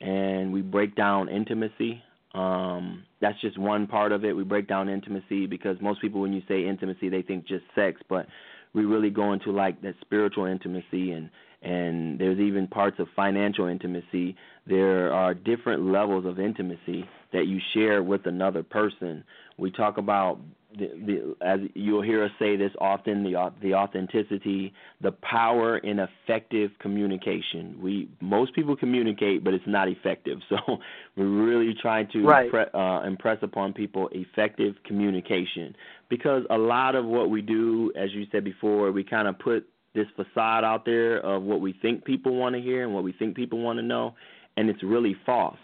and 0.00 0.52
we 0.52 0.62
break 0.62 0.96
down 0.96 1.28
intimacy. 1.28 2.02
Um, 2.34 3.04
that's 3.20 3.38
just 3.40 3.58
one 3.58 3.86
part 3.86 4.12
of 4.12 4.24
it. 4.24 4.32
We 4.32 4.44
break 4.44 4.68
down 4.68 4.88
intimacy 4.88 5.46
because 5.46 5.76
most 5.82 6.00
people, 6.00 6.20
when 6.20 6.32
you 6.32 6.42
say 6.48 6.66
intimacy, 6.66 7.08
they 7.08 7.22
think 7.22 7.46
just 7.46 7.64
sex, 7.74 8.00
but 8.08 8.26
we 8.74 8.84
really 8.84 9.10
go 9.10 9.32
into 9.32 9.50
like 9.50 9.80
that 9.82 9.94
spiritual 10.00 10.46
intimacy 10.46 11.12
and 11.12 11.30
and 11.60 12.20
there's 12.20 12.38
even 12.38 12.68
parts 12.68 13.00
of 13.00 13.08
financial 13.16 13.66
intimacy. 13.66 14.36
There 14.66 15.12
are 15.12 15.34
different 15.34 15.90
levels 15.90 16.24
of 16.24 16.38
intimacy 16.38 17.04
that 17.32 17.46
you 17.46 17.58
share 17.74 18.02
with 18.02 18.26
another 18.26 18.62
person. 18.62 19.24
We 19.56 19.72
talk 19.72 19.98
about 19.98 20.38
the, 20.78 20.88
the, 21.06 21.44
as 21.44 21.60
you'll 21.74 22.02
hear 22.02 22.24
us 22.24 22.30
say 22.38 22.56
this 22.56 22.70
often, 22.80 23.24
the 23.24 23.50
the 23.62 23.74
authenticity, 23.74 24.72
the 25.00 25.12
power 25.12 25.78
in 25.78 25.98
effective 25.98 26.70
communication. 26.78 27.76
We 27.80 28.08
most 28.20 28.54
people 28.54 28.76
communicate, 28.76 29.42
but 29.42 29.54
it's 29.54 29.66
not 29.66 29.88
effective. 29.88 30.38
So 30.48 30.78
we're 31.16 31.28
really 31.28 31.74
trying 31.80 32.08
to 32.12 32.22
right. 32.22 32.50
uh, 32.74 33.02
impress 33.06 33.38
upon 33.42 33.72
people 33.74 34.08
effective 34.12 34.74
communication 34.84 35.74
because 36.08 36.44
a 36.50 36.58
lot 36.58 36.94
of 36.94 37.04
what 37.04 37.30
we 37.30 37.42
do, 37.42 37.92
as 37.96 38.12
you 38.12 38.26
said 38.32 38.44
before, 38.44 38.92
we 38.92 39.04
kind 39.04 39.28
of 39.28 39.38
put 39.38 39.66
this 39.94 40.06
facade 40.16 40.64
out 40.64 40.84
there 40.84 41.18
of 41.18 41.42
what 41.42 41.60
we 41.60 41.74
think 41.80 42.04
people 42.04 42.36
want 42.36 42.54
to 42.54 42.60
hear 42.60 42.84
and 42.84 42.94
what 42.94 43.04
we 43.04 43.12
think 43.12 43.34
people 43.34 43.58
want 43.58 43.78
to 43.78 43.82
know, 43.82 44.14
and 44.56 44.68
it's 44.68 44.82
really 44.82 45.16
false. 45.26 45.58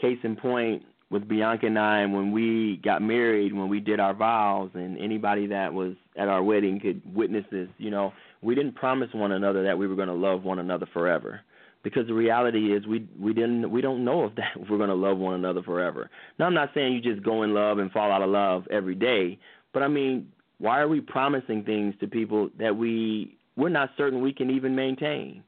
Case 0.00 0.18
in 0.22 0.36
point, 0.36 0.82
with 1.10 1.28
Bianca 1.28 1.66
and 1.66 1.78
I, 1.78 2.04
when 2.06 2.32
we 2.32 2.80
got 2.82 3.00
married, 3.00 3.52
when 3.52 3.68
we 3.68 3.78
did 3.78 4.00
our 4.00 4.14
vows, 4.14 4.70
and 4.74 4.98
anybody 4.98 5.46
that 5.46 5.72
was 5.72 5.94
at 6.16 6.28
our 6.28 6.42
wedding 6.42 6.80
could 6.80 7.02
witness 7.14 7.44
this, 7.52 7.68
you 7.78 7.90
know, 7.90 8.12
we 8.42 8.54
didn't 8.54 8.74
promise 8.74 9.08
one 9.12 9.30
another 9.30 9.62
that 9.62 9.78
we 9.78 9.86
were 9.86 9.94
going 9.94 10.08
to 10.08 10.14
love 10.14 10.42
one 10.42 10.58
another 10.58 10.86
forever. 10.92 11.40
Because 11.84 12.06
the 12.06 12.14
reality 12.14 12.74
is, 12.74 12.86
we 12.86 13.06
we 13.20 13.34
didn't 13.34 13.70
we 13.70 13.80
don't 13.80 14.04
know 14.04 14.24
if 14.24 14.34
that 14.36 14.56
if 14.56 14.68
we're 14.68 14.78
going 14.78 14.88
to 14.88 14.94
love 14.94 15.18
one 15.18 15.34
another 15.34 15.62
forever. 15.62 16.10
Now, 16.38 16.46
I'm 16.46 16.54
not 16.54 16.70
saying 16.74 16.94
you 16.94 17.00
just 17.00 17.24
go 17.24 17.42
in 17.42 17.54
love 17.54 17.78
and 17.78 17.92
fall 17.92 18.10
out 18.10 18.22
of 18.22 18.30
love 18.30 18.64
every 18.70 18.94
day, 18.94 19.38
but 19.74 19.82
I 19.82 19.88
mean, 19.88 20.28
why 20.58 20.80
are 20.80 20.88
we 20.88 21.00
promising 21.02 21.64
things 21.64 21.94
to 22.00 22.06
people 22.06 22.48
that 22.58 22.74
we 22.74 23.36
we're 23.56 23.68
not 23.68 23.90
certain 23.96 24.22
we 24.22 24.32
can 24.32 24.50
even 24.50 24.74
maintain? 24.74 25.44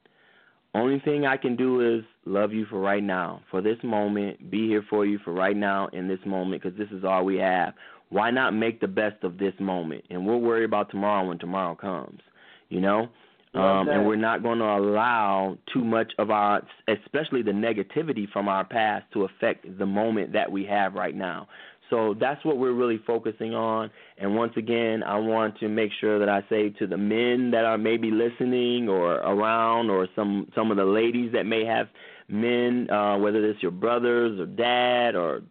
Only 0.74 1.00
thing 1.00 1.24
I 1.24 1.38
can 1.38 1.56
do 1.56 1.80
is 1.80 2.04
love 2.26 2.52
you 2.52 2.66
for 2.66 2.78
right 2.78 3.02
now, 3.02 3.40
for 3.50 3.62
this 3.62 3.78
moment, 3.82 4.50
be 4.50 4.68
here 4.68 4.84
for 4.90 5.06
you 5.06 5.18
for 5.24 5.32
right 5.32 5.56
now 5.56 5.88
in 5.94 6.06
this 6.06 6.18
moment 6.26 6.62
because 6.62 6.76
this 6.76 6.90
is 6.90 7.02
all 7.02 7.24
we 7.24 7.36
have. 7.36 7.72
Why 8.10 8.30
not 8.30 8.50
make 8.50 8.80
the 8.80 8.86
best 8.86 9.24
of 9.24 9.38
this 9.38 9.54
moment? 9.58 10.04
And 10.10 10.26
we'll 10.26 10.40
worry 10.40 10.66
about 10.66 10.90
tomorrow 10.90 11.26
when 11.26 11.38
tomorrow 11.38 11.74
comes, 11.74 12.20
you 12.68 12.80
know? 12.82 13.08
Um, 13.54 13.88
and 13.88 14.06
we're 14.06 14.16
not 14.16 14.42
going 14.42 14.58
to 14.58 14.66
allow 14.66 15.56
too 15.72 15.82
much 15.82 16.12
of 16.18 16.30
our, 16.30 16.62
especially 16.88 17.40
the 17.40 17.52
negativity 17.52 18.30
from 18.30 18.48
our 18.48 18.64
past, 18.64 19.06
to 19.14 19.24
affect 19.24 19.78
the 19.78 19.86
moment 19.86 20.34
that 20.34 20.52
we 20.52 20.66
have 20.66 20.92
right 20.92 21.14
now. 21.14 21.48
So 21.90 22.14
that's 22.18 22.44
what 22.44 22.58
we're 22.58 22.72
really 22.72 23.00
focusing 23.06 23.54
on. 23.54 23.90
And 24.18 24.34
once 24.34 24.52
again, 24.56 25.02
I 25.02 25.18
want 25.18 25.58
to 25.58 25.68
make 25.68 25.90
sure 26.00 26.18
that 26.18 26.28
I 26.28 26.42
say 26.48 26.70
to 26.70 26.86
the 26.86 26.96
men 26.96 27.50
that 27.52 27.64
are 27.64 27.78
maybe 27.78 28.10
listening 28.10 28.88
or 28.88 29.14
around, 29.14 29.90
or 29.90 30.08
some 30.16 30.50
some 30.54 30.70
of 30.70 30.76
the 30.76 30.84
ladies 30.84 31.32
that 31.32 31.44
may 31.44 31.64
have 31.64 31.88
men, 32.28 32.90
uh, 32.90 33.18
whether 33.18 33.44
it's 33.44 33.62
your 33.62 33.70
brothers 33.70 34.40
or 34.40 34.46
dad 34.46 35.14
or 35.14 35.42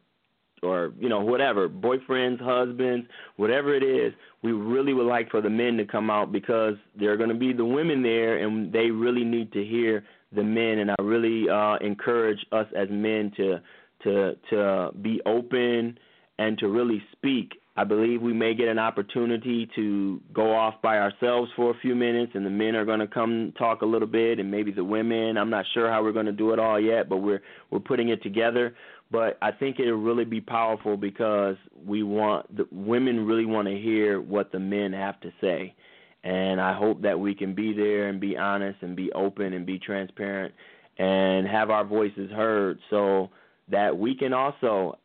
or 0.62 0.94
you 1.00 1.08
know 1.08 1.22
whatever, 1.22 1.70
boyfriends, 1.70 2.42
husbands, 2.42 3.08
whatever 3.38 3.74
it 3.74 3.84
is, 3.84 4.14
we 4.42 4.52
really 4.52 4.94
would 4.94 5.08
like 5.08 5.30
for 5.30 5.42
the 5.42 5.50
men 5.50 5.78
to 5.78 5.86
come 5.86 6.10
out 6.10 6.32
because 6.32 6.76
there 7.00 7.12
are 7.12 7.18
going 7.18 7.30
to 7.30 7.36
be 7.36 7.54
the 7.54 7.66
women 7.66 8.02
there, 8.02 8.38
and 8.38 8.74
they 8.74 8.92
really 8.92 9.24
need 9.24 9.52
to 9.54 9.64
hear 9.64 10.04
the 10.34 10.44
men. 10.44 10.80
And 10.80 10.92
I 10.92 10.96
really 11.02 11.50
uh, 11.50 11.78
encourage 11.78 12.46
us 12.52 12.68
as 12.76 12.90
men 12.90 13.32
to 13.38 13.62
to 14.04 14.36
to 14.50 14.92
be 15.02 15.22
open 15.26 15.98
and 16.38 16.58
to 16.60 16.68
really 16.68 17.02
speak. 17.12 17.54
I 17.78 17.84
believe 17.84 18.22
we 18.22 18.32
may 18.32 18.54
get 18.54 18.70
an 18.70 18.80
opportunity 18.80 19.70
to 19.76 20.22
go 20.34 20.56
off 20.56 20.76
by 20.82 20.98
ourselves 20.98 21.52
for 21.58 21.72
a 21.72 21.80
few 21.82 21.94
minutes, 21.94 22.32
and 22.34 22.46
the 22.46 22.50
men 22.50 22.76
are 22.76 22.86
going 22.86 23.02
to 23.02 23.08
come 23.08 23.54
talk 23.58 23.82
a 23.82 23.86
little 23.86 24.08
bit, 24.08 24.40
and 24.40 24.50
maybe 24.50 24.72
the 24.72 24.84
women. 24.84 25.38
I'm 25.38 25.50
not 25.50 25.66
sure 25.74 25.92
how 25.92 26.02
we're 26.02 26.14
going 26.14 26.26
to 26.26 26.32
do 26.32 26.54
it 26.54 26.60
all 26.60 26.80
yet, 26.80 27.10
but 27.10 27.18
we're 27.18 27.42
we're 27.72 27.80
putting 27.80 28.10
it 28.10 28.24
together. 28.24 28.76
But 29.12 29.38
I 29.42 29.52
think 29.52 29.80
it'll 29.80 29.96
really 29.96 30.26
be 30.26 30.42
powerful 30.42 30.96
because 30.98 31.58
we 31.86 32.02
want 32.02 32.56
the 32.56 32.66
women 32.72 33.26
really 33.26 33.46
want 33.46 33.68
to 33.68 33.78
hear 33.78 34.22
what 34.22 34.52
the 34.54 34.60
men 34.60 34.94
have 34.94 35.20
to 35.22 35.32
say, 35.42 35.76
and 36.24 36.62
I 36.62 36.74
hope 36.74 37.02
that 37.02 37.20
we 37.20 37.36
can 37.36 37.54
be 37.54 37.74
there 37.74 38.08
and 38.08 38.22
be 38.22 38.38
honest 38.38 38.82
and 38.82 38.96
be 38.96 39.12
open 39.12 39.52
and 39.52 39.66
be 39.66 39.80
transparent 39.80 40.54
and 40.98 41.46
have 41.46 41.70
our 41.70 41.84
voices 41.84 42.32
heard, 42.32 42.80
so 42.90 43.30
that 43.68 43.98
we 43.98 44.16
can 44.16 44.32
also 44.32 44.98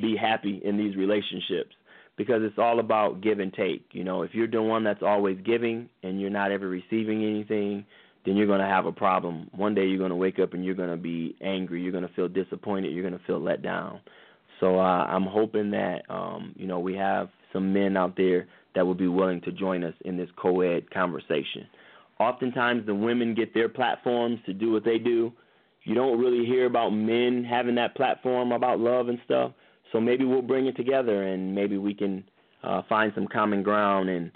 be 0.00 0.16
happy 0.16 0.60
in 0.64 0.76
these 0.76 0.96
relationships 0.96 1.74
because 2.16 2.42
it's 2.42 2.58
all 2.58 2.78
about 2.78 3.20
give 3.20 3.40
and 3.40 3.52
take. 3.52 3.86
You 3.92 4.04
know, 4.04 4.22
if 4.22 4.34
you're 4.34 4.48
the 4.48 4.62
one 4.62 4.84
that's 4.84 5.02
always 5.02 5.38
giving 5.44 5.88
and 6.02 6.20
you're 6.20 6.30
not 6.30 6.50
ever 6.50 6.68
receiving 6.68 7.24
anything, 7.24 7.84
then 8.24 8.36
you're 8.36 8.46
going 8.46 8.60
to 8.60 8.66
have 8.66 8.86
a 8.86 8.92
problem. 8.92 9.50
One 9.54 9.74
day 9.74 9.86
you're 9.86 9.98
going 9.98 10.10
to 10.10 10.16
wake 10.16 10.38
up 10.38 10.54
and 10.54 10.64
you're 10.64 10.74
going 10.74 10.90
to 10.90 10.96
be 10.96 11.36
angry. 11.40 11.82
You're 11.82 11.92
going 11.92 12.06
to 12.06 12.14
feel 12.14 12.28
disappointed. 12.28 12.92
You're 12.92 13.08
going 13.08 13.18
to 13.18 13.26
feel 13.26 13.40
let 13.40 13.62
down. 13.62 14.00
So 14.60 14.78
uh, 14.78 15.06
I'm 15.06 15.24
hoping 15.24 15.70
that 15.72 16.02
um, 16.08 16.54
you 16.56 16.66
know 16.66 16.78
we 16.78 16.94
have 16.94 17.28
some 17.52 17.72
men 17.72 17.96
out 17.96 18.16
there 18.16 18.46
that 18.74 18.86
will 18.86 18.94
be 18.94 19.08
willing 19.08 19.40
to 19.42 19.52
join 19.52 19.82
us 19.84 19.94
in 20.04 20.16
this 20.16 20.28
co-ed 20.36 20.90
conversation. 20.90 21.66
Oftentimes 22.20 22.86
the 22.86 22.94
women 22.94 23.34
get 23.34 23.52
their 23.54 23.68
platforms 23.68 24.38
to 24.46 24.52
do 24.52 24.70
what 24.70 24.84
they 24.84 24.98
do. 24.98 25.32
You 25.82 25.94
don't 25.96 26.18
really 26.18 26.46
hear 26.46 26.66
about 26.66 26.90
men 26.90 27.44
having 27.44 27.74
that 27.74 27.96
platform 27.96 28.52
about 28.52 28.78
love 28.78 29.08
and 29.08 29.18
stuff. 29.24 29.52
So 29.92 30.00
maybe 30.00 30.24
we'll 30.24 30.42
bring 30.42 30.66
it 30.66 30.76
together 30.76 31.24
and 31.24 31.54
maybe 31.54 31.78
we 31.78 31.94
can 31.94 32.24
uh, 32.64 32.82
find 32.88 33.12
some 33.14 33.28
common 33.28 33.62
ground 33.62 34.08
and 34.08 34.30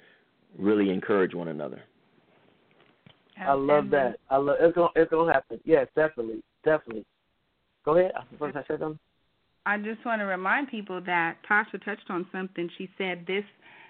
really 0.58 0.90
encourage 0.90 1.34
one 1.34 1.48
another. 1.48 1.82
I 3.38 3.52
love 3.52 3.90
that. 3.90 4.16
I 4.30 4.36
love 4.36 4.56
it's 4.60 4.74
gonna 4.74 4.88
it's 4.96 5.10
gonna 5.10 5.32
happen. 5.32 5.60
Yes, 5.64 5.88
definitely, 5.94 6.42
definitely. 6.64 7.04
Go 7.84 7.96
ahead. 7.96 8.12
First, 8.38 8.56
I 8.56 8.64
said 8.66 8.80
something. 8.80 8.98
I 9.66 9.78
just 9.78 10.04
want 10.06 10.20
to 10.20 10.24
remind 10.24 10.68
people 10.68 11.00
that 11.02 11.36
Tasha 11.50 11.84
touched 11.84 12.08
on 12.08 12.26
something. 12.32 12.70
She 12.78 12.88
said 12.96 13.24
this 13.26 13.44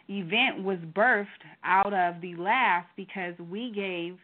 event 0.09 0.65
was 0.65 0.79
birthed 0.95 1.27
out 1.65 1.93
of 1.93 2.21
the 2.21 2.35
laugh 2.37 2.87
because 2.97 3.35
we 3.51 3.71
gave 3.73 4.19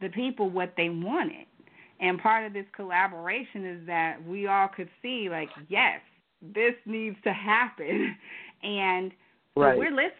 the 0.00 0.08
people 0.08 0.48
what 0.48 0.74
they 0.76 0.88
wanted. 0.88 1.46
And 2.00 2.18
part 2.18 2.46
of 2.46 2.52
this 2.52 2.66
collaboration 2.74 3.64
is 3.64 3.86
that 3.86 4.16
we 4.26 4.46
all 4.46 4.68
could 4.68 4.88
see, 5.02 5.28
like, 5.30 5.48
yes, 5.68 6.00
this 6.54 6.74
needs 6.86 7.16
to 7.24 7.32
happen, 7.32 8.16
and 8.62 9.12
right. 9.56 9.76
we're 9.76 9.90
listen, 9.90 10.10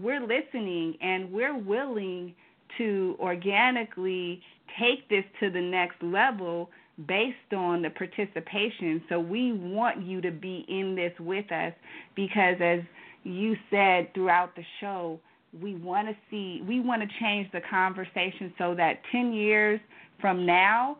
we're 0.00 0.20
listening, 0.20 0.96
and 1.00 1.30
we're 1.32 1.56
willing 1.56 2.34
to 2.78 3.16
organically 3.20 4.42
take 4.80 5.08
this 5.08 5.24
to 5.40 5.50
the 5.50 5.60
next 5.60 6.02
level 6.02 6.70
based 7.06 7.52
on 7.56 7.82
the 7.82 7.90
participation. 7.90 9.02
So 9.08 9.18
we 9.18 9.52
want 9.52 10.02
you 10.02 10.20
to 10.20 10.30
be 10.30 10.64
in 10.68 10.94
this 10.94 11.12
with 11.18 11.50
us 11.52 11.72
because, 12.14 12.56
as 12.60 12.80
you 13.24 13.56
said 13.70 14.12
throughout 14.14 14.54
the 14.56 14.64
show, 14.80 15.18
we 15.60 15.74
want 15.76 16.08
to 16.08 16.16
see, 16.30 16.62
we 16.66 16.80
want 16.80 17.02
to 17.02 17.08
change 17.20 17.50
the 17.52 17.60
conversation 17.68 18.52
so 18.58 18.74
that 18.74 19.00
10 19.12 19.32
years 19.32 19.80
from 20.20 20.44
now, 20.44 20.98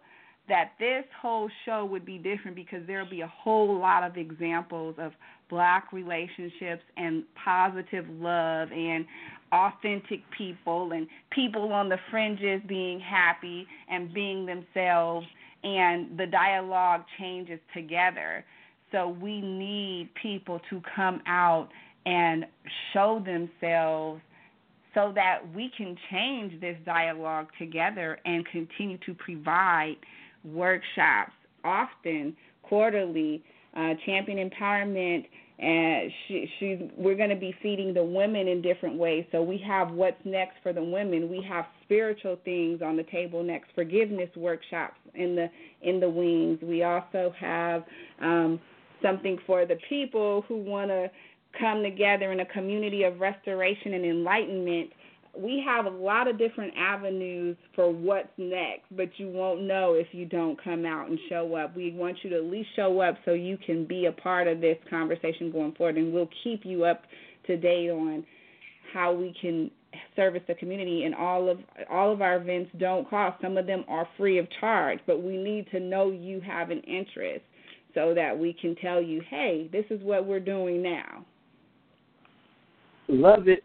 that 0.48 0.72
this 0.78 1.04
whole 1.20 1.48
show 1.64 1.84
would 1.84 2.04
be 2.04 2.18
different 2.18 2.54
because 2.54 2.80
there'll 2.86 3.08
be 3.08 3.22
a 3.22 3.32
whole 3.42 3.78
lot 3.78 4.02
of 4.02 4.16
examples 4.16 4.94
of 4.98 5.12
black 5.48 5.92
relationships 5.92 6.82
and 6.96 7.24
positive 7.42 8.04
love 8.10 8.68
and 8.72 9.06
authentic 9.52 10.20
people 10.36 10.92
and 10.92 11.06
people 11.30 11.72
on 11.72 11.88
the 11.88 11.98
fringes 12.10 12.60
being 12.68 13.00
happy 13.00 13.66
and 13.90 14.12
being 14.12 14.44
themselves 14.44 15.26
and 15.62 16.18
the 16.18 16.26
dialogue 16.26 17.02
changes 17.18 17.60
together. 17.72 18.44
So 18.92 19.08
we 19.08 19.40
need 19.40 20.10
people 20.20 20.60
to 20.70 20.82
come 20.94 21.22
out 21.26 21.68
and 22.04 22.44
show 22.92 23.22
themselves 23.24 24.20
so 24.94 25.12
that 25.14 25.40
we 25.54 25.70
can 25.76 25.96
change 26.10 26.60
this 26.60 26.76
dialogue 26.84 27.48
together 27.58 28.18
and 28.24 28.46
continue 28.46 28.98
to 28.98 29.14
provide 29.14 29.96
workshops 30.44 31.32
often, 31.64 32.36
quarterly, 32.62 33.42
uh, 33.76 33.94
champion 34.04 34.50
empowerment. 34.50 35.24
And 35.56 36.10
she, 36.26 36.50
she's, 36.58 36.78
we're 36.96 37.14
going 37.14 37.30
to 37.30 37.36
be 37.36 37.54
feeding 37.62 37.94
the 37.94 38.02
women 38.02 38.48
in 38.48 38.60
different 38.60 38.98
ways. 38.98 39.24
So 39.30 39.40
we 39.40 39.56
have 39.66 39.92
what's 39.92 40.20
next 40.24 40.56
for 40.62 40.72
the 40.72 40.82
women. 40.82 41.30
We 41.30 41.46
have 41.48 41.66
spiritual 41.84 42.38
things 42.44 42.82
on 42.82 42.96
the 42.96 43.04
table 43.04 43.42
next, 43.42 43.70
forgiveness 43.74 44.28
workshops 44.36 44.96
in 45.14 45.36
the 45.36 45.48
in 45.82 46.00
the 46.00 46.10
wings. 46.10 46.58
We 46.60 46.82
also 46.82 47.32
have 47.38 47.84
um, 48.20 48.60
something 49.00 49.38
for 49.46 49.64
the 49.64 49.76
people 49.88 50.44
who 50.48 50.56
want 50.56 50.90
to 50.90 51.08
come 51.58 51.84
together 51.84 52.32
in 52.32 52.40
a 52.40 52.46
community 52.46 53.04
of 53.04 53.20
restoration 53.20 53.94
and 53.94 54.04
enlightenment 54.04 54.90
we 55.36 55.62
have 55.66 55.86
a 55.86 55.90
lot 55.90 56.28
of 56.28 56.39
different 56.39 56.74
avenues 56.77 57.56
for 57.74 57.93
what's 57.93 58.28
next, 58.36 58.85
but 58.93 59.09
you 59.16 59.28
won't 59.28 59.62
know 59.62 59.94
if 59.94 60.09
you 60.12 60.27
don't 60.27 60.62
come 60.62 60.85
out 60.85 61.09
and 61.09 61.19
show 61.28 61.55
up. 61.56 61.77
We 61.77 61.93
want 61.93 62.19
you 62.23 62.31
to 62.31 62.36
at 62.36 62.44
least 62.44 62.69
show 62.77 63.01
up 63.01 63.16
so 63.24 63.32
you 63.32 63.59
can 63.59 63.86
be 63.86 64.06
a 64.06 64.12
part 64.12 64.47
of 64.47 64.61
this 64.61 64.77
conversation 64.89 65.51
going 65.51 65.74
forward, 65.74 65.97
and 65.97 66.12
we'll 66.12 66.31
keep 66.43 66.65
you 66.65 66.85
up 66.85 67.02
to 67.47 67.56
date 67.56 67.90
on 67.90 68.24
how 68.93 69.12
we 69.12 69.35
can 69.40 69.70
service 70.16 70.43
the 70.47 70.55
community. 70.55 71.05
And 71.05 71.15
all 71.15 71.48
of 71.48 71.59
all 71.90 72.12
of 72.12 72.23
our 72.23 72.36
events 72.36 72.70
don't 72.78 73.09
cost. 73.09 73.40
Some 73.43 73.56
of 73.56 73.66
them 73.66 73.85
are 73.89 74.09
free 74.16 74.39
of 74.39 74.47
charge 74.61 74.98
but 75.06 75.23
we 75.23 75.36
need 75.36 75.70
to 75.70 75.81
know 75.81 76.11
you 76.11 76.40
have 76.40 76.70
an 76.70 76.81
interest 76.81 77.44
so 77.94 78.12
that 78.15 78.36
we 78.36 78.52
can 78.52 78.74
tell 78.77 79.01
you 79.01 79.23
hey 79.31 79.69
this 79.73 79.85
is 79.90 80.01
what 80.02 80.27
we're 80.27 80.40
doing 80.40 80.82
now. 80.82 81.24
Love 83.09 83.48
it 83.48 83.62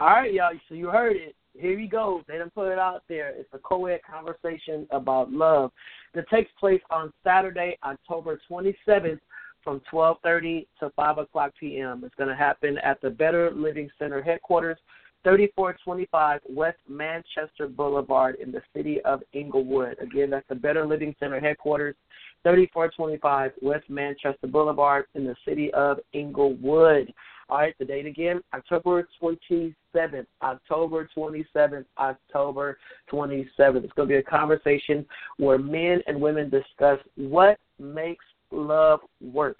all 0.00 0.08
right 0.08 0.32
y'all 0.32 0.50
so 0.68 0.74
you 0.74 0.88
heard 0.88 1.16
it 1.16 1.34
here 1.58 1.78
you 1.78 1.88
go 1.88 2.22
they 2.26 2.38
done 2.38 2.50
put 2.54 2.72
it 2.72 2.78
out 2.78 3.02
there 3.08 3.30
it's 3.36 3.48
a 3.52 3.58
co-ed 3.58 4.00
conversation 4.10 4.86
about 4.90 5.30
love 5.30 5.70
that 6.14 6.28
takes 6.28 6.50
place 6.58 6.80
on 6.90 7.12
saturday 7.24 7.76
october 7.84 8.40
27th 8.50 9.20
from 9.62 9.80
12:30 9.92 10.66
to 10.78 10.90
5 10.96 11.18
o'clock 11.18 11.52
p.m. 11.58 12.02
It's 12.04 12.14
going 12.14 12.28
to 12.28 12.36
happen 12.36 12.78
at 12.78 13.00
the 13.00 13.10
Better 13.10 13.50
Living 13.50 13.90
Center 13.98 14.22
headquarters, 14.22 14.78
3425 15.24 16.40
West 16.48 16.78
Manchester 16.88 17.68
Boulevard 17.68 18.36
in 18.36 18.50
the 18.50 18.62
city 18.74 19.00
of 19.02 19.22
Inglewood. 19.32 19.96
Again, 20.00 20.30
that's 20.30 20.48
the 20.48 20.54
Better 20.54 20.86
Living 20.86 21.14
Center 21.20 21.40
headquarters, 21.40 21.94
3425 22.42 23.52
West 23.60 23.90
Manchester 23.90 24.46
Boulevard 24.46 25.06
in 25.14 25.24
the 25.24 25.36
city 25.46 25.72
of 25.74 25.98
Inglewood. 26.12 27.12
All 27.50 27.58
right, 27.58 27.74
the 27.80 27.84
date 27.84 28.06
again, 28.06 28.40
October 28.54 29.08
27th, 29.20 30.26
October 30.40 31.08
27th, 31.16 31.84
October 31.98 32.78
27th. 33.12 33.48
It's 33.58 33.92
going 33.94 34.08
to 34.08 34.14
be 34.14 34.14
a 34.16 34.22
conversation 34.22 35.04
where 35.36 35.58
men 35.58 36.00
and 36.06 36.20
women 36.20 36.48
discuss 36.48 37.00
what 37.16 37.58
makes 37.80 38.24
love 38.52 39.00
work. 39.20 39.58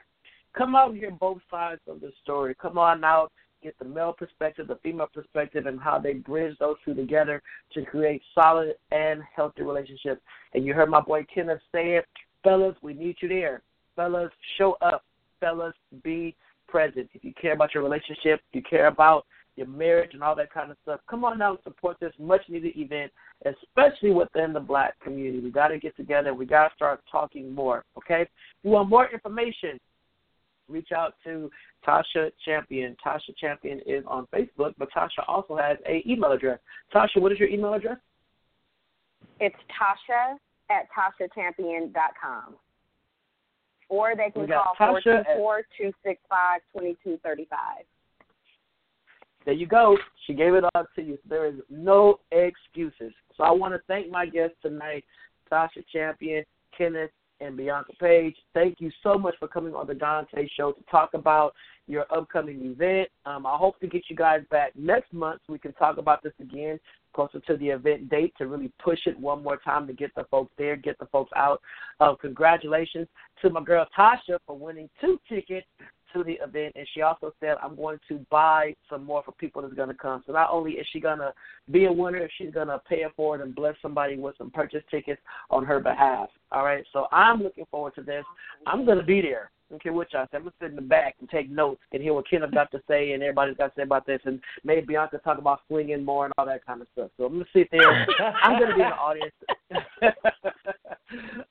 Come 0.56 0.76
out 0.76 0.90
and 0.90 0.98
hear 0.98 1.10
both 1.10 1.38
sides 1.50 1.80
of 1.88 2.00
the 2.00 2.12
story. 2.22 2.54
Come 2.54 2.78
on 2.78 3.02
out 3.02 3.32
get 3.62 3.78
the 3.78 3.84
male 3.84 4.12
perspective, 4.12 4.68
the 4.68 4.78
female 4.82 5.08
perspective, 5.12 5.66
and 5.66 5.78
how 5.78 5.98
they 5.98 6.14
bridge 6.14 6.56
those 6.58 6.76
two 6.84 6.94
together 6.94 7.42
to 7.74 7.84
create 7.84 8.22
solid 8.34 8.74
and 8.90 9.20
healthy 9.36 9.62
relationships. 9.62 10.22
And 10.54 10.64
you 10.64 10.74
heard 10.74 10.88
my 10.88 11.00
boy 11.00 11.26
Kenneth 11.32 11.60
say 11.72 11.96
it, 11.96 12.06
fellas, 12.42 12.76
we 12.80 12.94
need 12.94 13.16
you 13.20 13.28
there. 13.28 13.62
Fellas, 13.96 14.30
show 14.56 14.76
up. 14.80 15.04
Fellas, 15.40 15.74
be 16.02 16.34
present. 16.70 17.08
If 17.14 17.24
you 17.24 17.32
care 17.40 17.52
about 17.52 17.74
your 17.74 17.82
relationship, 17.82 18.40
you 18.52 18.62
care 18.62 18.86
about 18.86 19.24
your 19.56 19.66
marriage 19.66 20.14
and 20.14 20.22
all 20.22 20.34
that 20.36 20.52
kind 20.52 20.70
of 20.70 20.76
stuff, 20.82 21.00
come 21.08 21.24
on 21.24 21.42
out 21.42 21.60
and 21.64 21.74
support 21.74 21.98
this 22.00 22.12
much 22.18 22.42
needed 22.48 22.72
event, 22.76 23.12
especially 23.44 24.10
within 24.10 24.52
the 24.52 24.60
black 24.60 24.98
community. 25.00 25.40
We 25.40 25.50
got 25.50 25.68
to 25.68 25.78
get 25.78 25.96
together. 25.96 26.32
We 26.34 26.46
got 26.46 26.68
to 26.68 26.74
start 26.74 27.00
talking 27.10 27.54
more, 27.54 27.84
okay? 27.98 28.22
If 28.22 28.28
you 28.62 28.70
want 28.70 28.88
more 28.88 29.08
information, 29.12 29.78
reach 30.68 30.92
out 30.96 31.14
to 31.24 31.50
Tasha 31.86 32.30
Champion. 32.44 32.96
Tasha 33.04 33.36
Champion 33.38 33.80
is 33.86 34.04
on 34.06 34.26
Facebook, 34.34 34.74
but 34.78 34.88
Tasha 34.96 35.24
also 35.28 35.56
has 35.56 35.76
a 35.86 36.02
email 36.06 36.32
address. 36.32 36.58
Tasha, 36.94 37.20
what 37.20 37.32
is 37.32 37.38
your 37.38 37.48
email 37.48 37.74
address? 37.74 37.98
It's 39.40 39.56
Tasha 39.68 40.36
at 40.70 40.86
TashaChampion.com. 40.96 42.54
Or 43.90 44.14
they 44.16 44.30
can 44.30 44.46
call 44.46 44.74
four 44.78 45.00
two 45.02 45.18
four 45.36 45.62
two 45.76 45.92
six 46.02 46.20
five 46.28 46.60
twenty 46.72 46.96
two 47.04 47.18
thirty 47.22 47.46
five. 47.50 47.84
There 49.44 49.54
you 49.54 49.66
go. 49.66 49.98
She 50.26 50.32
gave 50.32 50.54
it 50.54 50.64
all 50.74 50.86
to 50.94 51.02
you. 51.02 51.18
There 51.28 51.46
is 51.46 51.56
no 51.68 52.20
excuses. 52.30 53.12
So 53.36 53.42
I 53.42 53.50
want 53.50 53.74
to 53.74 53.80
thank 53.88 54.08
my 54.08 54.26
guests 54.26 54.56
tonight, 54.62 55.04
Tasha 55.50 55.84
Champion, 55.92 56.44
Kenneth 56.76 57.10
and 57.40 57.56
Bianca 57.56 57.92
Page. 57.98 58.36
Thank 58.54 58.80
you 58.80 58.92
so 59.02 59.18
much 59.18 59.34
for 59.40 59.48
coming 59.48 59.74
on 59.74 59.86
the 59.86 59.94
Donta 59.94 60.48
Show 60.56 60.72
to 60.72 60.82
talk 60.90 61.14
about 61.14 61.54
your 61.88 62.06
upcoming 62.14 62.64
event. 62.64 63.08
Um, 63.26 63.46
I 63.46 63.56
hope 63.56 63.80
to 63.80 63.88
get 63.88 64.02
you 64.08 64.14
guys 64.14 64.42
back 64.50 64.72
next 64.76 65.12
month 65.12 65.40
so 65.46 65.52
we 65.52 65.58
can 65.58 65.72
talk 65.72 65.98
about 65.98 66.22
this 66.22 66.34
again 66.40 66.78
closer 67.12 67.40
to 67.40 67.56
the 67.56 67.68
event 67.68 68.08
date 68.08 68.34
to 68.38 68.46
really 68.46 68.72
push 68.82 69.00
it 69.06 69.18
one 69.18 69.42
more 69.42 69.56
time 69.58 69.86
to 69.86 69.92
get 69.92 70.14
the 70.14 70.24
folks 70.30 70.52
there, 70.58 70.76
get 70.76 70.98
the 70.98 71.06
folks 71.06 71.30
out. 71.36 71.60
Uh, 72.00 72.14
congratulations 72.14 73.08
to 73.42 73.50
my 73.50 73.62
girl 73.62 73.86
Tasha 73.96 74.38
for 74.46 74.56
winning 74.56 74.88
two 75.00 75.18
tickets 75.28 75.66
to 76.12 76.24
the 76.24 76.38
event, 76.44 76.74
and 76.76 76.86
she 76.92 77.02
also 77.02 77.32
said, 77.40 77.56
"I'm 77.62 77.76
going 77.76 77.98
to 78.08 78.24
buy 78.30 78.74
some 78.88 79.04
more 79.04 79.22
for 79.22 79.32
people 79.32 79.62
that's 79.62 79.74
going 79.74 79.88
to 79.88 79.94
come." 79.94 80.22
So 80.26 80.32
not 80.32 80.50
only 80.50 80.72
is 80.72 80.86
she 80.92 81.00
going 81.00 81.18
to 81.18 81.32
be 81.70 81.84
a 81.84 81.92
winner, 81.92 82.28
she's 82.36 82.52
going 82.52 82.68
to 82.68 82.80
pay 82.88 83.02
it 83.02 83.14
forward 83.14 83.40
and 83.40 83.54
bless 83.54 83.76
somebody 83.80 84.16
with 84.16 84.36
some 84.36 84.50
purchase 84.50 84.82
tickets 84.90 85.20
on 85.50 85.64
her 85.64 85.80
behalf. 85.80 86.28
All 86.52 86.64
right, 86.64 86.84
so 86.92 87.06
I'm 87.12 87.42
looking 87.42 87.66
forward 87.70 87.94
to 87.94 88.02
this. 88.02 88.24
I'm 88.66 88.84
going 88.84 88.98
to 88.98 89.04
be 89.04 89.20
there. 89.20 89.50
Okay, 89.72 89.90
what 89.90 90.12
y'all 90.12 90.26
say. 90.30 90.36
I'm 90.36 90.42
gonna 90.42 90.52
sit 90.60 90.70
in 90.70 90.76
the 90.76 90.82
back 90.82 91.14
and 91.20 91.28
take 91.28 91.48
notes 91.48 91.80
and 91.92 92.02
hear 92.02 92.12
what 92.12 92.28
Kenneth 92.28 92.52
got 92.52 92.72
to 92.72 92.82
say 92.88 93.12
and 93.12 93.22
everybody's 93.22 93.56
got 93.56 93.68
to 93.68 93.72
say 93.76 93.82
about 93.82 94.04
this 94.04 94.20
and 94.24 94.40
maybe 94.64 94.86
Bianca 94.86 95.18
talk 95.18 95.38
about 95.38 95.60
swinging 95.68 96.04
more 96.04 96.24
and 96.24 96.34
all 96.38 96.46
that 96.46 96.66
kind 96.66 96.80
of 96.80 96.88
stuff. 96.92 97.10
So 97.16 97.24
I'm 97.24 97.34
gonna 97.34 97.44
sit 97.52 97.68
there. 97.70 98.06
I'm 98.42 98.58
gonna 98.58 98.74
be 98.74 98.82
in 98.82 98.88
the 98.88 98.96
audience. 98.96 99.34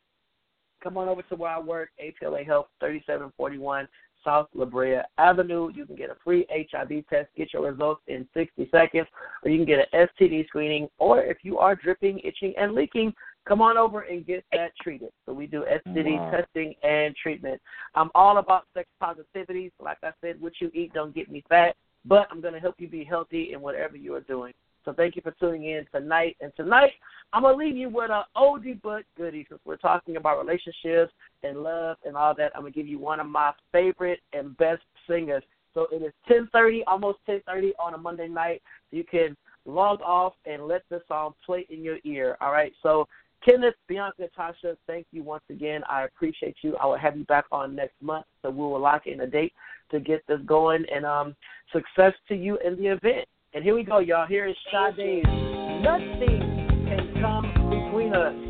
Come 0.82 0.96
on 0.96 1.08
over 1.08 1.20
to 1.22 1.36
where 1.36 1.50
I 1.50 1.58
work, 1.58 1.90
APLA 2.02 2.46
Health, 2.46 2.68
3741 2.80 3.86
South 4.24 4.48
La 4.54 4.64
Brea 4.64 5.00
Avenue. 5.18 5.70
You 5.74 5.86
can 5.86 5.96
get 5.96 6.10
a 6.10 6.16
free 6.22 6.46
HIV 6.50 7.06
test, 7.08 7.28
get 7.36 7.52
your 7.52 7.70
results 7.70 8.02
in 8.08 8.26
60 8.34 8.68
seconds, 8.70 9.06
or 9.44 9.50
you 9.50 9.58
can 9.58 9.66
get 9.66 9.88
an 9.92 10.08
STD 10.20 10.46
screening. 10.48 10.88
Or 10.98 11.22
if 11.22 11.38
you 11.42 11.58
are 11.58 11.74
dripping, 11.74 12.20
itching, 12.20 12.54
and 12.58 12.74
leaking, 12.74 13.14
come 13.46 13.62
on 13.62 13.76
over 13.76 14.02
and 14.02 14.26
get 14.26 14.44
that 14.52 14.72
treated. 14.82 15.10
So 15.26 15.32
we 15.32 15.46
do 15.46 15.64
STD 15.86 16.18
wow. 16.18 16.30
testing 16.30 16.74
and 16.82 17.14
treatment. 17.16 17.60
I'm 17.94 18.10
all 18.14 18.38
about 18.38 18.64
sex 18.74 18.88
positivity. 19.00 19.72
Like 19.80 19.98
I 20.02 20.12
said, 20.20 20.40
what 20.40 20.52
you 20.60 20.70
eat 20.74 20.92
don't 20.92 21.14
get 21.14 21.30
me 21.30 21.42
fat, 21.48 21.76
but 22.04 22.28
I'm 22.30 22.40
going 22.40 22.54
to 22.54 22.60
help 22.60 22.76
you 22.78 22.88
be 22.88 23.04
healthy 23.04 23.52
in 23.52 23.60
whatever 23.60 23.96
you 23.96 24.14
are 24.14 24.20
doing. 24.20 24.52
So 24.84 24.92
thank 24.92 25.16
you 25.16 25.22
for 25.22 25.32
tuning 25.32 25.64
in 25.64 25.86
tonight. 25.92 26.36
And 26.40 26.52
tonight, 26.56 26.92
I'm 27.32 27.42
going 27.42 27.58
to 27.58 27.64
leave 27.64 27.76
you 27.76 27.88
with 27.88 28.10
an 28.10 28.22
oldie 28.36 28.80
but 28.82 29.04
goodie 29.16 29.46
since 29.48 29.60
we're 29.64 29.76
talking 29.76 30.16
about 30.16 30.38
relationships 30.38 31.12
and 31.42 31.62
love 31.62 31.96
and 32.04 32.16
all 32.16 32.34
that. 32.36 32.52
I'm 32.54 32.62
going 32.62 32.72
to 32.72 32.78
give 32.78 32.88
you 32.88 32.98
one 32.98 33.20
of 33.20 33.26
my 33.26 33.52
favorite 33.72 34.20
and 34.32 34.56
best 34.56 34.82
singers. 35.08 35.42
So 35.74 35.86
it 35.92 36.02
is 36.02 36.12
10:30, 36.28 36.82
almost 36.86 37.18
10:30 37.28 37.72
on 37.78 37.94
a 37.94 37.98
Monday 37.98 38.26
night. 38.26 38.62
You 38.90 39.04
can 39.04 39.36
log 39.66 40.00
off 40.00 40.32
and 40.46 40.66
let 40.66 40.82
the 40.90 41.00
song 41.06 41.34
play 41.44 41.66
in 41.70 41.84
your 41.84 41.98
ear. 42.04 42.36
All 42.40 42.50
right. 42.50 42.72
So 42.82 43.06
Kenneth, 43.48 43.74
Bianca, 43.88 44.28
Tasha, 44.36 44.76
thank 44.86 45.06
you 45.12 45.22
once 45.22 45.44
again. 45.48 45.82
I 45.88 46.02
appreciate 46.02 46.56
you. 46.62 46.76
I 46.76 46.86
will 46.86 46.98
have 46.98 47.16
you 47.16 47.24
back 47.24 47.46
on 47.50 47.74
next 47.74 47.94
month, 48.02 48.26
so 48.42 48.50
we 48.50 48.58
will 48.58 48.80
lock 48.80 49.06
in 49.06 49.20
a 49.20 49.26
date 49.26 49.54
to 49.90 50.00
get 50.00 50.22
this 50.26 50.40
going. 50.44 50.84
And 50.92 51.06
um, 51.06 51.36
success 51.72 52.12
to 52.28 52.34
you 52.34 52.58
in 52.64 52.76
the 52.76 52.88
event. 52.88 53.26
And 53.52 53.64
here 53.64 53.74
we 53.74 53.82
go, 53.82 53.98
y'all. 53.98 54.28
Here 54.28 54.46
is 54.46 54.54
Sade's 54.70 55.26
Nothing 55.26 56.86
Can 56.86 57.20
Come 57.20 57.50
Between 57.68 58.14
Us. 58.14 58.49